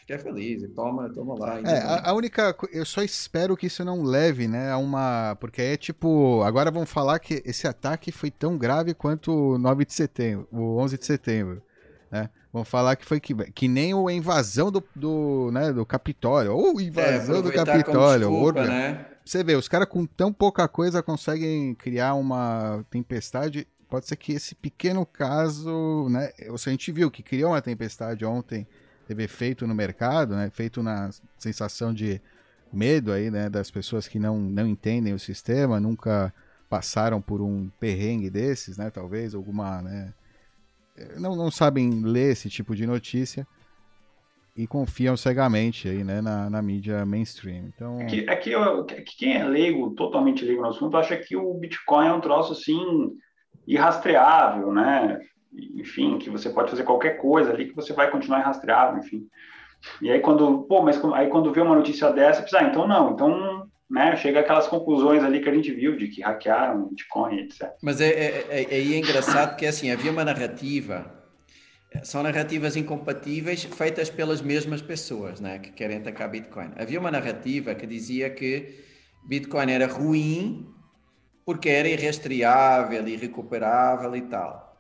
Fiquei 0.07 0.19
feliz, 0.19 0.71
toma, 0.75 1.09
toma 1.09 1.35
lá. 1.39 1.61
É, 1.61 1.79
a, 1.79 2.11
a, 2.11 2.13
única, 2.13 2.55
eu 2.71 2.85
só 2.85 3.03
espero 3.03 3.57
que 3.57 3.69
isso 3.69 3.83
não 3.83 4.03
leve, 4.03 4.47
né, 4.47 4.71
a 4.71 4.77
uma, 4.77 5.35
porque 5.41 5.63
é 5.63 5.79
tipo, 5.79 6.43
agora 6.43 6.71
vão 6.71 6.85
falar 6.85 7.19
que 7.19 7.43
esse 7.43 7.67
ataque 7.67 8.13
foi 8.13 8.31
tão 8.31 8.59
grave 8.59 8.93
quanto 8.93 9.55
o 9.55 9.59
9 9.59 9.87
de 9.87 9.95
setembro, 9.95 10.47
o 10.53 10.77
11 10.77 10.99
de 10.99 11.07
setembro, 11.07 11.63
né? 12.11 12.29
Vão 12.53 12.65
falar 12.65 12.95
que 12.95 13.05
foi 13.05 13.19
que, 13.19 13.35
que 13.51 13.67
nem 13.67 13.93
a 13.93 14.13
invasão 14.13 14.71
do, 14.71 14.85
do, 14.95 15.51
né, 15.53 15.73
do 15.73 15.85
Capitólio. 15.85 16.55
Ou 16.55 16.81
invasão 16.81 17.39
é, 17.39 17.43
do 17.43 17.53
Capitólio. 17.53 18.29
Desculpa, 18.29 18.65
né? 18.65 19.07
Você 19.25 19.43
vê, 19.43 19.57
os 19.57 19.67
caras 19.67 19.89
com 19.89 20.07
tão 20.07 20.33
pouca 20.33 20.69
coisa 20.69 21.03
conseguem 21.03 21.75
criar 21.75 22.15
uma 22.15 22.85
tempestade. 22.91 23.67
Pode 23.89 24.07
ser 24.07 24.15
que 24.15 24.33
esse 24.35 24.55
pequeno 24.55 25.05
caso, 25.05 26.09
né? 26.09 26.31
A 26.49 26.71
gente 26.71 26.93
viu 26.93 27.11
que 27.11 27.25
criou 27.25 27.51
uma 27.51 27.61
tempestade 27.61 28.25
ontem, 28.25 28.69
teve 29.07 29.25
efeito 29.25 29.67
no 29.67 29.75
mercado, 29.75 30.35
né? 30.35 30.51
Feito 30.51 30.83
na 30.83 31.11
sensação 31.39 31.93
de 31.93 32.21
medo 32.73 33.13
aí, 33.13 33.31
né? 33.31 33.49
Das 33.49 33.71
pessoas 33.71 34.09
que 34.09 34.19
não, 34.19 34.39
não 34.39 34.67
entendem 34.67 35.15
o 35.15 35.19
sistema, 35.19 35.81
nunca 35.81 36.33
passaram 36.69 37.21
por 37.21 37.41
um 37.41 37.69
perrengue 37.79 38.31
desses, 38.31 38.77
né? 38.77 38.91
Talvez 38.91 39.35
alguma, 39.35 39.83
né? 39.83 40.13
não, 41.19 41.35
não 41.37 41.51
sabem 41.51 42.03
ler 42.03 42.33
esse 42.33 42.49
tipo 42.49 42.75
de 42.75 42.87
notícia 42.87 43.47
e 44.57 44.67
confiam 44.67 45.17
cegamente 45.17 45.89
aí, 45.89 46.05
né, 46.05 46.21
na, 46.21 46.49
na 46.49 46.63
mídia 46.63 47.05
mainstream. 47.05 47.65
Então... 47.75 48.01
É 48.01 48.05
que, 48.05 48.31
é 48.31 48.37
que, 48.37 48.51
eu, 48.53 48.87
é 48.89 49.01
que 49.01 49.17
quem 49.17 49.37
é 49.37 49.45
leigo, 49.45 49.95
totalmente 49.95 50.45
leigo 50.45 50.63
no 50.63 50.69
assunto, 50.69 50.97
acha 50.97 51.17
que 51.17 51.37
o 51.37 51.55
Bitcoin 51.55 52.07
é 52.07 52.13
um 52.13 52.21
troço 52.21 52.53
assim 52.53 52.79
irrastreável, 53.67 54.73
né? 54.73 55.19
Enfim, 55.75 56.19
que 56.19 56.31
você 56.31 56.51
pode 56.51 56.71
fazer 56.71 56.83
qualquer 56.83 57.19
coisa 57.19 57.53
ali 57.53 57.67
que 57.67 57.77
você 57.77 57.93
vai 57.93 58.11
continuar 58.11 58.41
irrastreável, 58.41 58.99
enfim. 58.99 59.29
E 60.01 60.11
aí 60.11 60.21
quando, 60.21 60.63
pô, 60.63 60.83
mas 60.83 61.03
aí 61.15 61.29
quando 61.29 61.53
vê 61.53 61.61
uma 61.61 61.77
notícia 61.77 62.11
dessa, 62.11 62.43
pensa, 62.43 62.59
ah, 62.59 62.65
então 62.65 62.87
não, 62.89 63.13
então 63.13 63.69
né, 63.89 64.17
chega 64.17 64.41
aquelas 64.41 64.67
conclusões 64.67 65.23
ali 65.23 65.41
que 65.41 65.49
a 65.49 65.55
gente 65.55 65.71
viu 65.73 65.97
de 65.97 66.09
que 66.09 66.23
hackearam 66.23 66.89
Bitcoin, 66.89 67.41
etc. 67.41 67.71
Mas 67.83 68.01
é, 68.01 68.09
é, 68.09 68.47
é, 68.51 68.75
é 68.75 68.99
engraçado 68.99 69.57
que 69.57 69.67
assim, 69.67 69.91
havia 69.91 70.11
uma 70.11 70.25
narrativa, 70.25 71.05
são 72.03 72.23
narrativas 72.23 72.77
incompatíveis 72.77 73.65
feitas 73.65 74.11
pelas 74.11 74.41
mesmas 74.43 74.83
pessoas 74.83 75.41
né, 75.41 75.59
que 75.59 75.71
querem 75.71 75.99
atacar 75.99 76.31
Bitcoin. 76.31 76.73
Havia 76.77 76.99
uma 76.99 77.11
narrativa 77.11 77.75
que 77.75 77.87
dizia 77.87 78.31
que 78.31 78.83
Bitcoin 79.29 79.71
era 79.71 79.87
ruim 79.87 80.67
porque 81.45 81.69
era 81.69 81.89
irrastreável, 81.89 83.07
irrecuperável 83.07 84.17
e 84.17 84.23
tal. 84.23 84.74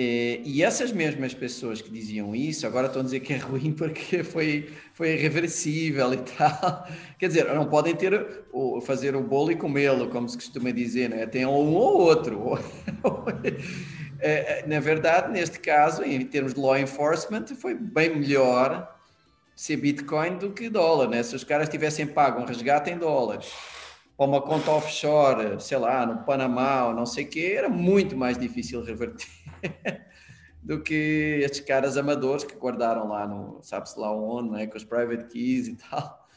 E, 0.00 0.42
e, 0.44 0.62
essas 0.62 0.92
mesmas 0.92 1.34
pessoas 1.34 1.82
que 1.82 1.90
diziam 1.90 2.32
isso 2.32 2.64
agora 2.64 2.86
estão 2.86 3.02
a 3.02 3.04
dizer 3.04 3.18
que 3.18 3.32
é 3.32 3.36
ruim 3.36 3.72
porque 3.72 4.22
foi, 4.22 4.70
foi 4.94 5.14
irreversível 5.14 6.14
e 6.14 6.18
tal. 6.38 6.86
Quer 7.18 7.26
dizer, 7.26 7.52
não 7.52 7.66
podem 7.66 7.96
ter 7.96 8.44
ou 8.52 8.80
fazer 8.80 9.16
o 9.16 9.20
bolo 9.20 9.50
e 9.50 9.56
comê-lo, 9.56 10.08
como 10.08 10.28
se 10.28 10.36
costuma 10.36 10.70
dizer, 10.70 11.10
né? 11.10 11.26
Tem 11.26 11.44
um 11.44 11.50
ou 11.50 12.00
outro. 12.00 12.56
É, 14.20 14.60
é, 14.62 14.66
na 14.68 14.78
verdade, 14.78 15.32
neste 15.32 15.58
caso, 15.58 16.04
em 16.04 16.24
termos 16.24 16.54
de 16.54 16.60
law 16.60 16.78
enforcement, 16.78 17.46
foi 17.60 17.74
bem 17.74 18.14
melhor 18.14 18.96
ser 19.56 19.78
Bitcoin 19.78 20.38
do 20.38 20.52
que 20.52 20.68
dólar, 20.68 21.08
né? 21.08 21.24
Se 21.24 21.34
os 21.34 21.42
caras 21.42 21.68
tivessem 21.68 22.06
pago 22.06 22.40
um 22.40 22.44
resgate 22.44 22.88
em 22.88 22.98
dólares 22.98 23.52
ou 24.18 24.26
uma 24.26 24.42
conta 24.42 24.72
offshore, 24.72 25.60
sei 25.60 25.78
lá, 25.78 26.04
no 26.04 26.24
Panamá 26.24 26.88
ou 26.88 26.94
não 26.94 27.06
sei 27.06 27.24
o 27.24 27.28
quê, 27.28 27.54
era 27.56 27.68
muito 27.68 28.16
mais 28.16 28.36
difícil 28.36 28.82
reverter. 28.82 29.28
do 30.60 30.82
que 30.82 31.40
estes 31.42 31.60
caras 31.60 31.96
amadores 31.96 32.44
que 32.44 32.54
guardaram 32.56 33.08
lá 33.08 33.26
no, 33.26 33.60
sabe-se 33.62 33.98
lá 33.98 34.12
onde, 34.12 34.50
né, 34.50 34.66
com 34.66 34.76
os 34.76 34.84
private 34.84 35.28
keys 35.28 35.68
e 35.68 35.76
tal. 35.76 36.28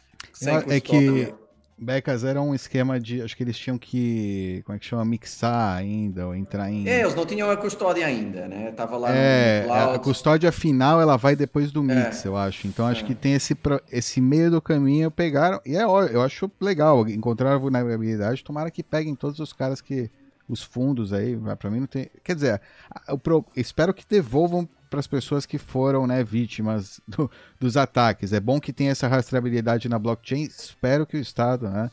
é 0.71 0.79
que 0.79 1.33
Becas 1.81 2.23
era 2.23 2.39
um 2.39 2.53
esquema 2.53 2.99
de, 2.99 3.23
acho 3.23 3.35
que 3.35 3.41
eles 3.41 3.57
tinham 3.57 3.75
que, 3.75 4.61
como 4.65 4.75
é 4.75 4.79
que 4.79 4.85
chama, 4.85 5.03
mixar 5.03 5.77
ainda, 5.77 6.27
ou 6.27 6.35
entrar 6.35 6.69
em... 6.69 6.87
É, 6.87 7.01
eles 7.01 7.15
não 7.15 7.25
tinham 7.25 7.49
a 7.49 7.57
custódia 7.57 8.05
ainda, 8.05 8.47
né, 8.47 8.71
tava 8.71 8.97
lá 8.97 9.09
é, 9.11 9.65
no 9.65 9.73
a 9.73 9.99
custódia 9.99 10.51
final, 10.51 11.01
ela 11.01 11.17
vai 11.17 11.35
depois 11.35 11.71
do 11.71 11.81
mix, 11.81 12.23
é. 12.23 12.27
eu 12.27 12.37
acho, 12.37 12.67
então 12.67 12.85
acho 12.85 13.03
é. 13.03 13.07
que 13.07 13.15
tem 13.15 13.33
esse, 13.33 13.57
esse 13.91 14.21
meio 14.21 14.51
do 14.51 14.61
caminho, 14.61 15.09
pegaram, 15.09 15.59
e 15.65 15.75
é, 15.75 15.83
eu 15.83 16.21
acho 16.21 16.51
legal, 16.61 17.07
encontrar 17.09 17.53
a 17.53 17.57
vulnerabilidade, 17.57 18.43
tomara 18.43 18.69
que 18.69 18.83
peguem 18.83 19.15
todos 19.15 19.39
os 19.39 19.51
caras 19.51 19.81
que 19.81 20.11
os 20.47 20.61
fundos 20.61 21.13
aí, 21.13 21.37
para 21.57 21.69
mim 21.71 21.79
não 21.79 21.87
tem. 21.87 22.09
Quer 22.23 22.35
dizer, 22.35 22.61
eu 23.07 23.45
espero 23.55 23.93
que 23.93 24.03
devolvam 24.07 24.67
para 24.91 24.99
as 24.99 25.07
pessoas 25.07 25.45
que 25.45 25.57
foram 25.57 26.05
né, 26.05 26.21
vítimas 26.21 26.99
do, 27.07 27.31
dos 27.57 27.77
ataques. 27.77 28.33
É 28.33 28.39
bom 28.41 28.59
que 28.59 28.73
tenha 28.73 28.91
essa 28.91 29.07
rastreabilidade 29.07 29.87
na 29.87 29.97
blockchain. 29.97 30.43
Espero 30.43 31.07
que 31.07 31.15
o 31.15 31.19
Estado, 31.19 31.69
né, 31.69 31.89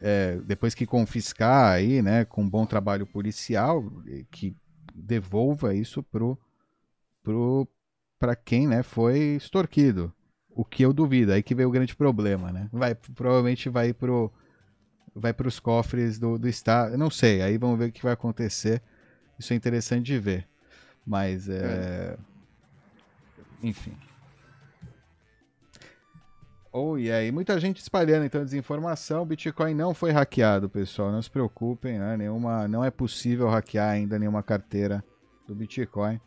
é, 0.00 0.36
depois 0.44 0.74
que 0.74 0.84
confiscar 0.84 1.72
aí, 1.72 2.02
né, 2.02 2.26
com 2.26 2.42
um 2.42 2.48
bom 2.48 2.66
trabalho 2.66 3.06
policial, 3.06 3.82
que 4.30 4.54
devolva 4.94 5.74
isso 5.74 6.02
pro 6.02 6.38
pro 7.22 7.66
para 8.18 8.36
quem, 8.36 8.68
né, 8.68 8.82
foi 8.82 9.36
extorquido. 9.36 10.12
O 10.50 10.64
que 10.64 10.84
eu 10.84 10.92
duvido, 10.92 11.32
aí 11.32 11.42
que 11.42 11.54
veio 11.54 11.68
o 11.68 11.72
grande 11.72 11.96
problema, 11.96 12.52
né? 12.52 12.68
Vai 12.70 12.94
provavelmente 12.94 13.68
vai 13.68 13.92
pro 13.92 14.30
vai 15.14 15.32
para 15.32 15.48
os 15.48 15.58
cofres 15.58 16.18
do, 16.18 16.38
do 16.38 16.46
Estado. 16.46 16.96
Não 16.98 17.10
sei, 17.10 17.40
aí 17.40 17.56
vamos 17.56 17.78
ver 17.78 17.88
o 17.88 17.92
que 17.92 18.02
vai 18.02 18.12
acontecer. 18.12 18.82
Isso 19.38 19.52
é 19.52 19.56
interessante 19.56 20.04
de 20.04 20.18
ver. 20.18 20.46
Mas 21.06 21.48
é. 21.48 21.58
é. 21.58 22.33
Enfim. 23.64 23.96
Oh, 26.70 26.98
e 26.98 27.10
aí, 27.10 27.32
muita 27.32 27.58
gente 27.58 27.78
espalhando 27.80 28.26
então 28.26 28.44
desinformação. 28.44 29.22
O 29.22 29.26
Bitcoin 29.26 29.72
não 29.74 29.94
foi 29.94 30.10
hackeado, 30.10 30.68
pessoal. 30.68 31.10
Não 31.10 31.22
se 31.22 31.30
preocupem, 31.30 31.98
né? 31.98 32.14
Nenhuma, 32.16 32.68
não 32.68 32.84
é 32.84 32.90
possível 32.90 33.48
hackear 33.48 33.90
ainda 33.90 34.18
nenhuma 34.18 34.42
carteira 34.42 35.02
do 35.48 35.54
Bitcoin. 35.54 36.20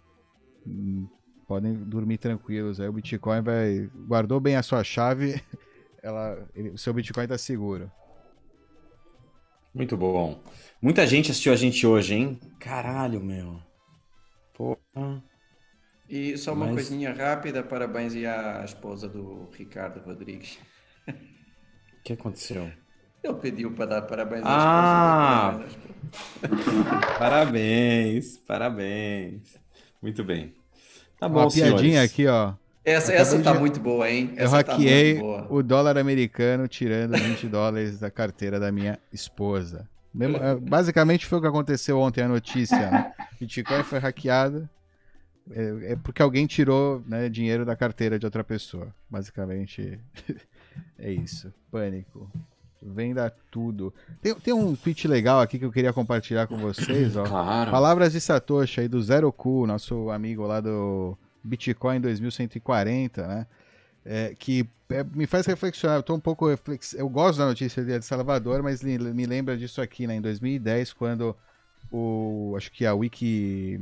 Hum, 0.66 1.08
podem 1.48 1.76
dormir 1.76 2.18
tranquilos. 2.18 2.80
Aí 2.80 2.88
o 2.88 2.94
Bitcoin 2.94 3.42
vai 3.42 3.88
guardou 4.08 4.40
bem 4.40 4.56
a 4.56 4.64
sua 4.64 4.84
chave, 4.84 5.40
ela, 6.02 6.44
ele, 6.56 6.70
o 6.70 6.78
seu 6.78 6.92
Bitcoin 6.92 7.26
está 7.26 7.38
seguro. 7.38 7.92
Muito 9.76 9.96
bom. 9.96 10.42
Muita 10.82 11.06
gente 11.06 11.30
assistiu 11.30 11.54
a 11.54 11.56
gente 11.56 11.86
hoje, 11.86 12.16
hein? 12.16 12.40
Caralho, 12.60 13.22
meu. 13.22 13.60
Porra. 14.56 15.22
E 16.10 16.38
só 16.38 16.54
uma 16.54 16.66
Mas... 16.66 16.76
coisinha 16.76 17.14
rápida, 17.14 17.64
parabéns 17.64 18.14
à 18.26 18.64
esposa 18.64 19.10
do 19.10 19.50
Ricardo 19.52 20.00
Rodrigues. 20.00 20.58
O 21.08 21.14
que 22.04 22.14
aconteceu? 22.14 22.72
Ele 23.22 23.34
pediu 23.36 23.72
para 23.72 23.86
dar 23.86 24.02
parabéns 24.04 24.44
à 24.46 24.48
ah! 24.48 25.60
esposa. 25.68 25.78
parabéns, 27.20 28.38
parabéns. 28.38 29.60
Muito 30.02 30.24
bem. 30.24 30.54
Tá 31.20 31.28
bom, 31.28 31.42
Uma 31.42 31.52
piadinha 31.52 31.78
senhores. 31.80 32.12
aqui, 32.12 32.28
ó. 32.28 32.54
Essa, 32.86 33.12
essa 33.12 33.42
tá 33.42 33.52
de... 33.52 33.60
muito 33.60 33.82
boa, 33.82 34.10
hein? 34.10 34.32
Essa 34.38 34.60
eu 34.60 34.64
tá 34.64 34.72
hackeei 34.72 35.16
tá 35.20 35.48
o 35.50 35.62
dólar 35.62 35.98
americano 35.98 36.70
tirando 36.70 37.18
20 37.18 37.48
dólares 37.50 38.00
da 38.00 38.10
carteira 38.10 38.62
da 38.62 38.72
minha 38.72 38.98
esposa. 39.12 39.90
É, 40.20 40.56
basicamente 40.56 41.26
foi 41.26 41.38
o 41.38 41.42
que 41.42 41.48
aconteceu 41.48 42.00
ontem 42.00 42.24
a 42.24 42.28
notícia. 42.30 42.80
Né? 42.80 43.14
Bitcoin 43.40 43.84
foi 43.84 44.00
hackeado. 44.00 44.70
É, 45.52 45.94
é, 45.94 45.96
porque 45.96 46.22
alguém 46.22 46.46
tirou 46.46 47.04
né, 47.08 47.30
dinheiro 47.30 47.66
da 47.66 47.76
carteira 47.76 48.20
de 48.20 48.26
outra 48.26 48.44
pessoa. 48.44 48.94
Basicamente 49.10 50.00
é 50.98 51.12
isso. 51.12 51.54
Pânico. 51.72 52.30
Venda 52.82 53.34
tudo. 53.52 53.94
Tem, 54.22 54.36
tem 54.36 54.54
um 54.54 54.76
tweet 54.76 55.08
legal 55.08 55.42
aqui 55.42 55.58
que 55.58 55.66
eu 55.66 55.72
queria 55.72 55.92
compartilhar 55.92 56.48
com 56.48 56.58
vocês. 56.58 57.16
Ó. 57.16 57.24
Claro. 57.24 57.72
Palavras 57.72 58.14
de 58.14 58.22
Satoshi 58.22 58.82
aí 58.82 58.88
do 58.88 59.02
Zero 59.02 59.32
Cool, 59.32 59.66
nosso 59.66 60.10
amigo 60.10 60.46
lá 60.46 60.60
do 60.60 61.18
Bitcoin 61.44 62.00
2140, 62.00 63.28
né? 63.28 63.48
É, 64.06 64.36
que 64.38 64.66
é, 64.90 65.04
me 65.04 65.26
faz 65.26 65.46
reflexionar. 65.46 65.98
Eu 65.98 66.04
tô 66.04 66.16
um 66.16 66.20
pouco 66.20 66.48
reflex... 66.48 66.94
Eu 66.94 67.10
gosto 67.10 67.40
da 67.40 67.48
notícia 67.48 67.84
de 67.84 68.02
Salvador, 68.04 68.64
mas 68.64 68.82
me 68.84 69.26
lembra 69.26 69.58
disso 69.58 69.82
aqui, 69.82 70.08
né? 70.08 70.16
Em 70.16 70.22
2010, 70.22 70.94
quando 70.94 71.36
o 71.92 72.54
acho 72.56 72.72
que 72.72 72.86
a 72.86 72.94
Wiki 72.94 73.80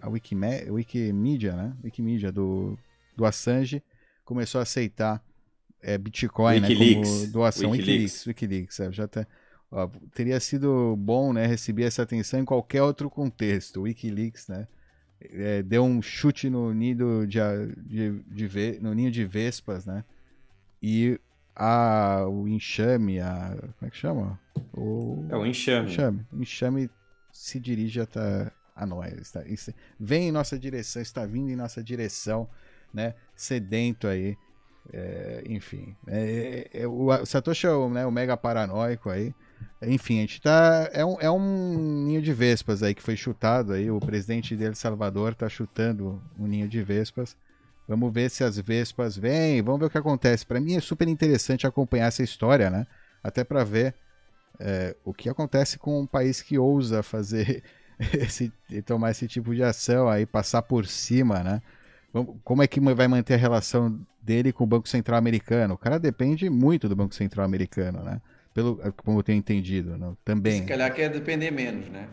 a 0.00 0.08
Wikime... 0.08 0.70
Wikimedia, 0.70 1.54
né? 1.54 1.76
Wikimedia 1.82 2.32
do 2.32 2.78
do 3.16 3.24
Assange 3.24 3.82
começou 4.24 4.60
a 4.60 4.62
aceitar 4.62 5.20
é, 5.82 5.98
Bitcoin, 5.98 6.60
Wikileaks. 6.60 7.10
né? 7.10 7.18
Como 7.20 7.32
doação. 7.32 7.70
Wikileaks, 7.70 8.26
Wikileaks, 8.26 8.80
é, 8.80 8.92
já 8.92 9.08
tá... 9.08 9.26
Ó, 9.70 9.88
teria 10.14 10.38
sido 10.40 10.96
bom, 10.96 11.32
né? 11.32 11.46
Receber 11.46 11.82
essa 11.84 12.02
atenção 12.02 12.40
em 12.40 12.44
qualquer 12.44 12.82
outro 12.82 13.10
contexto. 13.10 13.82
Wikileaks, 13.82 14.48
né? 14.48 14.68
é, 15.20 15.62
deu 15.62 15.84
um 15.84 16.00
chute 16.00 16.48
no 16.48 16.72
nido 16.72 17.26
de, 17.26 17.38
de, 17.86 18.48
de, 18.48 18.78
no 18.80 18.94
ninho 18.94 19.10
de 19.10 19.24
vespas, 19.24 19.84
né? 19.84 20.04
E 20.82 21.18
a, 21.54 22.24
o 22.28 22.46
enxame, 22.46 23.20
a, 23.20 23.56
como 23.78 23.88
é 23.88 23.90
que 23.90 23.96
chama? 23.96 24.40
O, 24.72 25.26
É 25.28 25.36
o 25.36 25.44
enxame. 25.44 25.90
enxame. 25.90 26.26
O 26.32 26.40
enxame 26.40 26.90
se 27.32 27.58
dirige 27.58 28.00
até 28.00 28.50
a 28.78 28.86
nós. 28.86 29.12
Está, 29.14 29.44
isso- 29.46 29.74
vem 29.98 30.28
em 30.28 30.32
nossa 30.32 30.58
direção, 30.58 31.02
está 31.02 31.26
vindo 31.26 31.50
em 31.50 31.56
nossa 31.56 31.82
direção, 31.82 32.48
né? 32.94 33.14
Sedento 33.36 34.06
aí. 34.06 34.36
É, 34.92 35.42
enfim. 35.48 35.94
É, 36.06 36.70
é, 36.72 36.86
o 36.86 37.08
o 37.08 37.26
Satoshi 37.26 37.66
é 37.66 37.70
o, 37.70 37.90
né, 37.90 38.06
o 38.06 38.10
mega 38.10 38.36
paranoico 38.36 39.10
aí. 39.10 39.34
Enfim, 39.82 40.18
a 40.18 40.20
gente 40.22 40.40
tá. 40.40 40.88
É 40.92 41.04
um, 41.04 41.20
é 41.20 41.30
um 41.30 42.04
ninho 42.06 42.22
de 42.22 42.32
vespas 42.32 42.82
aí 42.82 42.94
que 42.94 43.02
foi 43.02 43.16
chutado 43.16 43.72
aí. 43.72 43.90
O 43.90 44.00
presidente 44.00 44.56
de 44.56 44.64
El 44.64 44.74
Salvador 44.74 45.34
tá 45.34 45.48
chutando 45.48 46.22
um 46.38 46.46
ninho 46.46 46.68
de 46.68 46.82
vespas. 46.82 47.36
Vamos 47.86 48.12
ver 48.12 48.30
se 48.30 48.44
as 48.44 48.58
vespas 48.58 49.16
vêm, 49.16 49.62
vamos 49.62 49.80
ver 49.80 49.86
o 49.86 49.90
que 49.90 49.98
acontece. 49.98 50.44
Para 50.46 50.60
mim 50.60 50.76
é 50.76 50.80
super 50.80 51.08
interessante 51.08 51.66
acompanhar 51.66 52.06
essa 52.06 52.22
história, 52.22 52.70
né? 52.70 52.86
Até 53.22 53.44
para 53.44 53.64
ver 53.64 53.94
é, 54.60 54.96
o 55.04 55.14
que 55.14 55.28
acontece 55.28 55.78
com 55.78 56.00
um 56.00 56.06
país 56.06 56.42
que 56.42 56.58
ousa 56.58 57.02
fazer 57.02 57.62
esse, 58.14 58.52
tomar 58.84 59.10
esse 59.10 59.26
tipo 59.26 59.54
de 59.54 59.62
ação 59.62 60.08
aí, 60.08 60.24
passar 60.24 60.62
por 60.62 60.86
cima, 60.86 61.42
né? 61.42 61.62
Como 62.42 62.62
é 62.62 62.66
que 62.66 62.80
vai 62.80 63.06
manter 63.06 63.34
a 63.34 63.36
relação 63.36 64.00
dele 64.22 64.52
com 64.52 64.64
o 64.64 64.66
Banco 64.66 64.88
Central 64.88 65.18
Americano? 65.18 65.74
O 65.74 65.78
cara 65.78 65.98
depende 65.98 66.48
muito 66.48 66.88
do 66.88 66.96
Banco 66.96 67.14
Central 67.14 67.44
Americano, 67.44 68.02
né? 68.02 68.20
Pelo, 68.54 68.76
como 69.04 69.18
eu 69.18 69.22
tenho 69.22 69.38
entendido, 69.38 69.96
né? 69.96 70.12
também. 70.24 70.62
Se 70.62 70.66
calhar 70.66 70.92
quer 70.92 71.10
depender 71.10 71.50
menos, 71.50 71.88
né? 71.88 72.08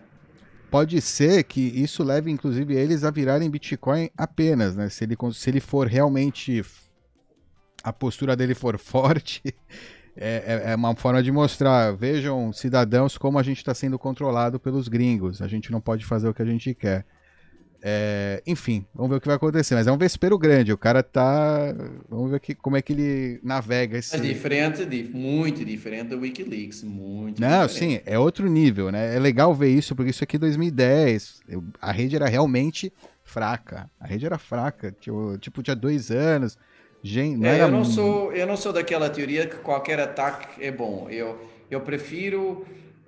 Pode 0.70 1.00
ser 1.00 1.44
que 1.44 1.62
isso 1.62 2.04
leve, 2.04 2.30
inclusive, 2.30 2.76
eles 2.76 3.04
a 3.04 3.12
virarem 3.12 3.50
Bitcoin 3.50 4.10
apenas, 4.18 4.76
né? 4.76 4.90
Se 4.90 5.04
ele, 5.06 5.16
se 5.34 5.50
ele 5.50 5.60
for 5.60 5.88
realmente. 5.88 6.64
A 7.84 7.94
postura 7.94 8.36
dele 8.36 8.56
for 8.56 8.78
forte, 8.80 9.42
é, 10.18 10.62
é- 10.68 10.72
é 10.72 10.76
uma 10.76 10.96
forma 10.96 11.22
de 11.22 11.32
mostrar. 11.32 11.92
Vejam, 11.96 12.52
cidadãos, 12.54 13.18
como 13.18 13.38
a 13.40 13.44
gente 13.44 13.58
está 13.58 13.74
sendo 13.74 13.98
controlado 14.00 14.60
pelos 14.60 14.88
gringos. 14.88 15.42
A 15.42 15.48
gente 15.48 15.72
não 15.72 15.82
pode 15.82 16.06
fazer 16.06 16.28
o 16.30 16.34
que 16.34 16.42
a 16.42 16.46
gente 16.46 16.74
quer. 16.74 17.06
É, 17.88 18.42
enfim, 18.48 18.84
vamos 18.96 19.12
ver 19.12 19.18
o 19.18 19.22
que 19.22 19.28
vai 19.28 19.36
acontecer. 19.36 19.76
Mas 19.76 19.86
é 19.86 19.92
um 19.92 19.98
vespeiro 19.98 20.38
grande. 20.40 20.74
O 20.74 20.78
cara 20.78 21.04
tá. 21.04 21.72
Vamos 22.10 22.32
ver 22.32 22.40
que, 22.40 22.56
como 22.56 22.76
é 22.76 22.82
que 22.82 22.94
ele 22.94 23.40
navega 23.44 23.98
esse. 24.00 24.18
Mas 24.18 24.26
diferente, 24.26 24.84
di- 24.86 25.04
muito 25.14 25.64
diferente 25.64 26.08
do 26.10 26.20
Wikileaks, 26.20 26.82
muito 26.84 27.40
Não, 27.40 27.68
diferente. 27.68 27.98
sim, 27.98 28.02
é 28.06 28.18
outro 28.18 28.48
nível, 28.50 28.92
né? 28.92 29.16
É 29.16 29.20
legal 29.20 29.54
ver 29.54 29.70
isso, 29.70 29.96
porque 29.96 30.10
isso 30.10 30.24
aqui 30.24 30.38
é 30.38 30.40
2010. 30.40 31.42
eu- 31.48 31.64
A 31.80 31.92
rede 31.92 32.16
era 32.16 32.28
realmente 32.28 32.92
fraca. 33.24 33.88
A 34.00 34.08
rede 34.08 34.26
era 34.26 34.40
fraca. 34.40 34.92
Tipo, 35.00 35.38
tipo 35.38 35.62
tinha 35.62 35.76
dois 35.76 36.10
anos. 36.10 36.58
Gente, 37.06 37.38
não 37.38 37.48
É, 37.48 37.62
eu 37.62 37.70
não 37.70 37.86
sou, 37.86 38.34
eu 38.34 38.48
não 38.48 38.58
sou 38.58 38.74
daquela 38.74 39.08
teoria 39.12 39.46
que 39.46 39.58
qualquer 39.58 40.00
ataque 40.00 40.48
é 40.60 40.72
bom. 40.72 41.06
Eu, 41.08 41.40
eu 41.70 41.80
prefiro 41.82 42.66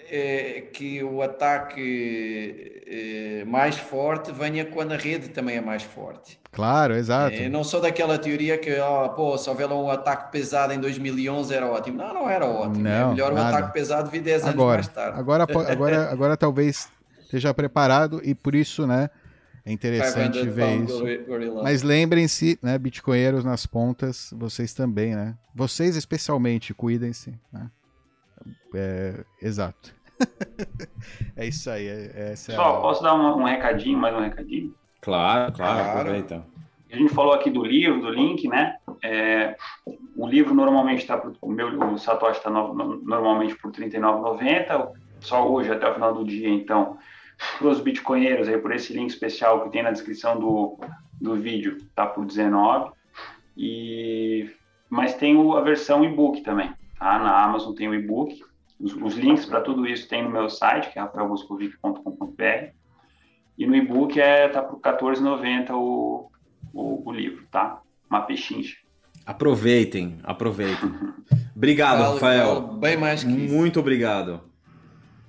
eh, 0.07 0.65
que 0.71 1.03
o 1.03 1.23
ataque 1.23 2.83
eh, 2.85 3.43
mais 3.47 3.75
forte 3.75 4.31
venha 4.31 4.65
quando 4.65 4.91
a 4.91 4.95
rede 4.95 5.29
também 5.29 5.57
é 5.57 5.61
mais 5.61 5.81
forte. 5.81 6.39
Claro, 6.51 6.93
exato. 6.93 7.33
Eu 7.33 7.49
não 7.49 7.63
sou 7.63 7.81
daquela 7.81 8.19
teoria 8.19 8.55
que, 8.59 8.77
ó, 8.77 9.07
pô, 9.07 9.35
se 9.35 9.49
houver 9.49 9.67
um 9.67 9.89
ataque 9.89 10.31
pesado 10.31 10.73
em 10.73 10.79
2011 10.79 11.51
era 11.51 11.65
ótimo. 11.65 11.97
Não, 11.97 12.13
não 12.13 12.29
era 12.29 12.45
ótimo. 12.45 12.83
Não, 12.83 12.91
é 12.91 13.13
melhor 13.13 13.31
um 13.31 13.35
nada. 13.35 13.57
ataque 13.57 13.73
pesado 13.73 14.11
vir 14.11 14.21
10 14.21 14.43
anos 14.43 14.53
agora, 14.53 14.75
mais 14.75 14.87
tarde. 14.89 15.19
agora, 15.19 15.43
agora, 15.43 16.11
agora 16.11 16.37
talvez 16.37 16.87
esteja 17.21 17.51
preparado 17.51 18.21
e 18.23 18.35
por 18.35 18.53
isso, 18.53 18.85
né? 18.85 19.09
É 19.69 19.71
interessante 19.73 20.39
500 20.39 20.55
ver 20.55 20.83
isso. 20.83 20.99
gori- 20.99 21.17
gorilla. 21.25 21.63
Mas 21.63 21.83
lembrem-se, 21.83 22.57
né, 22.63 22.77
bitcoinheiros 22.77 23.43
nas 23.43 23.65
pontas, 23.65 24.33
vocês 24.37 24.73
também, 24.73 25.13
né? 25.15 25.35
Vocês 25.53 25.95
especialmente, 25.97 26.73
cuidem-se. 26.73 27.33
Né? 27.51 27.69
É, 28.73 29.23
exato. 29.41 29.93
é 31.35 31.45
isso 31.47 31.69
aí. 31.69 31.85
É, 31.87 32.31
essa 32.33 32.51
é 32.51 32.55
a- 32.55 32.57
Pessoal, 32.57 32.81
posso 32.81 33.03
dar 33.03 33.13
uma- 33.13 33.35
um 33.35 33.43
recadinho, 33.43 33.97
mais 33.97 34.15
um 34.15 34.21
recadinho? 34.21 34.73
Claro, 35.01 35.51
claro, 35.53 35.83
Claro. 35.83 35.99
aproveita. 35.99 36.45
A 36.91 36.95
gente 36.95 37.13
falou 37.13 37.33
aqui 37.33 37.49
do 37.49 37.63
livro, 37.65 37.99
do 38.01 38.09
link, 38.09 38.47
né? 38.47 38.77
É, 39.03 39.57
o 40.15 40.25
livro 40.25 40.53
normalmente 40.53 40.99
está, 41.01 41.21
o 41.41 41.51
meu, 41.51 41.67
o 41.93 41.97
Satoshi 41.99 42.37
está 42.37 42.49
normalmente 42.49 43.53
por 43.55 43.71
R$ 43.71 43.73
39,90. 43.73 44.91
Só 45.19 45.49
hoje, 45.51 45.71
até 45.71 45.89
o 45.89 45.93
final 45.93 46.13
do 46.13 46.23
dia, 46.23 46.47
então, 46.49 46.97
para 47.57 47.67
os 47.67 47.79
bitcoinheiros, 47.79 48.47
aí, 48.47 48.57
por 48.57 48.71
esse 48.73 48.93
link 48.93 49.09
especial 49.09 49.63
que 49.63 49.69
tem 49.71 49.83
na 49.83 49.91
descrição 49.91 50.39
do, 50.39 50.79
do 51.21 51.35
vídeo, 51.35 51.77
tá 51.95 52.05
por 52.05 52.25
19. 52.25 52.91
E, 53.55 54.49
mas 54.89 55.13
tem 55.15 55.35
o- 55.37 55.55
a 55.57 55.61
versão 55.61 56.03
e-book 56.03 56.41
também, 56.41 56.71
tá? 56.99 57.17
Na 57.19 57.43
Amazon 57.43 57.73
tem 57.73 57.87
o 57.87 57.93
e-book. 57.95 58.39
Os, 58.79 58.93
os 58.93 59.15
links 59.15 59.45
para 59.45 59.61
tudo 59.61 59.87
isso 59.87 60.07
tem 60.07 60.23
no 60.23 60.29
meu 60.29 60.49
site, 60.49 60.91
que 60.91 60.99
é 60.99 61.01
rafaelboscovic.com.br. 61.01 62.71
E 63.57 63.65
no 63.65 63.75
e-book 63.75 64.19
é, 64.19 64.47
tá 64.49 64.61
por 64.61 64.75
R$ 64.83 64.97
14,90 64.97 65.71
o, 65.71 66.29
o, 66.73 67.09
o 67.09 67.11
livro, 67.11 67.43
tá? 67.51 67.81
Uma 68.09 68.21
pechincha. 68.21 68.77
Aproveitem, 69.25 70.19
aproveitem. 70.23 70.93
Obrigado, 71.55 72.13
Rafael. 72.13 72.61
bem 72.61 72.95
mais 72.97 73.23
que 73.23 73.31
isso. 73.31 73.53
Muito 73.53 73.79
obrigado. 73.79 74.41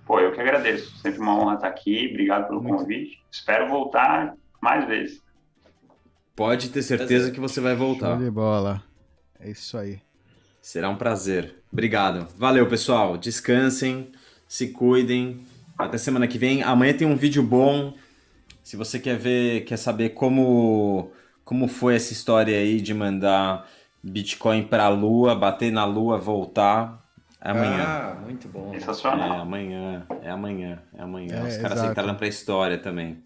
Pô, 0.09 0.19
eu 0.19 0.33
que 0.33 0.41
agradeço. 0.41 0.97
Sempre 1.03 1.21
uma 1.21 1.39
honra 1.39 1.57
estar 1.57 1.69
aqui. 1.69 2.09
Obrigado 2.09 2.49
pelo 2.49 2.63
Muito. 2.63 2.79
convite. 2.79 3.23
Espero 3.31 3.69
voltar 3.69 4.35
mais 4.59 4.89
vezes. 4.89 5.23
Pode 6.35 6.71
ter 6.71 6.81
certeza 6.83 7.31
que 7.31 7.39
você 7.39 7.61
vai 7.61 7.77
Show 7.77 7.87
voltar. 7.87 8.17
de 8.17 8.31
bola. 8.31 8.83
É 9.39 9.51
isso 9.51 9.77
aí. 9.77 10.01
Será 10.63 10.89
um 10.89 10.97
prazer. 10.97 11.57
Obrigado. 11.71 12.27
Valeu, 12.39 12.67
pessoal. 12.67 13.19
Descansem, 13.19 14.11
se 14.49 14.69
cuidem. 14.69 15.45
Até 15.77 15.99
semana 15.99 16.27
que 16.27 16.39
vem. 16.39 16.63
Amanhã 16.63 16.95
tem 16.95 17.07
um 17.07 17.15
vídeo 17.15 17.43
bom. 17.43 17.93
Se 18.63 18.79
você 18.79 18.99
quer 18.99 19.19
ver, 19.19 19.65
quer 19.67 19.77
saber 19.77 20.11
como 20.11 21.13
como 21.45 21.69
foi 21.69 21.97
essa 21.97 22.13
história 22.15 22.59
aí 22.59 22.81
de 22.81 22.95
mandar 22.95 23.67
Bitcoin 24.03 24.63
para 24.65 24.85
a 24.85 24.89
Lua, 24.89 25.35
bater 25.35 25.71
na 25.71 25.85
Lua, 25.85 26.19
voltar, 26.19 26.98
amanhã. 27.41 27.85
Ah, 27.87 28.15
muito 28.25 28.49
bom. 28.49 28.75
É 28.75 28.81
Sensacional. 28.81 29.41
amanhã, 29.41 30.07
é 30.23 30.31
amanhã, 30.31 30.83
é 30.95 31.03
amanhã. 31.03 31.35
É, 31.37 31.43
Os 31.49 31.57
caras 31.59 31.79
exato. 31.79 31.91
entraram 31.93 32.15
pra 32.17 32.27
história 32.29 32.79
também. 32.79 33.23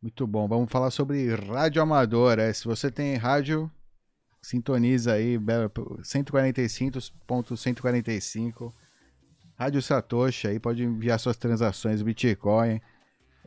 Muito 0.00 0.26
bom. 0.26 0.46
Vamos 0.48 0.70
falar 0.70 0.90
sobre 0.90 1.34
rádio 1.34 1.82
amador. 1.82 2.38
É, 2.38 2.52
se 2.52 2.64
você 2.64 2.90
tem 2.90 3.16
rádio, 3.16 3.70
sintoniza 4.40 5.12
aí, 5.14 5.36
Bela- 5.38 5.70
145.145. 7.36 8.72
Rádio 9.56 9.82
Satoshi 9.82 10.46
aí, 10.48 10.60
pode 10.60 10.84
enviar 10.84 11.18
suas 11.18 11.36
transações 11.36 12.00
Bitcoin. 12.02 12.80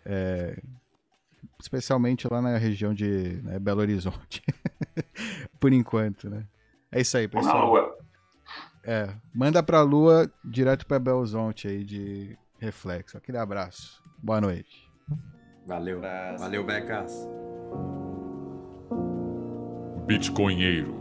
é, 0.05 0.61
especialmente 1.61 2.27
lá 2.29 2.41
na 2.41 2.57
região 2.57 2.93
de 2.93 3.39
né, 3.43 3.57
Belo 3.59 3.81
Horizonte. 3.81 4.41
Por 5.59 5.71
enquanto, 5.71 6.29
né? 6.29 6.45
É 6.91 6.99
isso 7.01 7.15
aí, 7.17 7.25
Ou 7.25 7.31
na 7.35 7.39
pessoal. 7.39 7.67
lua. 7.69 8.00
É, 8.83 9.09
manda 9.33 9.61
pra 9.61 9.81
lua 9.81 10.31
direto 10.43 10.85
pra 10.85 10.99
Belo 10.99 11.19
Horizonte 11.19 11.67
aí 11.67 11.83
de 11.83 12.37
reflexo. 12.59 13.17
Aquele 13.17 13.37
abraço. 13.37 14.01
Boa 14.17 14.41
noite. 14.41 14.89
Valeu. 15.65 15.97
Abraço. 15.97 16.43
Valeu, 16.43 16.65
Becas. 16.65 17.27
Bitcoinheiro. 20.05 20.95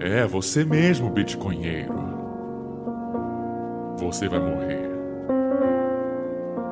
É, 0.00 0.26
você 0.26 0.64
mesmo, 0.64 1.10
Bitcoinheiro. 1.10 1.94
Você 3.98 4.28
vai 4.28 4.40
morrer. 4.40 4.90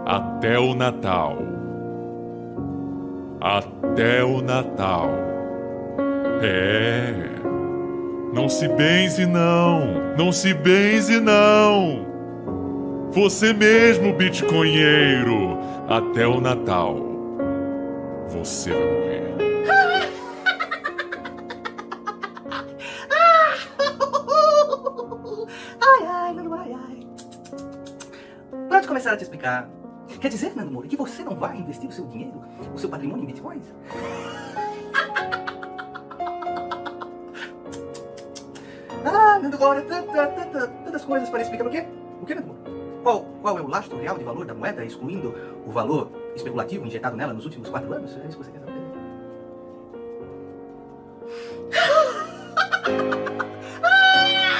Até 0.06 0.58
o 0.58 0.74
Natal. 0.74 1.38
Até 3.40 4.24
o 4.24 4.40
Natal. 4.40 5.10
É. 6.42 7.37
Não 8.38 8.48
se 8.48 8.68
benze, 8.68 9.26
não. 9.26 10.14
Não 10.16 10.30
se 10.30 10.54
benze, 10.54 11.18
não. 11.18 12.06
Você 13.10 13.52
mesmo, 13.52 14.14
Bitcoinheiro. 14.14 15.58
Até 15.88 16.24
o 16.24 16.40
Natal. 16.40 16.96
Você 18.28 18.70
vai 18.70 18.80
morrer. 18.80 19.34
Ai, 25.82 26.06
ai, 26.06 26.32
Nando, 26.32 26.54
ai, 26.54 26.72
ai. 28.70 28.80
De 28.80 28.86
começar 28.86 29.14
a 29.14 29.16
te 29.16 29.24
explicar. 29.24 29.68
Quer 30.20 30.28
dizer, 30.28 30.54
Nando 30.54 30.70
Moura, 30.70 30.86
que 30.86 30.96
você 30.96 31.24
não 31.24 31.34
vai 31.34 31.56
investir 31.56 31.88
o 31.88 31.92
seu 31.92 32.06
dinheiro, 32.06 32.40
o 32.72 32.78
seu 32.78 32.88
patrimônio 32.88 33.24
em 33.24 33.26
bitcoins? 33.26 33.64
Tanta, 39.40 40.26
tanta, 40.28 40.68
tantas 40.68 41.04
coisas 41.04 41.30
para 41.30 41.42
explicar. 41.42 41.66
O 41.66 41.70
quê? 41.70 41.86
O 42.20 42.26
quê, 42.26 42.34
Nando 42.34 42.48
Moura? 42.48 42.78
Qual, 43.02 43.24
qual 43.40 43.58
é 43.58 43.62
o 43.62 43.68
lastro 43.68 43.98
real 43.98 44.18
de 44.18 44.24
valor 44.24 44.44
da 44.44 44.54
moeda, 44.54 44.84
excluindo 44.84 45.34
o 45.66 45.70
valor 45.70 46.10
especulativo 46.34 46.84
injetado 46.84 47.16
nela 47.16 47.32
nos 47.32 47.44
últimos 47.44 47.68
quatro 47.68 47.92
anos? 47.92 48.16
É 48.16 48.26
isso 48.26 48.38
que 48.38 48.44
você 48.44 48.50
quer 48.50 48.60
saber? 48.60 48.77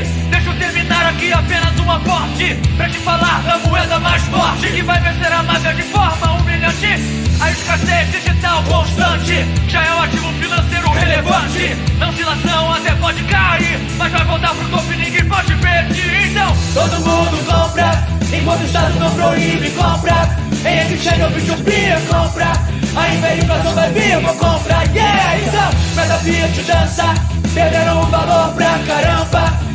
Deixa 0.00 0.48
eu 0.48 0.54
terminar 0.58 1.06
aqui 1.06 1.30
apenas 1.32 1.78
uma 1.78 2.00
corte. 2.00 2.54
Pra 2.76 2.88
te 2.88 2.96
falar 2.98 3.42
da 3.42 3.58
moeda 3.58 3.98
mais 3.98 4.22
forte 4.22 4.68
que 4.68 4.82
vai 4.82 4.98
vencer 5.00 5.30
a 5.30 5.42
máfia 5.42 5.74
de 5.74 5.82
forma 5.82 6.32
humilhante. 6.32 7.22
A 7.38 7.50
escassez 7.50 8.10
digital 8.10 8.62
constante 8.62 9.44
já 9.68 9.84
é 9.84 9.94
um 9.94 10.02
ativo 10.02 10.32
financeiro 10.40 10.90
relevante. 10.92 11.76
Na 11.98 12.08
oscilação 12.08 12.72
até 12.72 12.94
pode 12.94 13.22
cair, 13.24 13.78
mas 13.98 14.12
vai 14.12 14.24
voltar 14.24 14.54
pro 14.54 14.68
topo 14.68 14.92
e 14.94 14.96
ninguém 14.96 15.24
pode 15.26 15.54
perder. 15.56 16.30
Então, 16.30 16.56
todo 16.72 17.00
mundo 17.00 17.44
compra, 17.44 18.06
enquanto 18.32 18.62
o 18.62 18.64
Estado 18.64 18.98
não 18.98 19.10
proíbe, 19.14 19.70
compra. 19.72 20.42
Em 20.64 20.94
exchange 20.94 21.22
ou 21.22 21.30
Bitcoin, 21.30 22.06
compra. 22.08 22.52
A 22.96 23.14
hiperinflação 23.14 23.74
vai 23.74 23.92
vir, 23.92 24.20
vou 24.20 24.34
comprar, 24.36 24.86
yeah! 24.94 25.38
Então, 25.38 25.70
cada 25.96 26.18
Fiat 26.18 26.62
dança, 26.62 27.14
perderam 27.52 28.02
o 28.02 28.06
valor. 28.06 28.41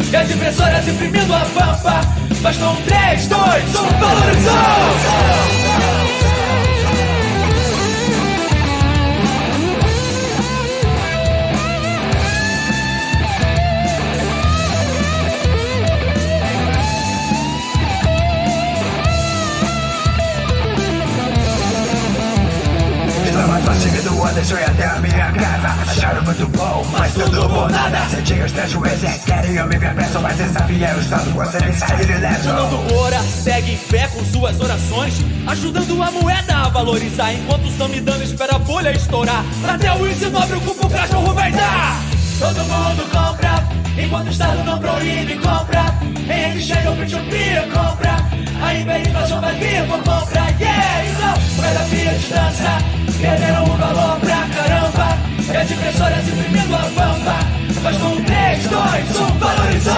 E 0.09 0.15
as 0.15 0.31
impressoras 0.31 0.88
imprimindo 0.88 1.34
a 1.34 1.41
pampa. 1.41 2.01
Mas 2.41 2.57
com 2.57 2.75
3, 2.84 3.27
2, 3.27 3.75
1, 3.75 3.99
valorizou! 3.99 5.66
Deixei 24.38 24.64
até 24.64 24.85
a 24.85 24.99
minha 24.99 25.31
casa 25.31 25.91
Acharam 25.91 26.23
muito 26.23 26.47
bom, 26.49 26.85
mas 26.91 27.14
tudo 27.14 27.49
por 27.49 27.69
nada. 27.69 27.97
Senti 28.09 28.34
os 28.34 28.51
três 28.51 28.72
juízes, 28.72 29.23
querem 29.26 29.55
eu 29.55 29.68
me 29.68 29.77
ver 29.77 29.93
preso 29.95 30.19
Mas 30.22 30.38
desafia 30.38 30.95
o 30.95 30.99
Estado, 30.99 31.31
você 31.31 31.65
me 31.65 31.73
sair 31.73 32.09
ileso 32.09 32.43
Fernando 32.43 32.93
Ora 32.95 33.19
segue 33.47 33.73
em 33.73 33.77
fé 33.77 34.07
com 34.07 34.23
suas 34.26 34.59
orações. 34.59 35.15
Ajudando 35.47 36.03
a 36.03 36.11
moeda 36.11 36.55
a 36.55 36.69
valorizar. 36.69 37.34
Enquanto 37.34 37.68
estão 37.68 37.88
me 37.88 38.01
dando 38.01 38.23
espera 38.23 38.55
a 38.55 38.59
bolha 38.59 38.91
estourar. 38.91 39.43
Até 39.68 39.93
o 39.93 40.07
índice 40.07 40.30
nobre 40.30 40.57
o 40.57 40.61
cupo 40.61 40.89
cachorro 40.89 41.34
vai 41.34 41.51
dar. 41.51 42.01
Todo 42.39 42.57
mundo 42.57 43.09
compra. 43.11 43.64
Enquanto 43.97 44.27
o 44.27 44.31
Estado 44.31 44.64
não 44.64 44.80
proíbe, 44.80 45.35
compra. 45.35 45.85
Em 46.30 46.57
exchange 46.57 46.88
ou 46.88 46.95
Bitcoin, 46.95 47.69
compra. 47.73 48.18
A 48.61 48.73
hiperinflação 48.73 49.39
vai 49.39 49.55
vir, 49.55 49.84
vou 49.85 49.97
comprar, 49.99 50.59
yeah 50.59 51.05
Então, 51.05 51.55
moeda 51.55 51.80
Fiat 51.80 52.34
dança. 52.34 52.97
Perderam 53.19 53.64
o 53.64 53.77
valor 53.77 54.19
pra 54.19 54.26
E 55.51 55.55
as 55.55 55.71
impressoras 55.71 56.27
imprimindo 56.27 56.75
a 56.75 56.79
pampa 56.79 57.39
Mas 57.81 57.97
com 57.97 58.21
3, 58.21 58.67
2, 58.67 59.19
1, 59.19 59.39
valorizou! 59.39 59.93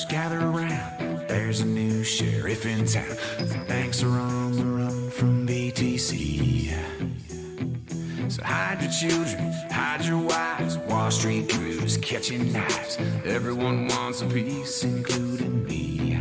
Huddlers, 0.00 0.04
gather 0.04 0.40
around. 0.40 1.28
There's 1.28 1.60
a 1.60 1.66
new 1.66 2.02
sheriff 2.02 2.66
in 2.66 2.86
town. 2.86 3.16
Banks 3.66 4.02
are 4.02 4.08
on 4.08 4.52
the 4.52 4.64
run 4.64 5.10
from 5.10 5.46
BTC. 5.46 6.72
So 8.30 8.42
hide 8.44 8.80
your 8.82 8.90
children, 8.90 9.52
hide 9.70 10.04
your 10.04 10.18
wives. 10.18 10.78
Wall 10.78 11.10
Street 11.10 11.48
crews 11.50 11.96
catching 11.98 12.52
knives. 12.52 12.98
Everyone 13.24 13.88
wants 13.88 14.22
a 14.22 14.26
piece, 14.26 14.84
including 14.84 15.64
me. 15.64 16.18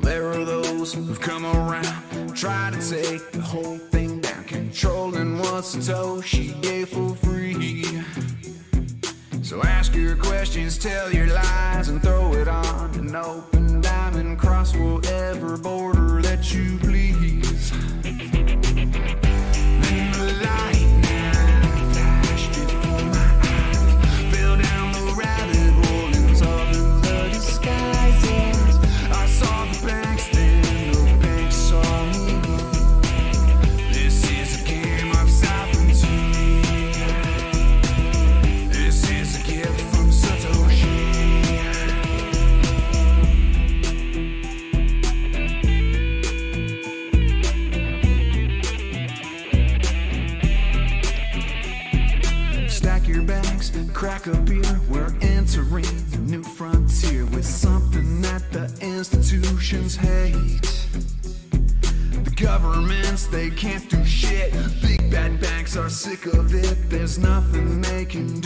There 0.00 0.28
are 0.28 0.44
those 0.44 0.92
who've 0.92 1.20
come 1.20 1.44
around, 1.44 2.36
try 2.36 2.70
to 2.70 2.90
take 2.90 3.32
the 3.32 3.40
whole 3.40 3.78
thing 3.78 4.20
down, 4.20 4.44
controlling 4.44 5.38
what's 5.38 5.88
what 5.88 6.24
she 6.24 6.52
gave 6.60 6.88
for 6.90 7.14
free. 7.16 7.84
So 9.44 9.62
ask 9.62 9.94
your 9.94 10.16
questions, 10.16 10.78
tell 10.78 11.12
your 11.12 11.26
lies, 11.26 11.90
and 11.90 12.02
throw 12.02 12.32
it 12.32 12.48
on 12.48 12.94
an 12.94 13.14
open 13.14 13.82
diamond. 13.82 14.38
Cross 14.38 14.74
whatever 14.74 15.58
border 15.58 16.22
that 16.22 16.50
you 16.54 16.78
please. 16.78 17.70
Crack 54.24 54.36
a 54.36 54.40
beer. 54.40 54.80
We're 54.88 55.14
entering 55.20 55.84
a 56.14 56.18
new 56.18 56.42
frontier 56.42 57.26
with 57.26 57.44
something 57.44 58.22
that 58.22 58.50
the 58.52 58.72
institutions 58.80 59.96
hate. 59.96 60.62
The 62.24 62.32
governments, 62.36 63.26
they 63.26 63.50
can't 63.50 63.88
do 63.88 64.04
shit. 64.04 64.52
Big 64.82 65.10
bad 65.10 65.40
banks 65.40 65.76
are 65.76 65.90
sick 65.90 66.26
of 66.26 66.54
it. 66.54 66.76
There's 66.88 67.18
nothing 67.18 67.80
they 67.80 68.04
can 68.04 68.40
do 68.40 68.43